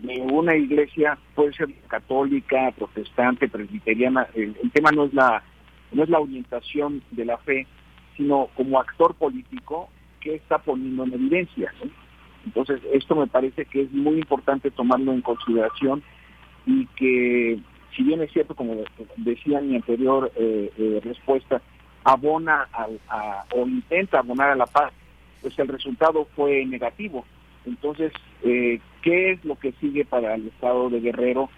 de 0.00 0.20
una 0.20 0.56
iglesia 0.56 1.16
puede 1.34 1.52
ser 1.54 1.68
católica, 1.88 2.72
protestante, 2.76 3.48
presbiteriana. 3.48 4.26
El, 4.34 4.54
tema 4.72 4.90
no 4.90 5.04
es 5.04 5.14
la 5.14 5.42
no 5.92 6.04
es 6.04 6.08
la 6.08 6.20
orientación 6.20 7.02
de 7.10 7.24
la 7.24 7.38
fe, 7.38 7.66
sino 8.16 8.48
como 8.56 8.80
actor 8.80 9.14
político 9.14 9.90
que 10.20 10.36
está 10.36 10.58
poniendo 10.58 11.04
en 11.04 11.14
evidencia. 11.14 11.72
Entonces 12.44 12.80
esto 12.92 13.14
me 13.14 13.26
parece 13.26 13.64
que 13.66 13.82
es 13.82 13.92
muy 13.92 14.16
importante 14.16 14.70
tomarlo 14.70 15.12
en 15.12 15.22
consideración 15.22 16.02
y 16.66 16.86
que 16.96 17.58
si 17.94 18.02
bien 18.02 18.22
es 18.22 18.32
cierto, 18.32 18.54
como 18.54 18.76
decía 19.16 19.58
en 19.58 19.70
mi 19.70 19.76
anterior 19.76 20.32
eh, 20.36 20.70
eh, 20.76 21.00
respuesta, 21.04 21.60
abona 22.04 22.68
a, 22.72 23.44
o 23.54 23.66
intenta 23.66 24.18
abonar 24.18 24.50
a 24.50 24.56
la 24.56 24.66
paz, 24.66 24.92
pues 25.40 25.58
el 25.58 25.68
resultado 25.68 26.26
fue 26.34 26.64
negativo. 26.64 27.24
Entonces, 27.64 28.12
eh, 28.42 28.80
¿qué 29.02 29.32
es 29.32 29.44
lo 29.44 29.56
que 29.56 29.72
sigue 29.72 30.04
para 30.04 30.34
el 30.34 30.48
Estado 30.48 30.90
de 30.90 31.00
Guerrero 31.00 31.48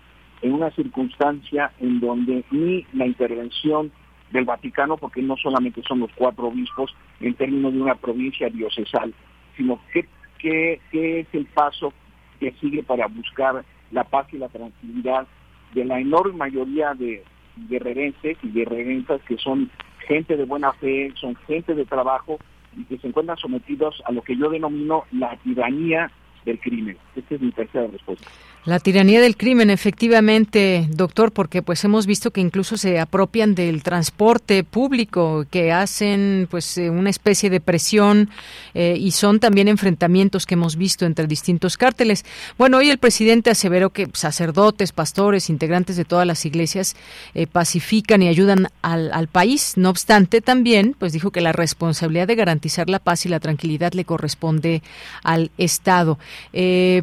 en 0.43 0.53
una 0.53 0.70
circunstancia 0.72 1.72
en 1.80 2.01
donde 2.01 2.45
ni 2.51 2.87
la 2.93 3.07
intervención 3.07 3.93
del 4.30 4.45
Vaticano, 4.45 4.97
porque 4.97 5.22
no 5.22 5.37
solamente 5.37 5.82
son 5.87 6.01
los 6.01 6.11
cuatro 6.14 6.49
obispos 6.49 6.95
en 7.20 7.35
términos 7.35 7.72
de 7.72 7.80
una 7.80 7.95
provincia 7.95 8.51
diocesal, 8.51 9.14
sino 9.57 9.80
qué, 9.93 10.07
qué, 10.45 10.80
es 11.20 11.26
el 11.32 11.47
paso 11.47 11.92
que 12.38 12.53
sigue 12.61 12.82
para 12.82 13.07
buscar 13.07 13.64
la 13.90 14.05
paz 14.05 14.26
y 14.32 14.38
la 14.38 14.49
tranquilidad 14.49 15.26
de 15.72 15.84
la 15.84 16.01
enorme 16.01 16.36
mayoría 16.36 16.95
de 16.95 17.24
guerrerenses 17.68 18.36
y 18.42 18.53
guerrerensas 18.53 19.20
que 19.22 19.36
son 19.38 19.70
gente 20.07 20.36
de 20.36 20.45
buena 20.45 20.72
fe, 20.72 21.12
son 21.18 21.34
gente 21.47 21.74
de 21.74 21.84
trabajo 21.86 22.38
y 22.76 22.84
que 22.84 22.99
se 22.99 23.09
encuentran 23.09 23.38
sometidos 23.38 24.03
a 24.05 24.12
lo 24.12 24.22
que 24.22 24.36
yo 24.36 24.51
denomino 24.51 25.05
la 25.12 25.36
tiranía 25.38 26.11
del 26.45 26.59
crimen. 26.61 26.99
Esta 27.16 27.36
es 27.36 27.40
mi 27.40 27.53
tercera 27.53 27.86
respuesta. 27.86 28.28
La 28.66 28.78
tiranía 28.78 29.20
del 29.20 29.36
crimen, 29.36 29.68
efectivamente, 29.68 30.88
doctor, 30.88 31.32
porque 31.32 31.60
pues 31.60 31.84
hemos 31.84 32.06
visto 32.06 32.30
que 32.30 32.40
incluso 32.40 32.78
se 32.78 32.98
apropian 32.98 33.54
del 33.54 33.82
transporte 33.82 34.64
público, 34.64 35.44
que 35.50 35.70
hacen 35.70 36.48
pues 36.50 36.78
eh, 36.78 36.88
una 36.88 37.10
especie 37.10 37.50
de 37.50 37.60
presión 37.60 38.30
eh, 38.72 38.96
y 38.98 39.10
son 39.10 39.38
también 39.38 39.68
enfrentamientos 39.68 40.46
que 40.46 40.54
hemos 40.54 40.76
visto 40.76 41.04
entre 41.04 41.26
distintos 41.26 41.76
cárteles. 41.76 42.24
Bueno, 42.56 42.78
hoy 42.78 42.88
el 42.88 42.96
presidente 42.96 43.50
aseveró 43.50 43.90
que 43.90 44.08
sacerdotes, 44.14 44.92
pastores, 44.92 45.50
integrantes 45.50 45.98
de 45.98 46.06
todas 46.06 46.26
las 46.26 46.46
iglesias 46.46 46.96
eh, 47.34 47.46
pacifican 47.46 48.22
y 48.22 48.28
ayudan 48.28 48.68
al, 48.80 49.12
al, 49.12 49.28
país. 49.28 49.74
No 49.76 49.90
obstante, 49.90 50.40
también 50.40 50.96
pues 50.98 51.12
dijo 51.12 51.32
que 51.32 51.42
la 51.42 51.52
responsabilidad 51.52 52.28
de 52.28 52.34
garantizar 52.34 52.88
la 52.88 52.98
paz 52.98 53.26
y 53.26 53.28
la 53.28 53.40
tranquilidad 53.40 53.92
le 53.92 54.06
corresponde 54.06 54.82
al 55.22 55.50
Estado. 55.58 56.18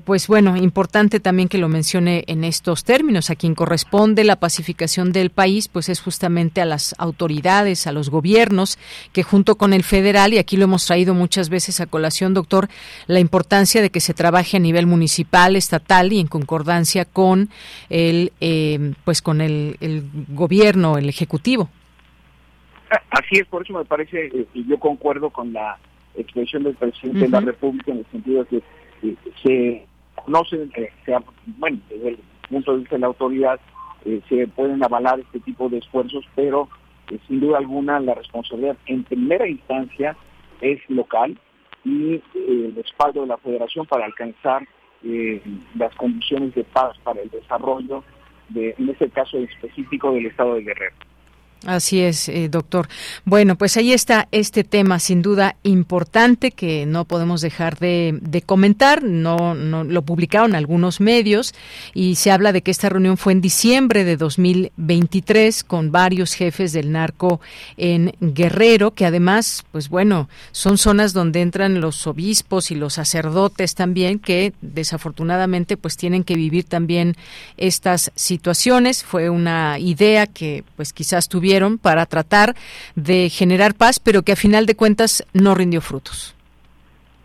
pues 0.05 0.25
bueno, 0.25 0.57
importante 0.57 1.19
también 1.19 1.50
que 1.51 1.57
lo 1.57 1.67
mencione 1.67 2.23
en 2.27 2.45
estos 2.45 2.85
términos. 2.85 3.29
A 3.29 3.35
quien 3.35 3.55
corresponde 3.55 4.23
la 4.23 4.37
pacificación 4.37 5.11
del 5.11 5.31
país, 5.31 5.67
pues 5.67 5.89
es 5.89 5.99
justamente 5.99 6.61
a 6.61 6.65
las 6.65 6.95
autoridades, 6.97 7.87
a 7.87 7.91
los 7.91 8.09
gobiernos, 8.09 8.79
que 9.11 9.21
junto 9.21 9.57
con 9.57 9.73
el 9.73 9.83
federal, 9.83 10.33
y 10.33 10.37
aquí 10.37 10.55
lo 10.55 10.63
hemos 10.63 10.85
traído 10.85 11.13
muchas 11.13 11.49
veces 11.49 11.81
a 11.81 11.87
colación, 11.87 12.33
doctor, 12.33 12.69
la 13.07 13.19
importancia 13.19 13.81
de 13.81 13.89
que 13.89 13.99
se 13.99 14.13
trabaje 14.13 14.55
a 14.55 14.59
nivel 14.61 14.87
municipal, 14.87 15.57
estatal 15.57 16.13
y 16.13 16.21
en 16.21 16.27
concordancia 16.27 17.03
con 17.03 17.49
el, 17.89 18.31
eh, 18.39 18.93
pues 19.03 19.21
con 19.21 19.41
el, 19.41 19.75
el 19.81 20.05
gobierno, 20.29 20.97
el 20.97 21.09
ejecutivo. 21.09 21.69
Así 23.09 23.39
es, 23.39 23.45
por 23.47 23.63
eso 23.63 23.73
me 23.73 23.83
parece, 23.83 24.27
eh, 24.27 24.47
y 24.53 24.65
yo 24.65 24.79
concuerdo 24.79 25.29
con 25.31 25.51
la 25.51 25.77
expresión 26.15 26.63
del 26.63 26.75
presidente 26.75 27.19
de 27.19 27.29
la 27.29 27.41
República 27.41 27.91
en 27.91 27.97
el 27.99 28.05
sentido 28.09 28.45
de 28.45 28.49
que 28.49 28.57
eh, 29.03 29.15
se 29.43 29.90
conocen, 30.25 30.71
eh, 30.75 30.91
bueno, 31.57 31.79
desde 31.89 32.09
el 32.09 32.19
punto 32.49 32.73
de 32.73 32.79
vista 32.79 32.95
de 32.95 32.99
la 33.01 33.07
autoridad, 33.07 33.59
se 34.27 34.47
pueden 34.47 34.83
avalar 34.83 35.19
este 35.19 35.39
tipo 35.41 35.69
de 35.69 35.77
esfuerzos, 35.77 36.25
pero 36.35 36.67
sin 37.27 37.39
duda 37.39 37.59
alguna 37.59 37.99
la 37.99 38.15
responsabilidad 38.15 38.77
en 38.87 39.03
primera 39.03 39.47
instancia 39.47 40.15
es 40.59 40.79
local 40.89 41.37
y 41.83 42.21
el 42.33 42.73
respaldo 42.75 43.21
de 43.21 43.27
la 43.27 43.37
federación 43.37 43.85
para 43.85 44.05
alcanzar 44.05 44.67
las 45.75 45.95
condiciones 45.95 46.53
de 46.55 46.63
paz 46.63 46.97
para 47.03 47.21
el 47.21 47.29
desarrollo, 47.29 48.03
de, 48.49 48.75
en 48.77 48.89
este 48.89 49.09
caso 49.09 49.37
específico 49.37 50.11
del 50.13 50.27
estado 50.27 50.55
de 50.55 50.63
Guerrero. 50.63 50.95
Así 51.65 51.99
es, 51.99 52.27
eh, 52.27 52.49
doctor. 52.49 52.87
Bueno, 53.23 53.55
pues 53.55 53.77
ahí 53.77 53.93
está 53.93 54.27
este 54.31 54.63
tema, 54.63 54.97
sin 54.97 55.21
duda 55.21 55.57
importante, 55.61 56.49
que 56.49 56.87
no 56.87 57.05
podemos 57.05 57.41
dejar 57.41 57.77
de, 57.77 58.19
comentar. 58.47 59.03
No, 59.03 59.53
no 59.53 59.83
lo 59.83 60.01
publicaron 60.01 60.55
algunos 60.55 60.99
medios 60.99 61.53
y 61.93 62.15
se 62.15 62.31
habla 62.31 62.51
de 62.51 62.63
que 62.63 62.71
esta 62.71 62.89
reunión 62.89 63.15
fue 63.15 63.33
en 63.33 63.41
diciembre 63.41 64.03
de 64.03 64.17
2023 64.17 65.63
con 65.63 65.91
varios 65.91 66.33
jefes 66.33 66.73
del 66.73 66.91
narco 66.91 67.41
en 67.77 68.15
Guerrero, 68.19 68.95
que 68.95 69.05
además, 69.05 69.63
pues 69.71 69.87
bueno, 69.87 70.29
son 70.51 70.79
zonas 70.79 71.13
donde 71.13 71.41
entran 71.41 71.79
los 71.79 72.07
obispos 72.07 72.71
y 72.71 72.75
los 72.75 72.93
sacerdotes 72.93 73.75
también, 73.75 74.17
que 74.17 74.53
desafortunadamente 74.61 75.77
pues 75.77 75.95
tienen 75.95 76.23
que 76.23 76.35
vivir 76.35 76.63
también 76.63 77.15
estas 77.57 78.11
situaciones. 78.15 79.03
Fue 79.03 79.29
una 79.29 79.77
idea 79.77 80.25
que 80.25 80.63
pues 80.75 80.91
quizás 80.91 81.29
tuvieron 81.51 81.77
para 81.77 82.05
tratar 82.05 82.55
de 82.95 83.29
generar 83.29 83.73
paz, 83.73 83.99
pero 83.99 84.21
que 84.21 84.31
a 84.31 84.35
final 84.37 84.65
de 84.65 84.75
cuentas 84.75 85.25
no 85.33 85.53
rindió 85.53 85.81
frutos. 85.81 86.33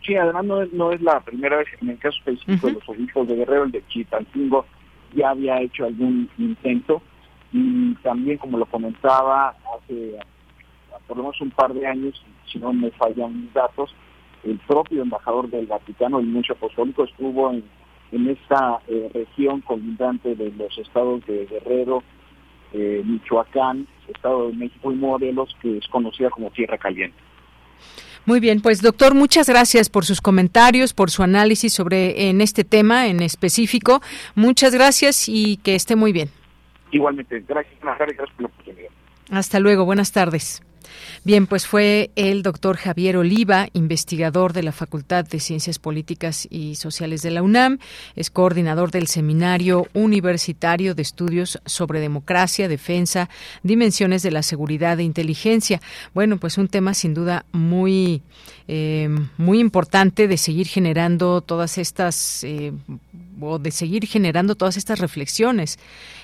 Sí, 0.04 0.16
además 0.16 0.44
no 0.72 0.92
es, 0.92 1.00
la 1.00 1.20
primera 1.20 1.58
vez, 1.58 1.68
en 1.80 1.90
el 1.90 1.98
caso 1.98 2.16
específico 2.18 2.66
de 2.66 2.72
los 2.74 2.88
obispos 2.88 3.28
de 3.28 3.36
Guerrero, 3.36 3.64
el 3.64 3.70
de 3.70 3.86
Chitalcingo 3.86 4.66
ya 5.14 5.30
había 5.30 5.60
hecho 5.60 5.84
algún 5.84 6.28
intento 6.38 7.02
y 7.52 7.94
también, 8.02 8.38
como 8.38 8.58
lo 8.58 8.66
comentaba 8.66 9.54
hace 9.76 10.18
por 11.06 11.16
lo 11.16 11.22
menos 11.24 11.40
un 11.40 11.50
par 11.50 11.72
de 11.72 11.86
años, 11.86 12.20
si 12.50 12.58
no 12.58 12.72
me 12.72 12.90
fallan 12.90 13.42
mis 13.42 13.52
datos, 13.54 13.94
el 14.42 14.58
propio 14.66 15.02
embajador 15.02 15.48
del 15.48 15.66
Vaticano, 15.66 16.18
el 16.18 16.26
mucho 16.26 16.54
apostólico, 16.54 17.04
estuvo 17.04 17.52
en, 17.52 17.62
en 18.10 18.28
esta 18.28 18.80
eh, 18.88 19.08
región 19.14 19.60
colindante 19.60 20.34
de 20.34 20.50
los 20.50 20.76
estados 20.78 21.24
de 21.26 21.46
Guerrero, 21.46 22.02
eh, 22.72 23.02
Michoacán, 23.04 23.86
Estado 24.08 24.48
de 24.48 24.54
México 24.54 24.92
y 24.92 24.94
Morelos, 24.94 25.54
que 25.60 25.78
es 25.78 25.86
conocida 25.88 26.30
como 26.30 26.50
Tierra 26.50 26.78
Caliente. 26.78 27.16
Muy 28.26 28.40
bien, 28.40 28.60
pues 28.60 28.82
doctor, 28.82 29.14
muchas 29.14 29.48
gracias 29.48 29.88
por 29.88 30.04
sus 30.04 30.20
comentarios, 30.20 30.92
por 30.92 31.12
su 31.12 31.22
análisis 31.22 31.72
sobre 31.72 32.28
en 32.28 32.40
este 32.40 32.64
tema 32.64 33.06
en 33.06 33.22
específico. 33.22 34.00
Muchas 34.34 34.74
gracias 34.74 35.28
y 35.28 35.58
que 35.58 35.76
esté 35.76 35.94
muy 35.94 36.12
bien. 36.12 36.28
Igualmente, 36.90 37.44
gracias, 37.46 37.76
gracias 37.80 38.28
por 38.30 38.42
la 38.42 38.46
oportunidad. 38.48 38.90
Hasta 39.30 39.60
luego, 39.60 39.84
buenas 39.84 40.10
tardes. 40.10 40.62
Bien, 41.24 41.46
pues 41.46 41.66
fue 41.66 42.10
el 42.16 42.42
doctor 42.42 42.76
Javier 42.76 43.16
Oliva, 43.16 43.68
investigador 43.72 44.52
de 44.52 44.62
la 44.62 44.72
Facultad 44.72 45.24
de 45.24 45.40
Ciencias 45.40 45.78
Políticas 45.78 46.46
y 46.50 46.76
Sociales 46.76 47.22
de 47.22 47.30
la 47.30 47.42
UNAM, 47.42 47.78
es 48.14 48.30
coordinador 48.30 48.90
del 48.90 49.06
Seminario 49.06 49.86
Universitario 49.94 50.94
de 50.94 51.02
Estudios 51.02 51.58
sobre 51.64 52.00
Democracia, 52.00 52.68
Defensa, 52.68 53.28
Dimensiones 53.62 54.22
de 54.22 54.30
la 54.30 54.42
Seguridad 54.42 55.00
e 55.00 55.04
Inteligencia. 55.04 55.80
Bueno, 56.14 56.36
pues 56.38 56.58
un 56.58 56.68
tema 56.68 56.94
sin 56.94 57.14
duda 57.14 57.44
muy, 57.52 58.22
eh, 58.68 59.08
muy 59.36 59.60
importante 59.60 60.28
de 60.28 60.36
seguir 60.36 60.66
generando 60.66 61.40
todas 61.40 61.78
estas, 61.78 62.44
eh, 62.44 62.72
o 63.40 63.58
de 63.58 63.70
seguir 63.70 64.06
generando 64.06 64.54
todas 64.54 64.76
estas 64.76 64.98
reflexiones 64.98 65.78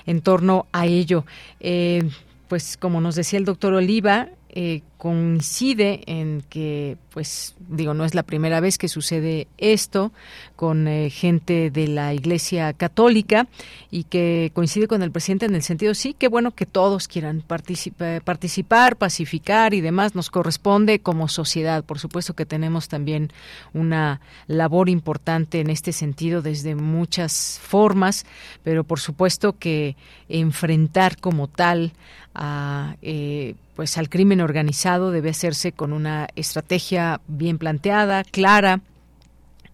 en 0.05 0.21
torno 0.21 0.67
a 0.71 0.85
ello. 0.85 1.25
Eh, 1.59 2.03
pues 2.47 2.77
como 2.77 3.01
nos 3.01 3.15
decía 3.15 3.39
el 3.39 3.45
doctor 3.45 3.73
Oliva, 3.73 4.29
eh, 4.55 4.83
coincide 4.99 6.03
en 6.05 6.43
que, 6.47 6.95
pues 7.09 7.55
digo, 7.67 7.95
no 7.95 8.05
es 8.05 8.13
la 8.13 8.21
primera 8.21 8.59
vez 8.59 8.77
que 8.77 8.87
sucede 8.87 9.47
esto 9.57 10.11
con 10.55 10.87
eh, 10.87 11.09
gente 11.09 11.71
de 11.71 11.87
la 11.87 12.13
Iglesia 12.13 12.71
Católica 12.73 13.47
y 13.89 14.03
que 14.03 14.51
coincide 14.53 14.87
con 14.87 15.01
el 15.01 15.11
presidente 15.11 15.47
en 15.47 15.55
el 15.55 15.63
sentido, 15.63 15.95
sí, 15.95 16.13
que 16.13 16.27
bueno 16.27 16.51
que 16.51 16.67
todos 16.67 17.07
quieran 17.07 17.41
participar, 17.41 18.95
pacificar 18.95 19.73
y 19.73 19.81
demás, 19.81 20.13
nos 20.13 20.29
corresponde 20.29 20.99
como 20.99 21.27
sociedad. 21.29 21.83
Por 21.83 21.97
supuesto 21.97 22.35
que 22.35 22.45
tenemos 22.45 22.89
también 22.89 23.31
una 23.73 24.21
labor 24.45 24.87
importante 24.87 25.61
en 25.61 25.71
este 25.71 25.93
sentido 25.93 26.43
desde 26.43 26.75
muchas 26.75 27.59
formas, 27.61 28.25
pero 28.61 28.83
por 28.83 28.99
supuesto 28.99 29.57
que 29.57 29.97
enfrentar 30.29 31.17
como 31.17 31.47
tal 31.47 31.93
a, 32.35 32.95
eh, 33.01 33.55
pues 33.75 33.97
al 33.97 34.09
crimen 34.09 34.41
organizado 34.41 35.11
debe 35.11 35.29
hacerse 35.29 35.71
con 35.71 35.93
una 35.93 36.27
estrategia 36.35 37.21
bien 37.27 37.57
planteada, 37.57 38.23
clara. 38.23 38.81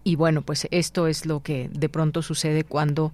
Y 0.02 0.16
bueno, 0.16 0.40
pues 0.40 0.66
esto 0.70 1.06
es 1.06 1.26
lo 1.26 1.40
que 1.40 1.68
de 1.72 1.90
pronto 1.90 2.22
sucede 2.22 2.64
cuando 2.64 3.12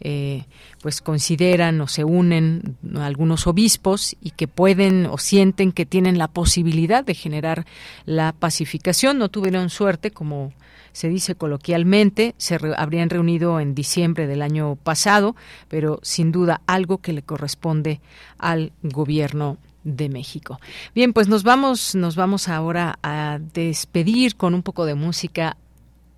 eh, 0.00 0.44
pues 0.80 1.00
consideran 1.00 1.80
o 1.80 1.88
se 1.88 2.04
unen 2.04 2.76
algunos 2.96 3.48
obispos 3.48 4.16
y 4.22 4.30
que 4.30 4.46
pueden 4.46 5.06
o 5.06 5.18
sienten 5.18 5.72
que 5.72 5.84
tienen 5.84 6.16
la 6.16 6.28
posibilidad 6.28 7.04
de 7.04 7.14
generar 7.14 7.66
la 8.06 8.32
pacificación. 8.32 9.18
No 9.18 9.28
tuvieron 9.30 9.68
suerte, 9.68 10.12
como 10.12 10.52
se 10.98 11.08
dice 11.08 11.36
coloquialmente, 11.36 12.34
se 12.38 12.58
habrían 12.76 13.08
reunido 13.08 13.60
en 13.60 13.72
diciembre 13.72 14.26
del 14.26 14.42
año 14.42 14.74
pasado, 14.74 15.36
pero 15.68 16.00
sin 16.02 16.32
duda 16.32 16.60
algo 16.66 16.98
que 16.98 17.12
le 17.12 17.22
corresponde 17.22 18.00
al 18.36 18.72
gobierno 18.82 19.58
de 19.84 20.08
México. 20.08 20.58
Bien, 20.96 21.12
pues 21.12 21.28
nos 21.28 21.44
vamos, 21.44 21.94
nos 21.94 22.16
vamos 22.16 22.48
ahora 22.48 22.98
a 23.04 23.38
despedir 23.54 24.34
con 24.34 24.54
un 24.54 24.64
poco 24.64 24.86
de 24.86 24.96
música. 24.96 25.56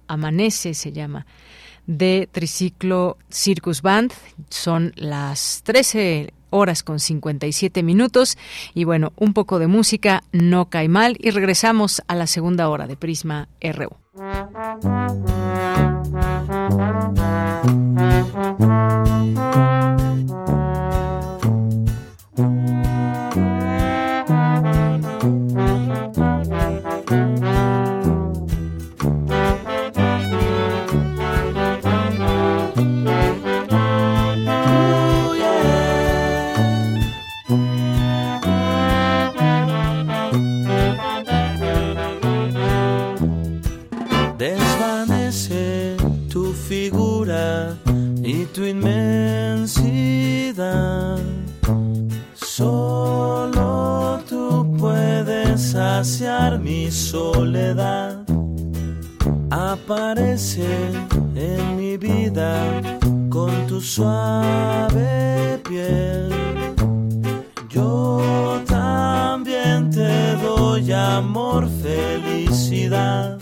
Amanece 0.08 0.72
se 0.72 0.92
llama 0.92 1.26
de 1.86 2.28
Triciclo 2.30 3.18
Circus 3.30 3.82
Band. 3.82 4.12
Son 4.48 4.92
las 4.96 5.62
13 5.64 6.32
horas 6.50 6.82
con 6.82 7.00
57 7.00 7.82
minutos 7.82 8.36
y 8.74 8.84
bueno, 8.84 9.12
un 9.16 9.32
poco 9.32 9.58
de 9.58 9.68
música 9.68 10.22
no 10.32 10.68
cae 10.68 10.88
mal 10.88 11.16
y 11.18 11.30
regresamos 11.30 12.02
a 12.08 12.14
la 12.14 12.26
segunda 12.26 12.68
hora 12.68 12.86
de 12.86 12.96
Prisma 12.96 13.48
RU. 13.60 13.96
Saciar 56.02 56.58
mi 56.58 56.90
soledad. 56.90 58.24
Aparece 59.50 60.66
en 61.34 61.76
mi 61.76 61.98
vida 61.98 62.80
con 63.28 63.66
tu 63.66 63.82
suave 63.82 65.60
piel. 65.68 66.30
Yo 67.68 68.62
también 68.66 69.90
te 69.90 70.36
doy 70.36 70.90
amor, 70.90 71.68
felicidad. 71.82 73.38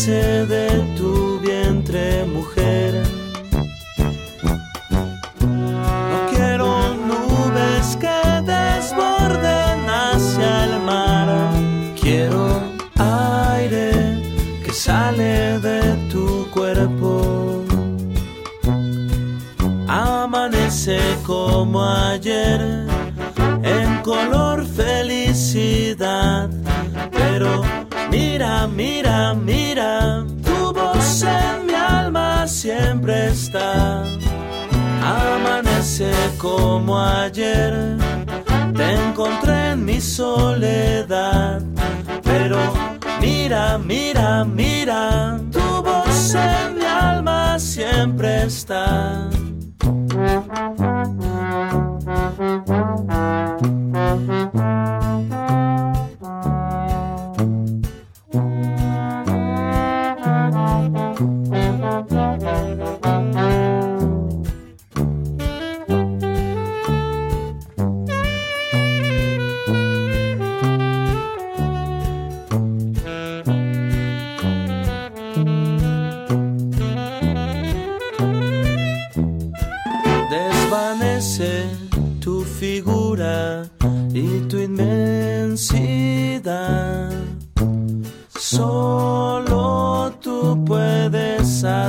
Nace 0.00 0.46
de 0.46 0.68
tu 0.96 1.38
vientre 1.40 2.24
mujer. 2.24 3.02
No 6.10 6.26
quiero 6.32 6.94
nubes 6.94 7.98
que 8.00 8.20
desborden 8.52 9.78
hacia 9.88 10.64
el 10.64 10.80
mar. 10.80 11.28
Quiero 12.00 12.62
aire 12.96 13.92
que 14.64 14.72
sale 14.72 15.58
de 15.60 15.82
tu 16.10 16.48
cuerpo. 16.50 17.62
Amanece 19.86 20.98
como 21.26 21.84
ayer 21.84 22.86
en 23.62 24.02
color 24.02 24.64
felicidad, 24.64 26.48
pero 27.12 27.62
Mira, 28.10 28.66
mira, 28.66 29.34
mira, 29.34 30.24
tu 30.44 30.72
voz 30.72 31.22
en 31.22 31.66
mi 31.66 31.74
alma 31.74 32.46
siempre 32.46 33.28
está. 33.28 34.02
Amanece 35.02 36.10
como 36.38 36.98
ayer, 36.98 37.96
te 38.74 38.92
encontré 38.94 39.70
en 39.70 39.84
mi 39.84 40.00
soledad. 40.00 41.62
Pero 42.24 42.58
mira, 43.20 43.78
mira, 43.78 44.44
mira, 44.44 45.38
tu 45.52 45.82
voz 45.82 46.34
en 46.34 46.78
mi 46.78 46.84
alma 46.84 47.58
siempre 47.58 48.44
está. 48.44 49.28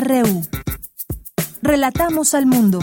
RU. 0.00 0.42
Relatamos 1.62 2.34
al 2.34 2.46
mundo. 2.46 2.80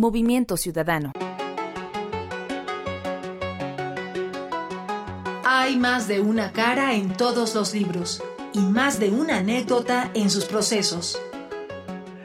Movimiento 0.00 0.56
Ciudadano. 0.56 1.12
Hay 5.44 5.76
más 5.76 6.08
de 6.08 6.20
una 6.22 6.52
cara 6.52 6.94
en 6.94 7.14
todos 7.14 7.54
los 7.54 7.74
libros 7.74 8.22
y 8.54 8.60
más 8.60 8.98
de 8.98 9.10
una 9.10 9.36
anécdota 9.40 10.10
en 10.14 10.30
sus 10.30 10.46
procesos. 10.46 11.20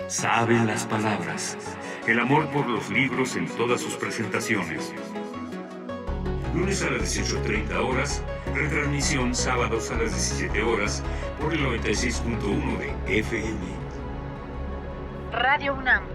Saben 0.08 0.66
las 0.66 0.86
palabras. 0.86 1.58
El 2.08 2.22
amor 2.22 2.48
por 2.52 2.66
los 2.66 2.90
libros 2.90 3.36
en 3.36 3.46
todas 3.58 3.82
sus 3.82 3.96
presentaciones. 3.96 4.94
Lunes 6.54 6.82
a 6.82 6.92
las 6.92 7.18
18.30 7.18 7.76
horas, 7.86 8.24
retransmisión 8.54 9.36
sábados 9.36 9.92
a 9.92 9.96
las 9.96 10.12
17 10.12 10.64
horas 10.64 11.04
por 11.42 11.54
el 11.54 11.60
96.1 11.60 12.78
de 12.78 13.20
FM. 13.20 13.60
Radio 15.34 15.74
UNAM, 15.74 16.15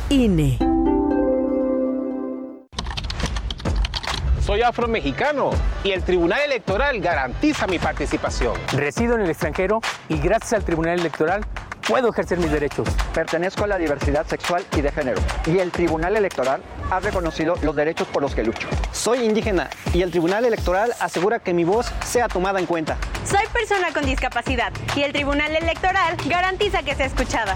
INE. 0.11 0.57
Soy 4.45 4.61
afromexicano 4.61 5.51
y 5.85 5.91
el 5.91 6.03
Tribunal 6.03 6.41
Electoral 6.41 6.99
garantiza 6.99 7.65
mi 7.65 7.79
participación. 7.79 8.55
Resido 8.73 9.15
en 9.15 9.21
el 9.21 9.29
extranjero 9.29 9.79
y 10.09 10.17
gracias 10.17 10.51
al 10.51 10.65
Tribunal 10.65 10.99
Electoral 10.99 11.45
puedo 11.87 12.09
ejercer 12.09 12.39
mis 12.39 12.51
derechos. 12.51 12.89
Pertenezco 13.13 13.63
a 13.63 13.67
la 13.67 13.77
diversidad 13.77 14.27
sexual 14.27 14.65
y 14.75 14.81
de 14.81 14.91
género 14.91 15.21
y 15.45 15.59
el 15.59 15.71
Tribunal 15.71 16.17
Electoral 16.17 16.61
ha 16.89 16.99
reconocido 16.99 17.55
los 17.63 17.73
derechos 17.73 18.05
por 18.09 18.21
los 18.21 18.35
que 18.35 18.43
lucho. 18.43 18.67
Soy 18.91 19.23
indígena 19.23 19.69
y 19.93 20.01
el 20.01 20.11
Tribunal 20.11 20.43
Electoral 20.43 20.93
asegura 20.99 21.39
que 21.39 21.53
mi 21.53 21.63
voz 21.63 21.89
sea 22.03 22.27
tomada 22.27 22.59
en 22.59 22.65
cuenta. 22.65 22.97
Soy 23.23 23.47
persona 23.53 23.93
con 23.93 24.05
discapacidad 24.05 24.73
y 24.93 25.03
el 25.03 25.13
Tribunal 25.13 25.55
Electoral 25.55 26.17
garantiza 26.27 26.83
que 26.83 26.95
sea 26.95 27.05
escuchada. 27.05 27.55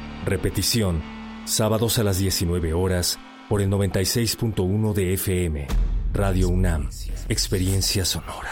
Repetición, 0.25 1.01
sábados 1.45 1.97
a 1.97 2.03
las 2.03 2.19
19 2.19 2.73
horas 2.73 3.17
por 3.49 3.61
el 3.61 3.69
96.1 3.69 4.93
de 4.93 5.13
FM. 5.15 5.67
Radio 6.13 6.49
UNAM, 6.49 6.89
Experiencia 7.27 8.05
Sonora. 8.05 8.51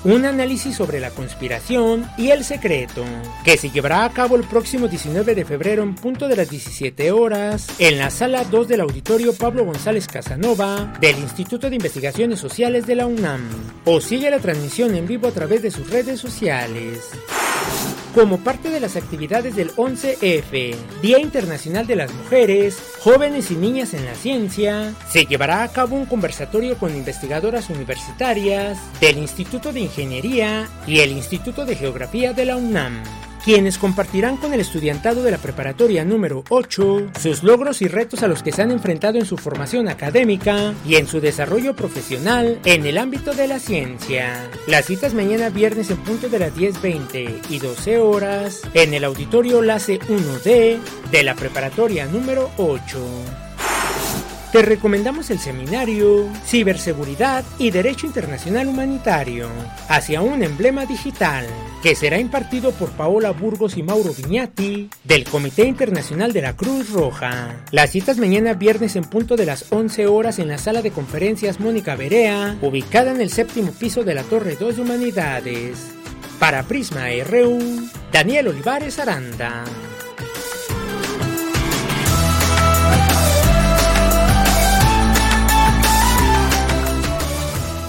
Un 0.02 0.24
análisis 0.24 0.74
sobre 0.74 0.98
la 0.98 1.10
conspiración 1.10 2.10
y 2.18 2.30
el 2.30 2.42
secreto, 2.42 3.04
que 3.44 3.56
se 3.56 3.70
llevará 3.70 4.04
a 4.04 4.10
cabo 4.10 4.34
el 4.34 4.42
próximo 4.42 4.88
19 4.88 5.36
de 5.36 5.44
febrero 5.44 5.84
en 5.84 5.94
punto 5.94 6.26
de 6.26 6.34
las 6.34 6.50
17 6.50 7.12
horas 7.12 7.68
en 7.78 7.98
la 7.98 8.10
sala 8.10 8.42
2 8.42 8.66
del 8.66 8.80
auditorio 8.80 9.32
Pablo 9.32 9.64
González 9.64 10.08
Casanova 10.08 10.92
del 11.00 11.18
Instituto 11.18 11.70
de 11.70 11.76
Investigaciones 11.76 12.40
Sociales 12.40 12.84
de 12.84 12.96
la 12.96 13.06
UNAM. 13.06 13.48
O 13.84 14.00
sigue 14.00 14.28
la 14.28 14.40
transmisión 14.40 14.96
en 14.96 15.06
vivo 15.06 15.28
a 15.28 15.32
través 15.32 15.62
de 15.62 15.70
sus 15.70 15.88
redes 15.88 16.18
sociales. 16.18 17.10
Como 18.14 18.38
parte 18.38 18.68
de 18.68 18.78
las 18.78 18.96
actividades 18.96 19.56
del 19.56 19.74
11F, 19.74 20.74
Día 21.00 21.18
Internacional 21.18 21.86
de 21.86 21.96
las 21.96 22.12
Mujeres, 22.12 22.76
Jóvenes 23.00 23.50
y 23.50 23.56
Niñas 23.56 23.94
en 23.94 24.04
la 24.04 24.14
Ciencia, 24.14 24.92
se 25.08 25.24
llevará 25.24 25.62
a 25.62 25.68
cabo 25.68 25.96
un 25.96 26.04
conversatorio 26.04 26.76
con 26.76 26.94
investigadoras 26.94 27.70
universitarias 27.70 28.78
del 29.00 29.16
Instituto 29.16 29.72
de 29.72 29.80
Ingeniería 29.80 30.68
y 30.86 30.98
el 30.98 31.10
Instituto 31.12 31.64
de 31.64 31.74
Geografía 31.74 32.34
de 32.34 32.44
la 32.44 32.56
UNAM 32.56 33.02
quienes 33.44 33.78
compartirán 33.78 34.36
con 34.36 34.54
el 34.54 34.60
estudiantado 34.60 35.22
de 35.22 35.30
la 35.30 35.38
preparatoria 35.38 36.04
número 36.04 36.44
8 36.48 37.10
sus 37.20 37.42
logros 37.42 37.82
y 37.82 37.88
retos 37.88 38.22
a 38.22 38.28
los 38.28 38.42
que 38.42 38.52
se 38.52 38.62
han 38.62 38.70
enfrentado 38.70 39.18
en 39.18 39.26
su 39.26 39.36
formación 39.36 39.88
académica 39.88 40.74
y 40.86 40.96
en 40.96 41.06
su 41.06 41.20
desarrollo 41.20 41.74
profesional 41.74 42.60
en 42.64 42.86
el 42.86 42.98
ámbito 42.98 43.32
de 43.34 43.48
la 43.48 43.58
ciencia. 43.58 44.48
Las 44.66 44.86
citas 44.86 45.14
mañana 45.14 45.50
viernes 45.50 45.90
en 45.90 45.98
punto 45.98 46.28
de 46.28 46.38
las 46.38 46.54
10.20 46.54 47.50
y 47.50 47.58
12 47.58 47.98
horas 47.98 48.62
en 48.74 48.94
el 48.94 49.04
auditorio 49.04 49.62
LACE 49.62 50.00
1D 50.00 50.78
de 51.10 51.22
la 51.22 51.34
preparatoria 51.34 52.06
número 52.06 52.50
8. 52.56 53.51
Te 54.52 54.60
recomendamos 54.60 55.30
el 55.30 55.38
seminario 55.38 56.28
Ciberseguridad 56.44 57.42
y 57.58 57.70
Derecho 57.70 58.06
Internacional 58.06 58.68
Humanitario 58.68 59.48
hacia 59.88 60.20
un 60.20 60.42
emblema 60.42 60.84
digital, 60.84 61.46
que 61.82 61.94
será 61.94 62.18
impartido 62.18 62.72
por 62.72 62.90
Paola 62.90 63.30
Burgos 63.30 63.78
y 63.78 63.82
Mauro 63.82 64.12
Viñati 64.12 64.90
del 65.04 65.24
Comité 65.24 65.64
Internacional 65.64 66.34
de 66.34 66.42
la 66.42 66.54
Cruz 66.54 66.90
Roja. 66.90 67.64
Las 67.70 67.92
citas 67.92 68.18
mañana 68.18 68.52
viernes 68.52 68.94
en 68.94 69.04
punto 69.04 69.36
de 69.36 69.46
las 69.46 69.72
11 69.72 70.06
horas 70.06 70.38
en 70.38 70.48
la 70.48 70.58
sala 70.58 70.82
de 70.82 70.90
conferencias 70.90 71.58
Mónica 71.58 71.96
Berea, 71.96 72.58
ubicada 72.60 73.10
en 73.10 73.22
el 73.22 73.30
séptimo 73.30 73.72
piso 73.72 74.04
de 74.04 74.14
la 74.14 74.22
Torre 74.22 74.56
2 74.60 74.76
de 74.76 74.82
Humanidades. 74.82 75.78
Para 76.38 76.64
Prisma 76.64 77.06
RU, 77.26 77.88
Daniel 78.12 78.48
Olivares 78.48 78.98
Aranda. 78.98 79.64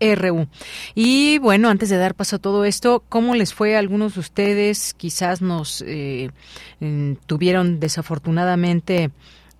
RU. 0.00 0.46
Y 0.94 1.38
bueno, 1.38 1.68
antes 1.68 1.88
de 1.88 1.96
dar 1.96 2.14
paso 2.14 2.36
a 2.36 2.38
todo 2.38 2.64
esto, 2.64 3.02
¿cómo 3.08 3.34
les 3.34 3.54
fue 3.54 3.76
a 3.76 3.78
algunos 3.78 4.14
de 4.14 4.20
ustedes? 4.20 4.94
Quizás 4.94 5.42
nos 5.42 5.82
eh, 5.86 6.30
tuvieron 7.26 7.80
desafortunadamente 7.80 9.10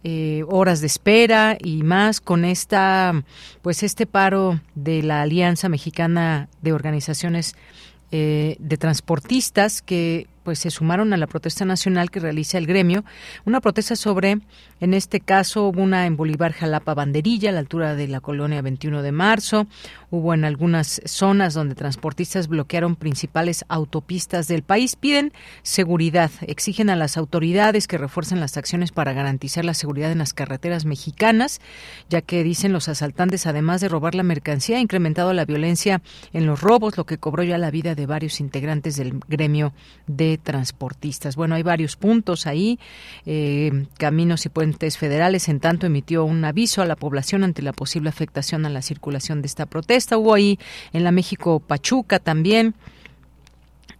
eh, 0.02 0.44
horas 0.48 0.80
de 0.80 0.86
espera 0.86 1.58
y 1.62 1.82
más 1.82 2.22
con 2.22 2.46
esta, 2.46 3.22
pues 3.60 3.82
este 3.82 4.06
paro 4.06 4.60
de 4.74 5.02
la 5.02 5.20
Alianza 5.20 5.68
Mexicana 5.68 6.48
de 6.62 6.72
Organizaciones 6.72 7.54
eh, 8.10 8.56
de 8.58 8.78
Transportistas 8.78 9.82
que 9.82 10.26
pues 10.42 10.58
se 10.58 10.70
sumaron 10.70 11.12
a 11.12 11.16
la 11.16 11.26
protesta 11.26 11.64
nacional 11.64 12.10
que 12.10 12.20
realiza 12.20 12.58
el 12.58 12.66
gremio, 12.66 13.04
una 13.44 13.60
protesta 13.60 13.96
sobre, 13.96 14.38
en 14.80 14.94
este 14.94 15.20
caso, 15.20 15.68
hubo 15.68 15.82
una 15.82 16.06
en 16.06 16.16
Bolívar 16.16 16.52
Jalapa 16.52 16.94
Banderilla, 16.94 17.50
a 17.50 17.52
la 17.52 17.60
altura 17.60 17.94
de 17.94 18.08
la 18.08 18.20
colonia 18.20 18.62
21 18.62 19.02
de 19.02 19.12
marzo, 19.12 19.66
hubo 20.10 20.34
en 20.34 20.44
algunas 20.44 21.00
zonas 21.04 21.54
donde 21.54 21.74
transportistas 21.74 22.48
bloquearon 22.48 22.96
principales 22.96 23.64
autopistas 23.68 24.48
del 24.48 24.62
país, 24.62 24.96
piden 24.96 25.32
seguridad, 25.62 26.30
exigen 26.42 26.90
a 26.90 26.96
las 26.96 27.16
autoridades 27.16 27.86
que 27.86 27.98
refuercen 27.98 28.40
las 28.40 28.56
acciones 28.56 28.92
para 28.92 29.12
garantizar 29.12 29.64
la 29.64 29.74
seguridad 29.74 30.12
en 30.12 30.18
las 30.18 30.34
carreteras 30.34 30.84
mexicanas, 30.84 31.60
ya 32.08 32.22
que 32.22 32.42
dicen 32.42 32.72
los 32.72 32.88
asaltantes, 32.88 33.46
además 33.46 33.80
de 33.80 33.88
robar 33.88 34.14
la 34.14 34.22
mercancía, 34.22 34.76
ha 34.76 34.80
incrementado 34.80 35.32
la 35.32 35.44
violencia 35.44 36.02
en 36.32 36.46
los 36.46 36.60
robos, 36.60 36.96
lo 36.96 37.06
que 37.06 37.18
cobró 37.18 37.42
ya 37.42 37.58
la 37.58 37.70
vida 37.70 37.94
de 37.94 38.06
varios 38.06 38.40
integrantes 38.40 38.96
del 38.96 39.20
gremio 39.28 39.72
de 40.06 40.29
transportistas. 40.38 41.36
Bueno, 41.36 41.54
hay 41.54 41.62
varios 41.62 41.96
puntos 41.96 42.46
ahí. 42.46 42.78
Eh, 43.26 43.86
Caminos 43.98 44.46
y 44.46 44.48
Puentes 44.48 44.98
Federales, 44.98 45.48
en 45.48 45.60
tanto, 45.60 45.86
emitió 45.86 46.24
un 46.24 46.44
aviso 46.44 46.82
a 46.82 46.86
la 46.86 46.96
población 46.96 47.44
ante 47.44 47.62
la 47.62 47.72
posible 47.72 48.08
afectación 48.08 48.66
a 48.66 48.70
la 48.70 48.82
circulación 48.82 49.42
de 49.42 49.46
esta 49.46 49.66
protesta. 49.66 50.18
Hubo 50.18 50.34
ahí 50.34 50.58
en 50.92 51.04
la 51.04 51.12
México 51.12 51.60
Pachuca 51.60 52.18
también 52.18 52.74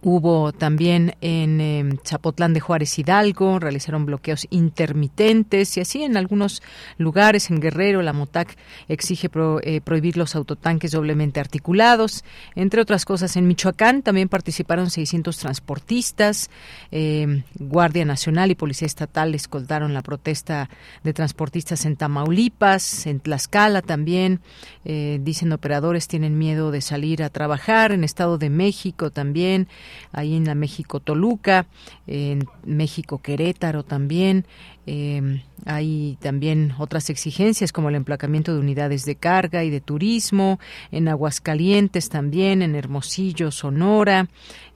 Hubo 0.03 0.51
también 0.51 1.15
en 1.21 1.61
eh, 1.61 1.99
Zapotlán 2.03 2.55
de 2.55 2.59
Juárez 2.59 2.97
Hidalgo, 2.97 3.59
realizaron 3.59 4.07
bloqueos 4.07 4.47
intermitentes 4.49 5.77
y 5.77 5.81
así 5.81 6.01
en 6.01 6.17
algunos 6.17 6.63
lugares, 6.97 7.51
en 7.51 7.59
Guerrero, 7.59 8.01
la 8.01 8.11
MOTAC 8.11 8.57
exige 8.87 9.29
eh, 9.61 9.79
prohibir 9.81 10.17
los 10.17 10.35
autotanques 10.35 10.91
doblemente 10.91 11.39
articulados. 11.39 12.23
Entre 12.55 12.81
otras 12.81 13.05
cosas, 13.05 13.35
en 13.37 13.47
Michoacán 13.47 14.01
también 14.01 14.27
participaron 14.27 14.89
600 14.89 15.37
transportistas, 15.37 16.49
eh, 16.91 17.43
Guardia 17.59 18.03
Nacional 18.03 18.49
y 18.49 18.55
Policía 18.55 18.87
Estatal 18.87 19.35
escoltaron 19.35 19.93
la 19.93 20.01
protesta 20.01 20.67
de 21.03 21.13
transportistas 21.13 21.85
en 21.85 21.95
Tamaulipas, 21.95 23.05
en 23.05 23.19
Tlaxcala 23.19 23.83
también. 23.83 24.39
dicen 24.83 25.51
operadores 25.51 26.07
tienen 26.07 26.39
miedo 26.39 26.71
de 26.71 26.81
salir 26.81 27.21
a 27.21 27.29
trabajar, 27.29 27.91
en 27.91 28.03
Estado 28.03 28.39
de 28.39 28.49
México 28.49 29.11
también 29.11 29.67
ahí 30.11 30.35
en 30.35 30.45
la 30.45 30.55
México 30.55 30.99
Toluca, 30.99 31.67
en 32.07 32.45
México 32.65 33.21
Querétaro 33.21 33.83
también. 33.83 34.45
Eh, 34.87 35.41
hay 35.65 36.17
también 36.21 36.73
otras 36.79 37.09
exigencias 37.09 37.71
como 37.71 37.89
el 37.89 37.95
emplacamiento 37.95 38.53
de 38.53 38.59
unidades 38.59 39.05
de 39.05 39.15
carga 39.15 39.63
y 39.63 39.69
de 39.69 39.79
turismo, 39.79 40.59
en 40.91 41.07
Aguascalientes 41.07 42.09
también, 42.09 42.61
en 42.61 42.75
Hermosillo, 42.75 43.51
Sonora, 43.51 44.27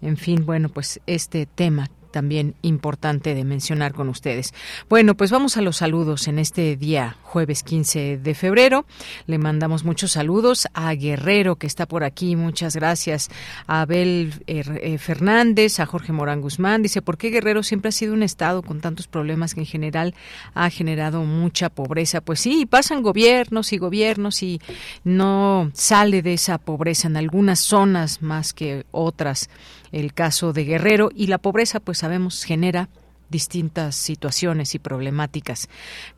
en 0.01 0.17
fin, 0.17 0.45
bueno, 0.45 0.69
pues 0.69 0.99
este 1.07 1.47
tema 1.47 1.89
también 2.15 2.55
importante 2.61 3.35
de 3.35 3.43
mencionar 3.43 3.93
con 3.93 4.07
ustedes. 4.07 4.53
Bueno, 4.87 5.15
pues 5.15 5.31
vamos 5.31 5.57
a 5.57 5.61
los 5.61 5.75
saludos 5.75 6.29
en 6.29 6.39
este 6.39 6.77
día, 6.77 7.17
jueves 7.23 7.61
15 7.61 8.19
de 8.19 8.33
febrero. 8.35 8.85
Le 9.27 9.37
mandamos 9.37 9.83
muchos 9.83 10.13
saludos 10.13 10.69
a 10.73 10.93
Guerrero, 10.93 11.57
que 11.57 11.67
está 11.67 11.85
por 11.85 12.05
aquí, 12.05 12.37
muchas 12.37 12.73
gracias. 12.73 13.27
A 13.67 13.81
Abel 13.81 14.33
eh, 14.47 14.63
eh, 14.81 14.97
Fernández, 14.97 15.81
a 15.81 15.85
Jorge 15.85 16.13
Morán 16.13 16.39
Guzmán. 16.39 16.83
Dice, 16.83 17.01
¿por 17.01 17.17
qué 17.17 17.31
Guerrero 17.31 17.63
siempre 17.63 17.89
ha 17.89 17.91
sido 17.91 18.13
un 18.13 18.23
estado 18.23 18.61
con 18.61 18.79
tantos 18.79 19.07
problemas 19.07 19.53
que 19.53 19.59
en 19.59 19.65
general 19.65 20.15
ha 20.53 20.69
generado 20.69 21.25
mucha 21.25 21.67
pobreza? 21.69 22.21
Pues 22.21 22.39
sí, 22.39 22.65
pasan 22.65 23.03
gobiernos 23.03 23.73
y 23.73 23.77
gobiernos 23.77 24.41
y 24.41 24.61
no 25.03 25.69
sale 25.73 26.21
de 26.21 26.35
esa 26.35 26.59
pobreza 26.59 27.09
en 27.09 27.17
algunas 27.17 27.59
zonas 27.59 28.21
más 28.21 28.53
que 28.53 28.85
otras 28.91 29.49
el 29.95 30.13
caso 30.13 30.51
de 30.51 30.65
Guerrero 30.65 31.09
y 31.15 31.27
la 31.27 31.37
pobreza, 31.37 31.79
pues 31.79 32.03
sabemos, 32.05 32.43
genera 32.43 32.87
distintas 33.29 33.95
situaciones 33.95 34.75
y 34.75 34.79
problemáticas. 34.79 35.69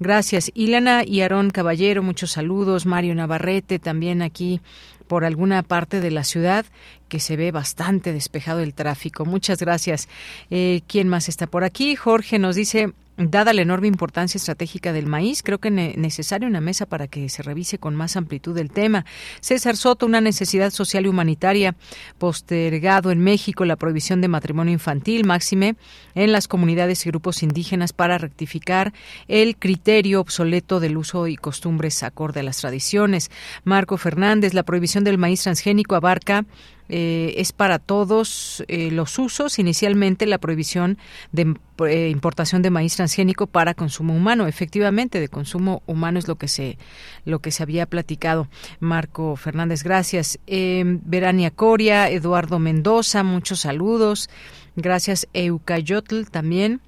Gracias. 0.02 0.52
Ilana 0.54 1.06
y 1.06 1.22
Aarón 1.22 1.50
Caballero, 1.50 2.04
muchos 2.04 2.32
saludos. 2.32 2.86
Mario 2.86 3.16
Navarrete 3.16 3.80
también 3.80 4.22
aquí 4.22 4.60
por 5.08 5.24
alguna 5.24 5.64
parte 5.64 6.02
de 6.02 6.12
la 6.12 6.26
ciudad 6.26 6.66
que 7.08 7.22
se 7.22 7.38
ve 7.38 7.54
bastante 7.54 8.12
despejado 8.12 8.60
el 8.60 8.74
tráfico. 8.74 9.24
Muchas 9.24 9.60
gracias. 9.60 10.10
Eh, 10.50 10.82
¿Quién 10.88 11.08
más 11.08 11.30
está 11.30 11.48
por 11.48 11.64
aquí? 11.64 11.96
Jorge 11.96 12.38
nos 12.38 12.58
dice, 12.58 12.92
Dada 13.20 13.52
la 13.52 13.64
enorme 13.64 13.88
importancia 13.88 14.38
estratégica 14.38 14.94
del 14.94 15.08
maíz, 15.08 15.42
creo 15.42 15.58
que 15.58 15.70
es 15.70 15.98
necesaria 15.98 16.48
una 16.48 16.62
mesa 16.62 16.86
para 16.86 17.08
que 17.08 17.30
se 17.30 17.42
revise 17.42 17.80
con 17.80 17.96
más 17.96 18.16
amplitud 18.16 18.56
el 18.60 18.70
tema. 18.70 19.06
César 19.42 19.76
Soto, 19.76 20.06
una 20.06 20.22
necesidad 20.22 20.70
social 20.70 21.08
y 21.08 21.10
humanitaria, 21.10 21.76
postergado 22.20 23.10
en 23.10 23.20
México 23.20 23.66
la 23.66 23.76
prohibición 23.76 24.22
de 24.22 24.28
matrimonio 24.28 24.72
infantil, 24.72 25.26
máxime 25.26 25.78
en 26.14 26.32
las 26.32 26.48
comunidades 26.48 27.08
y 27.08 27.10
grupos 27.10 27.42
indígenas 27.42 27.92
para 27.92 28.20
rectificar 28.20 28.94
el 29.28 29.58
criterio 29.58 30.22
obsoleto 30.22 30.80
del 30.80 30.96
uso 30.96 31.26
y 31.26 31.38
costumbres 31.38 32.04
acorde 32.04 32.42
a 32.42 32.44
las 32.44 32.58
tradiciones. 32.58 33.32
Marco 33.64 33.98
Fernández, 33.98 34.54
la 34.54 34.62
prohibición 34.62 35.04
del 35.04 35.18
maíz 35.18 35.42
transgénico 35.42 35.96
abarca 35.96 36.46
eh, 36.90 37.36
es 37.38 37.52
para 37.52 37.80
todos 37.80 38.64
eh, 38.68 38.92
los 38.92 39.18
usos. 39.20 39.60
Inicialmente 39.60 40.26
la 40.26 40.38
prohibición 40.38 40.98
de 41.32 41.56
eh, 41.88 42.10
importación 42.10 42.62
de 42.62 42.70
maíz 42.70 42.96
transgénico 42.96 43.48
para 43.48 43.74
consumo 43.74 44.16
humano. 44.16 44.48
Efectivamente, 44.48 45.20
de 45.20 45.28
consumo 45.30 45.84
humano 45.86 46.20
es 46.20 46.28
lo 46.28 46.36
que 46.36 46.48
se 46.48 46.78
lo 47.26 47.40
que 47.40 47.52
se 47.52 47.64
había 47.64 47.86
platicado. 47.86 48.48
Marco 48.80 49.36
Fernández, 49.36 49.84
gracias. 49.84 50.40
Verania 50.48 51.52
Coria, 51.52 52.10
Eduardo 52.10 52.60
Mendoza, 52.60 53.24
muchos 53.24 53.62
saludos. 53.62 54.30
Gracias, 54.76 55.28
Eucayotl 55.34 56.24
también. 56.32 56.82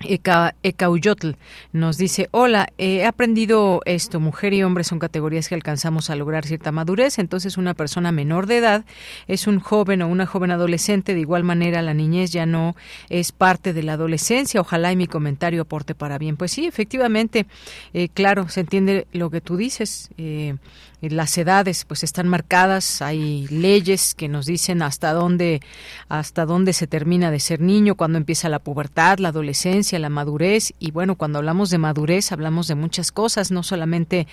Eka, 0.00 0.54
Ekauyotl 0.62 1.32
nos 1.72 1.98
dice, 1.98 2.28
hola, 2.30 2.68
he 2.78 3.04
aprendido 3.04 3.82
esto, 3.84 4.20
mujer 4.20 4.54
y 4.54 4.62
hombre 4.62 4.84
son 4.84 4.98
categorías 4.98 5.48
que 5.48 5.54
alcanzamos 5.54 6.08
a 6.08 6.16
lograr 6.16 6.46
cierta 6.46 6.70
madurez, 6.70 7.18
entonces 7.18 7.56
una 7.56 7.74
persona 7.74 8.12
menor 8.12 8.46
de 8.46 8.58
edad 8.58 8.84
es 9.26 9.46
un 9.46 9.58
joven 9.58 10.02
o 10.02 10.08
una 10.08 10.26
joven 10.26 10.52
adolescente, 10.52 11.14
de 11.14 11.20
igual 11.20 11.42
manera 11.42 11.82
la 11.82 11.94
niñez 11.94 12.30
ya 12.30 12.46
no 12.46 12.76
es 13.08 13.32
parte 13.32 13.72
de 13.72 13.82
la 13.82 13.94
adolescencia, 13.94 14.60
ojalá 14.60 14.92
y 14.92 14.96
mi 14.96 15.06
comentario 15.06 15.62
aporte 15.62 15.94
para 15.94 16.18
bien. 16.18 16.36
Pues 16.36 16.52
sí, 16.52 16.66
efectivamente, 16.66 17.46
eh, 17.92 18.08
claro, 18.08 18.48
se 18.48 18.60
entiende 18.60 19.06
lo 19.12 19.30
que 19.30 19.40
tú 19.40 19.56
dices. 19.56 20.10
Eh, 20.16 20.54
las 21.00 21.38
edades 21.38 21.84
pues 21.84 22.02
están 22.02 22.28
marcadas, 22.28 23.02
hay 23.02 23.46
leyes 23.48 24.14
que 24.14 24.28
nos 24.28 24.46
dicen 24.46 24.82
hasta 24.82 25.12
dónde 25.12 25.60
hasta 26.08 26.44
dónde 26.44 26.72
se 26.72 26.86
termina 26.86 27.30
de 27.30 27.38
ser 27.38 27.60
niño, 27.60 27.94
cuando 27.94 28.18
empieza 28.18 28.48
la 28.48 28.58
pubertad, 28.58 29.18
la 29.18 29.28
adolescencia, 29.28 29.98
la 29.98 30.08
madurez 30.08 30.72
y 30.78 30.90
bueno, 30.90 31.14
cuando 31.14 31.38
hablamos 31.38 31.70
de 31.70 31.78
madurez 31.78 32.32
hablamos 32.32 32.66
de 32.66 32.74
muchas 32.74 33.12
cosas, 33.12 33.50
no 33.50 33.62
solamente 33.62 34.26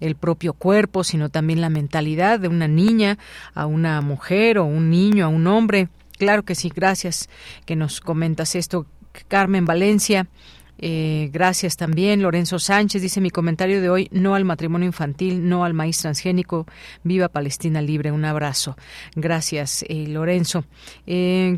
el 0.00 0.14
propio 0.14 0.52
cuerpo, 0.52 1.02
sino 1.04 1.28
también 1.28 1.60
la 1.60 1.70
mentalidad 1.70 2.38
de 2.38 2.48
una 2.48 2.68
niña 2.68 3.18
a 3.54 3.66
una 3.66 4.00
mujer 4.00 4.58
o 4.58 4.64
un 4.64 4.90
niño 4.90 5.24
a 5.24 5.28
un 5.28 5.46
hombre. 5.46 5.88
Claro 6.18 6.44
que 6.44 6.54
sí, 6.54 6.70
gracias 6.74 7.28
que 7.66 7.74
nos 7.74 8.00
comentas 8.00 8.54
esto, 8.54 8.86
Carmen 9.28 9.64
Valencia. 9.64 10.28
Eh, 10.84 11.30
gracias 11.32 11.76
también. 11.76 12.22
Lorenzo 12.22 12.58
Sánchez 12.58 13.00
dice 13.00 13.20
mi 13.20 13.30
comentario 13.30 13.80
de 13.80 13.88
hoy, 13.88 14.08
no 14.10 14.34
al 14.34 14.44
matrimonio 14.44 14.86
infantil, 14.86 15.48
no 15.48 15.64
al 15.64 15.74
maíz 15.74 15.98
transgénico. 15.98 16.66
Viva 17.04 17.28
Palestina 17.28 17.80
libre. 17.80 18.10
Un 18.10 18.24
abrazo. 18.24 18.76
Gracias, 19.14 19.84
eh, 19.88 20.08
Lorenzo. 20.08 20.64
Eh, 21.06 21.56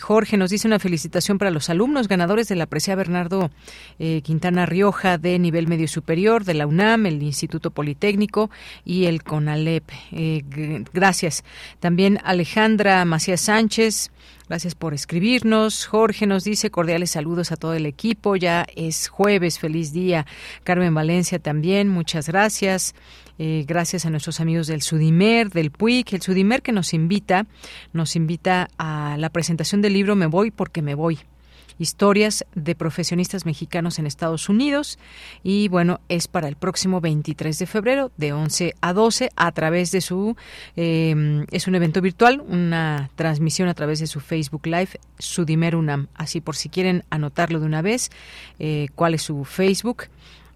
Jorge 0.00 0.36
nos 0.36 0.50
dice 0.50 0.66
una 0.66 0.80
felicitación 0.80 1.38
para 1.38 1.52
los 1.52 1.70
alumnos 1.70 2.08
ganadores 2.08 2.48
de 2.48 2.54
la 2.54 2.66
presea 2.66 2.94
Bernardo 2.94 3.50
Quintana 3.98 4.66
Rioja 4.66 5.18
de 5.18 5.36
nivel 5.40 5.66
medio 5.66 5.88
superior 5.88 6.44
de 6.44 6.54
la 6.54 6.68
UNAM, 6.68 7.06
el 7.06 7.20
Instituto 7.20 7.72
Politécnico 7.72 8.50
y 8.84 9.06
el 9.06 9.24
CONALEP. 9.24 9.82
gracias. 10.92 11.42
También 11.80 12.20
Alejandra 12.22 13.04
Macías 13.04 13.40
Sánchez 13.40 14.12
Gracias 14.48 14.74
por 14.74 14.92
escribirnos. 14.92 15.86
Jorge 15.86 16.26
nos 16.26 16.44
dice 16.44 16.70
cordiales 16.70 17.12
saludos 17.12 17.50
a 17.50 17.56
todo 17.56 17.72
el 17.72 17.86
equipo. 17.86 18.36
Ya 18.36 18.66
es 18.76 19.08
jueves, 19.08 19.58
feliz 19.58 19.92
día. 19.92 20.26
Carmen 20.64 20.94
Valencia 20.94 21.38
también, 21.38 21.88
muchas 21.88 22.28
gracias. 22.28 22.94
Eh, 23.38 23.64
gracias 23.66 24.04
a 24.04 24.10
nuestros 24.10 24.40
amigos 24.40 24.66
del 24.66 24.82
Sudimer, 24.82 25.50
del 25.50 25.70
PUIC, 25.70 26.12
el 26.12 26.22
Sudimer 26.22 26.62
que 26.62 26.72
nos 26.72 26.94
invita, 26.94 27.46
nos 27.92 28.16
invita 28.16 28.68
a 28.78 29.16
la 29.18 29.30
presentación 29.30 29.82
del 29.82 29.94
libro 29.94 30.14
Me 30.14 30.26
voy 30.26 30.50
porque 30.50 30.82
me 30.82 30.94
voy 30.94 31.18
historias 31.78 32.44
de 32.54 32.74
profesionistas 32.74 33.46
mexicanos 33.46 33.98
en 33.98 34.06
Estados 34.06 34.48
Unidos. 34.48 34.98
Y 35.42 35.68
bueno, 35.68 36.00
es 36.08 36.28
para 36.28 36.48
el 36.48 36.56
próximo 36.56 37.00
23 37.00 37.58
de 37.58 37.66
febrero 37.66 38.12
de 38.16 38.32
11 38.32 38.74
a 38.80 38.92
12 38.92 39.30
a 39.36 39.52
través 39.52 39.90
de 39.90 40.00
su, 40.00 40.36
eh, 40.76 41.44
es 41.50 41.66
un 41.66 41.74
evento 41.74 42.00
virtual, 42.00 42.42
una 42.46 43.10
transmisión 43.14 43.68
a 43.68 43.74
través 43.74 44.00
de 44.00 44.06
su 44.06 44.20
Facebook 44.20 44.66
Live, 44.66 44.90
Sudimer 45.18 45.76
UNAM, 45.76 46.08
así 46.14 46.40
por 46.40 46.56
si 46.56 46.68
quieren 46.68 47.04
anotarlo 47.10 47.60
de 47.60 47.66
una 47.66 47.82
vez, 47.82 48.10
eh, 48.58 48.88
cuál 48.94 49.14
es 49.14 49.22
su 49.22 49.44
Facebook 49.44 50.04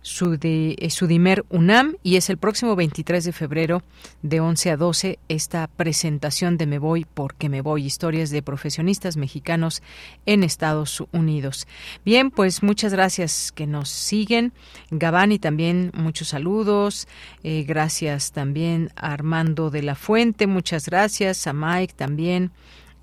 Sudimer 0.03 1.45
UNAM 1.51 1.97
y 2.03 2.16
es 2.16 2.31
el 2.31 2.39
próximo 2.39 2.77
23 2.77 3.25
de 3.25 3.33
febrero 3.33 3.83
de 4.23 4.41
11 4.41 4.70
a 4.70 4.77
12 4.77 5.19
esta 5.29 5.66
presentación 5.66 6.57
de 6.57 6.66
Me 6.66 6.79
Voy 6.79 7.07
porque 7.12 7.49
me 7.49 7.61
voy, 7.61 7.85
historias 7.85 8.31
de 8.31 8.43
profesionistas 8.43 9.16
mexicanos 9.16 9.83
en 10.27 10.45
Estados 10.45 11.03
Unidos. 11.12 11.66
Bien, 12.05 12.31
pues 12.31 12.62
muchas 12.62 12.93
gracias 12.93 13.53
que 13.53 13.66
nos 13.66 13.89
siguen. 13.89 14.53
Gabani 14.91 15.39
también 15.39 15.91
muchos 15.95 16.29
saludos. 16.29 17.09
Eh, 17.43 17.65
gracias 17.66 18.33
también 18.33 18.91
a 18.97 19.12
Armando 19.12 19.70
de 19.70 19.83
la 19.83 19.95
Fuente, 19.95 20.47
muchas 20.47 20.87
gracias. 20.87 21.47
A 21.47 21.53
Mike 21.53 21.95
también 21.97 22.53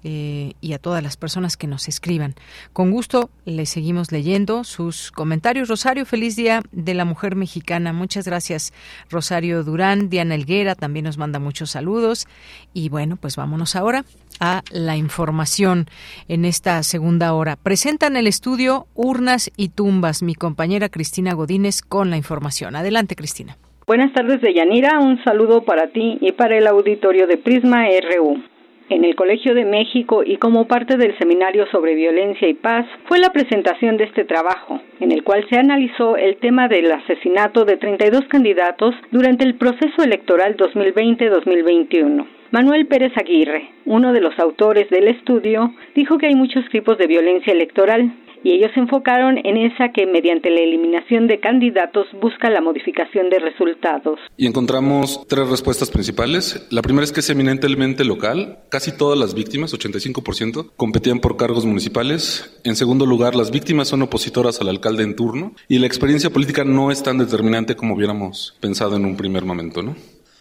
eh, 0.08 0.54
y 0.62 0.74
a 0.74 0.78
todas 0.78 1.02
las 1.02 1.18
personas 1.18 1.58
que 1.58 1.66
nos 1.66 1.88
escriban. 1.88 2.36
Con 2.74 2.92
gusto 2.92 3.32
les 3.44 3.70
seguimos 3.70 4.12
leyendo 4.12 4.64
sus 4.64 5.12
comentarios. 5.12 5.68
Rosario, 5.68 6.06
feliz 6.06 6.36
día 6.36 6.62
de 6.72 6.94
la 6.94 7.06
mujer 7.06 7.36
mexicana. 7.36 7.92
Muchas 7.92 8.28
gracias, 8.28 8.72
Rosario 9.10 9.64
Durán. 9.64 10.12
Diana 10.12 10.36
Elguera 10.36 10.76
también 10.76 11.06
nos 11.06 11.18
manda 11.18 11.40
muchos 11.40 11.72
saludos. 11.72 12.28
Y 12.72 12.90
bueno, 12.90 13.18
pues 13.20 13.36
vámonos 13.36 13.76
ahora 13.76 14.06
a 14.40 14.62
la 14.72 14.96
información 14.96 15.88
en 16.28 16.46
esta 16.46 16.84
segunda 16.84 17.34
hora. 17.34 17.56
Presentan 17.56 18.16
el 18.16 18.28
estudio 18.28 18.86
Urnas 18.94 19.52
y 19.58 19.70
Tumbas, 19.70 20.22
mi 20.22 20.36
compañera 20.36 20.90
Cristina 20.90 21.34
Godínez 21.34 21.82
con 21.82 22.12
la 22.12 22.18
información. 22.18 22.76
Adelante, 22.76 23.16
Cristina. 23.16 23.58
Buenas 23.88 24.14
tardes, 24.14 24.40
Deyanira. 24.40 25.00
Un 25.00 25.24
saludo 25.24 25.66
para 25.66 25.88
ti 25.88 26.20
y 26.22 26.32
para 26.34 26.60
el 26.60 26.68
auditorio 26.68 27.26
de 27.26 27.38
Prisma 27.38 27.86
RU. 27.86 28.55
En 28.88 29.04
el 29.04 29.16
Colegio 29.16 29.56
de 29.56 29.66
México 29.66 30.22
y 30.24 30.38
como 30.38 30.68
parte 30.68 30.96
del 30.96 31.18
Seminario 31.18 31.66
sobre 31.72 31.96
Violencia 31.96 32.48
y 32.48 32.54
Paz 32.54 32.86
fue 33.08 33.18
la 33.18 33.32
presentación 33.32 33.98
de 33.98 34.04
este 34.04 34.26
trabajo, 34.26 34.80
en 35.00 35.12
el 35.12 35.24
cual 35.24 35.44
se 35.50 35.58
analizó 35.58 36.18
el 36.18 36.38
tema 36.38 36.68
del 36.68 36.92
asesinato 36.92 37.66
de 37.66 37.78
32 37.78 38.26
candidatos 38.28 38.94
durante 39.10 39.44
el 39.44 39.56
proceso 39.56 40.04
electoral 40.04 40.56
2020-2021. 40.58 42.28
Manuel 42.52 42.86
Pérez 42.86 43.12
Aguirre, 43.18 43.70
uno 43.86 44.14
de 44.14 44.22
los 44.22 44.38
autores 44.38 44.88
del 44.92 45.08
estudio, 45.08 45.74
dijo 45.96 46.20
que 46.20 46.28
hay 46.28 46.36
muchos 46.36 46.64
tipos 46.70 47.00
de 47.00 47.08
violencia 47.08 47.54
electoral 47.54 48.14
y 48.46 48.52
ellos 48.52 48.70
se 48.76 48.80
enfocaron 48.80 49.40
en 49.44 49.58
esa 49.58 49.90
que 49.92 50.06
mediante 50.06 50.52
la 50.52 50.60
eliminación 50.60 51.26
de 51.26 51.40
candidatos 51.40 52.06
busca 52.22 52.48
la 52.52 52.62
modificación 52.62 53.32
de 53.32 53.40
resultados. 53.40 54.20
Y 54.38 54.46
encontramos 54.46 55.26
tres 55.28 55.50
respuestas 55.50 55.90
principales. 55.90 56.68
La 56.70 56.84
primera 56.84 57.04
es 57.04 57.12
que 57.12 57.22
es 57.22 57.30
eminentemente 57.32 58.06
local. 58.06 58.60
Casi 58.70 58.96
todas 58.96 59.18
las 59.18 59.34
víctimas, 59.34 59.74
85%, 59.74 60.74
competían 60.78 61.22
por 61.22 61.38
cargos 61.38 61.66
municipales. 61.66 62.62
En 62.64 62.76
segundo 62.76 63.08
lugar, 63.08 63.34
las 63.34 63.50
víctimas 63.50 63.88
son 63.88 64.04
opositoras 64.04 64.62
al 64.62 64.70
alcalde 64.70 65.02
en 65.02 65.16
turno. 65.16 65.54
Y 65.68 65.80
la 65.80 65.88
experiencia 65.88 66.30
política 66.30 66.64
no 66.64 66.92
es 66.92 67.02
tan 67.02 67.18
determinante 67.18 67.76
como 67.76 67.96
hubiéramos 67.96 68.56
pensado 68.62 68.96
en 68.96 69.06
un 69.06 69.18
primer 69.18 69.44
momento, 69.44 69.82
¿no? 69.82 69.96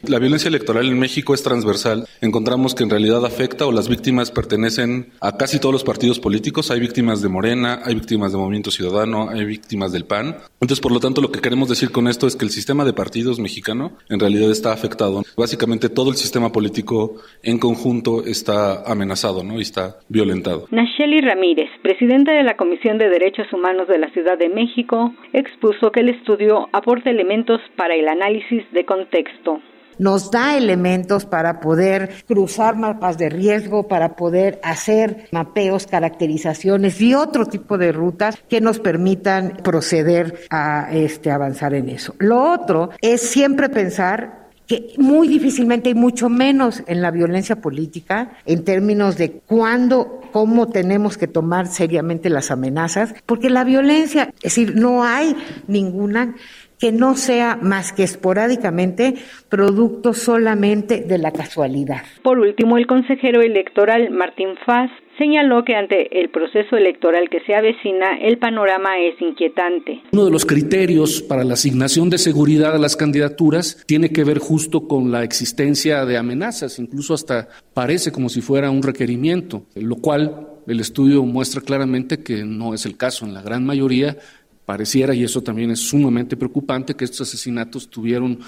La 0.09 0.19
violencia 0.19 0.49
electoral 0.49 0.87
en 0.87 0.99
México 0.99 1.33
es 1.33 1.43
transversal. 1.43 2.07
Encontramos 2.21 2.75
que 2.75 2.83
en 2.83 2.91
realidad 2.91 3.25
afecta 3.25 3.67
o 3.67 3.73
las 3.73 3.89
víctimas 3.89 4.31
pertenecen 4.31 5.09
a 5.21 5.37
casi 5.37 5.59
todos 5.59 5.73
los 5.73 5.85
partidos 5.85 6.21
políticos. 6.21 6.71
Hay 6.71 6.81
víctimas 6.81 7.23
de 7.23 7.29
Morena, 7.29 7.81
hay 7.85 7.95
víctimas 7.95 8.33
de 8.33 8.39
Movimiento 8.39 8.71
Ciudadano, 8.71 9.31
hay 9.31 9.45
víctimas 9.45 9.93
del 9.93 10.05
PAN. 10.05 10.37
Entonces, 10.61 10.81
por 10.81 10.93
lo 10.93 11.01
tanto, 11.01 11.23
lo 11.23 11.33
que 11.33 11.41
queremos 11.41 11.69
decir 11.69 11.91
con 11.91 12.07
esto 12.09 12.27
es 12.27 12.37
que 12.37 12.45
el 12.45 12.51
sistema 12.51 12.85
de 12.85 12.93
partidos 12.93 13.39
mexicano 13.39 13.93
en 14.11 14.21
realidad 14.21 14.51
está 14.51 14.73
afectado. 14.73 15.23
Básicamente 15.37 15.89
todo 15.89 16.11
el 16.11 16.17
sistema 16.17 16.53
político 16.53 17.17
en 17.43 17.59
conjunto 17.59 18.25
está 18.27 18.83
amenazado, 18.91 19.43
¿no? 19.43 19.59
Y 19.59 19.63
está 19.63 19.97
violentado. 20.09 20.67
Nacheli 20.71 21.21
Ramírez, 21.23 21.71
presidenta 21.83 22.33
de 22.33 22.43
la 22.43 22.57
Comisión 22.57 22.99
de 22.99 23.09
Derechos 23.09 23.51
Humanos 23.53 23.89
de 23.89 23.99
la 23.99 24.11
Ciudad 24.11 24.39
de 24.39 24.49
México, 24.49 25.15
expuso 25.33 25.91
que 25.93 26.01
el 26.01 26.11
estudio 26.11 26.69
aporta 26.73 27.11
elementos 27.11 27.61
para 27.77 27.95
el 27.95 28.09
análisis 28.09 28.65
de 28.73 28.85
contexto 28.85 29.61
nos 29.99 30.31
da 30.31 30.57
elementos 30.57 31.25
para 31.25 31.61
poder 31.61 32.11
cruzar 32.27 32.77
mapas 32.77 33.19
de 33.19 33.29
riesgo, 33.29 33.89
para 33.89 34.17
poder 34.17 34.61
hacer 34.63 35.29
mapeos, 35.31 35.87
caracterizaciones 35.87 37.01
y 37.01 37.15
otro 37.15 37.47
tipo 37.47 37.79
de 37.79 37.93
rutas 37.93 38.37
que 38.49 38.61
nos 38.61 38.79
permitan 38.79 39.59
proceder 39.63 40.41
a 40.51 40.89
este 40.93 41.31
avanzar 41.31 41.75
en 41.75 41.89
eso. 41.89 42.15
Lo 42.19 42.53
otro 42.53 42.91
es 43.01 43.21
siempre 43.23 43.69
pensar 43.69 44.45
que 44.67 44.95
muy 44.97 45.29
difícilmente 45.29 45.91
y 45.91 45.95
mucho 45.95 46.29
menos 46.29 46.83
en 46.87 47.03
la 47.03 47.11
violencia 47.11 47.57
política, 47.57 48.33
en 48.47 48.65
términos 48.65 49.19
de 49.19 49.43
cuándo, 49.47 50.23
cómo 50.33 50.69
tenemos 50.69 51.19
que 51.19 51.27
tomar 51.27 51.67
seriamente 51.67 52.31
las 52.31 52.51
amenazas, 52.51 53.15
porque 53.27 53.51
la 53.51 53.65
violencia, 53.65 54.33
es 54.37 54.43
decir, 54.43 54.75
no 54.75 55.05
hay 55.05 55.37
ninguna 55.69 56.35
que 56.79 56.93
no 56.93 57.17
sea 57.17 57.59
más 57.61 57.93
que 57.93 58.03
esporádicamente 58.03 59.15
producto 59.49 60.13
solamente 60.13 61.03
de 61.03 61.19
la 61.19 61.33
casualidad. 61.33 62.03
Por 62.23 62.39
último, 62.39 62.77
el 62.79 62.87
consejero 62.87 63.43
electoral 63.43 64.11
Martín 64.11 64.51
Faz 64.67 64.91
señaló 65.19 65.65
que 65.65 65.75
ante 65.75 66.21
el 66.21 66.31
proceso 66.31 66.77
electoral 66.77 67.29
que 67.31 67.41
se 67.41 67.55
avecina, 67.55 68.19
el 68.21 68.39
panorama 68.39 68.99
es 68.99 69.21
inquietante. 69.21 70.03
Uno 70.13 70.25
de 70.25 70.31
los 70.31 70.45
criterios 70.45 71.23
para 71.23 71.45
la 71.45 71.55
asignación 71.55 72.11
de 72.11 72.19
seguridad 72.19 72.75
a 72.75 72.79
las 72.79 72.97
candidaturas 72.97 73.85
tiene 73.87 74.11
que 74.11 74.25
ver 74.25 74.39
justo 74.39 74.89
con 74.89 75.13
la 75.13 75.23
existencia 75.23 76.05
de 76.05 76.17
amenazas, 76.17 76.79
incluso 76.79 77.15
hasta 77.15 77.49
parece 77.73 78.13
como 78.13 78.29
si 78.29 78.41
fuera 78.41 78.71
un 78.71 78.83
requerimiento, 78.83 79.67
lo 79.75 79.97
cual 79.97 80.49
el 80.67 80.81
estudio 80.81 81.23
muestra 81.25 81.61
claramente 81.61 82.23
que 82.23 82.45
no 82.45 82.75
es 82.75 82.87
el 82.87 82.97
caso 82.97 83.27
en 83.27 83.35
la 83.35 83.43
gran 83.43 83.65
mayoría 83.65 84.17
pareciera, 84.65 85.15
y 85.15 85.25
eso 85.25 85.43
también 85.43 85.71
es 85.71 85.81
sumamente 85.81 86.37
preocupante, 86.37 86.95
que 86.95 87.05
estos 87.05 87.29
asesinatos 87.29 87.89
tuvieron 87.89 88.39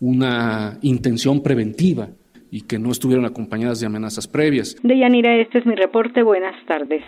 una 0.00 0.78
intención 0.82 1.42
preventiva 1.42 2.08
y 2.50 2.62
que 2.62 2.78
no 2.78 2.92
estuvieron 2.92 3.24
acompañadas 3.24 3.80
de 3.80 3.86
amenazas 3.86 4.28
previas. 4.28 4.76
Deyanira, 4.82 5.36
este 5.40 5.58
es 5.58 5.66
mi 5.66 5.74
reporte. 5.74 6.22
Buenas 6.22 6.54
tardes. 6.66 7.02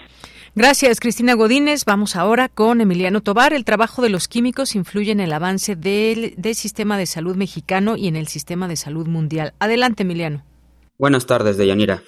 Gracias, 0.55 0.99
Cristina 0.99 1.35
Godínez. 1.35 1.85
Vamos 1.85 2.17
ahora 2.17 2.49
con 2.49 2.81
Emiliano 2.81 3.21
Tobar. 3.21 3.53
El 3.53 3.65
trabajo 3.65 4.03
de 4.03 4.09
los 4.09 4.27
químicos 4.27 4.75
influye 4.75 5.13
en 5.13 5.21
el 5.21 5.33
avance 5.33 5.77
del, 5.77 6.35
del 6.37 6.55
sistema 6.55 6.99
de 6.99 7.07
salud 7.07 7.37
mexicano 7.37 7.97
y 7.97 8.09
en 8.09 8.17
el 8.17 8.27
sistema 8.27 8.67
de 8.67 8.77
salud 8.77 9.07
mundial. 9.07 9.53
Adelante, 9.61 10.03
Emiliano. 10.03 10.45
Buenas 10.99 11.27
tardes, 11.27 11.57
Deyanira. 11.57 12.03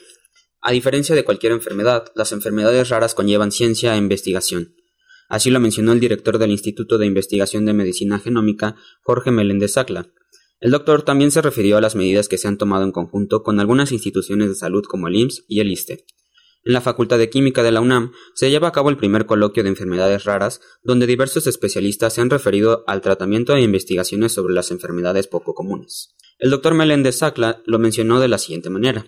A 0.63 0.73
diferencia 0.73 1.15
de 1.15 1.25
cualquier 1.25 1.53
enfermedad, 1.53 2.07
las 2.15 2.33
enfermedades 2.33 2.89
raras 2.89 3.15
conllevan 3.15 3.53
ciencia 3.53 3.95
e 3.95 3.99
investigación. 3.99 4.75
Así 5.31 5.49
lo 5.51 5.61
mencionó 5.61 5.93
el 5.93 6.01
director 6.01 6.39
del 6.39 6.51
Instituto 6.51 6.99
de 6.99 7.07
Investigación 7.07 7.65
de 7.65 7.73
Medicina 7.73 8.19
Genómica, 8.19 8.75
Jorge 9.01 9.31
Meléndez 9.31 9.75
Sacla. 9.75 10.09
El 10.59 10.73
doctor 10.73 11.03
también 11.03 11.31
se 11.31 11.41
refirió 11.41 11.77
a 11.77 11.81
las 11.81 11.95
medidas 11.95 12.29
que 12.29 12.37
se 12.37 12.49
han 12.49 12.59
tomado 12.59 12.83
en 12.83 12.91
conjunto 12.91 13.45
con 13.45 13.61
algunas 13.61 13.93
instituciones 13.93 14.49
de 14.49 14.57
salud 14.57 14.83
como 14.85 15.07
el 15.07 15.15
IMSS 15.15 15.45
y 15.47 15.61
el 15.61 15.71
ISTE. 15.71 16.05
En 16.65 16.73
la 16.73 16.81
Facultad 16.81 17.17
de 17.17 17.31
Química 17.31 17.63
de 17.63 17.71
la 17.71 17.81
UNAM 17.81 18.11
se 18.35 18.51
lleva 18.51 18.69
a 18.69 18.73
cabo 18.73 18.91
el 18.91 18.97
primer 18.97 19.25
coloquio 19.25 19.63
de 19.63 19.69
enfermedades 19.69 20.25
raras, 20.25 20.61
donde 20.83 21.07
diversos 21.07 21.47
especialistas 21.47 22.13
se 22.13 22.21
han 22.21 22.29
referido 22.29 22.83
al 22.89 23.01
tratamiento 23.01 23.55
e 23.55 23.63
investigaciones 23.63 24.33
sobre 24.33 24.53
las 24.53 24.73
enfermedades 24.73 25.29
poco 25.29 25.55
comunes. 25.55 26.17
El 26.41 26.51
doctor 26.51 26.75
Meléndez 26.75 27.19
Sacla 27.19 27.63
lo 27.67 27.79
mencionó 27.79 28.19
de 28.19 28.29
la 28.29 28.39
siguiente 28.39 28.69
manera 28.69 29.07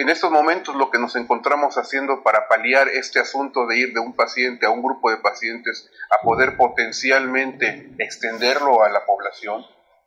en 0.00 0.08
estos 0.08 0.30
momentos 0.30 0.74
lo 0.74 0.90
que 0.90 0.98
nos 0.98 1.16
encontramos 1.16 1.76
haciendo 1.76 2.22
para 2.22 2.48
paliar 2.48 2.88
este 2.88 3.20
asunto 3.20 3.66
de 3.66 3.78
ir 3.78 3.92
de 3.92 4.00
un 4.00 4.14
paciente 4.14 4.66
a 4.66 4.70
un 4.70 4.82
grupo 4.82 5.10
de 5.10 5.18
pacientes 5.18 5.90
a 6.10 6.22
poder 6.22 6.56
potencialmente 6.56 7.90
extenderlo 7.98 8.82
a 8.82 8.90
la 8.90 9.04
población 9.04 9.64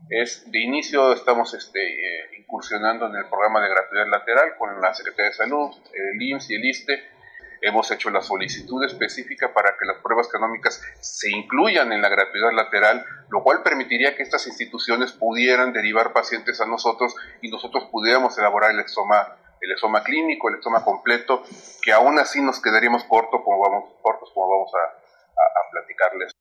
es 0.09 0.49
de 0.51 0.59
inicio 0.59 1.13
estamos 1.13 1.53
este, 1.53 1.79
eh, 1.79 2.37
incursionando 2.37 3.07
en 3.07 3.15
el 3.15 3.25
programa 3.25 3.61
de 3.61 3.69
gratuidad 3.69 4.07
lateral 4.07 4.55
con 4.57 4.79
la 4.79 4.93
Secretaría 4.93 5.29
de 5.29 5.35
Salud, 5.35 5.71
el 5.93 6.21
IMSS 6.21 6.49
y 6.51 6.55
el 6.55 6.65
ISTE. 6.65 7.03
Hemos 7.61 7.89
hecho 7.89 8.11
la 8.11 8.21
solicitud 8.21 8.83
específica 8.83 9.51
para 9.53 9.75
que 9.79 9.85
las 9.85 9.97
pruebas 10.03 10.27
canómicas 10.27 10.83
se 10.99 11.31
incluyan 11.31 11.91
en 11.91 12.01
la 12.01 12.09
gratuidad 12.09 12.51
lateral, 12.51 13.03
lo 13.29 13.41
cual 13.41 13.63
permitiría 13.63 14.15
que 14.15 14.21
estas 14.21 14.45
instituciones 14.45 15.13
pudieran 15.13 15.73
derivar 15.73 16.13
pacientes 16.13 16.61
a 16.61 16.67
nosotros 16.67 17.15
y 17.41 17.49
nosotros 17.49 17.85
pudiéramos 17.91 18.37
elaborar 18.37 18.71
el 18.71 18.79
exoma 18.79 19.37
el 19.61 19.71
exoma 19.71 20.03
clínico, 20.03 20.49
el 20.49 20.55
exoma 20.55 20.83
completo, 20.83 21.43
que 21.81 21.91
aún 21.91 22.19
así 22.19 22.41
nos 22.41 22.61
quedaríamos 22.61 23.03
corto 23.05 23.43
como 23.43 23.59
vamos, 23.61 23.93
cortos 24.01 24.29
como 24.33 24.47
vamos 24.49 24.71
a, 24.73 24.77
a, 24.77 25.43
a 25.43 25.71
platicarles. 25.71 26.31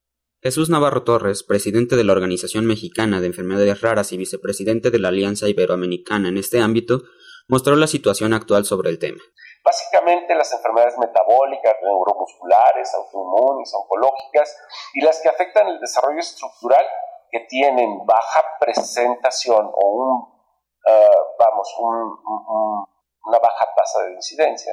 Jesús 0.42 0.68
Navarro 0.68 1.04
Torres, 1.04 1.42
presidente 1.42 1.96
de 1.96 2.04
la 2.04 2.12
Organización 2.12 2.66
Mexicana 2.66 3.20
de 3.20 3.28
Enfermedades 3.28 3.80
Raras 3.80 4.12
y 4.12 4.18
vicepresidente 4.18 4.90
de 4.90 4.98
la 4.98 5.08
Alianza 5.08 5.48
Iberoamericana 5.48 6.28
en 6.28 6.36
este 6.36 6.60
ámbito, 6.60 7.00
mostró 7.48 7.76
la 7.76 7.86
situación 7.86 8.34
actual 8.34 8.66
sobre 8.66 8.90
el 8.90 8.98
tema. 8.98 9.22
Básicamente 9.64 10.34
las 10.34 10.52
enfermedades 10.52 10.98
metabólicas, 10.98 11.74
neuromusculares, 11.82 12.92
autoinmunes, 12.94 13.72
oncológicas 13.72 14.54
y 14.92 15.00
las 15.00 15.22
que 15.22 15.30
afectan 15.30 15.66
el 15.68 15.80
desarrollo 15.80 16.18
estructural 16.18 16.84
que 17.30 17.40
tienen 17.48 18.04
baja 18.04 18.44
presentación 18.60 19.64
o 19.72 19.88
un, 19.88 20.10
uh, 20.12 21.22
vamos, 21.38 21.74
un, 21.80 21.94
un 21.94 22.84
una 23.24 23.38
baja 23.38 23.66
tasa 23.76 24.04
de 24.04 24.14
incidencia. 24.14 24.72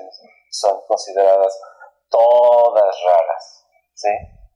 Son 0.49 0.79
consideradas 0.87 1.57
todas 2.09 2.95
raras. 3.05 3.65
¿sí? 3.93 4.09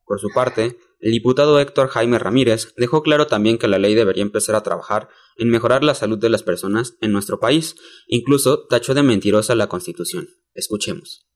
Por 0.05 0.19
su 0.19 0.29
parte, 0.33 0.77
El 0.99 1.11
diputado 1.11 1.59
Héctor 1.59 1.89
Jaime 1.89 2.17
Ramírez 2.17 2.73
dejó 2.77 3.03
claro 3.03 3.27
también 3.27 3.57
que 3.59 3.67
la 3.67 3.77
ley 3.77 3.93
debería 3.93 4.23
empezar 4.23 4.55
a 4.55 4.63
trabajar 4.63 5.07
en 5.37 5.49
mejorar 5.49 5.83
la 5.83 5.93
salud 5.93 6.17
de 6.17 6.29
las 6.29 6.41
personas 6.41 6.95
en 7.01 7.11
nuestro 7.11 7.39
país. 7.39 7.75
Incluso 8.07 8.65
tachó 8.67 8.93
de 8.93 9.03
mentirosa 9.03 9.55
la 9.55 9.67
Constitución. 9.67 10.27
Escuchemos. 10.53 11.27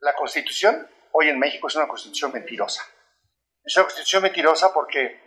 La 0.00 0.14
Constitución 0.14 0.88
hoy 1.12 1.28
en 1.28 1.38
México 1.38 1.68
es 1.68 1.76
una 1.76 1.86
Constitución 1.86 2.32
mentirosa. 2.32 2.82
Es 3.62 3.76
una 3.76 3.84
Constitución 3.84 4.22
mentirosa 4.22 4.72
porque 4.72 5.20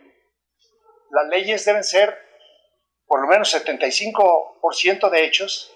las 1.12 1.30
leyes 1.30 1.64
deben 1.64 1.84
ser 1.84 2.18
por 3.06 3.22
lo 3.22 3.28
menos 3.28 3.54
75% 3.54 5.10
de 5.10 5.26
hechos 5.26 5.75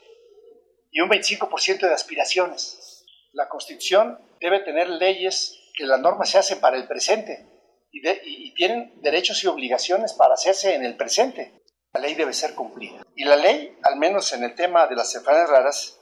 y 0.91 1.01
un 1.01 1.09
25% 1.09 1.81
de 1.81 1.93
aspiraciones. 1.93 3.05
La 3.33 3.47
Constitución 3.47 4.19
debe 4.39 4.59
tener 4.59 4.89
leyes 4.89 5.57
que 5.75 5.85
las 5.85 5.99
normas 5.99 6.29
se 6.29 6.37
hacen 6.37 6.59
para 6.59 6.77
el 6.77 6.87
presente 6.87 7.47
y, 7.91 8.07
y, 8.07 8.53
tienen 8.53 9.01
derechos 9.01 9.43
y 9.43 9.47
obligaciones 9.47 10.13
para 10.13 10.33
hacerse 10.33 10.75
en 10.75 10.83
el 10.83 10.95
presente. 10.95 11.61
La 11.93 12.01
ley 12.01 12.15
debe 12.15 12.33
ser 12.33 12.53
cumplida. 12.53 13.05
Y 13.15 13.25
la 13.25 13.35
ley, 13.35 13.77
al 13.83 13.97
menos 13.97 14.31
en 14.33 14.43
el 14.43 14.55
tema 14.55 14.87
de 14.87 14.95
las 14.95 15.13
enfermedades 15.15 15.49
raras, 15.49 15.99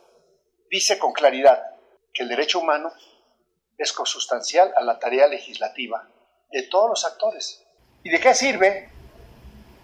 dice 0.70 0.98
con 0.98 1.14
claridad 1.14 1.64
que 2.14 2.24
el 2.24 2.30
derecho 2.30 2.60
humano 2.60 2.92
es 3.78 3.94
consustancial 3.94 4.74
a 4.76 4.84
la 4.84 5.00
tarea 5.00 5.28
legislativa 5.28 6.10
de 6.52 6.64
todos 6.64 6.90
los 6.90 7.06
actores. 7.06 7.64
¿Y 8.04 8.10
de 8.10 8.20
qué 8.20 8.34
sirve 8.34 8.90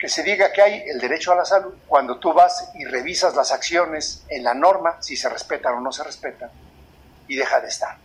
que 0.03 0.09
se 0.09 0.21
diga 0.21 0.51
que 0.51 0.61
hay 0.61 0.83
el 0.85 0.99
derecho 0.99 1.31
a 1.31 1.35
la 1.37 1.45
salud 1.45 1.71
cuando 1.87 2.19
tú 2.19 2.33
vas 2.33 2.71
y 2.77 2.83
revisas 2.83 3.37
las 3.37 3.53
acciones 3.53 4.25
en 4.29 4.43
la 4.43 4.53
norma, 4.53 5.01
si 5.01 5.15
se 5.15 5.29
respetan 5.29 5.75
o 5.75 5.79
no 5.79 5.93
se 5.93 6.03
respetan, 6.03 6.49
y 7.29 7.37
deja 7.37 7.61
de 7.61 7.69
estar? 7.69 7.99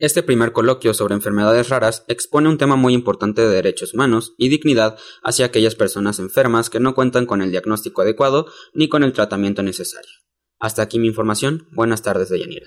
Este 0.00 0.24
primer 0.24 0.50
coloquio 0.50 0.94
sobre 0.94 1.14
enfermedades 1.14 1.68
raras 1.68 2.04
expone 2.08 2.48
un 2.48 2.58
tema 2.58 2.74
muy 2.74 2.92
importante 2.92 3.42
de 3.42 3.54
derechos 3.54 3.94
humanos 3.94 4.34
y 4.36 4.48
dignidad 4.48 4.98
hacia 5.22 5.46
aquellas 5.46 5.76
personas 5.76 6.18
enfermas 6.18 6.70
que 6.70 6.80
no 6.80 6.96
cuentan 6.96 7.24
con 7.24 7.40
el 7.40 7.52
diagnóstico 7.52 8.02
adecuado 8.02 8.46
ni 8.72 8.88
con 8.88 9.04
el 9.04 9.12
tratamiento 9.12 9.62
necesario. 9.62 10.10
Hasta 10.58 10.82
aquí 10.82 10.98
mi 10.98 11.06
información. 11.06 11.68
Buenas 11.70 12.02
tardes, 12.02 12.30
Deyanira. 12.30 12.66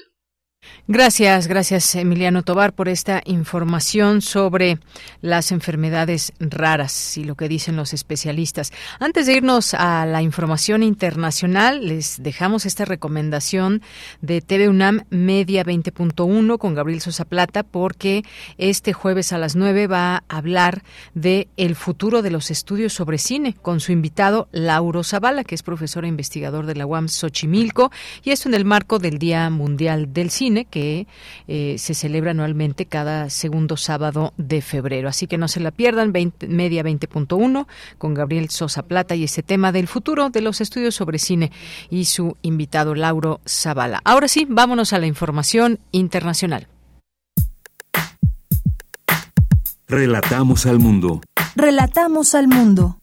Gracias, 0.89 1.47
gracias 1.47 1.95
Emiliano 1.95 2.43
Tobar 2.43 2.71
por 2.71 2.87
esta 2.87 3.21
información 3.25 4.21
sobre 4.21 4.79
las 5.19 5.51
enfermedades 5.51 6.31
raras 6.39 7.17
y 7.17 7.25
lo 7.25 7.35
que 7.35 7.49
dicen 7.49 7.75
los 7.75 7.91
especialistas. 7.93 8.71
Antes 8.97 9.25
de 9.25 9.33
irnos 9.33 9.73
a 9.73 10.05
la 10.05 10.21
información 10.21 10.83
internacional, 10.83 11.85
les 11.85 12.23
dejamos 12.23 12.65
esta 12.65 12.85
recomendación 12.85 13.81
de 14.21 14.39
TV 14.39 14.69
UNAM 14.69 15.01
Media 15.09 15.65
20.1 15.65 16.57
con 16.57 16.73
Gabriel 16.73 17.01
Sosa 17.01 17.25
Plata 17.25 17.63
porque 17.63 18.23
este 18.57 18.93
jueves 18.93 19.33
a 19.33 19.37
las 19.37 19.57
9 19.57 19.87
va 19.87 20.15
a 20.15 20.37
hablar 20.37 20.83
de 21.13 21.49
el 21.57 21.75
futuro 21.75 22.21
de 22.21 22.31
los 22.31 22.49
estudios 22.49 22.93
sobre 22.93 23.17
cine 23.17 23.53
con 23.61 23.81
su 23.81 23.91
invitado 23.91 24.47
Lauro 24.53 25.03
Zavala, 25.03 25.43
que 25.43 25.55
es 25.55 25.63
profesor 25.63 26.05
e 26.05 26.07
investigador 26.07 26.65
de 26.65 26.75
la 26.75 26.85
UAM 26.85 27.09
Xochimilco 27.09 27.91
y 28.23 28.31
esto 28.31 28.47
en 28.47 28.55
el 28.55 28.63
marco 28.63 28.99
del 28.99 29.19
Día 29.19 29.49
Mundial 29.49 30.13
del 30.13 30.29
Cine 30.29 30.46
que 30.65 31.07
eh, 31.47 31.75
se 31.77 31.93
celebra 31.93 32.31
anualmente 32.31 32.85
cada 32.85 33.29
segundo 33.29 33.77
sábado 33.77 34.33
de 34.37 34.61
febrero. 34.61 35.09
Así 35.09 35.27
que 35.27 35.37
no 35.37 35.47
se 35.47 35.59
la 35.59 35.71
pierdan, 35.71 36.11
media 36.47 36.83
20.1 36.83 37.67
con 37.97 38.13
Gabriel 38.13 38.49
Sosa 38.49 38.83
Plata 38.83 39.15
y 39.15 39.23
ese 39.23 39.43
tema 39.43 39.71
del 39.71 39.87
futuro 39.87 40.29
de 40.29 40.41
los 40.41 40.61
estudios 40.61 40.95
sobre 40.95 41.19
cine 41.19 41.51
y 41.89 42.05
su 42.05 42.37
invitado 42.41 42.95
Lauro 42.95 43.41
Zavala. 43.47 44.01
Ahora 44.03 44.27
sí, 44.27 44.45
vámonos 44.49 44.93
a 44.93 44.99
la 44.99 45.07
información 45.07 45.79
internacional. 45.91 46.67
Relatamos 49.87 50.65
al 50.65 50.79
mundo. 50.79 51.21
Relatamos 51.55 52.35
al 52.35 52.47
mundo. 52.47 52.97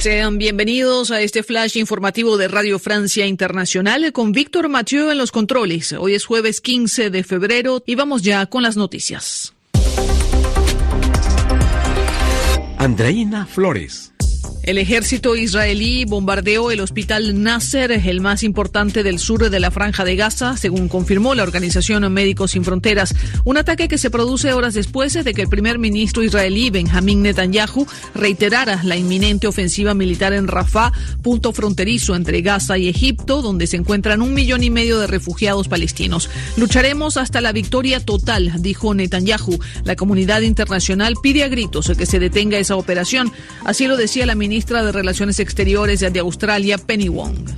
Sean 0.00 0.38
bienvenidos 0.38 1.10
a 1.10 1.20
este 1.20 1.42
flash 1.42 1.76
informativo 1.76 2.38
de 2.38 2.48
Radio 2.48 2.78
Francia 2.78 3.26
Internacional 3.26 4.14
con 4.14 4.32
Víctor 4.32 4.70
Mathieu 4.70 5.10
en 5.10 5.18
los 5.18 5.30
controles. 5.30 5.92
Hoy 5.92 6.14
es 6.14 6.24
jueves 6.24 6.62
15 6.62 7.10
de 7.10 7.22
febrero 7.22 7.82
y 7.84 7.96
vamos 7.96 8.22
ya 8.22 8.46
con 8.46 8.62
las 8.62 8.78
noticias. 8.78 9.52
Andreina 12.78 13.44
Flores. 13.44 14.09
El 14.62 14.76
ejército 14.76 15.36
israelí 15.36 16.04
bombardeó 16.04 16.70
el 16.70 16.80
hospital 16.80 17.42
Nasser, 17.42 17.92
el 17.92 18.20
más 18.20 18.42
importante 18.42 19.02
del 19.02 19.18
sur 19.18 19.48
de 19.48 19.58
la 19.58 19.70
franja 19.70 20.04
de 20.04 20.16
Gaza, 20.16 20.58
según 20.58 20.88
confirmó 20.88 21.34
la 21.34 21.44
organización 21.44 22.12
Médicos 22.12 22.50
Sin 22.50 22.62
Fronteras. 22.62 23.14
Un 23.44 23.56
ataque 23.56 23.88
que 23.88 23.96
se 23.96 24.10
produce 24.10 24.52
horas 24.52 24.74
después 24.74 25.14
de 25.14 25.32
que 25.32 25.42
el 25.42 25.48
primer 25.48 25.78
ministro 25.78 26.22
israelí, 26.22 26.68
Benjamín 26.68 27.22
Netanyahu, 27.22 27.86
reiterara 28.14 28.82
la 28.84 28.98
inminente 28.98 29.46
ofensiva 29.46 29.94
militar 29.94 30.34
en 30.34 30.46
Rafah, 30.46 30.92
punto 31.22 31.52
fronterizo 31.54 32.14
entre 32.14 32.42
Gaza 32.42 32.76
y 32.76 32.88
Egipto, 32.88 33.40
donde 33.40 33.66
se 33.66 33.78
encuentran 33.78 34.20
un 34.20 34.34
millón 34.34 34.62
y 34.62 34.68
medio 34.68 34.98
de 34.98 35.06
refugiados 35.06 35.68
palestinos. 35.68 36.28
Lucharemos 36.58 37.16
hasta 37.16 37.40
la 37.40 37.52
victoria 37.52 37.98
total, 37.98 38.52
dijo 38.60 38.92
Netanyahu. 38.92 39.58
La 39.84 39.96
comunidad 39.96 40.42
internacional 40.42 41.14
pide 41.22 41.44
a 41.44 41.48
gritos 41.48 41.90
que 41.96 42.04
se 42.04 42.18
detenga 42.18 42.58
esa 42.58 42.76
operación. 42.76 43.32
Así 43.64 43.86
lo 43.86 43.96
decía 43.96 44.26
la 44.26 44.34
ministra 44.34 44.49
ministra 44.50 44.82
de 44.82 44.90
Relaciones 44.90 45.38
Exteriores 45.38 46.00
de 46.00 46.18
Australia, 46.18 46.76
Penny 46.76 47.08
Wong. 47.08 47.48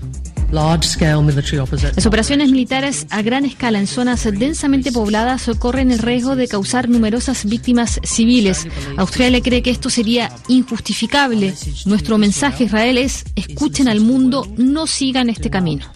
Las 1.96 2.04
operaciones 2.04 2.50
militares 2.50 3.06
a 3.08 3.22
gran 3.22 3.46
escala 3.46 3.78
en 3.78 3.86
zonas 3.86 4.28
densamente 4.30 4.92
pobladas 4.92 5.50
corren 5.58 5.90
el 5.90 6.00
riesgo 6.00 6.36
de 6.36 6.48
causar 6.48 6.90
numerosas 6.90 7.46
víctimas 7.46 7.98
civiles. 8.04 8.68
Australia 8.98 9.40
cree 9.40 9.62
que 9.62 9.70
esto 9.70 9.88
sería 9.88 10.30
injustificable. 10.48 11.54
Nuestro 11.86 12.18
mensaje 12.18 12.64
a 12.64 12.66
Israel 12.66 12.98
es 12.98 13.24
escuchen 13.36 13.88
al 13.88 14.00
mundo, 14.00 14.46
no 14.58 14.86
sigan 14.86 15.30
este 15.30 15.48
camino. 15.48 15.86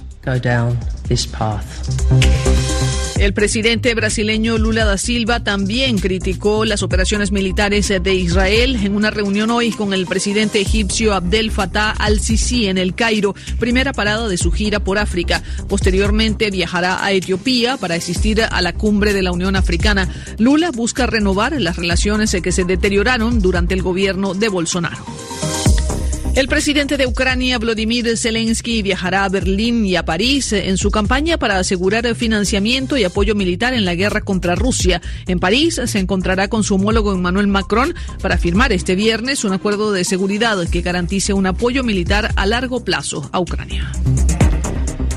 El 3.18 3.32
presidente 3.32 3.94
brasileño 3.94 4.58
Lula 4.58 4.84
da 4.84 4.98
Silva 4.98 5.42
también 5.42 5.98
criticó 5.98 6.66
las 6.66 6.82
operaciones 6.82 7.32
militares 7.32 7.88
de 7.88 8.14
Israel 8.14 8.76
en 8.76 8.94
una 8.94 9.10
reunión 9.10 9.50
hoy 9.50 9.70
con 9.70 9.94
el 9.94 10.06
presidente 10.06 10.60
egipcio 10.60 11.14
Abdel 11.14 11.50
Fattah 11.50 11.92
al-Sisi 11.92 12.66
en 12.66 12.76
el 12.76 12.94
Cairo, 12.94 13.34
primera 13.58 13.94
parada 13.94 14.28
de 14.28 14.36
su 14.36 14.52
gira 14.52 14.80
por 14.80 14.98
África. 14.98 15.42
Posteriormente 15.66 16.50
viajará 16.50 17.02
a 17.02 17.12
Etiopía 17.12 17.78
para 17.78 17.94
asistir 17.94 18.42
a 18.42 18.60
la 18.60 18.74
cumbre 18.74 19.14
de 19.14 19.22
la 19.22 19.32
Unión 19.32 19.56
Africana. 19.56 20.08
Lula 20.38 20.70
busca 20.70 21.06
renovar 21.06 21.58
las 21.58 21.76
relaciones 21.76 22.36
que 22.42 22.52
se 22.52 22.64
deterioraron 22.64 23.40
durante 23.40 23.72
el 23.72 23.82
gobierno 23.82 24.34
de 24.34 24.48
Bolsonaro. 24.48 25.04
El 26.36 26.48
presidente 26.48 26.98
de 26.98 27.06
Ucrania, 27.06 27.58
Vladimir 27.58 28.14
Zelensky, 28.18 28.82
viajará 28.82 29.24
a 29.24 29.28
Berlín 29.30 29.86
y 29.86 29.96
a 29.96 30.04
París 30.04 30.52
en 30.52 30.76
su 30.76 30.90
campaña 30.90 31.38
para 31.38 31.58
asegurar 31.58 32.14
financiamiento 32.14 32.98
y 32.98 33.04
apoyo 33.04 33.34
militar 33.34 33.72
en 33.72 33.86
la 33.86 33.94
guerra 33.94 34.20
contra 34.20 34.54
Rusia. 34.54 35.00
En 35.26 35.40
París 35.40 35.80
se 35.82 35.98
encontrará 35.98 36.48
con 36.48 36.62
su 36.62 36.74
homólogo 36.74 37.14
Emmanuel 37.14 37.46
Macron 37.46 37.94
para 38.20 38.36
firmar 38.36 38.74
este 38.74 38.96
viernes 38.96 39.44
un 39.44 39.54
acuerdo 39.54 39.92
de 39.92 40.04
seguridad 40.04 40.58
que 40.68 40.82
garantice 40.82 41.32
un 41.32 41.46
apoyo 41.46 41.82
militar 41.82 42.30
a 42.36 42.44
largo 42.44 42.84
plazo 42.84 43.30
a 43.32 43.40
Ucrania. 43.40 43.90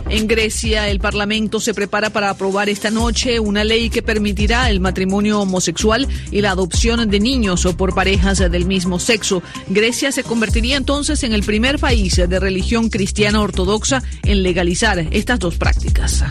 En 0.10 0.28
Grecia, 0.28 0.90
el 0.90 1.00
Parlamento 1.00 1.60
se 1.60 1.76
prepara 1.76 2.10
para 2.10 2.32
aprobar 2.32 2.68
esta 2.68 2.90
noche 2.90 3.40
una 3.40 3.64
ley 3.64 3.92
que 3.92 4.02
permitirá 4.02 4.70
el 4.72 4.80
matrimonio 4.80 5.40
homosexual 5.42 6.08
y 6.32 6.42
la 6.42 6.52
adopción 6.52 7.08
de 7.10 7.20
niños 7.20 7.66
o 7.66 7.78
por 7.78 7.94
parejas 7.94 8.40
del 8.40 8.66
mismo 8.66 8.98
sexo. 8.98 9.44
Grecia 9.68 10.12
se 10.12 10.24
convertiría 10.24 10.78
entonces 10.78 11.24
en 11.24 11.34
el 11.34 11.44
primer 11.44 11.78
país 11.78 12.16
de 12.16 12.40
religión 12.40 12.90
cristiana 12.90 13.42
ortodoxa 13.42 14.02
en 14.24 14.42
legalizar 14.42 15.00
estas 15.12 15.38
dos 15.38 15.58
prácticas. 15.58 16.24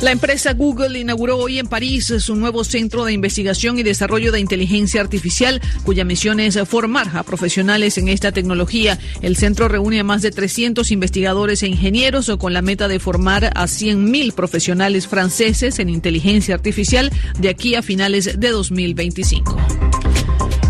La 0.00 0.12
empresa 0.12 0.54
Google 0.54 0.96
inauguró 1.00 1.38
hoy 1.38 1.58
en 1.58 1.66
París 1.66 2.14
su 2.20 2.36
nuevo 2.36 2.62
centro 2.62 3.04
de 3.04 3.12
investigación 3.12 3.78
y 3.78 3.82
desarrollo 3.82 4.30
de 4.30 4.38
inteligencia 4.38 5.00
artificial, 5.00 5.60
cuya 5.82 6.04
misión 6.04 6.38
es 6.38 6.56
formar 6.68 7.16
a 7.16 7.24
profesionales 7.24 7.98
en 7.98 8.06
esta 8.06 8.30
tecnología. 8.30 8.96
El 9.22 9.36
centro 9.36 9.66
reúne 9.66 9.98
a 9.98 10.04
más 10.04 10.22
de 10.22 10.30
300 10.30 10.92
investigadores 10.92 11.64
e 11.64 11.66
ingenieros 11.66 12.30
con 12.38 12.52
la 12.52 12.62
meta 12.62 12.86
de 12.86 13.00
formar 13.00 13.46
a 13.46 13.64
100.000 13.64 14.32
profesionales 14.34 15.08
franceses 15.08 15.80
en 15.80 15.88
inteligencia 15.88 16.54
artificial 16.54 17.10
de 17.40 17.48
aquí 17.48 17.74
a 17.74 17.82
finales 17.82 18.38
de 18.38 18.50
2025. 18.50 19.56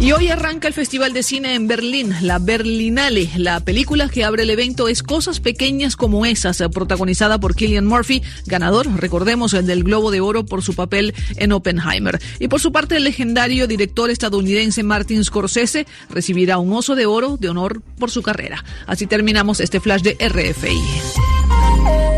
Y 0.00 0.12
hoy 0.12 0.28
arranca 0.28 0.68
el 0.68 0.74
Festival 0.74 1.12
de 1.12 1.24
Cine 1.24 1.56
en 1.56 1.66
Berlín, 1.66 2.14
la 2.22 2.38
Berlinale. 2.38 3.28
La 3.36 3.58
película 3.58 4.08
que 4.08 4.22
abre 4.22 4.44
el 4.44 4.50
evento 4.50 4.86
es 4.86 5.02
Cosas 5.02 5.40
Pequeñas 5.40 5.96
como 5.96 6.24
esas, 6.24 6.62
protagonizada 6.72 7.40
por 7.40 7.56
Killian 7.56 7.84
Murphy, 7.84 8.22
ganador, 8.46 8.86
recordemos, 9.00 9.50
del 9.50 9.82
Globo 9.82 10.12
de 10.12 10.20
Oro 10.20 10.46
por 10.46 10.62
su 10.62 10.74
papel 10.74 11.14
en 11.36 11.50
Oppenheimer. 11.50 12.20
Y 12.38 12.46
por 12.46 12.60
su 12.60 12.70
parte, 12.70 12.96
el 12.96 13.04
legendario 13.04 13.66
director 13.66 14.08
estadounidense 14.08 14.84
Martin 14.84 15.24
Scorsese 15.24 15.84
recibirá 16.10 16.58
un 16.58 16.72
oso 16.72 16.94
de 16.94 17.06
oro 17.06 17.36
de 17.36 17.48
honor 17.48 17.82
por 17.98 18.12
su 18.12 18.22
carrera. 18.22 18.64
Así 18.86 19.08
terminamos 19.08 19.58
este 19.58 19.80
flash 19.80 20.02
de 20.02 20.16
RFI. 20.20 22.17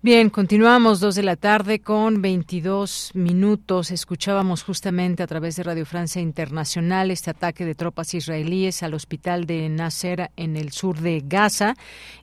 Bien, 0.00 0.30
continuamos 0.30 1.00
dos 1.00 1.16
de 1.16 1.24
la 1.24 1.34
tarde 1.34 1.80
con 1.80 2.22
22 2.22 3.10
minutos. 3.14 3.90
Escuchábamos 3.90 4.62
justamente 4.62 5.24
a 5.24 5.26
través 5.26 5.56
de 5.56 5.64
Radio 5.64 5.84
Francia 5.84 6.22
Internacional 6.22 7.10
este 7.10 7.30
ataque 7.30 7.64
de 7.64 7.74
tropas 7.74 8.14
israelíes 8.14 8.84
al 8.84 8.94
hospital 8.94 9.44
de 9.44 9.68
Nasser 9.68 10.30
en 10.36 10.56
el 10.56 10.70
sur 10.70 11.00
de 11.00 11.24
Gaza. 11.26 11.74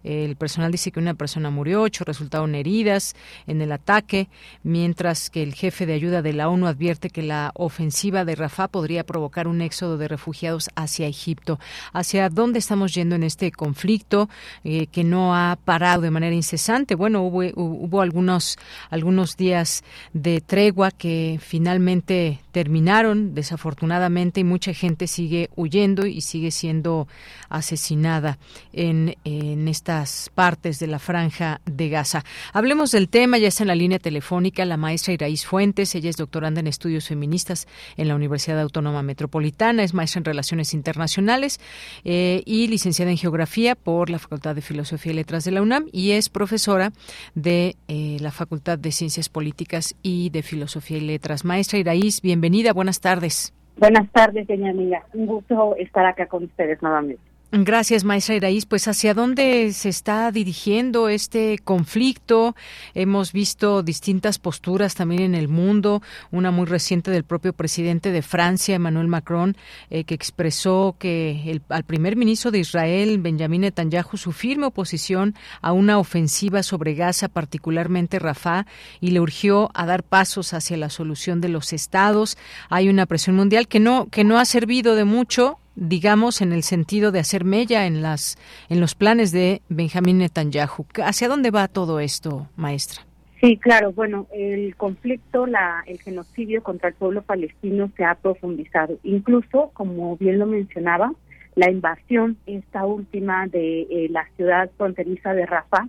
El 0.06 0.38
personal 0.38 0.72
dice 0.72 0.90
que 0.94 1.02
una 1.02 1.16
persona 1.16 1.50
murió, 1.50 1.82
ocho 1.82 2.06
resultaron 2.06 2.56
heridas 2.56 3.14
en 3.46 3.62
el 3.62 3.74
ataque, 3.74 4.30
mientras 4.64 5.30
que 5.30 5.44
el 5.44 5.54
jefe 5.54 5.86
de 5.86 5.96
ayuda 5.96 6.22
de 6.22 6.32
la 6.32 6.48
ONU 6.48 6.68
advierte 6.68 7.10
que 7.10 7.24
la 7.24 7.52
ofensiva 7.56 8.24
de 8.24 8.36
Rafah 8.36 8.70
podría 8.70 9.04
provocar 9.04 9.50
un 9.50 9.60
éxodo 9.60 9.98
de 9.98 10.08
refugiados 10.08 10.70
hacia 10.78 11.08
Egipto. 11.08 11.60
¿Hacia 11.92 12.30
dónde 12.30 12.60
estamos 12.60 12.94
yendo 12.94 13.16
en 13.16 13.24
este 13.24 13.52
conflicto 13.52 14.30
eh, 14.64 14.88
que 14.88 15.04
no 15.04 15.36
ha 15.36 15.58
parado 15.66 16.04
de 16.04 16.12
manera 16.12 16.34
incesante? 16.34 16.96
Bueno, 16.96 17.22
hubo 17.22 17.65
hubo 17.66 18.02
algunos, 18.02 18.58
algunos 18.90 19.38
días 19.38 19.84
de 20.14 20.42
tregua 20.42 20.92
que 20.92 21.40
finalmente 21.42 22.40
terminaron, 22.52 23.36
desafortunadamente, 23.36 24.40
y 24.40 24.44
mucha 24.44 24.74
gente 24.74 25.08
sigue 25.08 25.50
huyendo 25.56 26.06
y 26.06 26.22
sigue 26.22 26.52
siendo 26.52 27.08
asesinada 27.56 28.38
en, 28.74 29.16
en 29.24 29.68
estas 29.68 30.32
partes 30.34 30.80
de 30.80 30.88
la 30.88 31.00
franja 31.00 31.62
de 31.66 31.90
Gaza. 31.90 32.24
Hablemos 32.54 32.92
del 32.92 33.10
tema, 33.10 33.38
ya 33.38 33.48
está 33.48 33.64
en 33.64 33.68
la 33.68 33.76
línea 33.76 34.00
telefónica 34.00 34.66
la 34.66 34.78
maestra 34.78 35.14
Iraís 35.14 35.46
Fuentes, 35.46 35.96
ella 35.96 36.10
es 36.10 36.18
doctoranda 36.18 36.60
en 36.60 36.68
estudios 36.68 37.08
feministas 37.08 37.68
en 37.98 38.08
la 38.08 38.16
Universidad 38.16 38.60
Autónoma 38.60 39.04
Metropolitana, 39.04 39.84
es 39.84 39.94
maestra 39.94 40.20
en 40.20 40.26
Relaciones 40.26 40.74
Internacionales 40.74 41.60
eh, 42.04 42.42
y 42.46 42.68
licenciada 42.68 43.12
en 43.12 43.18
Geografía 43.18 43.76
por 43.76 44.10
la 44.10 44.20
Facultad 44.20 44.56
de 44.56 44.62
Filosofía 44.62 45.14
y 45.14 45.16
Letras 45.16 45.46
de 45.46 45.52
la 45.52 45.62
UNAM 45.62 45.86
y 45.92 46.12
es 46.12 46.30
profesora 46.30 46.92
de 47.34 47.76
eh, 47.88 48.18
la 48.20 48.32
Facultad 48.32 48.78
de 48.78 48.92
Ciencias 48.92 49.30
Políticas 49.30 49.96
y 50.02 50.30
de 50.30 50.44
Filosofía 50.44 50.98
y 50.98 51.02
Letras. 51.02 51.46
Maestra 51.46 51.80
Iraís, 51.80 52.22
bienvenida, 52.22 52.74
buenas 52.74 53.00
tardes. 53.00 53.54
Buenas 53.78 54.10
tardes, 54.12 54.48
doña 54.48 54.70
amiga. 54.70 55.04
Un 55.14 55.26
gusto 55.26 55.76
estar 55.78 56.06
acá 56.06 56.28
con 56.28 56.46
ustedes 56.46 56.82
nuevamente. 56.82 57.22
Gracias, 57.64 58.04
maestra 58.04 58.36
Iraís. 58.36 58.66
Pues 58.66 58.86
hacia 58.90 59.14
dónde 59.14 59.72
se 59.72 59.88
está 59.88 60.30
dirigiendo 60.30 61.08
este 61.08 61.58
conflicto. 61.64 62.54
Hemos 62.94 63.32
visto 63.32 63.82
distintas 63.82 64.40
posturas 64.40 64.94
también 64.94 65.22
en 65.22 65.36
el 65.36 65.48
mundo. 65.48 66.02
Una 66.32 66.52
muy 66.52 66.66
reciente 66.66 67.12
del 67.12 67.24
propio 67.24 67.54
presidente 67.54 68.12
de 68.12 68.22
Francia, 68.22 68.76
Emmanuel 68.76 69.08
Macron, 69.08 69.56
eh, 69.90 70.04
que 70.04 70.16
expresó 70.16 70.98
que 71.00 71.50
el, 71.50 71.62
al 71.70 71.86
primer 71.86 72.18
ministro 72.18 72.52
de 72.52 72.60
Israel, 72.60 73.20
Benjamin 73.20 73.62
Netanyahu, 73.62 74.18
su 74.18 74.34
firme 74.34 74.66
oposición 74.66 75.34
a 75.62 75.72
una 75.72 75.98
ofensiva 75.98 76.62
sobre 76.62 76.94
Gaza, 76.94 77.30
particularmente 77.30 78.20
Rafah, 78.20 78.66
y 79.00 79.12
le 79.12 79.22
urgió 79.22 79.72
a 79.74 79.86
dar 79.86 80.04
pasos 80.04 80.54
hacia 80.54 80.76
la 80.76 80.90
solución 80.90 81.40
de 81.40 81.48
los 81.48 81.72
estados. 81.72 82.38
Hay 82.70 82.90
una 82.90 83.06
presión 83.06 83.38
mundial 83.38 83.70
que 83.70 83.80
no 83.80 84.08
que 84.12 84.26
no 84.26 84.40
ha 84.40 84.46
servido 84.46 84.96
de 84.96 85.06
mucho 85.06 85.60
digamos, 85.76 86.42
en 86.42 86.54
el 86.54 86.64
sentido 86.64 87.12
de 87.12 87.20
hacer 87.20 87.44
mella 87.44 87.86
en, 87.86 88.02
las, 88.02 88.38
en 88.70 88.80
los 88.80 88.96
planes 88.96 89.32
de 89.32 89.62
Benjamín 89.70 90.20
Netanyahu. 90.20 90.86
¿Hacia 91.04 91.28
dónde 91.28 91.52
va 91.52 91.68
todo 91.68 92.00
esto, 92.00 92.48
maestra? 92.56 93.04
Sí, 93.42 93.58
claro. 93.58 93.92
Bueno, 93.92 94.28
el 94.34 94.76
conflicto, 94.76 95.46
la, 95.46 95.84
el 95.86 96.02
genocidio 96.02 96.64
contra 96.64 96.90
el 96.90 96.96
pueblo 96.96 97.22
palestino 97.22 97.92
se 97.96 98.04
ha 98.06 98.16
profundizado. 98.16 98.98
Incluso, 99.04 99.72
como 99.74 100.18
bien 100.18 100.40
lo 100.40 100.46
mencionaba, 100.46 101.12
la 101.56 101.70
invasión, 101.70 102.38
esta 102.46 102.86
última 102.86 103.48
de 103.48 103.82
eh, 103.82 104.08
la 104.10 104.28
ciudad 104.36 104.70
fronteriza 104.78 105.34
de 105.34 105.46
Rafah, 105.46 105.88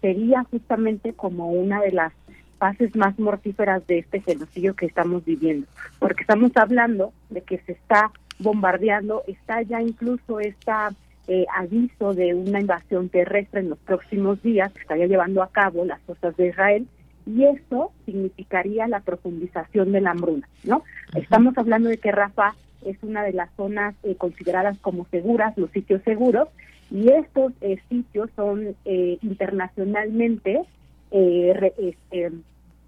sería 0.00 0.44
justamente 0.44 1.12
como 1.12 1.50
una 1.50 1.80
de 1.80 1.92
las 1.92 2.12
fases 2.58 2.94
más 2.96 3.18
mortíferas 3.18 3.86
de 3.86 3.98
este 3.98 4.20
genocidio 4.20 4.74
que 4.74 4.86
estamos 4.86 5.24
viviendo, 5.24 5.66
porque 5.98 6.22
estamos 6.22 6.52
hablando 6.56 7.12
de 7.28 7.42
que 7.42 7.58
se 7.58 7.72
está 7.72 8.10
bombardeando, 8.38 9.22
está 9.26 9.62
ya 9.62 9.80
incluso 9.80 10.40
esta 10.40 10.92
eh, 11.28 11.44
aviso 11.56 12.14
de 12.14 12.34
una 12.34 12.60
invasión 12.60 13.08
terrestre 13.08 13.58
en 13.58 13.70
los 13.70 13.78
próximos 13.78 14.40
días 14.42 14.72
que 14.72 14.82
estaría 14.82 15.06
llevando 15.06 15.42
a 15.42 15.50
cabo 15.50 15.84
las 15.84 16.00
fuerzas 16.02 16.36
de 16.36 16.48
Israel 16.48 16.86
y 17.26 17.42
eso 17.42 17.90
significaría 18.04 18.86
la 18.86 19.00
profundización 19.00 19.90
de 19.90 20.00
la 20.00 20.12
hambruna, 20.12 20.48
¿no? 20.62 20.84
Estamos 21.16 21.58
hablando 21.58 21.88
de 21.88 21.98
que 21.98 22.12
Rafa 22.12 22.54
es 22.84 22.96
una 23.02 23.24
de 23.24 23.32
las 23.32 23.50
zonas 23.56 23.96
eh, 24.04 24.14
consideradas 24.14 24.78
como 24.78 25.06
seguras, 25.06 25.58
los 25.58 25.70
sitios 25.70 26.00
seguros, 26.04 26.48
y 26.92 27.08
estos 27.08 27.52
eh, 27.60 27.80
sitios 27.88 28.30
son 28.36 28.76
internacionalmente, 28.84 30.62
este, 31.10 32.30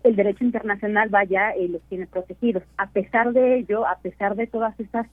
el 0.04 0.16
derecho 0.16 0.44
internacional 0.44 1.08
vaya 1.08 1.54
los 1.68 1.82
tiene 1.88 2.06
protegidos. 2.06 2.62
A 2.76 2.86
pesar 2.86 3.32
de 3.32 3.58
ello, 3.58 3.84
a 3.84 3.96
pesar 3.98 4.36
de 4.36 4.46
todas 4.46 4.78
estas 4.78 5.08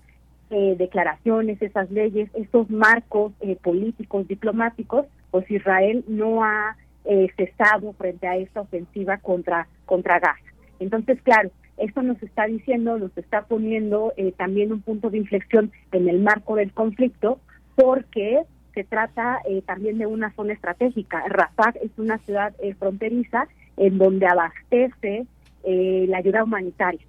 eh, 0.51 0.75
declaraciones, 0.77 1.59
esas 1.59 1.89
leyes, 1.89 2.29
esos 2.35 2.69
marcos 2.69 3.33
eh, 3.41 3.55
políticos, 3.55 4.27
diplomáticos, 4.27 5.07
pues 5.31 5.49
Israel 5.49 6.05
no 6.07 6.43
ha 6.43 6.77
eh, 7.05 7.29
cesado 7.35 7.93
frente 7.93 8.27
a 8.27 8.37
esta 8.37 8.61
ofensiva 8.61 9.17
contra, 9.17 9.67
contra 9.85 10.19
Gaza. 10.19 10.39
Entonces, 10.79 11.19
claro, 11.23 11.49
esto 11.77 12.03
nos 12.03 12.21
está 12.21 12.45
diciendo, 12.45 12.99
nos 12.99 13.17
está 13.17 13.45
poniendo 13.45 14.13
también 14.37 14.71
un 14.71 14.81
punto 14.81 15.09
de 15.09 15.17
inflexión 15.17 15.71
en 15.91 16.07
el 16.07 16.21
marco 16.21 16.55
del 16.55 16.71
conflicto, 16.71 17.39
porque 17.75 18.43
se 18.75 18.83
trata 18.83 19.41
también 19.65 19.97
de 19.97 20.05
una 20.05 20.31
zona 20.35 20.53
estratégica. 20.53 21.23
Rafah 21.27 21.73
es 21.81 21.91
una 21.97 22.19
ciudad 22.19 22.53
fronteriza 22.77 23.47
en 23.77 23.97
donde 23.97 24.27
abastece 24.27 25.25
la 25.63 26.17
ayuda 26.17 26.43
humanitaria 26.43 27.01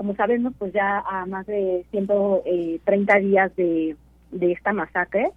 como 0.00 0.14
sabemos, 0.14 0.54
pues 0.58 0.72
ya 0.72 1.00
a 1.00 1.26
más 1.26 1.44
de 1.44 1.84
130 1.90 2.46
eh, 2.46 3.20
días 3.20 3.54
de, 3.54 3.96
esta 4.40 4.72
masacre, 4.72 5.30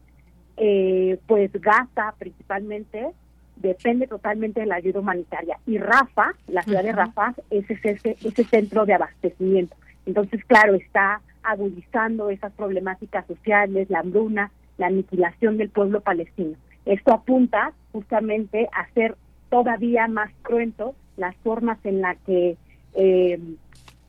eh, 0.55 1.19
pues 1.27 1.51
Gaza 1.51 2.15
principalmente 2.17 3.09
depende 3.57 4.07
totalmente 4.07 4.61
de 4.61 4.65
la 4.65 4.75
ayuda 4.75 5.01
humanitaria. 5.01 5.59
Y 5.67 5.79
Rafa, 5.79 6.31
la 6.47 6.61
ciudad 6.61 6.81
de 6.81 6.93
Rafa, 6.93 7.33
es 7.49 7.69
ese, 7.69 8.15
ese 8.23 8.43
centro 8.45 8.85
de 8.85 8.93
abastecimiento. 8.93 9.75
Entonces, 10.05 10.45
claro, 10.45 10.75
está 10.75 11.19
agudizando 11.43 12.29
esas 12.29 12.53
problemáticas 12.53 13.27
sociales, 13.27 13.89
la 13.89 13.99
hambruna, 13.99 14.49
la 14.77 14.87
aniquilación 14.87 15.57
del 15.57 15.71
pueblo 15.71 15.99
palestino. 15.99 16.55
Esto 16.85 17.11
apunta 17.11 17.73
justamente 17.91 18.69
a 18.71 18.89
ser 18.93 19.17
todavía 19.49 20.07
más 20.07 20.31
cruento 20.41 20.95
las 21.17 21.35
formas 21.43 21.79
en 21.83 21.99
las 21.99 22.17
que 22.19 22.55
eh, 22.93 23.39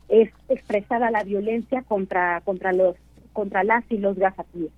es 0.09 0.29
expresada 0.49 1.11
la 1.11 1.23
violencia 1.23 1.81
contra 1.83 2.41
contra 2.41 2.73
los 2.73 2.95
contra 3.33 3.63
las 3.63 3.83
y 3.89 3.97
los 3.97 4.17
gazatíes 4.17 4.71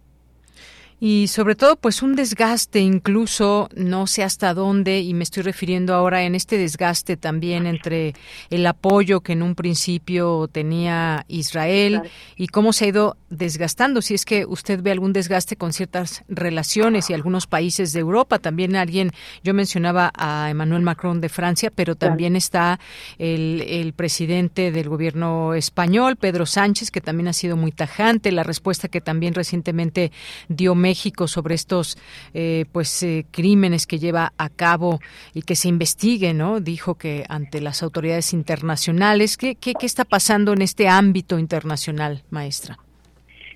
y 1.00 1.28
sobre 1.28 1.56
todo 1.56 1.76
pues 1.76 2.02
un 2.02 2.16
desgaste 2.16 2.80
incluso 2.80 3.70
no 3.76 4.08
sé 4.08 4.24
hasta 4.24 4.56
dónde 4.56 5.02
y 5.02 5.14
me 5.14 5.24
estoy 5.24 5.44
refiriendo 5.44 5.94
ahora 5.94 6.24
en 6.24 6.34
este 6.34 6.58
desgaste 6.58 7.18
también 7.18 7.68
entre 7.68 8.16
el 8.50 8.66
apoyo 8.66 9.22
que 9.22 9.34
en 9.34 9.44
un 9.44 9.54
principio 9.54 10.48
tenía 10.52 11.24
Israel 11.28 12.02
y 12.36 12.48
cómo 12.48 12.74
se 12.74 12.86
ha 12.86 12.88
ido 12.88 13.18
desgastando. 13.30 14.02
Si 14.02 14.14
es 14.14 14.26
que 14.26 14.46
usted 14.46 14.82
ve 14.82 14.92
algún 14.92 15.14
desgaste 15.14 15.56
con 15.56 15.74
ciertas 15.74 16.24
relaciones 16.28 17.10
y 17.10 17.14
algunos 17.14 17.46
países 17.46 17.94
de 17.94 18.00
Europa 18.00 18.40
también 18.40 18.76
alguien 18.76 19.12
yo 19.44 19.54
mencionaba 19.54 20.12
a 20.16 20.50
Emmanuel 20.50 20.82
Macron 20.82 21.22
de 21.22 21.30
Francia 21.30 21.72
pero 21.74 21.96
también 21.96 22.36
está 22.36 22.80
el, 23.20 23.64
el 23.68 23.94
presidente 23.94 24.72
del 24.72 24.90
gobierno 24.90 25.54
español 25.54 26.16
Pedro 26.16 26.48
Sánchez 26.48 26.90
que 26.90 27.02
también 27.02 27.28
ha 27.28 27.34
sido 27.34 27.56
muy 27.56 27.72
tajante 27.72 28.32
la 28.32 28.44
respuesta 28.44 28.88
que 28.88 29.02
también 29.02 29.36
recientemente 29.36 30.12
dio 30.48 30.74
México 30.88 31.28
sobre 31.28 31.56
estos 31.56 31.98
eh, 32.34 32.66
pues 32.72 33.04
eh, 33.04 33.26
crímenes 33.30 33.86
que 33.88 34.00
lleva 34.00 34.32
a 34.38 34.50
cabo 34.50 35.00
y 35.34 35.42
que 35.42 35.56
se 35.56 35.68
investigue, 35.68 36.34
¿no? 36.34 36.62
Dijo 36.62 36.96
que 36.96 37.26
ante 37.28 37.60
las 37.62 37.84
autoridades 37.84 38.34
internacionales, 38.34 39.38
¿qué, 39.38 39.56
qué, 39.56 39.74
qué 39.80 39.86
está 39.86 40.06
pasando 40.06 40.54
en 40.54 40.62
este 40.62 40.88
ámbito 40.88 41.40
internacional, 41.40 42.24
maestra? 42.30 42.78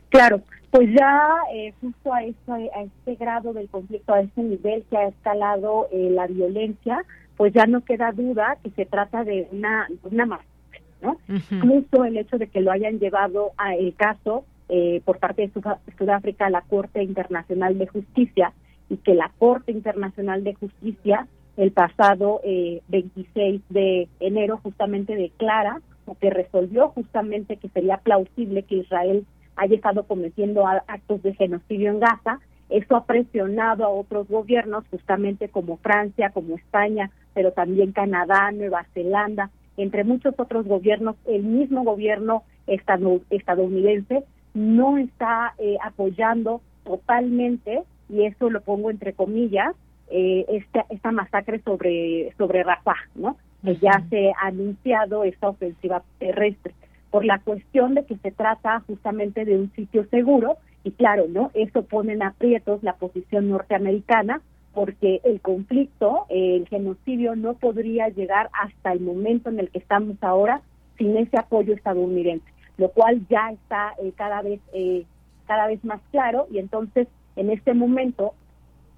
Claro, 0.10 0.42
pues 0.72 0.90
ya 0.98 1.12
eh, 1.54 1.74
justo 1.82 2.14
a 2.14 2.24
este, 2.24 2.52
a 2.52 2.82
este 2.84 3.16
grado 3.16 3.54
del 3.54 3.70
conflicto, 3.70 4.14
a 4.14 4.22
este 4.22 4.42
nivel 4.42 4.84
que 4.90 4.98
ha 4.98 5.08
escalado 5.08 5.88
eh, 5.92 6.10
la 6.12 6.28
violencia, 6.28 7.06
pues 7.38 7.54
ya 7.54 7.66
no 7.66 7.84
queda 7.84 8.12
duda 8.12 8.58
que 8.64 8.72
se 8.72 8.86
trata 8.86 9.24
de 9.24 9.48
una, 9.52 9.88
una 10.04 10.26
masacre, 10.26 10.82
¿no? 11.02 11.18
Incluso 11.28 12.06
el 12.06 12.18
hecho 12.18 12.38
de 12.38 12.48
que 12.48 12.62
lo 12.62 12.72
hayan 12.72 13.00
llevado 13.00 13.52
a 13.58 13.76
el 13.76 13.96
caso 13.96 14.46
eh, 14.74 15.02
por 15.04 15.20
parte 15.20 15.42
de 15.48 15.62
Sudáfrica 15.98 16.50
la 16.50 16.62
Corte 16.62 17.04
Internacional 17.04 17.78
de 17.78 17.88
Justicia 17.88 18.54
y 18.90 18.98
que 18.98 19.14
la 19.14 19.30
Corte 19.38 19.72
Internacional 19.72 20.44
de 20.44 20.54
Justicia 20.54 21.28
el 21.58 21.74
pasado 21.74 22.40
26 22.88 23.62
de 23.70 24.08
enero 24.22 24.62
justamente 24.64 25.16
declara 25.16 25.82
o 26.06 26.16
que 26.16 26.30
resolvió 26.30 26.88
justamente 26.90 27.58
que 27.58 27.68
sería 27.68 27.98
plausible 27.98 28.64
que 28.64 28.78
Israel 28.78 29.26
haya 29.58 29.76
estado 29.76 30.04
cometiendo 30.04 30.66
actos 30.66 31.22
de 31.22 31.34
genocidio 31.36 31.92
en 31.92 32.00
Gaza. 32.00 32.40
Eso 32.70 32.96
ha 32.96 33.06
presionado 33.06 33.84
a 33.84 33.90
otros 33.90 34.28
gobiernos, 34.28 34.86
justamente 34.90 35.50
como 35.50 35.78
Francia, 35.78 36.32
como 36.32 36.56
España, 36.56 37.12
pero 37.34 37.52
también 37.52 37.92
Canadá, 37.92 38.52
Nueva 38.52 38.86
Zelanda, 38.94 39.50
entre 39.78 40.04
muchos 40.04 40.34
otros 40.38 40.66
gobiernos. 40.66 41.18
El 41.26 41.44
mismo 41.44 41.84
gobierno 41.84 42.44
estadounidense 42.68 44.24
no 44.54 44.98
está 44.98 45.54
eh, 45.58 45.78
apoyando 45.84 46.62
totalmente, 46.84 47.84
y 48.10 48.26
eso 48.26 48.50
lo 48.50 48.62
pongo 48.62 48.92
entre 48.92 49.14
comillas, 49.14 49.76
eh, 50.10 50.46
esta, 50.50 50.86
esta 50.90 51.12
masacre 51.12 51.60
sobre, 51.60 52.34
sobre 52.38 52.64
Rafah, 52.64 53.08
¿no? 53.16 53.38
Que 53.64 53.76
ya 53.78 54.04
se 54.10 54.32
ha 54.32 54.48
anunciado 54.48 55.24
esta 55.24 55.50
ofensiva 55.50 56.04
terrestre 56.20 56.74
por 57.12 57.26
la 57.26 57.40
cuestión 57.40 57.94
de 57.94 58.06
que 58.06 58.18
se 58.18 58.32
trata 58.32 58.80
justamente 58.88 59.46
de 59.46 59.58
un 59.58 59.72
sitio 59.74 60.06
seguro 60.08 60.58
y 60.84 60.92
claro, 60.92 61.26
¿no? 61.30 61.52
Eso 61.54 61.84
pone 61.84 62.14
en 62.14 62.24
aprietos 62.24 62.82
la 62.84 62.94
posición 62.94 63.50
norteamericana 63.50 64.42
porque 64.74 65.20
el 65.26 65.42
conflicto, 65.42 66.26
el 66.30 66.68
genocidio 66.68 67.36
no 67.36 67.54
podría 67.56 68.08
llegar 68.08 68.50
hasta 68.54 68.94
el 68.94 69.02
momento 69.02 69.50
en 69.50 69.60
el 69.60 69.70
que 69.70 69.80
estamos 69.80 70.16
ahora 70.22 70.62
sin 70.98 71.18
ese 71.18 71.38
apoyo 71.38 71.74
estadounidense, 71.74 72.46
lo 72.78 72.90
cual 72.90 73.26
ya 73.30 73.52
está 73.52 73.94
eh, 74.02 74.14
cada 74.16 74.42
vez 74.42 74.60
eh, 74.74 75.06
cada 75.48 75.68
vez 75.68 75.84
más 75.84 76.00
claro 76.12 76.48
y 76.52 76.60
entonces 76.60 77.08
en 77.36 77.50
este 77.50 77.74
momento, 77.74 78.34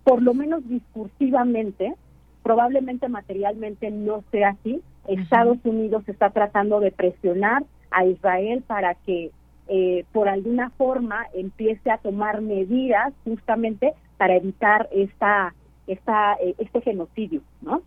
por 0.04 0.22
lo 0.22 0.34
menos 0.34 0.68
discursivamente, 0.68 1.96
probablemente 2.44 3.08
materialmente 3.10 3.90
no 3.92 4.24
sea 4.32 4.50
así. 4.50 4.82
Estados 5.08 5.58
Unidos 5.64 6.04
está 6.08 6.30
tratando 6.30 6.80
de 6.80 6.92
presionar 6.92 7.64
a 7.92 8.06
Israel 8.06 8.64
para 8.66 8.96
que 8.96 9.32
eh, 9.68 10.06
por 10.12 10.28
alguna 10.28 10.70
forma 10.72 11.26
empiece 11.34 11.90
a 11.90 11.98
tomar 11.98 12.42
medidas 12.42 13.14
justamente 13.24 13.94
para 14.18 14.36
evitar 14.36 14.90
esta, 14.92 15.54
esta 15.88 16.34
eh, 16.42 16.56
este 16.58 16.82
genocidio, 16.82 17.42
¿no? 17.62 17.82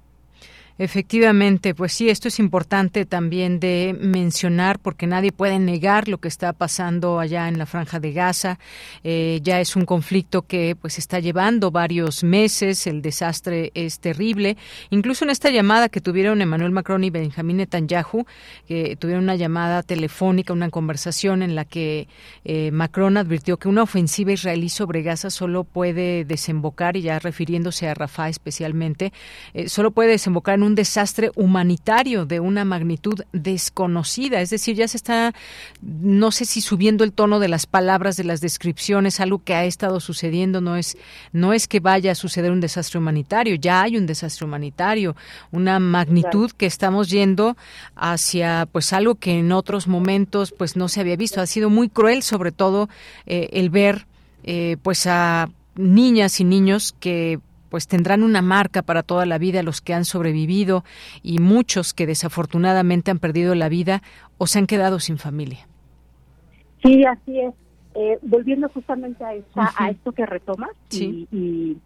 Efectivamente, 0.79 1.75
pues 1.75 1.93
sí, 1.93 2.11
esto 2.11 2.29
es 2.29 2.39
importante 2.39 3.07
también 3.07 3.61
de 3.61 3.97
mencionar 3.99 4.79
porque 4.79 5.07
nadie 5.07 5.33
puede 5.33 5.59
negar 5.59 6.07
lo 6.07 6.19
que 6.19 6.29
está 6.29 6.53
pasando 6.53 7.19
allá 7.19 7.49
en 7.49 7.57
la 7.57 7.65
franja 7.65 7.99
de 7.99 8.13
Gaza. 8.13 8.59
Eh, 9.03 9.41
ya 9.43 9.59
es 9.61 9.75
un 9.75 9.87
conflicto 9.87 10.43
que 10.43 10.77
pues 10.79 10.99
está 10.99 11.19
llevando 11.19 11.71
varios 11.71 12.23
meses, 12.25 12.87
el 12.87 13.01
desastre 13.01 13.71
es 13.75 14.01
terrible. 14.01 14.59
Incluso 14.91 15.25
en 15.25 15.31
esta 15.31 15.51
llamada 15.51 15.89
que 15.89 16.03
tuvieron 16.03 16.43
Emmanuel 16.43 16.73
Macron 16.73 17.05
y 17.05 17.11
Benjamín 17.11 17.57
Netanyahu, 17.57 18.27
que 18.69 18.97
tuvieron 18.97 19.25
una 19.25 19.37
llamada 19.37 19.83
telefónica, 19.83 20.53
una 20.53 20.69
conversación 20.69 21.43
en 21.43 21.55
la 21.55 21.65
que 21.65 22.07
eh, 22.45 22.71
Macron 22.71 23.17
advirtió 23.17 23.57
que 23.57 23.69
una 23.69 23.83
ofensiva 23.83 24.33
israelí 24.33 24.69
sobre 24.69 25.03
Gaza 25.03 25.31
solo 25.31 25.65
puede 25.65 26.27
desembocar, 26.27 26.99
y 26.99 27.03
ya 27.03 27.19
refiriéndose 27.19 27.89
a 27.89 27.95
Rafah 27.95 28.29
especialmente, 28.29 29.13
eh, 29.55 29.71
solo 29.71 29.91
puede 29.91 30.11
desembocar 30.11 30.57
en 30.57 30.66
un 30.67 30.75
desastre 30.75 31.31
humanitario 31.35 32.27
de 32.27 32.41
una 32.41 32.65
magnitud 32.65 33.23
desconocida. 33.33 34.41
Es 34.41 34.51
decir, 34.51 34.77
ya 34.77 34.89
se 34.89 34.97
está, 34.97 35.35
no 35.81 36.31
sé 36.33 36.45
si 36.45 36.61
subiendo 36.61 37.05
el 37.05 37.13
tono 37.13 37.39
de 37.39 37.49
las 37.49 37.67
palabras, 37.67 38.17
de 38.17 38.25
las 38.25 38.41
descripciones, 38.41 39.21
algo 39.21 39.43
que 39.43 39.55
ha 39.55 39.65
estado 39.65 40.01
sucediendo. 40.01 40.61
No 40.61 40.77
es, 40.77 40.99
no 41.33 41.53
es 41.53 41.69
que 41.69 41.81
vaya 41.81 42.13
a 42.13 42.15
suceder 42.15 42.51
un 42.51 42.61
desastre 42.61 42.99
humanitario, 42.99 43.55
ya 43.55 43.83
hay 43.83 43.97
un 43.97 44.07
desastre 44.07 44.45
humanitario, 44.45 45.17
una 45.53 45.79
magnitud 45.79 46.51
que 46.51 46.67
estamos 46.67 47.09
yendo 47.09 47.57
hacia, 47.95 48.69
pues, 48.71 48.93
algo 48.93 49.15
que 49.15 49.39
en 49.39 49.53
otros 49.53 49.89
momentos, 49.89 50.53
pues, 50.53 50.77
no 50.77 50.89
se 50.89 51.01
había 51.01 51.17
visto. 51.17 51.41
Ha 51.41 51.47
sido 51.47 51.71
muy 51.71 51.89
cruel, 51.89 52.23
sobre 52.23 52.53
todo, 52.53 52.89
eh, 53.27 53.49
el 53.53 53.71
ver, 53.71 54.07
eh, 54.45 54.77
pues, 54.83 55.07
a 55.07 55.49
niñas 55.77 56.41
y 56.41 56.45
niños 56.45 56.95
que 56.99 57.39
pues 57.69 57.89
tendrán 57.89 58.23
una 58.23 58.43
marca 58.43 58.83
para 58.83 59.03
toda 59.03 59.27
la 59.27 59.39
vida 59.39 59.63
los 59.63 59.81
que 59.81 59.95
han 59.95 60.05
sobrevivido 60.05 60.85
y 61.23 61.39
muchos 61.39 61.95
que 61.95 62.07
desafortunadamente 62.07 63.11
han 63.11 63.19
perdido 63.19 63.55
la 63.55 63.69
vida 63.69 64.03
o 64.39 64.47
se 64.47 64.59
han 64.59 64.67
quedado 64.67 65.01
sin 65.01 65.19
familia. 65.19 65.67
Sí, 66.83 67.05
así 67.05 67.41
es. 67.41 67.55
Eh, 67.95 68.19
volviendo 68.23 68.69
justamente 68.69 69.25
a, 69.25 69.35
esta, 69.35 69.73
a 69.79 69.91
esto 69.91 70.13
que 70.13 70.27
retomas 70.27 70.71
y, 70.91 71.27
y, 71.33 71.79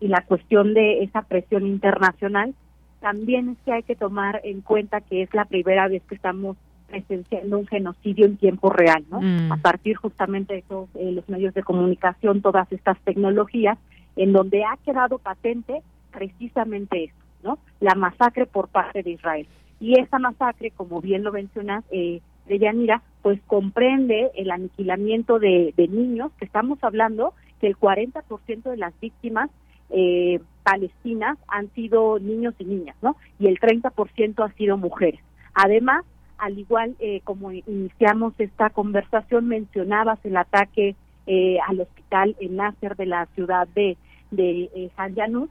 la 0.00 0.22
cuestión 0.22 0.74
de 0.74 1.04
esa 1.04 1.22
presión 1.22 1.64
internacional, 1.64 2.52
también 3.00 3.50
es 3.50 3.58
que 3.64 3.72
hay 3.72 3.82
que 3.84 3.94
tomar 3.94 4.40
en 4.42 4.60
cuenta 4.60 5.00
que 5.00 5.22
es 5.22 5.32
la 5.32 5.44
primera 5.44 5.86
vez 5.86 6.02
que 6.08 6.16
estamos 6.16 6.56
presenciando 6.88 7.58
un 7.58 7.66
genocidio 7.66 8.26
en 8.26 8.36
tiempo 8.36 8.68
real, 8.70 9.04
¿no? 9.08 9.20
Mm. 9.20 9.52
A 9.52 9.56
partir 9.58 9.96
justamente 9.96 10.54
de 10.54 10.62
todos 10.62 10.88
eh, 10.96 11.12
los 11.12 11.28
medios 11.28 11.54
de 11.54 11.62
comunicación, 11.62 12.42
todas 12.42 12.70
estas 12.72 12.98
tecnologías, 13.00 13.78
en 14.16 14.32
donde 14.32 14.64
ha 14.64 14.76
quedado 14.84 15.18
patente 15.18 15.82
precisamente 16.12 17.04
eso, 17.04 17.16
¿no? 17.42 17.58
La 17.80 17.94
masacre 17.94 18.46
por 18.46 18.68
parte 18.68 19.02
de 19.02 19.12
Israel. 19.12 19.46
Y 19.80 19.98
esa 19.98 20.18
masacre, 20.18 20.70
como 20.70 21.00
bien 21.00 21.24
lo 21.24 21.32
mencionas, 21.32 21.84
eh, 21.90 22.20
de 22.46 22.58
Yanira, 22.58 23.02
pues 23.22 23.40
comprende 23.46 24.30
el 24.34 24.50
aniquilamiento 24.50 25.38
de, 25.38 25.74
niños, 25.76 26.32
que 26.38 26.44
estamos 26.44 26.78
hablando 26.82 27.34
que 27.60 27.68
el 27.68 27.76
40% 27.76 28.62
de 28.62 28.76
las 28.76 28.98
víctimas 29.00 29.50
eh, 29.90 30.40
palestinas 30.62 31.38
han 31.48 31.72
sido 31.74 32.18
niños 32.18 32.54
y 32.58 32.64
niñas, 32.64 32.96
¿no? 33.02 33.16
Y 33.38 33.46
el 33.46 33.58
30% 33.58 34.44
ha 34.44 34.52
sido 34.54 34.76
mujeres. 34.76 35.20
Además, 35.54 36.04
al 36.38 36.58
igual 36.58 36.96
eh, 36.98 37.20
como 37.24 37.52
iniciamos 37.52 38.34
esta 38.38 38.70
conversación, 38.70 39.46
mencionabas 39.46 40.18
el 40.24 40.36
ataque 40.36 40.96
eh, 41.26 41.58
al 41.68 41.80
hospital 41.80 42.36
en 42.40 42.56
Nasser 42.56 42.96
de 42.96 43.06
la 43.06 43.26
ciudad 43.34 43.68
de, 43.68 43.96
de 44.30 44.70
eh, 44.74 44.90
Yanus. 45.14 45.50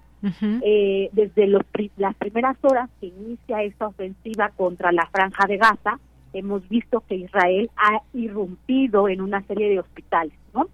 Eh, 0.64 1.10
desde 1.14 1.48
los, 1.48 1.64
las 1.98 2.14
primeras 2.16 2.56
horas 2.62 2.90
que 3.00 3.08
inicia 3.08 3.64
esta 3.64 3.88
ofensiva 3.88 4.50
contra 4.50 4.92
la 4.92 5.08
franja 5.08 5.48
de 5.48 5.58
Gaza, 5.58 6.00
hemos 6.34 6.68
visto 6.70 7.04
que 7.08 7.16
Israel 7.16 7.72
ha 7.76 8.04
irrumpido 8.14 9.10
en 9.10 9.22
una 9.22 9.42
serie 9.48 9.68
de 9.70 9.80
hospitales, 9.80 10.34
¿no? 10.54 10.68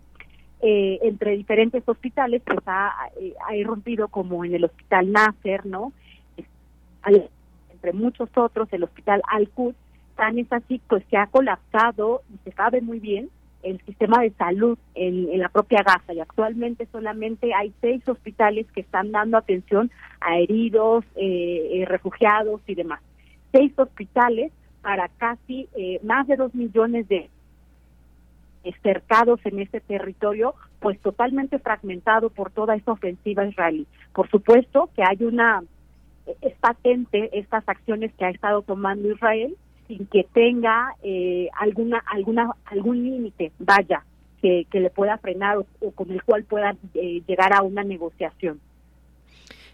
entre 0.60 1.38
diferentes 1.38 1.88
hospitales, 1.88 2.42
pues 2.44 2.60
ha, 2.66 2.92
ha, 3.48 3.56
irrumpido 3.56 4.08
como 4.08 4.44
en 4.44 4.56
el 4.56 4.66
hospital 4.66 5.12
Nasser, 5.12 5.66
¿no? 5.66 5.94
entre 7.72 7.94
muchos 7.94 8.30
otros, 8.36 8.68
el 8.74 8.84
hospital 8.84 9.22
Al-Quds, 9.30 9.78
tan 10.16 10.40
es 10.40 10.52
así 10.52 10.82
pues 10.90 11.06
que 11.06 11.16
ha 11.16 11.28
colapsado, 11.28 12.24
y 12.34 12.38
se 12.44 12.52
sabe 12.56 12.82
muy 12.82 13.00
bien, 13.00 13.30
el 13.70 13.82
sistema 13.86 14.22
de 14.22 14.32
salud 14.32 14.78
en, 14.96 15.38
la 15.40 15.50
propia 15.50 15.84
Gaza 15.84 16.14
y 16.14 16.20
actualmente 16.20 16.88
solamente 16.92 17.54
hay 17.54 17.74
seis 17.82 18.08
hospitales 18.08 18.66
que 18.74 18.82
están 18.82 19.12
dando 19.12 19.38
atención 19.38 19.92
a 20.22 20.38
heridos, 20.38 21.06
eh, 21.16 21.70
eh, 21.74 21.86
refugiados 21.86 22.62
y 22.68 22.76
demás. 22.76 23.02
Seis 23.52 23.72
hospitales 23.78 24.52
para 24.82 25.10
casi 25.10 25.68
eh, 25.76 26.00
más 26.04 26.28
de 26.28 26.38
dos 26.38 26.54
millones 26.56 27.08
de 27.08 27.30
cercados 28.84 29.40
en 29.46 29.60
ese 29.60 29.80
territorio, 29.80 30.54
pues 30.80 31.00
totalmente 31.00 31.58
fragmentado 31.60 32.30
por 32.30 32.52
toda 32.52 32.76
esta 32.76 32.92
ofensiva 32.92 33.46
israelí. 33.46 33.88
Por 34.14 34.30
supuesto 34.30 34.90
que 34.94 35.04
hay 35.04 35.24
una, 35.24 35.64
es 36.42 36.54
patente 36.56 37.30
estas 37.38 37.68
acciones 37.68 38.14
que 38.16 38.26
ha 38.26 38.30
estado 38.30 38.62
tomando 38.64 39.10
Israel, 39.10 39.56
sin 39.88 40.06
que 40.08 40.26
tenga 40.34 40.96
eh, 41.04 41.50
alguna 41.60 42.00
alguna 42.00 42.52
algún 42.66 43.04
límite, 43.04 43.52
vaya, 43.60 44.04
que, 44.42 44.66
le 44.72 44.90
pueda 44.90 45.18
frenar 45.18 45.58
o, 45.58 45.92
con 45.92 46.12
el 46.12 46.24
cual 46.24 46.44
pueda 46.44 46.76
eh, 46.94 47.22
llegar 47.28 47.54
a 47.54 47.64
una 47.64 47.84
negociación. 47.84 48.60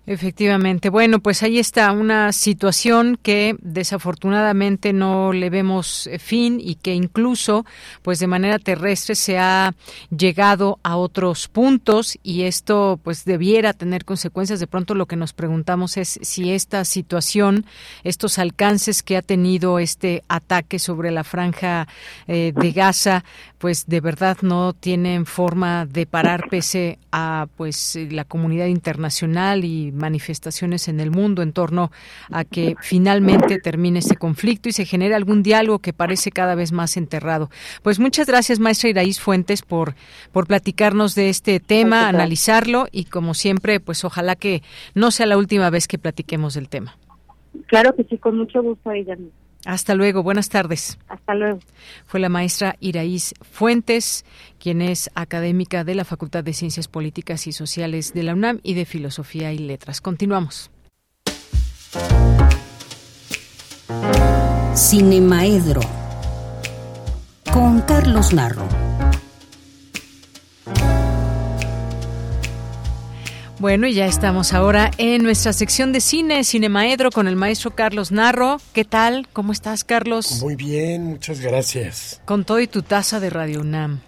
Efectivamente. 0.05 0.89
Bueno, 0.89 1.19
pues 1.19 1.43
ahí 1.43 1.59
está 1.59 1.89
una 1.93 2.33
situación 2.33 3.17
que 3.21 3.55
desafortunadamente 3.61 4.91
no 4.91 5.31
le 5.31 5.49
vemos 5.49 6.07
eh, 6.07 6.19
fin 6.19 6.59
y 6.59 6.75
que 6.75 6.93
incluso, 6.93 7.65
pues 8.01 8.19
de 8.19 8.27
manera 8.27 8.59
terrestre 8.59 9.15
se 9.15 9.37
ha 9.39 9.73
llegado 10.09 10.77
a 10.83 10.97
otros 10.97 11.47
puntos 11.47 12.19
y 12.21 12.41
esto, 12.41 12.99
pues 13.01 13.23
debiera 13.23 13.71
tener 13.71 14.03
consecuencias. 14.03 14.59
De 14.59 14.67
pronto 14.67 14.93
lo 14.93 15.05
que 15.05 15.15
nos 15.15 15.31
preguntamos 15.31 15.95
es 15.95 16.19
si 16.21 16.51
esta 16.51 16.83
situación, 16.83 17.65
estos 18.03 18.39
alcances 18.39 19.03
que 19.03 19.15
ha 19.15 19.21
tenido 19.21 19.79
este 19.79 20.25
ataque 20.27 20.79
sobre 20.79 21.11
la 21.11 21.23
franja 21.23 21.87
eh, 22.27 22.51
de 22.53 22.71
Gaza, 22.73 23.23
pues 23.57 23.85
de 23.85 24.01
verdad 24.01 24.39
no 24.41 24.73
tienen 24.73 25.25
forma 25.25 25.85
de 25.85 26.05
parar 26.05 26.49
pese 26.49 26.99
a 27.13 27.47
pues 27.55 27.97
la 28.11 28.25
comunidad 28.25 28.65
internacional 28.65 29.63
y 29.63 29.92
manifestaciones 29.93 30.87
en 30.87 30.99
el 30.99 31.11
mundo 31.11 31.41
en 31.41 31.53
torno 31.53 31.91
a 32.31 32.43
que 32.43 32.75
finalmente 32.81 33.59
termine 33.59 33.99
este 33.99 34.15
conflicto 34.15 34.69
y 34.69 34.71
se 34.71 34.85
genere 34.85 35.15
algún 35.15 35.43
diálogo 35.43 35.79
que 35.79 35.93
parece 35.93 36.31
cada 36.31 36.55
vez 36.55 36.71
más 36.71 36.97
enterrado. 36.97 37.49
Pues 37.81 37.99
muchas 37.99 38.27
gracias, 38.27 38.59
maestra 38.59 38.89
Iraís 38.89 39.19
Fuentes, 39.19 39.61
por, 39.61 39.95
por 40.31 40.47
platicarnos 40.47 41.15
de 41.15 41.29
este 41.29 41.59
tema, 41.59 42.07
analizarlo 42.07 42.87
y 42.91 43.05
como 43.05 43.33
siempre, 43.33 43.79
pues 43.79 44.03
ojalá 44.03 44.35
que 44.35 44.63
no 44.95 45.11
sea 45.11 45.25
la 45.25 45.37
última 45.37 45.69
vez 45.69 45.87
que 45.87 45.97
platiquemos 45.97 46.53
del 46.53 46.69
tema. 46.69 46.97
Claro 47.67 47.95
que 47.95 48.03
sí, 48.03 48.17
con 48.17 48.37
mucho 48.37 48.61
gusto, 48.61 48.91
ella. 48.91 49.15
Hasta 49.65 49.95
luego, 49.95 50.23
buenas 50.23 50.49
tardes. 50.49 50.97
Hasta 51.07 51.33
luego. 51.35 51.59
Fue 52.05 52.19
la 52.19 52.29
maestra 52.29 52.75
Iraís 52.79 53.33
Fuentes, 53.41 54.25
quien 54.59 54.81
es 54.81 55.09
académica 55.15 55.83
de 55.83 55.95
la 55.95 56.05
Facultad 56.05 56.43
de 56.43 56.53
Ciencias 56.53 56.87
Políticas 56.87 57.47
y 57.47 57.53
Sociales 57.53 58.13
de 58.13 58.23
la 58.23 58.33
UNAM 58.33 58.59
y 58.63 58.73
de 58.73 58.85
Filosofía 58.85 59.53
y 59.53 59.59
Letras. 59.59 60.01
Continuamos. 60.01 60.69
Cinemaedro 64.75 65.81
con 67.53 67.81
Carlos 67.81 68.33
Narro. 68.33 68.82
Bueno, 73.59 73.87
y 73.87 73.93
ya 73.93 74.07
estamos 74.07 74.51
ahora 74.51 74.91
en 74.97 75.23
nuestra 75.23 75.53
sección 75.53 75.93
de 75.93 76.01
cine, 76.01 76.43
Cinemaedro, 76.43 77.11
con 77.11 77.27
el 77.27 77.35
maestro 77.35 77.75
Carlos 77.75 78.11
Narro. 78.11 78.59
¿Qué 78.73 78.83
tal? 78.83 79.27
¿Cómo 79.31 79.51
estás, 79.51 79.83
Carlos? 79.83 80.41
Muy 80.41 80.55
bien, 80.55 81.03
muchas 81.03 81.39
gracias. 81.39 82.19
Con 82.25 82.45
todo 82.45 82.59
y 82.59 82.67
tu 82.67 82.81
taza 82.81 83.19
de 83.19 83.29
Radio 83.29 83.61
UNAM. 83.61 84.01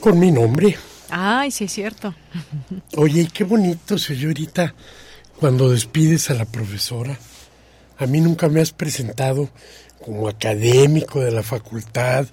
Con 0.00 0.18
mi 0.18 0.30
nombre. 0.30 0.76
Ay, 1.10 1.50
sí 1.50 1.64
es 1.64 1.72
cierto. 1.72 2.14
Oye, 2.96 3.28
qué 3.32 3.44
bonito, 3.44 3.96
señorita, 3.96 4.74
cuando 5.40 5.70
despides 5.70 6.30
a 6.30 6.34
la 6.34 6.44
profesora. 6.44 7.18
A 7.96 8.06
mí 8.06 8.20
nunca 8.20 8.48
me 8.48 8.60
has 8.60 8.72
presentado 8.72 9.48
como 10.08 10.26
académico 10.28 11.20
de 11.20 11.30
la 11.30 11.42
Facultad 11.42 12.26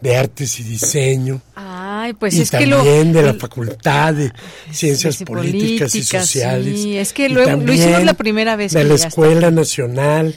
de 0.00 0.16
Artes 0.16 0.58
y 0.58 0.64
Diseño. 0.64 1.40
Ay, 1.54 2.12
pues 2.14 2.34
y 2.34 2.40
es 2.42 2.50
también 2.50 2.70
que 2.82 3.04
lo 3.14 3.20
de 3.20 3.22
la 3.22 3.34
Facultad 3.34 4.14
de 4.14 4.32
Ciencias 4.72 5.22
Políticas, 5.22 5.94
y 5.94 6.02
Sociales. 6.02 6.80
sí, 6.82 6.96
es 6.98 7.12
que 7.12 7.28
lo- 7.28 7.44
lo 7.56 7.72
hicimos 7.72 8.02
la 8.04 8.14
primera 8.14 8.56
vez 8.56 8.72
De 8.72 8.82
que 8.82 8.88
la. 8.88 8.94
Escuela 8.96 9.50
Nacional 9.52 10.34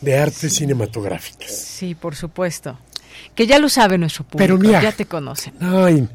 de 0.00 0.18
Artes 0.18 0.54
Cinematográficas. 0.54 1.50
Sí, 1.50 1.96
por 1.96 2.14
supuesto. 2.14 2.78
Que 3.34 3.46
ya 3.48 3.58
lo 3.58 3.68
sabe 3.68 3.98
nuestro 3.98 4.22
público, 4.24 4.38
Pero 4.38 4.56
mira, 4.58 4.80
ya 4.82 4.92
te 4.92 5.06
conocen. 5.06 5.54
Ay, 5.60 6.08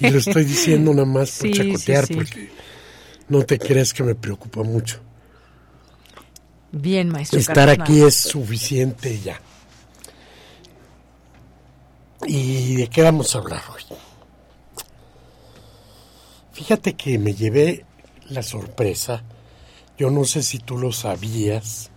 y 0.00 0.08
lo 0.08 0.18
estoy 0.18 0.44
diciendo 0.46 0.92
nada 0.94 1.04
más 1.04 1.32
por 1.32 1.48
Sí, 1.48 1.52
chacotear, 1.52 2.06
porque 2.14 2.48
no 3.28 3.42
te 3.44 3.58
creas 3.58 3.92
que 3.92 4.02
me 4.04 4.14
preocupa 4.14 4.62
mucho. 4.62 5.00
Bien, 6.72 7.08
maestro. 7.08 7.38
Estar 7.38 7.66
Carlos 7.68 7.78
aquí 7.80 8.00
es 8.02 8.14
suficiente 8.14 9.18
ya. 9.24 9.40
¿Y 12.26 12.76
de 12.76 12.86
qué 12.88 13.02
vamos 13.02 13.34
a 13.34 13.38
hablar 13.38 13.62
hoy? 13.74 13.82
Fíjate 16.52 16.94
que 16.94 17.18
me 17.18 17.34
llevé 17.34 17.84
la 18.28 18.42
sorpresa, 18.42 19.22
yo 19.98 20.10
no 20.10 20.24
sé 20.24 20.42
si 20.42 20.58
tú 20.58 20.76
lo 20.78 20.92
sabías, 20.92 21.90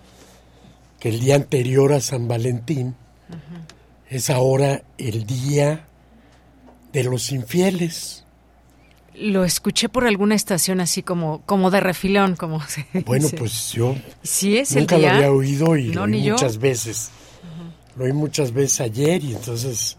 que 1.00 1.10
el 1.10 1.20
día 1.20 1.36
anterior 1.36 1.92
a 1.94 2.00
San 2.00 2.28
Valentín 2.28 2.96
es 4.10 4.30
ahora 4.30 4.84
el 4.98 5.26
día 5.26 5.88
de 6.94 7.04
los 7.04 7.32
infieles. 7.32 8.24
Lo 9.16 9.44
escuché 9.44 9.90
por 9.90 10.06
alguna 10.08 10.34
estación 10.34 10.80
así 10.80 11.04
como 11.04 11.42
como 11.46 11.70
de 11.70 11.80
refilón, 11.82 12.36
como 12.36 12.60
se 12.66 12.86
Bueno, 13.06 13.28
pues 13.38 13.74
yo 13.74 13.96
Sí, 14.24 14.58
es 14.58 14.76
nunca 14.76 14.96
el 14.96 15.04
lo 15.04 15.10
había 15.10 15.32
oído 15.32 15.76
y 15.78 15.90
No, 15.90 16.08
lo 16.08 16.16
oí 16.16 16.24
yo. 16.24 16.34
muchas 16.34 16.58
veces. 16.58 17.12
Lo 17.96 18.06
oí 18.06 18.14
muchas 18.14 18.52
veces 18.54 18.82
ayer 18.82 19.24
y 19.24 19.34
entonces 19.36 19.98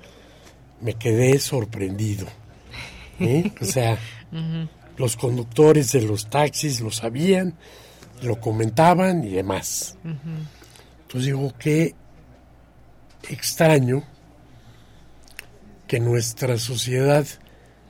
me 0.84 0.94
quedé 0.94 1.38
sorprendido. 1.38 2.26
¿eh? 3.18 3.50
O 3.58 3.64
sea, 3.64 3.98
los 4.98 5.16
conductores 5.16 5.92
de 5.92 6.02
los 6.02 6.28
taxis 6.28 6.82
lo 6.82 6.90
sabían, 6.90 7.54
lo 8.22 8.38
comentaban 8.38 9.24
y 9.24 9.30
demás. 9.30 9.96
Entonces 10.04 11.24
digo, 11.24 11.54
qué 11.58 11.94
extraño 13.30 14.04
que 15.86 16.00
nuestra 16.00 16.58
sociedad 16.58 17.26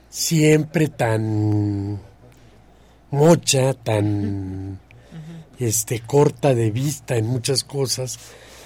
siempre 0.09 0.87
tan 0.87 1.99
mocha, 3.11 3.73
tan 3.73 4.79
este 5.59 5.99
corta 5.99 6.55
de 6.55 6.71
vista 6.71 7.17
en 7.17 7.27
muchas 7.27 7.65
cosas, 7.65 8.19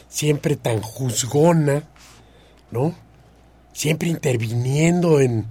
siempre 0.08 0.56
tan 0.56 0.82
juzgona, 0.82 1.84
¿no? 2.70 3.09
Siempre 3.74 4.10
interviniendo 4.10 5.22
en 5.22 5.46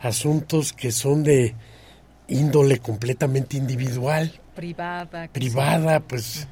asuntos 0.00 0.72
que 0.72 0.92
son 0.92 1.22
de 1.22 1.54
índole 2.28 2.78
completamente 2.78 3.56
individual 3.56 4.40
Privada. 4.54 5.28
privada, 5.28 6.00
pues 6.00 6.46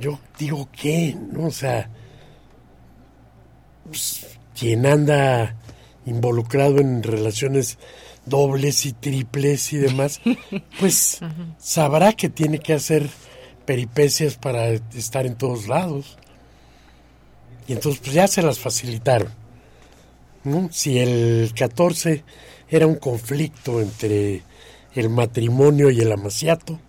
yo 0.00 0.18
digo 0.38 0.68
que, 0.72 1.14
¿no? 1.14 1.46
O 1.46 1.50
sea, 1.50 1.90
pues, 3.84 4.26
quien 4.58 4.86
anda 4.86 5.54
involucrado 6.06 6.78
en 6.78 7.02
relaciones 7.02 7.78
dobles 8.24 8.86
y 8.86 8.92
triples 8.92 9.72
y 9.72 9.76
demás, 9.76 10.20
pues 10.80 11.20
sabrá 11.58 12.12
que 12.12 12.28
tiene 12.28 12.58
que 12.58 12.74
hacer 12.74 13.08
peripecias 13.64 14.36
para 14.36 14.68
estar 14.68 15.26
en 15.26 15.34
todos 15.34 15.68
lados. 15.68 16.16
Y 17.66 17.72
entonces 17.74 18.00
pues 18.00 18.14
ya 18.14 18.26
se 18.26 18.42
las 18.42 18.58
facilitaron. 18.58 19.30
¿No? 20.48 20.68
Si 20.72 20.98
el 20.98 21.52
14 21.54 22.24
era 22.68 22.86
un 22.86 22.96
conflicto 22.96 23.80
entre 23.80 24.42
el 24.94 25.08
matrimonio 25.08 25.90
y 25.90 26.00
el 26.00 26.12
amaciato, 26.12 26.80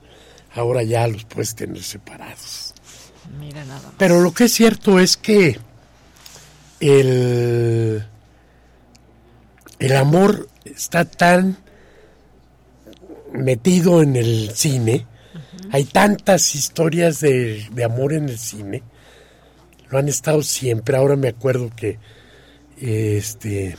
ahora 0.53 0.83
ya 0.83 1.07
los 1.07 1.25
puedes 1.25 1.55
tener 1.55 1.83
separados. 1.83 2.73
Mira 3.39 3.63
nada 3.65 3.81
más. 3.81 3.93
Pero 3.97 4.21
lo 4.21 4.33
que 4.33 4.45
es 4.45 4.53
cierto 4.53 4.99
es 4.99 5.15
que 5.17 5.59
el, 6.79 8.03
el 9.79 9.95
amor 9.95 10.47
está 10.65 11.05
tan 11.05 11.57
metido 13.31 14.01
en 14.01 14.15
el 14.15 14.51
cine, 14.55 15.05
hay 15.71 15.83
tantas 15.85 16.55
historias 16.55 17.19
de, 17.19 17.67
de 17.71 17.83
amor 17.83 18.13
en 18.13 18.29
el 18.29 18.39
cine, 18.39 18.83
lo 19.89 19.99
han 19.99 20.07
estado 20.07 20.41
siempre. 20.41 20.97
Ahora 20.97 21.15
me 21.15 21.27
acuerdo 21.27 21.69
que 21.75 21.99
este 22.81 23.77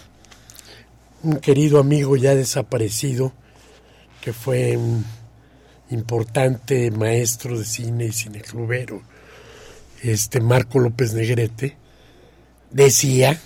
un 1.22 1.36
querido 1.36 1.78
amigo 1.78 2.16
ya 2.16 2.34
desaparecido, 2.34 3.32
que 4.20 4.32
fue 4.32 4.76
un 4.76 5.04
importante 5.90 6.90
maestro 6.90 7.58
de 7.58 7.64
cine 7.64 8.06
y 8.06 8.12
cineclubero, 8.12 9.02
este 10.02 10.40
Marco 10.40 10.78
López 10.78 11.12
Negrete, 11.12 11.76
decía, 12.70 13.38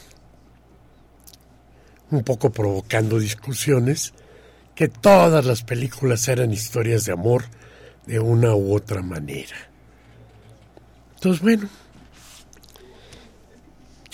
un 2.10 2.22
poco 2.22 2.50
provocando 2.50 3.18
discusiones, 3.18 4.12
que 4.74 4.88
todas 4.88 5.44
las 5.44 5.62
películas 5.62 6.28
eran 6.28 6.52
historias 6.52 7.04
de 7.04 7.12
amor 7.12 7.44
de 8.06 8.20
una 8.20 8.54
u 8.54 8.74
otra 8.74 9.02
manera. 9.02 9.56
Entonces, 11.14 11.42
bueno, 11.42 11.68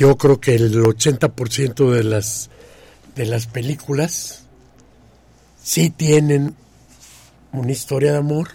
yo 0.01 0.17
creo 0.17 0.41
que 0.41 0.55
el 0.55 0.83
80% 0.83 1.91
de 1.91 2.05
las, 2.05 2.49
de 3.17 3.27
las 3.27 3.47
películas 3.47 4.45
sí 5.63 5.91
tienen 5.91 6.55
una 7.53 7.71
historia 7.71 8.13
de 8.13 8.19
amor 8.19 8.49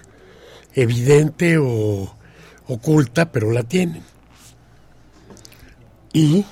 evidente 0.73 1.59
o 1.59 2.17
oculta, 2.65 3.31
pero 3.31 3.51
la 3.51 3.61
tienen. 3.61 4.01
Y 6.13 6.43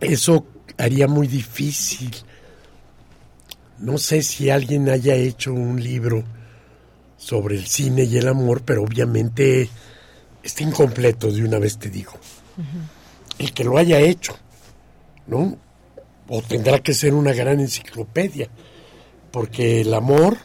eso 0.00 0.44
haría 0.78 1.06
muy 1.06 1.28
difícil. 1.28 2.10
No 3.78 3.96
sé 3.96 4.22
si 4.22 4.50
alguien 4.50 4.88
haya 4.88 5.14
hecho 5.14 5.52
un 5.52 5.80
libro 5.80 6.24
sobre 7.16 7.54
el 7.54 7.66
cine 7.66 8.02
y 8.02 8.16
el 8.16 8.26
amor, 8.26 8.62
pero 8.62 8.82
obviamente 8.82 9.70
está 10.42 10.62
incompleto, 10.62 11.30
de 11.30 11.44
una 11.44 11.58
vez 11.58 11.78
te 11.78 11.88
digo. 11.88 12.12
El 13.38 13.52
que 13.52 13.64
lo 13.64 13.78
haya 13.78 14.00
hecho, 14.00 14.36
¿no? 15.26 15.56
O 16.28 16.42
tendrá 16.42 16.78
que 16.80 16.94
ser 16.94 17.14
una 17.14 17.32
gran 17.32 17.60
enciclopedia, 17.60 18.48
porque 19.30 19.80
el 19.80 19.94
amor, 19.94 20.36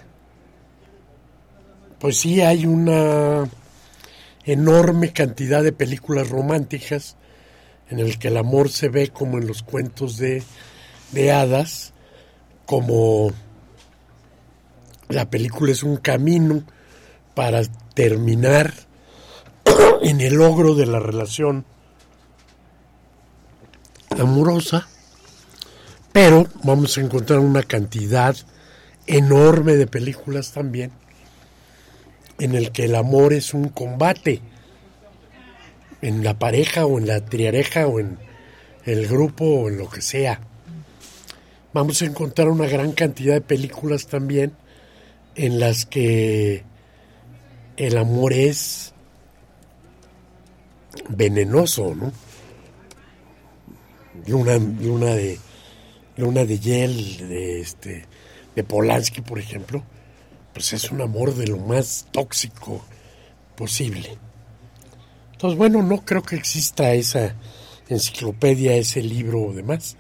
pues 1.99 2.17
sí 2.17 2.41
hay 2.41 2.65
una 2.65 3.49
enorme 4.45 5.11
cantidad 5.11 5.63
de 5.63 5.73
películas 5.73 6.29
románticas 6.29 7.17
en 7.89 7.99
el 7.99 8.17
que 8.17 8.29
el 8.29 8.37
amor 8.37 8.69
se 8.69 8.89
ve 8.89 9.09
como 9.09 9.37
en 9.37 9.47
los 9.47 9.63
cuentos 9.63 10.17
de, 10.17 10.43
de 11.11 11.31
hadas, 11.31 11.93
como 12.65 13.31
la 15.09 15.29
película 15.29 15.71
es 15.71 15.83
un 15.83 15.97
camino 15.97 16.63
para 17.33 17.61
terminar 17.93 18.73
en 20.01 20.21
el 20.21 20.35
logro 20.35 20.75
de 20.75 20.85
la 20.85 20.99
relación 20.99 21.65
amorosa, 24.19 24.87
pero 26.11 26.47
vamos 26.63 26.97
a 26.97 27.01
encontrar 27.01 27.39
una 27.39 27.63
cantidad 27.63 28.35
enorme 29.05 29.73
de 29.73 29.87
películas 29.87 30.51
también 30.51 30.91
en 32.39 32.55
el 32.55 32.71
que 32.71 32.85
el 32.85 32.95
amor 32.95 33.33
es 33.33 33.53
un 33.53 33.69
combate 33.69 34.41
en 36.01 36.23
la 36.23 36.37
pareja 36.37 36.85
o 36.85 36.99
en 36.99 37.07
la 37.07 37.25
triareja 37.25 37.87
o 37.87 37.99
en 37.99 38.17
el 38.85 39.07
grupo 39.07 39.45
o 39.45 39.69
en 39.69 39.77
lo 39.77 39.89
que 39.89 40.01
sea. 40.01 40.39
Vamos 41.73 42.01
a 42.01 42.05
encontrar 42.05 42.49
una 42.49 42.67
gran 42.67 42.91
cantidad 42.91 43.33
de 43.33 43.41
películas 43.41 44.07
también 44.07 44.53
en 45.35 45.59
las 45.59 45.85
que 45.85 46.63
el 47.77 47.97
amor 47.97 48.33
es 48.33 48.93
venenoso, 51.09 51.95
¿no? 51.95 52.11
Luna 54.25 54.57
de 55.15 55.39
Luna 56.17 56.45
de 56.45 56.59
Yel, 56.59 57.29
de 57.29 57.61
este, 57.61 58.05
de 58.55 58.63
Polanski, 58.63 59.21
por 59.21 59.37
ejemplo, 59.37 59.83
pues 60.53 60.73
es 60.73 60.91
un 60.91 61.01
amor 61.01 61.35
de 61.35 61.47
lo 61.47 61.57
más 61.57 62.07
tóxico 62.11 62.83
posible. 63.55 64.17
Entonces, 65.33 65.57
bueno, 65.57 65.83
no 65.83 66.03
creo 66.03 66.23
que 66.23 66.35
exista 66.35 66.93
esa 66.93 67.35
enciclopedia, 67.87 68.75
ese 68.75 69.03
libro 69.03 69.43
o 69.43 69.53
demás, 69.53 69.95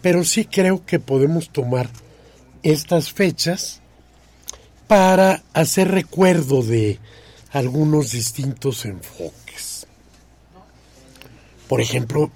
pero 0.00 0.22
sí 0.22 0.44
creo 0.44 0.86
que 0.86 1.00
podemos 1.00 1.50
tomar 1.50 1.90
estas 2.62 3.12
fechas 3.12 3.80
para 4.86 5.42
hacer 5.52 5.90
recuerdo 5.90 6.62
de 6.62 7.00
algunos 7.50 8.12
distintos 8.12 8.84
enfoques. 8.84 9.47
Por 11.68 11.80
ejemplo, 11.80 12.30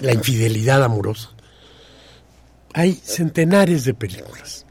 la 0.00 0.12
infidelidad 0.12 0.82
amorosa. 0.84 1.30
Hay 2.74 2.94
centenares 3.02 3.84
de 3.84 3.94
películas, 3.94 4.66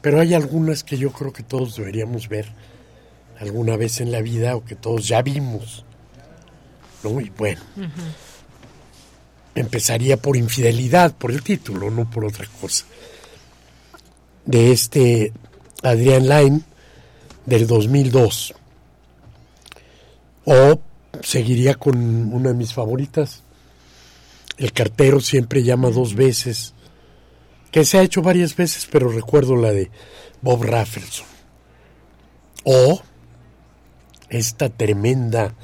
pero 0.00 0.20
hay 0.20 0.34
algunas 0.34 0.82
que 0.82 0.96
yo 0.96 1.12
creo 1.12 1.32
que 1.32 1.42
todos 1.42 1.76
deberíamos 1.76 2.28
ver 2.28 2.46
alguna 3.38 3.76
vez 3.76 4.00
en 4.00 4.10
la 4.10 4.22
vida 4.22 4.56
o 4.56 4.64
que 4.64 4.74
todos 4.74 5.06
ya 5.06 5.22
vimos. 5.22 5.84
¿No? 7.04 7.20
Y 7.20 7.30
bueno, 7.30 7.60
empezaría 9.54 10.16
por 10.16 10.36
infidelidad, 10.36 11.14
por 11.14 11.30
el 11.30 11.42
título, 11.42 11.90
no 11.90 12.10
por 12.10 12.24
otra 12.24 12.46
cosa. 12.60 12.84
De 14.44 14.72
este 14.72 15.32
Adrián 15.82 16.28
Line 16.28 16.60
del 17.44 17.66
2002. 17.66 18.54
O 20.46 20.80
seguiría 21.22 21.74
con 21.74 21.96
una 22.32 22.50
de 22.50 22.54
mis 22.54 22.72
favoritas. 22.72 23.42
El 24.58 24.72
cartero 24.72 25.20
siempre 25.20 25.62
llama 25.62 25.90
dos 25.90 26.14
veces, 26.14 26.74
que 27.70 27.84
se 27.84 27.98
ha 27.98 28.02
hecho 28.02 28.22
varias 28.22 28.56
veces, 28.56 28.88
pero 28.90 29.08
recuerdo 29.08 29.56
la 29.56 29.72
de 29.72 29.90
Bob 30.40 30.62
Raffleson. 30.62 31.26
O 32.64 33.02
esta 34.28 34.68
tremenda 34.70 35.54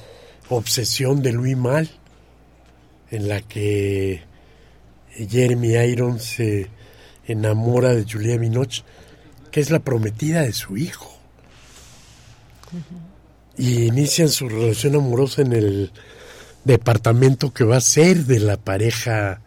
obsesión 0.49 1.23
de 1.23 1.33
Louis 1.33 1.57
Mal, 1.57 1.91
en 3.11 3.29
la 3.29 3.41
que 3.41 4.23
Jeremy 5.11 5.75
Irons 5.75 6.23
se 6.23 6.69
enamora 7.27 7.95
de 7.95 8.05
Julia 8.05 8.39
Minoch 8.39 8.83
que 9.53 9.61
es 9.61 9.71
la 9.71 9.79
prometida 9.79 10.41
de 10.41 10.53
su 10.53 10.77
hijo. 10.77 11.13
Y 13.63 13.87
inician 13.87 14.29
su 14.29 14.49
relación 14.49 14.97
amorosa 14.97 15.43
en 15.43 15.53
el 15.53 15.93
departamento 16.65 17.53
que 17.53 17.63
va 17.63 17.77
a 17.77 17.81
ser 17.81 18.25
de 18.25 18.41
la 18.41 18.57
pareja 18.57 19.41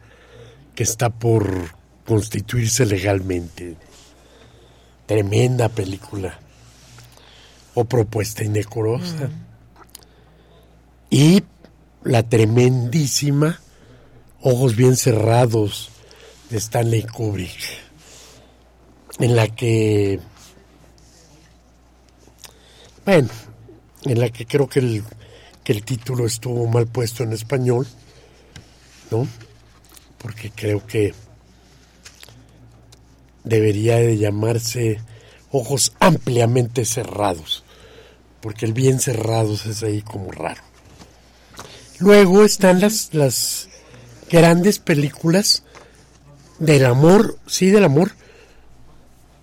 que 0.74 0.84
está 0.84 1.10
por 1.10 1.74
constituirse 2.06 2.86
legalmente. 2.86 3.76
Tremenda 5.04 5.68
película. 5.68 6.38
O 7.74 7.84
propuesta 7.84 8.42
indecorosa. 8.42 9.28
Y 11.10 11.42
la 12.02 12.22
tremendísima 12.22 13.60
Ojos 14.40 14.76
bien 14.76 14.96
cerrados 14.96 15.90
de 16.50 16.58
Stanley 16.58 17.02
Kubrick 17.02 17.58
en 19.18 19.34
la 19.34 19.48
que, 19.48 20.20
bueno, 23.04 23.28
en 24.06 24.20
la 24.20 24.30
que 24.30 24.46
creo 24.46 24.68
que 24.68 24.80
el, 24.80 25.04
que 25.64 25.72
el 25.72 25.84
título 25.84 26.26
estuvo 26.26 26.66
mal 26.66 26.86
puesto 26.86 27.22
en 27.22 27.32
español, 27.32 27.86
¿no? 29.10 29.26
Porque 30.18 30.50
creo 30.50 30.86
que 30.86 31.14
debería 33.44 33.96
de 33.96 34.16
llamarse 34.16 35.00
ojos 35.50 35.92
ampliamente 36.00 36.84
cerrados, 36.84 37.64
porque 38.40 38.66
el 38.66 38.72
bien 38.72 39.00
cerrados 39.00 39.66
es 39.66 39.82
ahí 39.82 40.02
como 40.02 40.30
raro. 40.30 40.62
Luego 41.98 42.44
están 42.44 42.80
las, 42.80 43.14
las 43.14 43.68
grandes 44.30 44.78
películas 44.78 45.62
del 46.58 46.84
amor, 46.84 47.38
sí, 47.46 47.70
del 47.70 47.84
amor, 47.84 48.12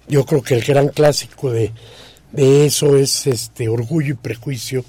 yo 0.07 0.25
creo 0.25 0.41
que 0.41 0.55
el 0.55 0.63
gran 0.63 0.89
clásico 0.89 1.51
de, 1.51 1.71
eso 2.35 2.97
es 2.97 3.27
este 3.27 3.69
Orgullo 3.69 4.13
y 4.13 4.17
Prejuicio, 4.17 4.83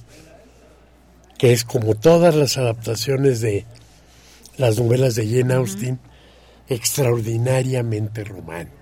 que 1.39 1.53
es 1.53 1.65
como 1.65 1.95
todas 1.95 2.35
las 2.35 2.57
adaptaciones 2.57 3.41
de 3.41 3.67
las 4.57 4.79
novelas 4.79 5.15
de 5.15 5.27
Jane 5.29 5.55
Austen, 5.55 5.99
extraordinariamente 6.69 8.25
romántica. 8.25 8.75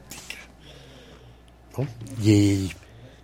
Y 2.22 2.70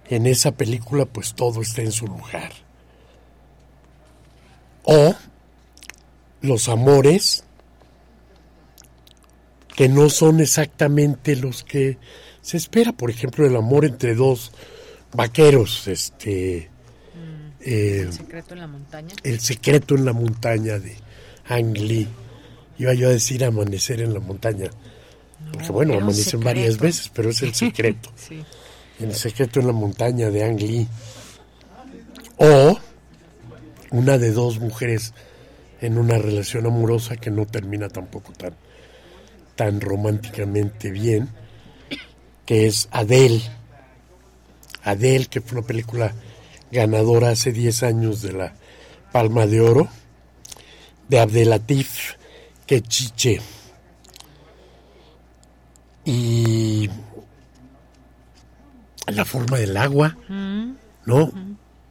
en 0.09 0.27
esa 0.27 0.53
película 0.53 1.05
pues 1.05 1.35
todo 1.35 1.63
está 1.63 1.83
en 1.83 1.93
su 1.93 2.07
lugar. 2.07 2.51
O 4.85 5.15
los 6.41 6.69
amores 6.69 7.45
que 9.77 9.89
no 9.89 10.11
son 10.11 10.41
exactamente 10.41 11.37
los 11.37 11.63
que 11.63 11.99
se 12.43 12.57
espera, 12.57 12.93
por 12.93 13.11
ejemplo, 13.11 13.47
el 13.47 13.55
amor 13.55 13.85
entre 13.85 14.15
dos 14.15 14.51
vaqueros, 15.13 15.89
este... 15.89 16.71
Mm, 17.15 17.49
eh, 17.61 18.01
el 18.03 18.13
secreto 18.13 18.55
en 18.55 18.61
la 18.61 18.67
montaña. 18.67 19.15
El 19.23 19.41
secreto 19.41 19.95
en 19.95 20.05
la 20.05 20.13
montaña 20.13 20.79
de 20.79 20.97
Ang 21.49 21.77
Lee. 21.77 22.09
Iba 22.79 22.95
yo 22.95 23.09
a 23.09 23.13
decir 23.13 23.45
amanecer 23.45 24.01
en 24.01 24.15
la 24.15 24.21
montaña. 24.21 24.71
porque 25.53 25.73
bueno, 25.73 25.95
amanecen 25.95 26.41
varias 26.41 26.79
veces, 26.79 27.11
pero 27.13 27.31
es 27.31 27.43
el 27.43 27.55
secreto. 27.55 28.11
El 29.01 29.15
secreto 29.15 29.61
en 29.61 29.67
la 29.67 29.73
montaña 29.73 30.31
de 30.31 30.45
Ang 30.45 30.61
Lee. 30.61 30.89
O 32.37 32.79
una 33.91 34.19
de 34.19 34.33
dos 34.33 34.61
mujeres 34.61 35.15
en 35.81 35.99
una 35.99 36.19
relación 36.19 36.67
amorosa 36.67 37.17
que 37.17 37.31
no 37.31 37.47
termina 37.47 37.89
tampoco 37.89 38.33
tan, 38.33 38.55
tan 39.57 39.81
románticamente 39.81 40.91
bien 40.91 41.29
que 42.49 42.67
es 42.67 42.89
Adele. 42.93 43.43
Adele, 44.83 45.27
que 45.27 45.41
fue 45.41 45.59
una 45.59 45.67
película 45.67 46.13
ganadora 46.71 47.31
hace 47.31 47.53
10 47.53 47.83
años 47.83 48.23
de 48.23 48.33
la 48.33 48.55
Palma 49.13 49.47
de 49.47 49.61
Oro, 49.61 49.89
de 51.09 51.21
Abdelatif 51.21 52.15
Kechiche. 52.67 53.41
Y 56.05 56.89
la 59.07 59.25
forma 59.25 59.59
del 59.59 59.77
agua, 59.77 60.17
¿no? 60.29 61.33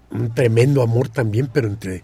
Un 0.09 0.33
tremendo 0.33 0.81
amor 0.81 1.09
también, 1.09 1.49
pero 1.51 1.67
entre... 1.67 2.03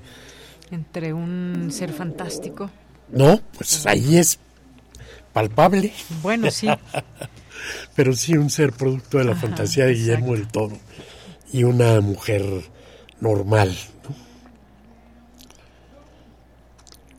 Entre 0.71 1.13
un 1.13 1.69
ser 1.71 1.91
fantástico. 1.93 2.69
No, 3.09 3.39
pues 3.55 3.85
ahí 3.85 4.17
es 4.17 4.39
palpable. 5.31 5.93
Bueno, 6.21 6.49
sí. 6.49 6.67
pero 7.95 8.13
sí 8.13 8.37
un 8.37 8.49
ser 8.49 8.71
producto 8.73 9.17
de 9.17 9.25
la 9.25 9.35
fantasía 9.35 9.85
de 9.85 9.93
Guillermo 9.93 10.33
del 10.33 10.47
Toro. 10.47 10.77
y 11.51 11.63
una 11.63 12.01
mujer 12.01 12.43
normal. 13.19 13.77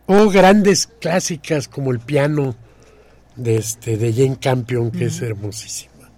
O 0.07 0.29
grandes 0.29 0.87
clásicas 0.87 1.69
como 1.69 1.93
el 1.93 2.01
piano 2.01 2.57
de, 3.37 3.57
este, 3.57 3.97
de 3.97 4.13
Jane 4.13 4.39
Campion, 4.39 4.91
que 4.91 5.07
es 5.07 5.23
hermosísima. 5.23 6.11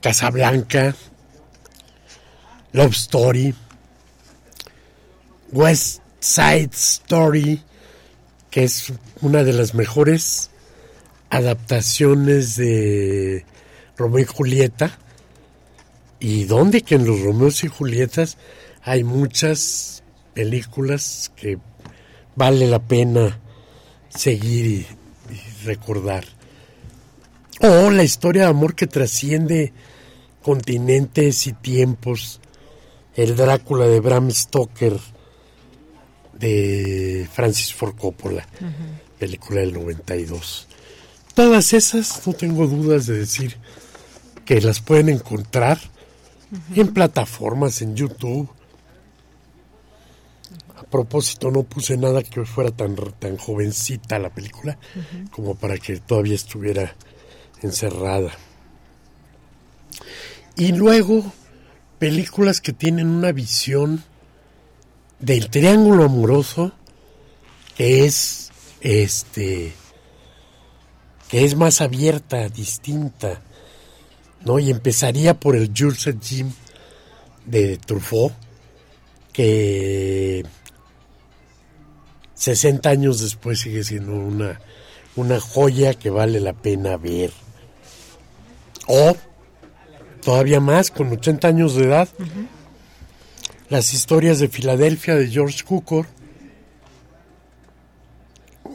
Casablanca, 0.00 0.94
Love 2.72 2.92
Story, 2.92 3.54
West 5.50 6.02
Side 6.20 6.70
Story, 6.72 7.62
que 8.50 8.64
es 8.64 8.92
una 9.20 9.44
de 9.44 9.52
las 9.52 9.74
mejores 9.74 10.51
adaptaciones 11.32 12.56
de 12.56 13.46
Romeo 13.96 14.20
y 14.20 14.26
Julieta. 14.26 14.98
Y 16.20 16.44
donde 16.44 16.82
que 16.82 16.94
en 16.94 17.06
los 17.06 17.20
Romeos 17.22 17.64
y 17.64 17.68
Julietas 17.68 18.36
hay 18.82 19.02
muchas 19.02 20.04
películas 20.34 21.32
que 21.34 21.58
vale 22.36 22.66
la 22.66 22.80
pena 22.80 23.40
seguir 24.10 24.66
y, 24.66 24.86
y 25.34 25.64
recordar. 25.64 26.24
O 27.60 27.90
la 27.90 28.04
historia 28.04 28.42
de 28.42 28.48
amor 28.48 28.74
que 28.74 28.86
trasciende 28.86 29.72
continentes 30.42 31.46
y 31.46 31.54
tiempos. 31.54 32.40
El 33.16 33.36
Drácula 33.36 33.86
de 33.86 34.00
Bram 34.00 34.30
Stoker 34.30 34.98
de 36.32 37.26
Francis 37.32 37.72
Ford 37.72 37.94
Coppola, 37.96 38.46
película 39.18 39.60
del 39.60 39.72
92. 39.74 40.66
Todas 41.34 41.72
esas, 41.72 42.26
no 42.26 42.34
tengo 42.34 42.66
dudas 42.66 43.06
de 43.06 43.18
decir 43.18 43.56
que 44.44 44.60
las 44.60 44.80
pueden 44.80 45.08
encontrar 45.08 45.78
en 46.74 46.92
plataformas, 46.92 47.80
en 47.80 47.96
YouTube. 47.96 48.50
A 50.76 50.82
propósito, 50.82 51.50
no 51.50 51.62
puse 51.62 51.96
nada 51.96 52.22
que 52.22 52.44
fuera 52.44 52.70
tan, 52.70 52.96
tan 53.18 53.38
jovencita 53.38 54.18
la 54.18 54.28
película 54.28 54.78
como 55.30 55.54
para 55.54 55.78
que 55.78 55.98
todavía 56.00 56.34
estuviera 56.34 56.94
encerrada. 57.62 58.32
Y 60.56 60.72
luego, 60.72 61.32
películas 61.98 62.60
que 62.60 62.74
tienen 62.74 63.08
una 63.08 63.32
visión 63.32 64.04
del 65.18 65.48
triángulo 65.48 66.04
amoroso 66.04 66.72
que 67.76 68.04
es 68.04 68.50
este 68.80 69.72
que 71.32 71.46
es 71.46 71.56
más 71.56 71.80
abierta, 71.80 72.50
distinta, 72.50 73.40
¿no? 74.44 74.58
Y 74.58 74.68
empezaría 74.68 75.32
por 75.32 75.56
el 75.56 75.72
Jules 75.74 76.06
et 76.08 76.22
Jim 76.22 76.52
de 77.46 77.78
Truffaut, 77.78 78.34
que 79.32 80.44
60 82.34 82.86
años 82.90 83.22
después 83.22 83.60
sigue 83.60 83.82
siendo 83.82 84.12
una, 84.12 84.60
una 85.16 85.40
joya 85.40 85.94
que 85.94 86.10
vale 86.10 86.38
la 86.38 86.52
pena 86.52 86.98
ver. 86.98 87.32
O 88.86 89.16
todavía 90.20 90.60
más, 90.60 90.90
con 90.90 91.10
80 91.10 91.48
años 91.48 91.74
de 91.76 91.84
edad, 91.84 92.10
las 93.70 93.94
historias 93.94 94.38
de 94.38 94.48
Filadelfia 94.48 95.14
de 95.14 95.28
George 95.28 95.64
Cukor, 95.64 96.04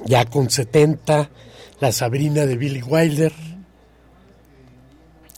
ya 0.08 0.26
con 0.26 0.50
70, 0.50 1.30
La 1.80 1.92
Sabrina 1.92 2.46
de 2.46 2.58
Billy 2.58 2.82
Wilder, 2.82 3.32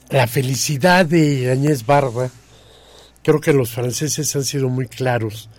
La 0.10 0.28
felicidad 0.28 1.06
de 1.06 1.52
Agnès 1.52 1.86
Barba. 1.86 2.30
Creo 3.24 3.42
que 3.42 3.54
los 3.54 3.72
franceses 3.72 4.36
han 4.36 4.46
sido 4.46 4.70
muy 4.70 4.88
claros 4.88 5.50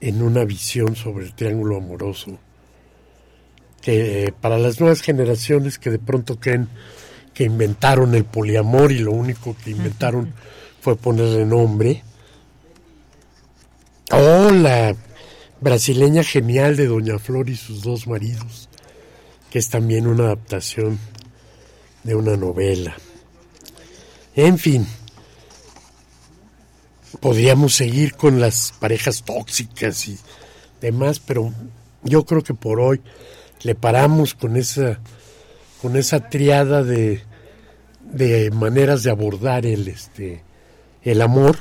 en 0.00 0.22
una 0.22 0.44
visión 0.44 0.96
sobre 0.96 1.24
el 1.24 1.34
triángulo 1.34 1.78
amoroso, 1.78 2.38
que 3.80 4.24
eh, 4.24 4.32
para 4.32 4.58
las 4.58 4.80
nuevas 4.80 5.00
generaciones 5.00 5.78
que 5.78 5.90
de 5.90 5.98
pronto 5.98 6.38
creen 6.38 6.68
que 7.32 7.44
inventaron 7.44 8.14
el 8.14 8.24
poliamor 8.24 8.92
y 8.92 8.98
lo 8.98 9.12
único 9.12 9.56
que 9.64 9.70
inventaron 9.70 10.34
fue 10.80 10.96
ponerle 10.96 11.46
nombre, 11.46 12.02
Oh, 14.10 14.50
la 14.50 14.94
brasileña 15.60 16.22
genial 16.22 16.76
de 16.76 16.86
Doña 16.86 17.18
Flor 17.18 17.48
y 17.48 17.56
sus 17.56 17.82
dos 17.82 18.06
maridos, 18.06 18.68
que 19.54 19.60
es 19.60 19.68
también 19.68 20.08
una 20.08 20.24
adaptación 20.24 20.98
de 22.02 22.16
una 22.16 22.36
novela. 22.36 22.96
En 24.34 24.58
fin, 24.58 24.84
podríamos 27.20 27.76
seguir 27.76 28.16
con 28.16 28.40
las 28.40 28.74
parejas 28.80 29.22
tóxicas 29.22 30.08
y 30.08 30.18
demás, 30.80 31.20
pero 31.20 31.54
yo 32.02 32.24
creo 32.26 32.42
que 32.42 32.54
por 32.54 32.80
hoy 32.80 33.00
le 33.62 33.76
paramos 33.76 34.34
con 34.34 34.56
esa 34.56 34.98
con 35.80 35.96
esa 35.96 36.28
triada 36.28 36.82
de, 36.82 37.22
de 38.02 38.50
maneras 38.50 39.04
de 39.04 39.12
abordar 39.12 39.66
el 39.66 39.86
este 39.86 40.42
el 41.04 41.22
amor. 41.22 41.58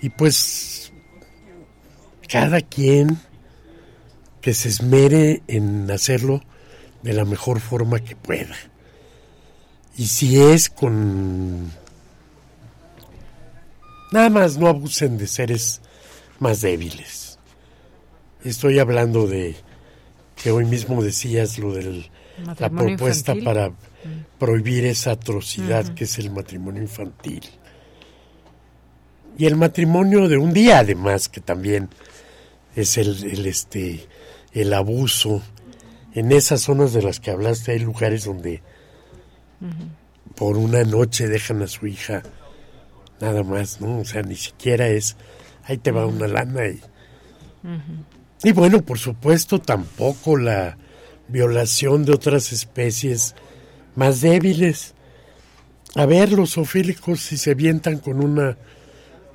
Y 0.00 0.08
pues 0.08 0.90
cada 2.26 2.62
quien 2.62 3.18
que 4.42 4.52
se 4.52 4.68
esmere 4.68 5.42
en 5.46 5.90
hacerlo 5.90 6.42
de 7.02 7.14
la 7.14 7.24
mejor 7.24 7.60
forma 7.60 8.00
que 8.00 8.16
pueda. 8.16 8.56
Y 9.96 10.06
si 10.06 10.40
es 10.40 10.68
con... 10.68 11.70
Nada 14.12 14.28
más 14.28 14.58
no 14.58 14.66
abusen 14.66 15.16
de 15.16 15.26
seres 15.26 15.80
más 16.38 16.60
débiles. 16.60 17.38
Estoy 18.44 18.78
hablando 18.78 19.26
de 19.26 19.56
que 20.36 20.50
hoy 20.50 20.66
mismo 20.66 21.02
decías 21.02 21.58
lo 21.58 21.72
de 21.72 22.10
la 22.58 22.68
propuesta 22.68 23.34
para 23.42 23.72
prohibir 24.38 24.84
esa 24.84 25.12
atrocidad 25.12 25.94
que 25.94 26.04
es 26.04 26.18
el 26.18 26.30
matrimonio 26.30 26.82
infantil 26.82 27.42
y 29.38 29.46
el 29.46 29.56
matrimonio 29.56 30.28
de 30.28 30.36
un 30.36 30.52
día 30.52 30.80
además 30.80 31.28
que 31.28 31.40
también 31.40 31.88
es 32.74 32.98
el, 32.98 33.24
el 33.24 33.46
este 33.46 34.06
el 34.52 34.72
abuso. 34.72 35.42
En 36.14 36.32
esas 36.32 36.62
zonas 36.62 36.92
de 36.92 37.02
las 37.02 37.20
que 37.20 37.30
hablaste 37.30 37.72
hay 37.72 37.78
lugares 37.78 38.24
donde 38.24 38.62
por 40.34 40.56
una 40.56 40.84
noche 40.84 41.28
dejan 41.28 41.62
a 41.62 41.68
su 41.68 41.86
hija 41.86 42.22
nada 43.20 43.44
más 43.44 43.80
no 43.80 44.00
o 44.00 44.04
sea 44.04 44.22
ni 44.22 44.34
siquiera 44.34 44.88
es 44.88 45.16
ahí 45.62 45.78
te 45.78 45.92
va 45.92 46.04
una 46.04 46.26
lana 46.26 46.66
y 46.66 46.80
y 48.42 48.50
bueno 48.50 48.82
por 48.82 48.98
supuesto 48.98 49.60
tampoco 49.60 50.36
la 50.36 50.76
violación 51.28 52.04
de 52.04 52.12
otras 52.12 52.52
especies 52.52 53.34
más 53.94 54.20
débiles. 54.20 54.94
A 55.94 56.06
ver 56.06 56.32
los 56.32 56.54
zoofílicos 56.54 57.20
si 57.20 57.36
se 57.36 57.54
vientan 57.54 57.98
con 57.98 58.22
una 58.22 58.56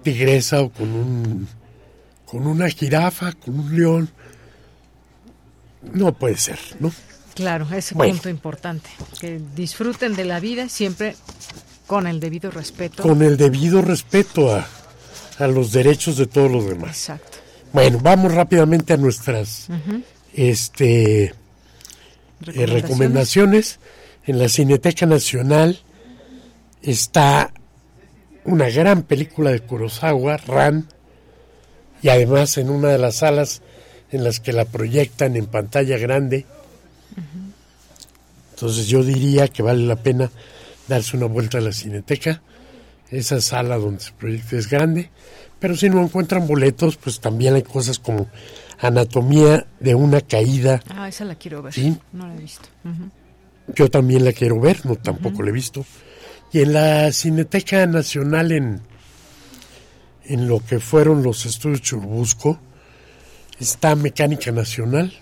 tigresa 0.04 0.62
o 0.62 0.72
con 0.72 0.90
un 0.90 1.48
con 2.26 2.46
una 2.46 2.70
jirafa, 2.70 3.34
con 3.34 3.60
un 3.60 3.76
león. 3.76 4.10
No 5.94 6.14
puede 6.14 6.38
ser, 6.38 6.60
¿no? 6.80 6.92
Claro, 7.36 7.68
ese 7.72 7.94
punto 7.94 8.30
importante, 8.30 8.90
que 9.20 9.40
disfruten 9.56 10.16
de 10.16 10.26
la 10.26 10.40
vida 10.40 10.70
siempre 10.70 11.16
con 11.86 12.08
el 12.08 12.20
debido 12.20 12.50
respeto. 12.50 13.04
Con 13.04 13.22
el 13.22 13.38
debido 13.38 13.82
respeto 13.82 14.56
a, 14.56 14.68
a 15.38 15.48
los 15.48 15.72
derechos 15.72 16.18
de 16.18 16.26
todos 16.26 16.52
los 16.52 16.68
demás. 16.68 16.98
Exacto. 16.98 17.38
Bueno, 17.74 18.00
vamos 18.02 18.34
rápidamente 18.34 18.94
a 18.94 18.98
nuestras 18.98 19.68
este 20.34 21.24
eh, 21.26 21.34
¿Recomendaciones? 22.42 22.82
recomendaciones. 22.82 23.80
En 24.26 24.40
la 24.40 24.50
Cineteca 24.50 25.06
Nacional 25.06 25.80
está 26.82 27.54
una 28.46 28.70
gran 28.70 29.04
película 29.04 29.52
de 29.52 29.60
Kurosawa, 29.60 30.38
Ran, 30.38 30.88
y 32.02 32.10
además 32.10 32.58
en 32.58 32.70
una 32.70 32.90
de 32.90 32.98
las 32.98 33.18
salas 33.18 33.62
en 34.12 34.24
las 34.24 34.40
que 34.40 34.54
la 34.54 34.66
proyectan 34.66 35.36
en 35.36 35.48
pantalla 35.48 35.98
grande. 35.98 36.46
Entonces 38.52 38.88
yo 38.88 39.04
diría 39.04 39.48
que 39.48 39.62
vale 39.62 39.86
la 39.86 39.98
pena 39.98 40.32
darse 40.88 41.18
una 41.18 41.28
vuelta 41.28 41.60
a 41.60 41.62
la 41.62 41.72
cineteca. 41.72 42.42
Esa 43.12 43.40
sala 43.40 43.78
donde 43.78 44.02
se 44.02 44.12
proyecta 44.12 44.58
es 44.58 44.70
grande, 44.70 45.10
pero 45.60 45.76
si 45.76 45.90
no 45.90 46.02
encuentran 46.02 46.46
boletos, 46.46 46.98
pues 46.98 47.20
también 47.20 47.54
hay 47.54 47.64
cosas 47.64 48.00
como 48.00 48.28
Anatomía 48.80 49.66
de 49.80 49.96
una 49.96 50.22
caída. 50.22 50.82
Ah, 50.90 51.08
esa 51.08 51.24
la 51.24 51.36
quiero 51.36 51.62
ver. 51.62 51.74
Sí. 51.74 51.98
No 52.12 52.28
la 52.28 52.36
he 52.36 52.40
visto. 52.40 52.68
Yo 53.76 53.90
también 53.90 54.26
la 54.26 54.34
quiero 54.34 54.60
ver, 54.60 54.86
no 54.86 54.96
tampoco 54.96 55.42
la 55.42 55.50
he 55.50 55.54
visto. 55.54 55.86
Y 56.52 56.62
en 56.62 56.74
la 56.74 57.12
Cineteca 57.12 57.86
Nacional, 57.86 58.52
en, 58.52 58.82
en 60.26 60.48
lo 60.48 60.60
que 60.66 60.80
fueron 60.80 61.24
los 61.24 61.46
estudios 61.46 61.82
Churbusco, 61.82 62.60
está 63.60 63.96
Mecánica 63.96 64.52
Nacional 64.52 65.14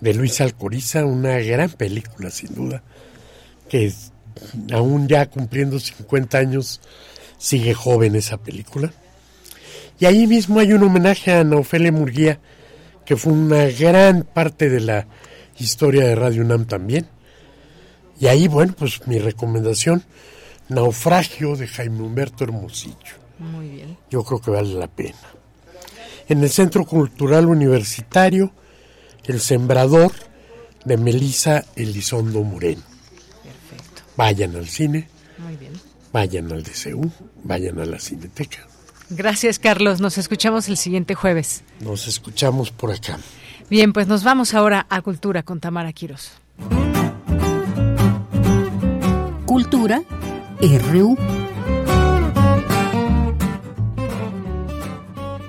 de 0.00 0.14
Luis 0.14 0.40
Alcoriza, 0.40 1.04
una 1.04 1.38
gran 1.38 1.70
película 1.70 2.30
sin 2.30 2.54
duda, 2.54 2.82
que 3.68 3.92
aún 4.72 5.08
ya 5.08 5.26
cumpliendo 5.26 5.78
50 5.78 6.38
años, 6.38 6.80
sigue 7.38 7.74
joven 7.74 8.16
esa 8.16 8.36
película. 8.38 8.92
Y 9.98 10.06
ahí 10.06 10.26
mismo 10.26 10.60
hay 10.60 10.72
un 10.72 10.82
homenaje 10.82 11.32
a 11.32 11.40
Ana 11.40 11.56
Ofelia 11.56 11.92
Murguía, 11.92 12.40
que 13.04 13.16
fue 13.16 13.32
una 13.32 13.66
gran 13.66 14.22
parte 14.22 14.68
de 14.68 14.80
la 14.80 15.06
historia 15.58 16.04
de 16.04 16.14
Radio 16.14 16.42
UNAM 16.42 16.66
también. 16.66 17.06
Y 18.18 18.26
ahí, 18.26 18.48
bueno, 18.48 18.74
pues 18.76 19.06
mi 19.06 19.18
recomendación, 19.18 20.02
Naufragio 20.68 21.56
de 21.56 21.68
Jaime 21.68 22.00
Humberto 22.00 22.44
Hermosillo. 22.44 22.96
Muy 23.38 23.68
bien. 23.68 23.96
Yo 24.10 24.24
creo 24.24 24.40
que 24.40 24.50
vale 24.50 24.74
la 24.74 24.88
pena. 24.88 25.18
En 26.28 26.42
el 26.42 26.50
Centro 26.50 26.84
Cultural 26.84 27.46
Universitario, 27.46 28.52
El 29.24 29.40
Sembrador 29.40 30.12
de 30.84 30.96
Melisa 30.96 31.64
Elizondo 31.76 32.42
Moreno. 32.42 32.82
Perfecto. 33.42 34.02
Vayan 34.16 34.56
al 34.56 34.68
cine, 34.68 35.08
Muy 35.38 35.56
bien. 35.56 35.72
vayan 36.12 36.50
al 36.52 36.62
DCU, 36.62 37.10
vayan 37.42 37.78
a 37.78 37.84
la 37.84 37.98
Cineteca. 37.98 38.66
Gracias, 39.10 39.58
Carlos. 39.58 40.00
Nos 40.00 40.16
escuchamos 40.18 40.68
el 40.68 40.76
siguiente 40.78 41.14
jueves. 41.14 41.62
Nos 41.80 42.08
escuchamos 42.08 42.70
por 42.70 42.90
acá. 42.90 43.18
Bien, 43.68 43.92
pues 43.92 44.06
nos 44.06 44.24
vamos 44.24 44.54
ahora 44.54 44.86
a 44.88 45.02
Cultura 45.02 45.42
con 45.42 45.60
Tamara 45.60 45.92
Quiros. 45.92 46.32
Cultura 49.46 50.02
RU. 50.60 51.16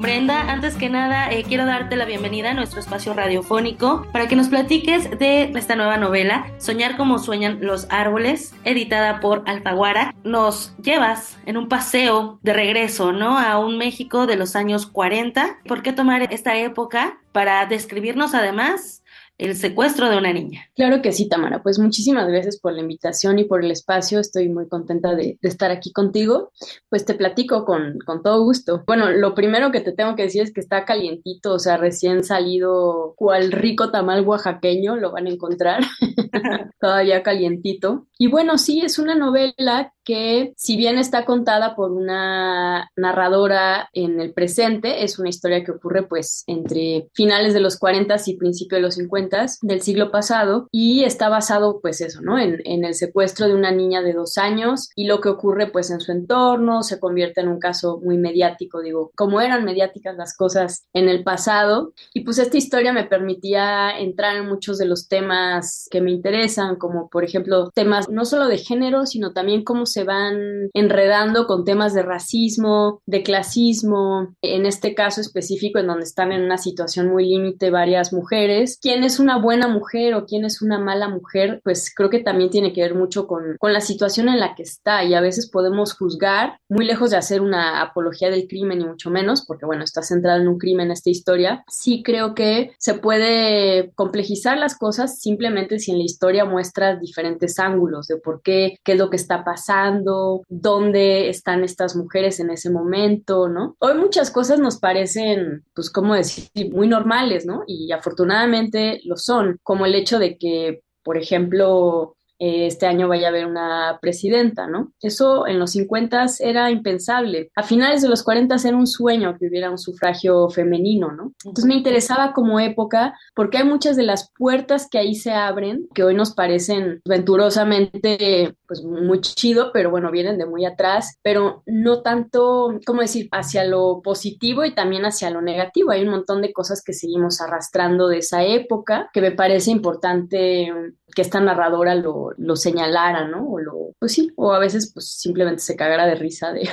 Brenda, 0.05 0.51
antes 0.51 0.75
que 0.75 0.87
nada, 0.87 1.31
eh, 1.31 1.43
quiero 1.47 1.65
darte 1.65 1.95
la 1.95 2.05
bienvenida 2.05 2.51
a 2.51 2.53
nuestro 2.53 2.79
espacio 2.79 3.15
radiofónico 3.15 4.05
para 4.11 4.27
que 4.27 4.35
nos 4.35 4.49
platiques 4.49 5.09
de 5.17 5.45
esta 5.55 5.75
nueva 5.75 5.97
novela, 5.97 6.45
Soñar 6.59 6.95
como 6.95 7.17
sueñan 7.17 7.57
los 7.61 7.87
árboles, 7.89 8.53
editada 8.65 9.19
por 9.19 9.41
Alfaguara. 9.47 10.13
Nos 10.23 10.75
llevas 10.77 11.39
en 11.47 11.57
un 11.57 11.69
paseo 11.69 12.37
de 12.43 12.53
regreso, 12.53 13.13
¿no? 13.13 13.39
A 13.39 13.57
un 13.57 13.79
México 13.79 14.27
de 14.27 14.35
los 14.35 14.55
años 14.55 14.85
40. 14.85 15.61
¿Por 15.67 15.81
qué 15.81 15.91
tomar 15.91 16.31
esta 16.31 16.55
época 16.55 17.17
para 17.31 17.65
describirnos 17.65 18.35
además 18.35 19.03
el 19.37 19.55
secuestro 19.55 20.09
de 20.09 20.17
una 20.17 20.31
niña. 20.31 20.69
Claro 20.75 21.01
que 21.01 21.11
sí, 21.11 21.27
Tamara. 21.27 21.61
Pues 21.61 21.77
muchísimas 21.79 22.27
gracias 22.27 22.57
por 22.57 22.73
la 22.73 22.81
invitación 22.81 23.37
y 23.39 23.43
por 23.43 23.63
el 23.63 23.71
espacio. 23.71 24.19
Estoy 24.19 24.49
muy 24.49 24.67
contenta 24.67 25.13
de, 25.13 25.37
estar 25.41 25.71
aquí 25.71 25.91
contigo. 25.91 26.51
Pues 26.89 27.05
te 27.05 27.15
platico 27.15 27.65
con, 27.65 27.99
con, 28.05 28.23
todo 28.23 28.43
gusto. 28.43 28.83
Bueno, 28.87 29.11
lo 29.11 29.35
primero 29.35 29.71
que 29.71 29.81
te 29.81 29.91
tengo 29.91 30.15
que 30.15 30.23
decir 30.23 30.41
es 30.41 30.53
que 30.53 30.61
está 30.61 30.85
calientito, 30.85 31.53
o 31.53 31.59
sea, 31.59 31.77
recién 31.77 32.23
salido 32.23 33.13
cual 33.17 33.51
rico 33.51 33.91
tamal 33.91 34.25
oaxaqueño, 34.25 34.95
lo 34.95 35.11
van 35.11 35.27
a 35.27 35.31
encontrar. 35.31 35.83
Todavía 36.79 37.23
calientito. 37.23 38.07
Y 38.17 38.27
bueno, 38.27 38.57
sí, 38.57 38.81
es 38.81 38.99
una 38.99 39.15
novela 39.15 39.91
que 40.03 40.53
si 40.55 40.77
bien 40.77 40.99
está 40.99 41.25
contada 41.25 41.75
por 41.75 41.91
una 41.91 42.91
narradora 42.95 43.89
en 43.91 44.21
el 44.21 44.33
presente, 44.33 45.03
es 45.03 45.17
una 45.17 45.29
historia 45.29 45.63
que 45.63 45.71
ocurre 45.71 46.03
pues 46.03 46.43
entre 46.45 47.09
finales 47.13 47.55
de 47.55 47.59
los 47.59 47.77
40 47.77 48.15
y 48.27 48.37
principios 48.37 48.77
de 48.77 48.81
los 48.83 48.95
50 48.95 49.24
del 49.61 49.81
siglo 49.81 50.11
pasado 50.11 50.67
y 50.71 51.03
está 51.03 51.29
basado 51.29 51.79
pues 51.81 52.01
eso, 52.01 52.21
¿no? 52.21 52.39
En, 52.39 52.61
en, 52.65 52.85
el 52.85 52.93
secuestro 52.93 53.47
de 53.47 53.55
una 53.55 53.71
niña 53.71 54.01
de 54.01 54.13
dos 54.13 54.37
años 54.37 54.89
y 54.95 55.07
lo 55.07 55.21
que 55.21 55.29
ocurre 55.29 55.67
pues 55.67 55.89
en 55.91 55.99
su 55.99 56.11
entorno 56.11 56.83
se 56.83 56.99
convierte 56.99 57.41
en 57.41 57.47
un 57.47 57.59
caso 57.59 57.99
muy 58.03 58.17
mediático, 58.17 58.81
digo, 58.81 59.11
como 59.15 59.41
eran 59.41 59.65
mediáticas 59.65 60.15
las 60.15 60.35
cosas 60.35 60.85
en 60.93 61.09
el 61.09 61.23
pasado 61.23 61.93
y 62.13 62.21
pues 62.21 62.37
esta 62.37 62.57
historia 62.57 62.93
me 62.93 63.05
permitía 63.05 63.97
entrar 63.97 64.35
en 64.37 64.47
muchos 64.47 64.77
de 64.77 64.85
los 64.85 65.07
temas 65.07 65.87
que 65.89 66.01
me 66.01 66.11
interesan, 66.11 66.75
como 66.75 67.09
por 67.09 67.23
ejemplo 67.23 67.71
temas 67.73 68.09
no 68.09 68.25
solo 68.25 68.47
de 68.47 68.57
género, 68.57 69.05
sino 69.05 69.33
también 69.33 69.63
cómo 69.63 69.85
se 69.85 70.03
van 70.03 70.69
enredando 70.73 71.47
con 71.47 71.65
temas 71.65 71.93
de 71.93 72.03
racismo, 72.03 73.01
de 73.05 73.23
clasismo, 73.23 74.35
en 74.41 74.65
este 74.65 74.95
caso 74.95 75.21
específico 75.21 75.79
en 75.79 75.87
donde 75.87 76.03
están 76.03 76.31
en 76.31 76.43
una 76.43 76.57
situación 76.57 77.09
muy 77.09 77.25
límite 77.25 77.69
varias 77.69 78.13
mujeres, 78.13 78.77
quienes 78.81 79.14
una 79.19 79.37
buena 79.37 79.67
mujer 79.67 80.15
o 80.15 80.25
quién 80.25 80.45
es 80.45 80.61
una 80.61 80.79
mala 80.79 81.09
mujer, 81.09 81.61
pues 81.63 81.93
creo 81.95 82.09
que 82.09 82.19
también 82.19 82.49
tiene 82.49 82.73
que 82.73 82.81
ver 82.81 82.95
mucho 82.95 83.27
con, 83.27 83.57
con, 83.59 83.73
la 83.73 83.81
situación 83.81 84.29
en 84.29 84.39
la 84.39 84.55
que 84.55 84.63
está 84.63 85.03
y 85.03 85.13
a 85.13 85.21
veces 85.21 85.49
podemos 85.49 85.93
juzgar, 85.93 86.59
muy 86.69 86.85
lejos 86.85 87.11
de 87.11 87.17
hacer 87.17 87.41
una 87.41 87.81
apología 87.81 88.29
del 88.29 88.47
crimen 88.47 88.81
y 88.81 88.85
mucho 88.85 89.09
menos, 89.09 89.45
porque 89.45 89.65
bueno, 89.65 89.83
está 89.83 90.01
centrado 90.01 90.41
en 90.41 90.47
un 90.47 90.57
crimen 90.57 90.91
esta 90.91 91.09
historia, 91.09 91.63
sí 91.67 92.03
creo 92.03 92.35
que 92.35 92.71
se 92.77 92.93
puede 92.93 93.91
complejizar 93.95 94.57
las 94.57 94.77
cosas 94.77 95.19
simplemente 95.19 95.79
si 95.79 95.91
en 95.91 95.97
la 95.97 96.03
historia 96.03 96.45
muestras 96.45 96.99
diferentes 96.99 97.59
ángulos 97.59 98.07
de 98.07 98.17
por 98.17 98.41
qué, 98.41 98.77
qué 98.83 98.93
es 98.93 98.97
lo 98.97 99.09
que 99.09 99.17
está 99.17 99.43
pasando, 99.43 100.43
dónde 100.47 101.29
están 101.29 101.63
estas 101.63 101.95
mujeres 101.95 102.39
en 102.39 102.49
ese 102.49 102.69
momento, 102.69 103.49
¿no? 103.49 103.75
Hoy 103.79 103.95
muchas 103.95 104.31
cosas 104.31 104.59
nos 104.59 104.77
parecen, 104.77 105.63
pues, 105.73 105.89
¿cómo 105.89 106.15
decir?, 106.15 106.49
muy 106.71 106.87
normales, 106.87 107.45
¿no? 107.45 107.63
Y 107.67 107.91
afortunadamente 107.91 109.01
lo 109.05 109.17
son, 109.17 109.59
como 109.63 109.85
el 109.85 109.95
hecho 109.95 110.19
de 110.19 110.37
que, 110.37 110.81
por 111.03 111.17
ejemplo, 111.17 112.14
este 112.39 112.85
año 112.85 113.07
vaya 113.07 113.27
a 113.27 113.29
haber 113.29 113.45
una 113.45 113.99
presidenta, 114.01 114.67
¿no? 114.67 114.93
Eso 115.01 115.47
en 115.47 115.59
los 115.59 115.71
50 115.71 116.25
era 116.39 116.71
impensable. 116.71 117.49
A 117.55 117.63
finales 117.63 118.01
de 118.01 118.09
los 118.09 118.23
40 118.23 118.55
era 118.65 118.77
un 118.77 118.87
sueño 118.87 119.37
que 119.37 119.47
hubiera 119.47 119.71
un 119.71 119.77
sufragio 119.77 120.49
femenino, 120.49 121.11
¿no? 121.11 121.33
Entonces 121.43 121.65
me 121.65 121.75
interesaba 121.75 122.33
como 122.33 122.59
época 122.59 123.17
porque 123.35 123.57
hay 123.57 123.63
muchas 123.63 123.95
de 123.95 124.03
las 124.03 124.31
puertas 124.37 124.87
que 124.89 124.97
ahí 124.97 125.15
se 125.15 125.31
abren 125.31 125.87
que 125.93 126.03
hoy 126.03 126.15
nos 126.15 126.33
parecen 126.33 127.01
venturosamente 127.05 128.55
pues 128.67 128.83
muy 128.83 129.21
chido, 129.21 129.71
pero 129.71 129.91
bueno, 129.91 130.11
vienen 130.11 130.37
de 130.37 130.45
muy 130.45 130.65
atrás, 130.65 131.19
pero 131.21 131.63
no 131.65 132.01
tanto, 132.01 132.79
¿cómo 132.85 133.01
decir?, 133.01 133.27
hacia 133.31 133.63
lo 133.63 134.01
positivo 134.01 134.65
y 134.65 134.73
también 134.73 135.05
hacia 135.05 135.29
lo 135.29 135.41
negativo. 135.41 135.91
Hay 135.91 136.03
un 136.03 136.09
montón 136.09 136.41
de 136.41 136.51
cosas 136.51 136.83
que 136.83 136.93
seguimos 136.93 137.41
arrastrando 137.41 138.07
de 138.07 138.19
esa 138.19 138.43
época 138.43 139.09
que 139.13 139.21
me 139.21 139.31
parece 139.31 139.71
importante 139.71 140.71
que 141.13 141.21
esta 141.21 141.39
narradora 141.39 141.95
lo, 141.95 142.31
lo 142.37 142.55
señalara, 142.55 143.27
¿no? 143.27 143.49
O 143.49 143.59
lo, 143.59 143.93
pues 143.99 144.13
sí, 144.13 144.31
o 144.35 144.53
a 144.53 144.59
veces 144.59 144.91
pues 144.93 145.09
simplemente 145.09 145.61
se 145.61 145.75
cagara 145.75 146.05
de 146.07 146.15
risa 146.15 146.51
de... 146.53 146.69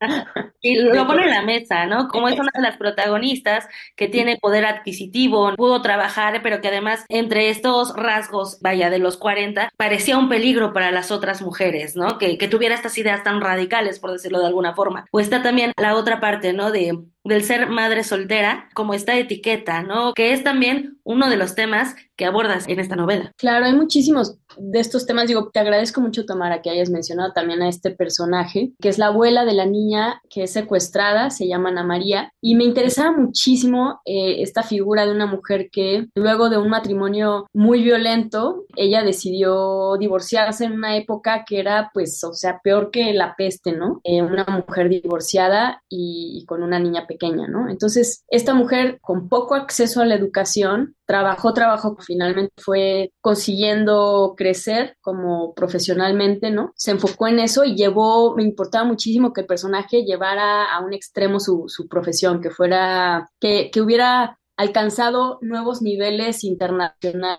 y 0.60 0.76
lo 0.76 1.06
pone 1.06 1.24
en 1.24 1.30
la 1.30 1.42
mesa, 1.42 1.86
¿no? 1.86 2.08
Como 2.08 2.28
es 2.28 2.38
una 2.38 2.50
de 2.54 2.62
las 2.62 2.76
protagonistas 2.76 3.68
que 3.96 4.08
tiene 4.08 4.38
poder 4.38 4.64
adquisitivo, 4.64 5.54
pudo 5.56 5.82
trabajar, 5.82 6.40
pero 6.42 6.60
que 6.60 6.68
además 6.68 7.04
entre 7.08 7.50
estos 7.50 7.94
rasgos, 7.94 8.58
vaya, 8.60 8.90
de 8.90 8.98
los 8.98 9.16
40, 9.16 9.70
parecía 9.76 10.18
un 10.18 10.28
peligro 10.28 10.72
para 10.72 10.90
las 10.90 11.10
otras 11.10 11.42
mujeres, 11.42 11.96
¿no? 11.96 12.18
Que, 12.18 12.38
que 12.38 12.48
tuviera 12.48 12.74
estas 12.74 12.96
ideas 12.98 13.22
tan 13.22 13.40
radicales, 13.40 13.98
por 13.98 14.12
decirlo 14.12 14.40
de 14.40 14.46
alguna 14.46 14.74
forma. 14.74 15.06
O 15.12 15.20
está 15.20 15.42
también 15.42 15.72
la 15.76 15.96
otra 15.96 16.20
parte, 16.20 16.52
¿no? 16.52 16.70
De 16.70 16.98
del 17.24 17.44
ser 17.44 17.68
madre 17.68 18.02
soltera, 18.02 18.68
como 18.74 18.94
esta 18.94 19.16
etiqueta, 19.16 19.82
¿no? 19.82 20.14
Que 20.14 20.32
es 20.32 20.42
también 20.42 20.98
uno 21.04 21.28
de 21.28 21.36
los 21.36 21.54
temas 21.54 21.94
que 22.16 22.24
abordas 22.24 22.66
en 22.68 22.80
esta 22.80 22.96
novela. 22.96 23.32
Claro, 23.36 23.66
hay 23.66 23.74
muchísimos 23.74 24.38
de 24.58 24.80
estos 24.80 25.06
temas. 25.06 25.28
Digo, 25.28 25.50
te 25.52 25.60
agradezco 25.60 26.00
mucho, 26.00 26.24
Tamara, 26.24 26.62
que 26.62 26.70
hayas 26.70 26.90
mencionado 26.90 27.32
también 27.32 27.62
a 27.62 27.68
este 27.68 27.90
personaje, 27.90 28.72
que 28.80 28.88
es 28.88 28.98
la 28.98 29.06
abuela 29.06 29.44
de 29.44 29.54
la 29.54 29.66
niña 29.66 30.20
que 30.28 30.44
es 30.44 30.52
secuestrada, 30.52 31.30
se 31.30 31.48
llama 31.48 31.70
Ana 31.70 31.84
María, 31.84 32.32
y 32.40 32.54
me 32.54 32.64
interesaba 32.64 33.16
muchísimo 33.16 34.00
eh, 34.04 34.42
esta 34.42 34.62
figura 34.62 35.06
de 35.06 35.12
una 35.12 35.26
mujer 35.26 35.68
que 35.70 36.06
luego 36.14 36.48
de 36.48 36.58
un 36.58 36.68
matrimonio 36.68 37.46
muy 37.52 37.82
violento, 37.82 38.64
ella 38.76 39.02
decidió 39.02 39.96
divorciarse 39.98 40.64
en 40.64 40.72
una 40.72 40.96
época 40.96 41.44
que 41.46 41.60
era, 41.60 41.90
pues, 41.92 42.22
o 42.24 42.32
sea, 42.32 42.60
peor 42.62 42.90
que 42.90 43.12
la 43.12 43.34
peste, 43.36 43.72
¿no? 43.72 44.00
Eh, 44.04 44.22
una 44.22 44.44
mujer 44.44 44.88
divorciada 44.88 45.82
y, 45.88 46.40
y 46.40 46.46
con 46.46 46.62
una 46.62 46.78
niña 46.78 47.06
pequeña, 47.06 47.48
¿no? 47.48 47.68
Entonces, 47.68 48.24
esta 48.28 48.54
mujer 48.54 48.98
con 49.00 49.28
poco 49.28 49.54
acceso 49.54 50.00
a 50.00 50.06
la 50.06 50.14
educación, 50.14 50.94
trabajó, 51.10 51.52
trabajó, 51.52 51.96
finalmente 51.98 52.52
fue 52.56 53.12
consiguiendo 53.20 54.34
crecer 54.40 54.96
como 55.02 55.52
profesionalmente, 55.52 56.50
¿no? 56.50 56.72
Se 56.74 56.92
enfocó 56.92 57.28
en 57.28 57.40
eso 57.40 57.62
y 57.62 57.76
llevó, 57.76 58.34
me 58.34 58.42
importaba 58.42 58.86
muchísimo 58.86 59.34
que 59.34 59.42
el 59.42 59.46
personaje 59.46 60.02
llevara 60.02 60.64
a 60.64 60.80
un 60.80 60.94
extremo 60.94 61.38
su, 61.38 61.64
su 61.66 61.88
profesión, 61.88 62.40
que 62.40 62.48
fuera, 62.48 63.28
que, 63.38 63.70
que 63.70 63.82
hubiera 63.82 64.38
alcanzado 64.56 65.38
nuevos 65.42 65.82
niveles 65.82 66.42
internacionales 66.42 67.38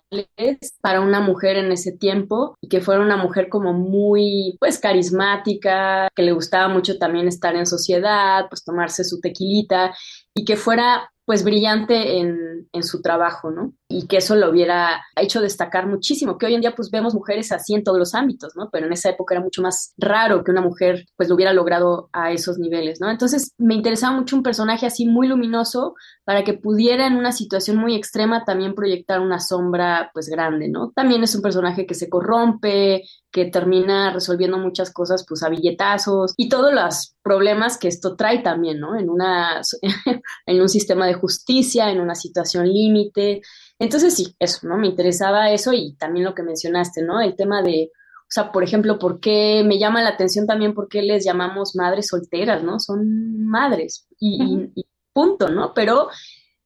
para 0.79 1.01
una 1.01 1.21
mujer 1.21 1.57
en 1.57 1.71
ese 1.71 1.91
tiempo 1.91 2.55
y 2.61 2.67
que 2.67 2.81
fuera 2.81 3.01
una 3.01 3.17
mujer 3.17 3.49
como 3.49 3.73
muy 3.73 4.57
pues 4.59 4.77
carismática, 4.77 6.07
que 6.15 6.21
le 6.21 6.33
gustaba 6.33 6.67
mucho 6.67 6.99
también 6.99 7.27
estar 7.27 7.55
en 7.55 7.65
sociedad, 7.65 8.45
pues 8.47 8.63
tomarse 8.63 9.03
su 9.03 9.19
tequilita 9.19 9.95
y 10.35 10.45
que 10.45 10.55
fuera 10.55 11.11
pues 11.25 11.43
brillante 11.43 12.17
en, 12.17 12.67
en, 12.73 12.83
su 12.83 13.01
trabajo, 13.01 13.51
¿no? 13.51 13.73
Y 13.91 14.07
que 14.07 14.17
eso 14.17 14.35
lo 14.35 14.49
hubiera 14.49 15.03
hecho 15.15 15.41
destacar 15.41 15.87
muchísimo, 15.87 16.37
que 16.37 16.45
hoy 16.45 16.55
en 16.55 16.61
día 16.61 16.75
pues 16.75 16.89
vemos 16.89 17.13
mujeres 17.13 17.51
así 17.51 17.73
en 17.73 17.83
todos 17.83 17.99
los 17.99 18.15
ámbitos, 18.15 18.55
¿no? 18.55 18.69
Pero 18.71 18.87
en 18.87 18.93
esa 18.93 19.09
época 19.09 19.35
era 19.35 19.43
mucho 19.43 19.61
más 19.61 19.93
raro 19.97 20.43
que 20.43 20.51
una 20.51 20.61
mujer 20.61 21.05
pues 21.15 21.29
lo 21.29 21.35
hubiera 21.35 21.53
logrado 21.53 22.09
a 22.13 22.31
esos 22.31 22.57
niveles, 22.57 22.99
¿no? 23.01 23.09
Entonces 23.09 23.53
me 23.57 23.75
interesaba 23.75 24.15
mucho 24.15 24.35
un 24.35 24.43
personaje 24.43 24.85
así 24.85 25.05
muy 25.05 25.27
luminoso 25.27 25.95
para 26.23 26.43
que 26.43 26.53
pudiera 26.53 27.07
en 27.07 27.15
una 27.15 27.31
situación 27.31 27.77
muy 27.77 27.95
extrema 27.95 28.45
también 28.45 28.75
proyectar 28.75 29.19
una 29.19 29.39
sombra 29.39 30.11
pues 30.13 30.27
grande, 30.29 30.69
¿no? 30.69 30.91
También 30.95 31.23
es 31.23 31.35
un 31.35 31.41
personaje 31.41 31.85
que 31.85 31.95
se 31.95 32.09
corrompe, 32.09 33.03
que 33.31 33.45
termina 33.45 34.11
resolviendo 34.11 34.57
muchas 34.57 34.91
cosas 34.91 35.25
pues 35.27 35.43
a 35.43 35.49
billetazos 35.49 36.33
y 36.37 36.49
todos 36.49 36.73
los 36.73 37.15
problemas 37.23 37.77
que 37.77 37.87
esto 37.87 38.15
trae 38.15 38.39
también, 38.39 38.79
¿no? 38.79 38.97
En, 38.97 39.09
una, 39.09 39.61
en 40.45 40.61
un 40.61 40.69
sistema 40.69 41.07
de 41.07 41.13
justicia, 41.13 41.89
en 41.89 42.01
una 42.01 42.15
situación 42.15 42.67
límite. 42.67 43.41
Entonces 43.81 44.13
sí, 44.13 44.35
eso, 44.37 44.67
¿no? 44.67 44.77
Me 44.77 44.87
interesaba 44.87 45.49
eso 45.49 45.73
y 45.73 45.93
también 45.93 46.23
lo 46.23 46.35
que 46.35 46.43
mencionaste, 46.43 47.01
¿no? 47.01 47.19
El 47.19 47.35
tema 47.35 47.63
de, 47.63 47.89
o 47.93 48.29
sea, 48.29 48.51
por 48.51 48.63
ejemplo, 48.63 48.99
¿por 48.99 49.19
qué 49.19 49.63
me 49.65 49.79
llama 49.79 50.03
la 50.03 50.09
atención 50.09 50.45
también 50.45 50.75
por 50.75 50.87
qué 50.87 51.01
les 51.01 51.25
llamamos 51.25 51.75
madres 51.75 52.07
solteras, 52.07 52.63
¿no? 52.63 52.79
Son 52.79 53.43
madres 53.43 54.07
y, 54.19 54.69
y 54.75 54.85
punto, 55.13 55.49
¿no? 55.49 55.73
Pero 55.73 56.09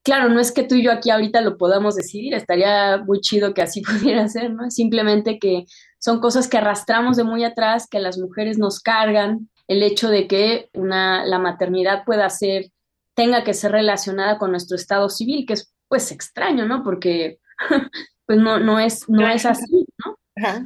claro, 0.04 0.28
no 0.28 0.42
es 0.42 0.52
que 0.52 0.64
tú 0.64 0.76
y 0.76 0.84
yo 0.84 0.92
aquí 0.92 1.10
ahorita 1.10 1.40
lo 1.40 1.58
podamos 1.58 1.96
decidir, 1.96 2.34
estaría 2.34 2.98
muy 2.98 3.22
chido 3.22 3.54
que 3.54 3.62
así 3.62 3.82
pudiera 4.04 4.28
ser, 4.28 4.52
¿no? 4.52 4.70
Simplemente 4.70 5.40
que 5.40 5.64
son 5.98 6.20
cosas 6.20 6.50
que 6.50 6.58
arrastramos 6.58 7.16
de 7.16 7.24
muy 7.24 7.46
atrás, 7.46 7.88
que 7.90 8.02
las 8.02 8.18
mujeres 8.18 8.58
nos 8.58 8.82
cargan, 8.82 9.50
el 9.70 9.84
hecho 9.84 10.10
de 10.10 10.28
que 10.28 10.70
una, 10.74 11.26
la 11.26 11.40
maternidad 11.40 12.04
pueda 12.04 12.30
ser, 12.30 12.72
tenga 13.14 13.46
que 13.46 13.54
ser 13.54 13.72
relacionada 13.72 14.38
con 14.38 14.52
nuestro 14.52 14.76
estado 14.76 15.08
civil, 15.08 15.46
que 15.48 15.54
es 15.54 15.75
pues 15.96 16.12
extraño, 16.12 16.66
¿no? 16.66 16.84
Porque 16.84 17.40
pues 18.26 18.38
no, 18.38 18.60
no, 18.60 18.82
es, 18.82 19.08
no 19.08 19.30
es 19.30 19.46
así, 19.46 19.86
¿no? 20.06 20.18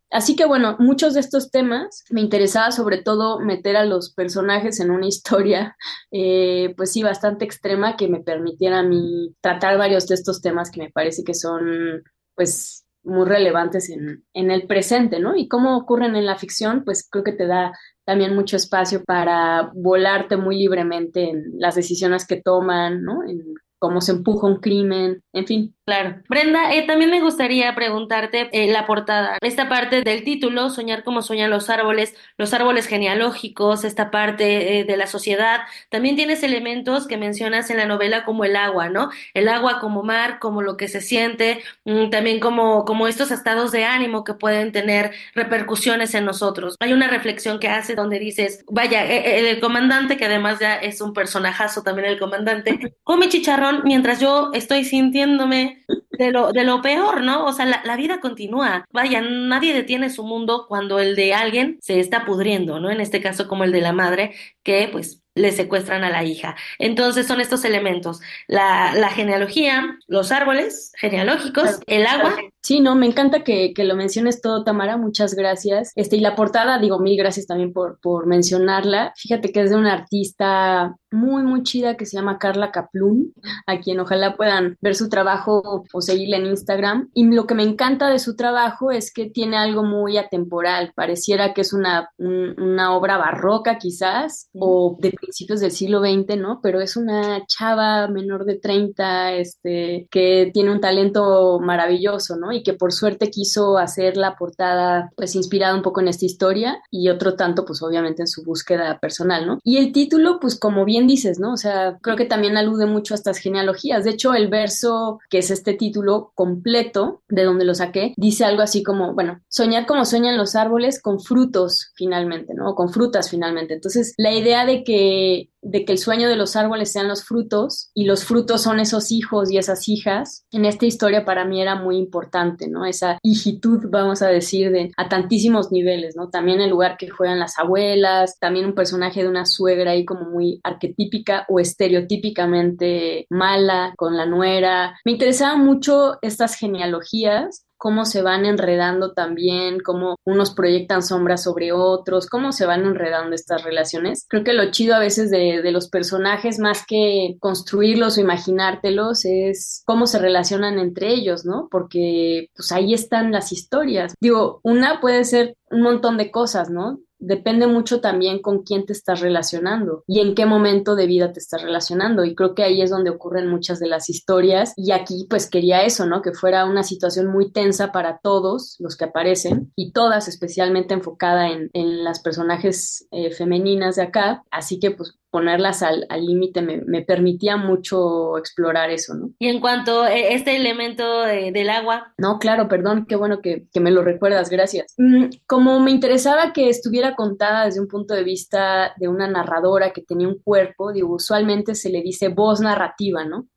Así 0.10 0.36
que 0.36 0.46
bueno, 0.46 0.76
muchos 0.80 1.14
de 1.14 1.20
estos 1.20 1.52
temas 1.52 2.04
me 2.10 2.22
interesaba 2.22 2.72
sobre 2.72 3.04
todo 3.04 3.40
meter 3.40 3.78
a 3.78 3.86
los 3.86 4.12
personajes 4.12 4.80
en 4.80 4.90
una 4.90 5.06
historia, 5.08 5.78
eh, 6.10 6.74
pues 6.76 6.94
sí, 6.94 7.04
bastante 7.04 7.46
extrema 7.46 7.96
que 7.96 8.08
me 8.08 8.22
permitiera 8.22 8.80
a 8.80 8.84
mí 8.84 9.36
tratar 9.40 9.78
varios 9.78 10.08
de 10.08 10.16
estos 10.16 10.42
temas 10.42 10.72
que 10.72 10.82
me 10.82 10.90
parece 10.90 11.24
que 11.24 11.36
son 11.36 12.02
pues 12.34 12.88
muy 13.04 13.28
relevantes 13.28 13.92
en, 13.92 14.26
en 14.34 14.50
el 14.50 14.66
presente, 14.66 15.20
¿no? 15.20 15.36
Y 15.36 15.48
cómo 15.48 15.78
ocurren 15.78 16.16
en 16.16 16.26
la 16.26 16.40
ficción, 16.40 16.84
pues 16.84 17.08
creo 17.08 17.24
que 17.24 17.34
te 17.34 17.46
da 17.46 17.72
también 18.04 18.34
mucho 18.34 18.56
espacio 18.56 19.04
para 19.04 19.70
volarte 19.76 20.38
muy 20.38 20.58
libremente 20.58 21.30
en 21.30 21.44
las 21.60 21.76
decisiones 21.76 22.26
que 22.26 22.42
toman, 22.42 23.04
¿no? 23.04 23.24
En 23.24 23.44
cómo 23.80 24.02
se 24.02 24.12
empuja 24.14 24.48
un 24.48 24.58
crimen, 24.58 25.24
en 25.34 25.48
fin. 25.48 25.76
Claro. 25.90 26.22
Brenda, 26.30 26.72
eh, 26.72 26.86
también 26.86 27.10
me 27.10 27.20
gustaría 27.20 27.74
preguntarte 27.74 28.48
eh, 28.52 28.72
la 28.72 28.86
portada, 28.86 29.40
esta 29.41 29.68
parte 29.68 30.03
del 30.03 30.24
título, 30.24 30.70
Soñar 30.70 31.03
como 31.03 31.24
sueñan 31.24 31.49
los 31.49 31.68
árboles, 31.72 32.14
los 32.38 32.53
árboles 32.53 32.86
genealógicos, 32.86 33.84
esta 33.84 34.11
parte 34.11 34.82
eh, 34.82 34.84
de 34.84 34.98
la 34.98 35.07
sociedad, 35.07 35.61
también 35.90 36.16
tienes 36.16 36.44
elementos 36.44 37.07
que 37.07 37.18
mencionas 37.18 37.72
en 37.72 37.78
la 37.78 37.88
novela 37.88 38.24
como 38.24 38.44
el 38.45 38.56
agua, 38.56 38.90
¿no? 38.90 39.10
El 39.34 39.48
agua 39.48 39.80
como 39.80 40.03
mar, 40.03 40.38
como 40.38 40.61
lo 40.61 40.78
que 40.78 40.88
se 40.88 41.02
siente, 41.02 41.64
mm, 41.86 42.11
también 42.11 42.40
como, 42.40 42.86
como 42.86 43.07
estos 43.07 43.32
estados 43.32 43.72
de 43.72 43.86
ánimo 43.86 44.24
que 44.24 44.36
pueden 44.36 44.72
tener 44.72 45.10
repercusiones 45.34 46.14
en 46.14 46.24
nosotros. 46.24 46.76
Hay 46.80 46.94
una 46.94 47.07
reflexión 47.07 47.60
que 47.60 47.68
hace 47.68 47.95
donde 47.95 48.20
dices, 48.20 48.64
vaya, 48.70 49.06
el, 49.06 49.60
comandante, 49.60 50.18
que 50.18 50.26
además 50.26 50.60
ya 50.60 50.76
es 50.76 51.02
un 51.02 51.14
personajazo 51.14 51.82
también 51.82 52.10
el 52.10 52.20
comandante, 52.20 52.78
come 53.03 53.28
chicharrón 53.28 53.82
mientras 53.86 54.20
yo 54.20 54.52
estoy 54.53 54.86
sintiéndome 54.86 55.79
de 55.88 56.32
lo, 56.32 56.52
de 56.52 56.64
lo 56.64 56.82
peor, 56.82 57.22
¿no? 57.22 57.46
O 57.46 57.54
sea, 57.54 57.66
la, 57.66 57.82
la, 57.86 57.96
vida 57.96 58.20
continúa. 58.20 58.86
Vaya, 58.92 59.22
nadie 59.22 59.74
detiene 59.74 60.10
su 60.10 60.24
mundo 60.24 60.66
cuando 60.68 61.00
el 61.00 61.16
de 61.16 61.34
alguien 61.34 61.78
se 61.82 62.00
está 62.00 62.26
pudriendo, 62.26 62.80
¿no? 62.80 62.92
En 62.92 63.02
este 63.02 63.22
caso 63.22 63.48
como 63.48 63.64
el 63.64 63.72
de 63.72 63.82
la 63.82 63.94
madre, 63.94 64.36
que 64.64 64.90
pues 64.92 65.24
le 65.40 65.52
secuestran 65.52 66.03
a 66.03 66.10
la 66.10 66.24
hija. 66.24 66.56
Entonces 66.78 67.28
son 67.28 67.41
estos 67.41 67.66
elementos, 67.66 68.20
la, 68.48 68.94
la 68.94 69.10
genealogía, 69.10 69.98
los 70.07 70.32
árboles 70.32 70.91
genealógicos, 70.98 71.80
el 71.88 72.06
agua. 72.06 72.36
Sí, 72.61 72.82
no, 72.82 72.95
me 72.95 73.07
encanta 73.07 73.44
que, 73.44 73.74
que, 73.74 73.86
lo 73.86 73.95
menciones 73.95 74.41
todo, 74.41 74.64
Tamara, 74.64 74.98
muchas 74.98 75.34
gracias. 75.34 75.94
Este, 75.95 76.18
y 76.18 76.20
la 76.20 76.36
portada, 76.36 76.78
digo, 76.78 76.99
mil 76.99 77.18
gracias 77.18 77.48
también 77.48 77.72
por, 77.72 77.99
por 78.02 78.28
mencionarla. 78.28 79.14
Fíjate 79.16 79.52
que 79.52 79.61
es 79.61 79.70
de 79.70 79.78
una 79.78 79.94
artista 79.94 80.95
muy, 81.11 81.44
muy 81.44 81.64
chida 81.64 81.98
que 81.98 82.06
se 82.06 82.18
llama 82.18 82.38
Carla 82.38 82.72
Kaplun, 82.72 83.34
a 83.66 83.80
quien 83.80 83.99
ojalá 83.99 84.36
puedan 84.36 84.78
ver 84.82 84.95
su 84.95 85.10
trabajo 85.10 85.86
o 85.91 86.02
seguirla 86.02 86.38
en 86.38 86.48
Instagram. 86.48 87.10
Y 87.14 87.26
lo 87.26 87.48
que 87.48 87.56
me 87.56 87.64
encanta 87.64 88.10
de 88.10 88.20
su 88.20 88.36
trabajo 88.36 88.91
es 88.91 89.14
que 89.14 89.30
tiene 89.30 89.57
algo 89.57 89.84
muy 89.84 90.18
atemporal, 90.18 90.91
pareciera 90.95 91.53
que 91.53 91.61
es 91.61 91.74
una, 91.74 92.10
una 92.18 92.95
obra 92.95 93.18
barroca 93.18 93.78
quizás, 93.78 94.49
o 94.53 94.98
de 94.99 95.11
principios 95.30 95.60
del 95.60 95.72
siglo 95.72 96.00
XX, 96.02 96.38
¿no? 96.38 96.60
Pero 96.62 96.82
es 96.82 96.98
una 96.98 97.46
chava 97.46 98.08
menor 98.08 98.46
de 98.46 98.58
30, 98.58 99.34
este, 99.34 100.08
que 100.10 100.50
tiene 100.52 100.72
un 100.72 100.82
talento 100.82 101.60
maravilloso, 101.60 102.36
¿no? 102.36 102.52
Y 102.52 102.64
que 102.64 102.74
por 102.74 102.92
suerte 102.92 103.30
quiso 103.30 103.78
hacer 103.78 104.18
la 104.18 104.36
portada, 104.36 105.12
pues 105.16 105.36
inspirada 105.36 105.76
un 105.76 105.84
poco 105.84 106.02
en 106.02 106.08
esta 106.08 106.26
historia 106.26 106.82
y 106.90 107.10
otro 107.10 107.36
tanto, 107.36 107.64
pues 107.64 107.84
obviamente 107.84 108.24
en 108.24 108.28
su 108.28 108.44
búsqueda 108.44 108.98
personal, 109.00 109.46
¿no? 109.46 109.60
Y 109.64 109.78
el 109.78 109.92
título, 109.92 110.40
pues 110.40 110.58
como 110.60 110.84
bien 110.84 111.06
dices, 111.06 111.40
¿no? 111.40 111.54
O 111.54 111.58
sea, 111.58 112.00
creo 112.02 112.16
que 112.16 112.26
también 112.26 112.58
alude 112.58 112.88
mucho 112.88 113.14
a 113.14 113.18
estas 113.18 113.38
genealogías. 113.38 114.06
De 114.06 114.12
hecho, 114.12 114.34
el 114.34 114.48
verso, 114.48 115.20
que 115.30 115.38
es 115.38 115.52
este 115.52 115.76
título 115.76 116.32
completo, 116.34 117.22
de 117.30 117.44
donde 117.44 117.66
lo 117.66 117.76
saqué, 117.76 118.14
dice 118.18 118.46
algo 118.46 118.64
así 118.64 118.82
como, 118.82 119.14
bueno, 119.14 119.42
soñar 119.48 119.86
como 119.86 120.06
sueñan 120.06 120.38
los 120.38 120.56
árboles 120.56 121.00
con 121.00 121.20
frutos 121.20 121.92
finalmente, 121.94 122.56
¿no? 122.56 122.74
Con 122.74 122.90
frutas 122.90 123.30
finalmente. 123.30 123.76
Entonces, 123.76 124.16
la 124.18 124.34
idea 124.34 124.66
de 124.66 124.84
que 124.84 125.19
de 125.62 125.86
que 125.86 125.91
el 125.91 125.98
sueño 125.98 126.30
de 126.30 126.36
los 126.36 126.56
árboles 126.56 126.91
sean 126.91 127.08
los 127.08 127.26
frutos 127.26 127.91
y 127.94 128.06
los 128.06 128.24
frutos 128.24 128.62
son 128.62 128.80
esos 128.80 129.12
hijos 129.12 129.52
y 129.52 129.58
esas 129.58 129.90
hijas, 129.90 130.46
en 130.52 130.66
esta 130.66 130.86
historia 130.86 131.26
para 131.26 131.46
mí 131.46 131.62
era 131.62 131.76
muy 131.76 131.98
importante, 131.98 132.70
¿no? 132.70 132.86
Esa 132.86 133.18
hijitud, 133.24 133.86
vamos 133.90 134.22
a 134.22 134.28
decir, 134.28 134.72
de, 134.72 134.91
a 134.98 135.10
tantísimos 135.10 135.72
niveles, 135.72 136.16
¿no? 136.16 136.30
También 136.30 136.62
el 136.62 136.70
lugar 136.70 136.98
que 136.98 137.10
juegan 137.10 137.40
las 137.40 137.60
abuelas, 137.60 138.40
también 138.40 138.66
un 138.66 138.76
personaje 138.76 139.22
de 139.22 139.30
una 139.30 139.46
suegra 139.46 139.91
ahí 139.91 140.06
como 140.06 140.30
muy 140.30 140.60
arquetípica 140.64 141.46
o 141.50 141.60
estereotípicamente 141.60 143.28
mala 143.30 143.94
con 143.98 144.16
la 144.16 144.26
nuera. 144.26 144.98
Me 145.04 145.14
interesaban 145.14 145.66
mucho 145.66 146.18
estas 146.22 146.56
genealogías 146.56 147.66
cómo 147.80 148.06
se 148.06 148.22
van 148.22 148.46
enredando 148.46 149.14
también, 149.14 149.80
cómo 149.80 150.18
unos 150.26 150.54
proyectan 150.54 151.02
sombras 151.02 151.42
sobre 151.44 151.72
otros, 151.72 152.28
cómo 152.28 152.52
se 152.52 152.66
van 152.66 152.86
enredando 152.86 153.34
estas 153.34 153.64
relaciones. 153.64 154.26
Creo 154.28 154.44
que 154.44 154.54
lo 154.54 154.70
chido 154.70 154.96
a 154.96 155.00
veces 155.00 155.32
de, 155.32 155.62
de, 155.64 155.72
los 155.72 155.90
personajes, 155.90 156.60
más 156.60 156.86
que 156.86 157.38
construirlos 157.40 158.18
o 158.18 158.22
imaginártelos, 158.22 159.24
es 159.24 159.82
cómo 159.86 160.08
se 160.08 160.20
relacionan 160.20 160.78
entre 160.78 161.14
ellos, 161.14 161.46
¿no? 161.46 161.70
Porque 161.72 162.50
pues 162.54 162.72
ahí 162.74 162.94
están 162.94 163.32
las 163.32 163.52
historias. 163.54 164.14
Digo, 164.20 164.60
una 164.64 165.00
puede 165.00 165.24
ser 165.24 165.56
un 165.72 165.82
montón 165.82 166.18
de 166.18 166.32
cosas, 166.32 166.70
¿no? 166.70 167.00
Depende 167.20 167.68
mucho 167.68 168.02
también 168.02 168.41
con 168.41 168.64
quién 168.64 168.86
te 168.86 168.94
estás 168.94 169.20
relacionando 169.20 170.04
y 170.08 170.20
en 170.20 170.36
qué 170.36 170.46
momento 170.46 170.96
de 170.96 171.06
vida 171.06 171.34
te 171.34 171.40
estás 171.40 171.62
relacionando. 171.62 172.24
Y 172.26 172.36
creo 172.36 172.56
que 172.56 172.64
ahí 172.64 172.82
es 172.82 172.90
donde 172.90 173.10
ocurren 173.10 173.50
muchas 173.50 173.80
de 173.80 173.88
las 173.88 174.10
historias. 174.10 174.74
Y 174.76 174.91
aquí 174.91 175.28
pues 175.30 175.50
quería 175.50 175.84
eso, 175.84 176.06
¿no? 176.06 176.22
Que 176.22 176.34
fuera 176.34 176.66
una 176.66 176.84
situación 176.84 177.28
muy 177.28 177.52
tensa 177.52 177.91
para 177.91 178.20
todos 178.20 178.76
los 178.80 178.96
que 178.96 179.06
aparecen 179.06 179.72
y 179.76 179.91
todas 179.91 180.28
especialmente 180.28 180.94
enfocada 180.94 181.50
en, 181.50 181.70
en 181.74 182.04
las 182.04 182.20
personajes 182.20 183.08
eh, 183.12 183.32
femeninas 183.32 183.98
de 183.98 184.04
acá. 184.04 184.44
Así 184.52 184.80
que 184.80 184.91
pues 184.91 185.20
ponerlas 185.32 185.84
al 185.84 186.06
límite 186.20 186.62
me, 186.62 186.82
me, 186.86 187.02
permitía 187.02 187.58
mucho 187.58 188.38
explorar 188.38 188.90
eso, 188.90 189.14
¿no? 189.14 189.32
Y 189.40 189.48
en 189.48 189.60
cuanto 189.60 190.04
a 190.04 190.14
este 190.14 190.56
elemento 190.56 191.22
de, 191.24 191.52
del 191.52 191.70
agua. 191.70 192.14
No, 192.18 192.40
claro, 192.40 192.68
perdón, 192.68 193.06
qué 193.08 193.16
bueno 193.16 193.42
que, 193.42 193.68
que 193.72 193.80
me 193.80 193.92
lo 193.92 194.04
recuerdas, 194.04 194.50
gracias. 194.50 194.94
Mm, 194.98 195.26
como 195.46 195.80
me 195.80 195.92
interesaba 195.92 196.54
que 196.54 196.70
estuviera 196.70 197.16
contada 197.16 197.66
desde 197.66 197.82
un 197.82 197.88
punto 197.88 198.14
de 198.14 198.24
vista 198.24 198.94
de 198.98 199.08
una 199.08 199.28
narradora 199.28 199.92
que 199.92 200.02
tenía 200.02 200.28
un 200.28 200.40
cuerpo, 200.40 200.92
digo, 200.92 201.14
usualmente 201.14 201.76
se 201.76 201.90
le 201.90 202.02
dice 202.02 202.30
voz 202.30 202.60
narrativa, 202.62 203.26
¿no? 203.26 203.48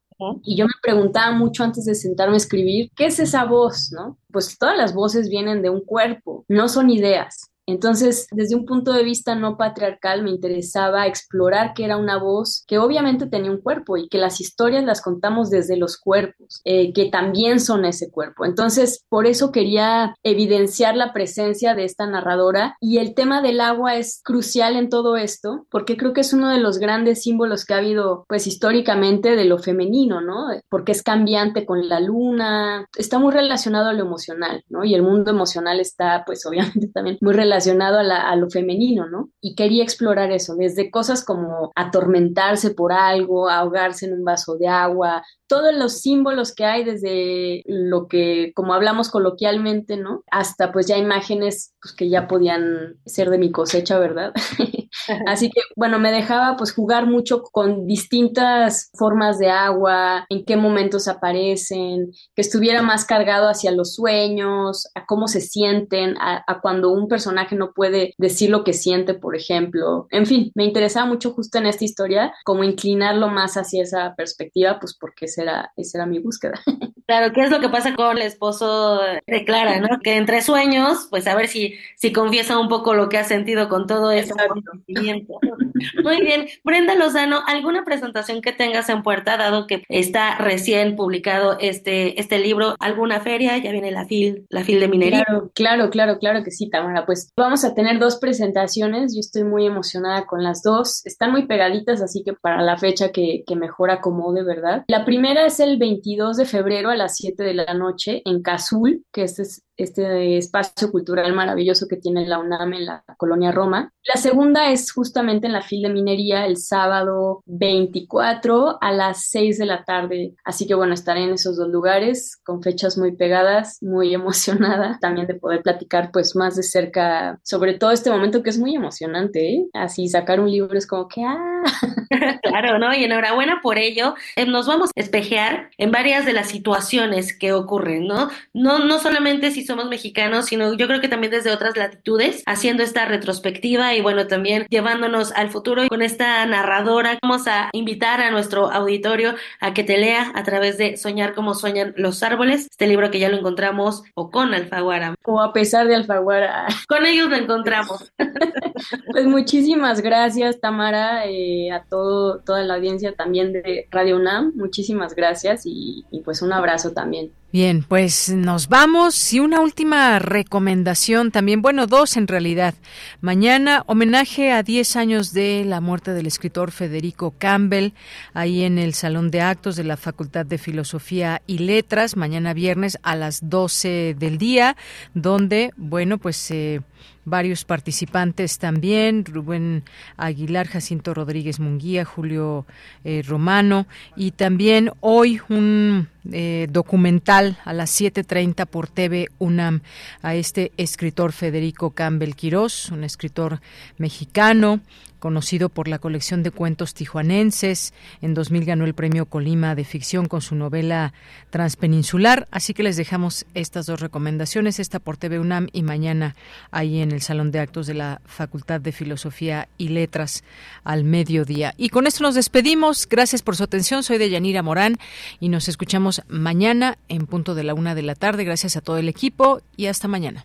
Y 0.42 0.56
yo 0.56 0.66
me 0.66 0.72
preguntaba 0.80 1.32
mucho 1.32 1.64
antes 1.64 1.84
de 1.84 1.94
sentarme 1.94 2.34
a 2.34 2.36
escribir, 2.36 2.90
¿qué 2.94 3.06
es 3.06 3.18
esa 3.18 3.44
voz, 3.44 3.90
no? 3.92 4.18
Pues 4.30 4.56
todas 4.56 4.76
las 4.76 4.94
voces 4.94 5.28
vienen 5.28 5.62
de 5.62 5.70
un 5.70 5.80
cuerpo, 5.80 6.44
no 6.48 6.68
son 6.68 6.90
ideas. 6.90 7.51
Entonces, 7.72 8.26
desde 8.30 8.54
un 8.54 8.66
punto 8.66 8.92
de 8.92 9.02
vista 9.02 9.34
no 9.34 9.56
patriarcal, 9.56 10.22
me 10.22 10.30
interesaba 10.30 11.06
explorar 11.06 11.72
que 11.74 11.84
era 11.84 11.96
una 11.96 12.18
voz 12.18 12.64
que 12.66 12.78
obviamente 12.78 13.26
tenía 13.26 13.50
un 13.50 13.62
cuerpo 13.62 13.96
y 13.96 14.08
que 14.08 14.18
las 14.18 14.40
historias 14.42 14.84
las 14.84 15.00
contamos 15.00 15.48
desde 15.48 15.78
los 15.78 15.96
cuerpos, 15.96 16.60
eh, 16.64 16.92
que 16.92 17.06
también 17.06 17.60
son 17.60 17.86
ese 17.86 18.10
cuerpo. 18.10 18.44
Entonces, 18.44 19.04
por 19.08 19.26
eso 19.26 19.52
quería 19.52 20.14
evidenciar 20.22 20.96
la 20.96 21.14
presencia 21.14 21.74
de 21.74 21.84
esta 21.84 22.06
narradora 22.06 22.76
y 22.78 22.98
el 22.98 23.14
tema 23.14 23.40
del 23.40 23.60
agua 23.60 23.96
es 23.96 24.20
crucial 24.22 24.76
en 24.76 24.90
todo 24.90 25.16
esto, 25.16 25.66
porque 25.70 25.96
creo 25.96 26.12
que 26.12 26.20
es 26.20 26.34
uno 26.34 26.50
de 26.50 26.58
los 26.58 26.78
grandes 26.78 27.22
símbolos 27.22 27.64
que 27.64 27.72
ha 27.72 27.78
habido, 27.78 28.26
pues 28.28 28.46
históricamente, 28.46 29.34
de 29.34 29.46
lo 29.46 29.58
femenino, 29.58 30.20
¿no? 30.20 30.48
Porque 30.68 30.92
es 30.92 31.02
cambiante 31.02 31.64
con 31.64 31.88
la 31.88 32.00
luna, 32.00 32.86
está 32.98 33.18
muy 33.18 33.32
relacionado 33.32 33.88
a 33.88 33.94
lo 33.94 34.04
emocional, 34.04 34.62
¿no? 34.68 34.84
Y 34.84 34.94
el 34.94 35.02
mundo 35.02 35.30
emocional 35.30 35.80
está, 35.80 36.24
pues 36.26 36.44
obviamente 36.44 36.88
también 36.88 37.16
muy 37.22 37.32
relacionado 37.32 37.61
a, 37.70 38.36
lo 38.36 38.50
femenino, 38.50 39.08
¿no? 39.08 39.30
Y 39.40 39.54
quería 39.54 39.82
explorar 39.82 40.30
eso, 40.30 40.54
desde 40.56 40.90
cosas 40.90 41.24
como 41.24 41.72
atormentarse 41.74 42.70
por 42.70 42.92
algo, 42.92 43.48
ahogarse 43.48 44.06
en 44.06 44.14
un 44.14 44.24
vaso 44.24 44.56
de 44.56 44.68
agua, 44.68 45.22
todos 45.46 45.74
los 45.74 46.00
símbolos 46.00 46.54
que 46.54 46.64
hay 46.64 46.82
desde 46.82 47.62
lo 47.66 48.08
que, 48.08 48.52
como 48.54 48.72
hablamos 48.72 49.10
coloquialmente, 49.10 49.98
¿no? 49.98 50.22
Hasta 50.30 50.72
pues 50.72 50.86
ya 50.86 50.96
imágenes 50.96 51.74
pues, 51.82 51.94
que 51.94 52.08
ya 52.08 52.26
podían 52.26 52.94
ser 53.04 53.28
de 53.28 53.38
mi 53.38 53.52
cosecha, 53.52 53.98
¿verdad? 53.98 54.32
Así 55.26 55.50
que, 55.50 55.60
bueno, 55.76 55.98
me 55.98 56.12
dejaba 56.12 56.56
pues 56.56 56.72
jugar 56.72 57.06
mucho 57.06 57.42
con 57.42 57.86
distintas 57.86 58.90
formas 58.94 59.38
de 59.38 59.50
agua, 59.50 60.26
en 60.28 60.44
qué 60.44 60.56
momentos 60.56 61.08
aparecen, 61.08 62.12
que 62.34 62.42
estuviera 62.42 62.82
más 62.82 63.04
cargado 63.04 63.48
hacia 63.48 63.72
los 63.72 63.94
sueños, 63.94 64.88
a 64.94 65.04
cómo 65.06 65.28
se 65.28 65.40
sienten, 65.40 66.16
a, 66.18 66.60
cuando 66.62 66.92
un 66.92 67.08
personaje 67.08 67.41
no 67.50 67.72
puede 67.72 68.14
decir 68.18 68.50
lo 68.50 68.64
que 68.64 68.72
siente, 68.72 69.14
por 69.14 69.36
ejemplo. 69.36 70.06
En 70.10 70.26
fin, 70.26 70.52
me 70.54 70.64
interesaba 70.64 71.06
mucho 71.06 71.32
justo 71.32 71.58
en 71.58 71.66
esta 71.66 71.84
historia, 71.84 72.32
como 72.44 72.64
inclinarlo 72.64 73.28
más 73.28 73.56
hacia 73.56 73.82
esa 73.82 74.14
perspectiva, 74.14 74.78
pues 74.80 74.96
porque 74.98 75.26
esa 75.26 75.42
era, 75.42 75.72
esa 75.76 75.98
era 75.98 76.06
mi 76.06 76.18
búsqueda. 76.18 76.60
Claro, 77.04 77.34
¿qué 77.34 77.42
es 77.42 77.50
lo 77.50 77.60
que 77.60 77.68
pasa 77.68 77.94
con 77.94 78.16
el 78.16 78.22
esposo 78.22 79.00
de 79.26 79.44
Clara, 79.44 79.80
no? 79.80 79.98
Que 80.02 80.16
entre 80.16 80.40
sueños, 80.40 81.08
pues 81.10 81.26
a 81.26 81.34
ver 81.34 81.48
si, 81.48 81.74
si 81.96 82.12
confiesa 82.12 82.58
un 82.58 82.68
poco 82.68 82.94
lo 82.94 83.08
que 83.08 83.18
ha 83.18 83.24
sentido 83.24 83.68
con 83.68 83.86
todo 83.86 84.12
eso. 84.12 84.34
Muy 86.02 86.20
bien. 86.20 86.46
Brenda 86.64 86.94
Lozano, 86.94 87.40
¿alguna 87.46 87.84
presentación 87.84 88.40
que 88.42 88.52
tengas 88.52 88.88
en 88.88 89.02
puerta, 89.02 89.36
dado 89.36 89.66
que 89.66 89.84
está 89.88 90.36
recién 90.36 90.96
publicado 90.96 91.56
este, 91.60 92.20
este 92.20 92.38
libro? 92.38 92.76
¿Alguna 92.78 93.20
feria? 93.20 93.58
Ya 93.58 93.72
viene 93.72 93.90
la 93.90 94.06
FIL, 94.06 94.46
la 94.48 94.64
FIL 94.64 94.80
de 94.80 94.88
minería. 94.88 95.24
Claro, 95.24 95.50
claro, 95.54 95.90
claro, 95.90 96.18
claro 96.18 96.44
que 96.44 96.50
sí, 96.50 96.68
Tamara. 96.70 97.06
Pues 97.06 97.32
vamos 97.36 97.64
a 97.64 97.74
tener 97.74 97.98
dos 97.98 98.16
presentaciones. 98.16 99.14
Yo 99.14 99.20
estoy 99.20 99.44
muy 99.44 99.66
emocionada 99.66 100.26
con 100.26 100.42
las 100.42 100.62
dos. 100.62 101.04
Están 101.04 101.32
muy 101.32 101.46
pegaditas, 101.46 102.02
así 102.02 102.22
que 102.24 102.32
para 102.32 102.62
la 102.62 102.76
fecha 102.76 103.10
que, 103.10 103.42
que 103.46 103.56
mejor 103.56 103.90
acomode, 103.90 104.42
¿verdad? 104.44 104.84
La 104.88 105.04
primera 105.04 105.46
es 105.46 105.60
el 105.60 105.78
22 105.78 106.36
de 106.36 106.44
febrero 106.44 106.90
a 106.90 106.96
las 106.96 107.16
7 107.16 107.42
de 107.42 107.54
la 107.54 107.74
noche 107.74 108.22
en 108.24 108.42
Cazul, 108.42 109.04
que 109.12 109.22
este 109.22 109.42
es 109.42 109.62
este 109.76 110.38
espacio 110.38 110.90
cultural 110.90 111.32
maravilloso 111.32 111.86
que 111.88 111.96
tiene 111.96 112.26
la 112.26 112.38
UNAM 112.38 112.74
en 112.74 112.86
la 112.86 113.04
colonia 113.16 113.52
Roma. 113.52 113.92
La 114.04 114.20
segunda 114.20 114.70
es 114.70 114.92
justamente 114.92 115.46
en 115.46 115.52
la 115.52 115.62
fil 115.62 115.82
de 115.82 115.88
minería 115.88 116.46
el 116.46 116.56
sábado 116.56 117.42
24 117.46 118.78
a 118.80 118.92
las 118.92 119.26
6 119.30 119.58
de 119.58 119.66
la 119.66 119.84
tarde. 119.84 120.34
Así 120.44 120.66
que 120.66 120.74
bueno, 120.74 120.94
estaré 120.94 121.24
en 121.24 121.32
esos 121.32 121.56
dos 121.56 121.68
lugares 121.68 122.36
con 122.44 122.62
fechas 122.62 122.98
muy 122.98 123.16
pegadas, 123.16 123.78
muy 123.82 124.14
emocionada 124.22 124.98
también 125.00 125.26
de 125.26 125.34
poder 125.34 125.62
platicar 125.62 126.10
pues 126.12 126.36
más 126.36 126.56
de 126.56 126.62
cerca 126.62 127.38
sobre 127.42 127.74
todo 127.74 127.90
este 127.90 128.10
momento 128.10 128.42
que 128.42 128.50
es 128.50 128.58
muy 128.58 128.74
emocionante. 128.74 129.54
¿eh? 129.54 129.66
Así 129.72 130.08
sacar 130.08 130.40
un 130.40 130.50
libro 130.50 130.76
es 130.76 130.86
como 130.86 131.08
que 131.08 131.22
¡ah! 131.24 131.62
claro, 132.42 132.78
¿no? 132.78 132.94
Y 132.94 133.04
enhorabuena 133.04 133.60
por 133.62 133.78
ello. 133.78 134.14
Eh, 134.36 134.46
nos 134.46 134.66
vamos 134.66 134.90
a 134.94 135.00
espejear 135.00 135.70
en 135.78 135.90
varias 135.90 136.26
de 136.26 136.32
las 136.32 136.48
situaciones 136.48 137.36
que 137.36 137.52
ocurren, 137.52 138.06
¿no? 138.06 138.30
No, 138.52 138.78
no 138.80 138.98
solamente 138.98 139.50
si 139.50 139.61
somos 139.66 139.88
mexicanos, 139.88 140.46
sino 140.46 140.74
yo 140.74 140.86
creo 140.86 141.00
que 141.00 141.08
también 141.08 141.30
desde 141.30 141.50
otras 141.50 141.76
latitudes, 141.76 142.42
haciendo 142.46 142.82
esta 142.82 143.04
retrospectiva 143.04 143.94
y 143.94 144.00
bueno, 144.00 144.26
también 144.26 144.66
llevándonos 144.68 145.32
al 145.32 145.50
futuro 145.50 145.86
con 145.88 146.02
esta 146.02 146.44
narradora. 146.46 147.18
Vamos 147.22 147.46
a 147.46 147.70
invitar 147.72 148.20
a 148.20 148.30
nuestro 148.30 148.70
auditorio 148.70 149.34
a 149.60 149.74
que 149.74 149.84
te 149.84 149.98
lea 149.98 150.32
a 150.34 150.42
través 150.42 150.78
de 150.78 150.96
Soñar 150.96 151.34
como 151.34 151.54
sueñan 151.54 151.94
los 151.96 152.22
árboles, 152.22 152.68
este 152.70 152.86
libro 152.86 153.10
que 153.10 153.18
ya 153.18 153.28
lo 153.28 153.38
encontramos 153.38 154.02
o 154.14 154.30
con 154.30 154.54
Alfaguara. 154.54 155.14
O 155.24 155.40
a 155.40 155.52
pesar 155.52 155.86
de 155.86 155.94
Alfaguara. 155.94 156.66
Con 156.88 157.06
ellos 157.06 157.28
lo 157.28 157.36
encontramos. 157.36 158.12
pues 159.12 159.26
muchísimas 159.26 160.00
gracias, 160.00 160.60
Tamara, 160.60 161.26
eh, 161.26 161.70
a 161.70 161.84
todo, 161.84 162.40
toda 162.40 162.62
la 162.64 162.74
audiencia 162.74 163.14
también 163.14 163.52
de 163.52 163.86
Radio 163.90 164.16
UNAM. 164.16 164.52
Muchísimas 164.56 165.14
gracias 165.14 165.62
y 165.64 166.04
pues 166.24 166.42
un 166.42 166.52
abrazo 166.52 166.92
también. 166.92 167.32
Bien, 167.52 167.84
pues 167.86 168.30
nos 168.30 168.70
vamos 168.70 169.34
y 169.34 169.38
una 169.38 169.60
última 169.60 170.18
recomendación 170.18 171.30
también, 171.30 171.60
bueno, 171.60 171.86
dos 171.86 172.16
en 172.16 172.26
realidad. 172.26 172.72
Mañana 173.20 173.84
homenaje 173.86 174.52
a 174.52 174.62
10 174.62 174.96
años 174.96 175.34
de 175.34 175.62
la 175.66 175.82
muerte 175.82 176.14
del 176.14 176.26
escritor 176.26 176.70
Federico 176.70 177.34
Campbell, 177.36 177.90
ahí 178.32 178.64
en 178.64 178.78
el 178.78 178.94
Salón 178.94 179.30
de 179.30 179.42
Actos 179.42 179.76
de 179.76 179.84
la 179.84 179.98
Facultad 179.98 180.46
de 180.46 180.56
Filosofía 180.56 181.42
y 181.46 181.58
Letras, 181.58 182.16
mañana 182.16 182.54
viernes 182.54 182.96
a 183.02 183.16
las 183.16 183.50
12 183.50 184.16
del 184.18 184.38
día, 184.38 184.74
donde, 185.12 185.72
bueno, 185.76 186.16
pues... 186.16 186.50
Eh, 186.50 186.80
varios 187.24 187.64
participantes 187.64 188.58
también, 188.58 189.24
Rubén 189.24 189.84
Aguilar, 190.16 190.66
Jacinto 190.66 191.14
Rodríguez 191.14 191.60
Munguía, 191.60 192.04
Julio 192.04 192.66
eh, 193.04 193.22
Romano 193.26 193.86
y 194.16 194.32
también 194.32 194.90
hoy 195.00 195.40
un 195.48 196.08
eh, 196.30 196.68
documental 196.70 197.58
a 197.64 197.72
las 197.72 198.00
7.30 198.00 198.66
por 198.66 198.88
TV 198.88 199.28
UNAM 199.38 199.82
a 200.22 200.34
este 200.34 200.72
escritor 200.76 201.32
Federico 201.32 201.90
Campbell 201.90 202.34
Quirós, 202.34 202.90
un 202.90 203.04
escritor 203.04 203.60
mexicano 203.98 204.80
conocido 205.22 205.68
por 205.68 205.86
la 205.86 206.00
colección 206.00 206.42
de 206.42 206.50
cuentos 206.50 206.94
tijuanenses. 206.94 207.94
En 208.22 208.34
2000 208.34 208.64
ganó 208.64 208.84
el 208.84 208.92
premio 208.92 209.26
Colima 209.26 209.76
de 209.76 209.84
ficción 209.84 210.26
con 210.26 210.42
su 210.42 210.56
novela 210.56 211.12
Transpeninsular. 211.50 212.48
Así 212.50 212.74
que 212.74 212.82
les 212.82 212.96
dejamos 212.96 213.46
estas 213.54 213.86
dos 213.86 214.00
recomendaciones, 214.00 214.80
esta 214.80 214.98
por 214.98 215.16
TV 215.16 215.38
UNAM 215.38 215.68
y 215.72 215.84
mañana 215.84 216.34
ahí 216.72 217.00
en 217.00 217.12
el 217.12 217.22
Salón 217.22 217.52
de 217.52 217.60
Actos 217.60 217.86
de 217.86 217.94
la 217.94 218.20
Facultad 218.26 218.80
de 218.80 218.90
Filosofía 218.90 219.68
y 219.78 219.90
Letras 219.90 220.42
al 220.82 221.04
mediodía. 221.04 221.72
Y 221.76 221.90
con 221.90 222.08
esto 222.08 222.24
nos 222.24 222.34
despedimos. 222.34 223.08
Gracias 223.08 223.42
por 223.42 223.54
su 223.54 223.62
atención. 223.62 224.02
Soy 224.02 224.18
de 224.18 224.28
Yanira 224.28 224.64
Morán 224.64 224.96
y 225.38 225.50
nos 225.50 225.68
escuchamos 225.68 226.22
mañana 226.26 226.98
en 227.08 227.26
punto 227.28 227.54
de 227.54 227.62
la 227.62 227.74
una 227.74 227.94
de 227.94 228.02
la 228.02 228.16
tarde. 228.16 228.42
Gracias 228.42 228.76
a 228.76 228.80
todo 228.80 228.98
el 228.98 229.08
equipo 229.08 229.62
y 229.76 229.86
hasta 229.86 230.08
mañana. 230.08 230.44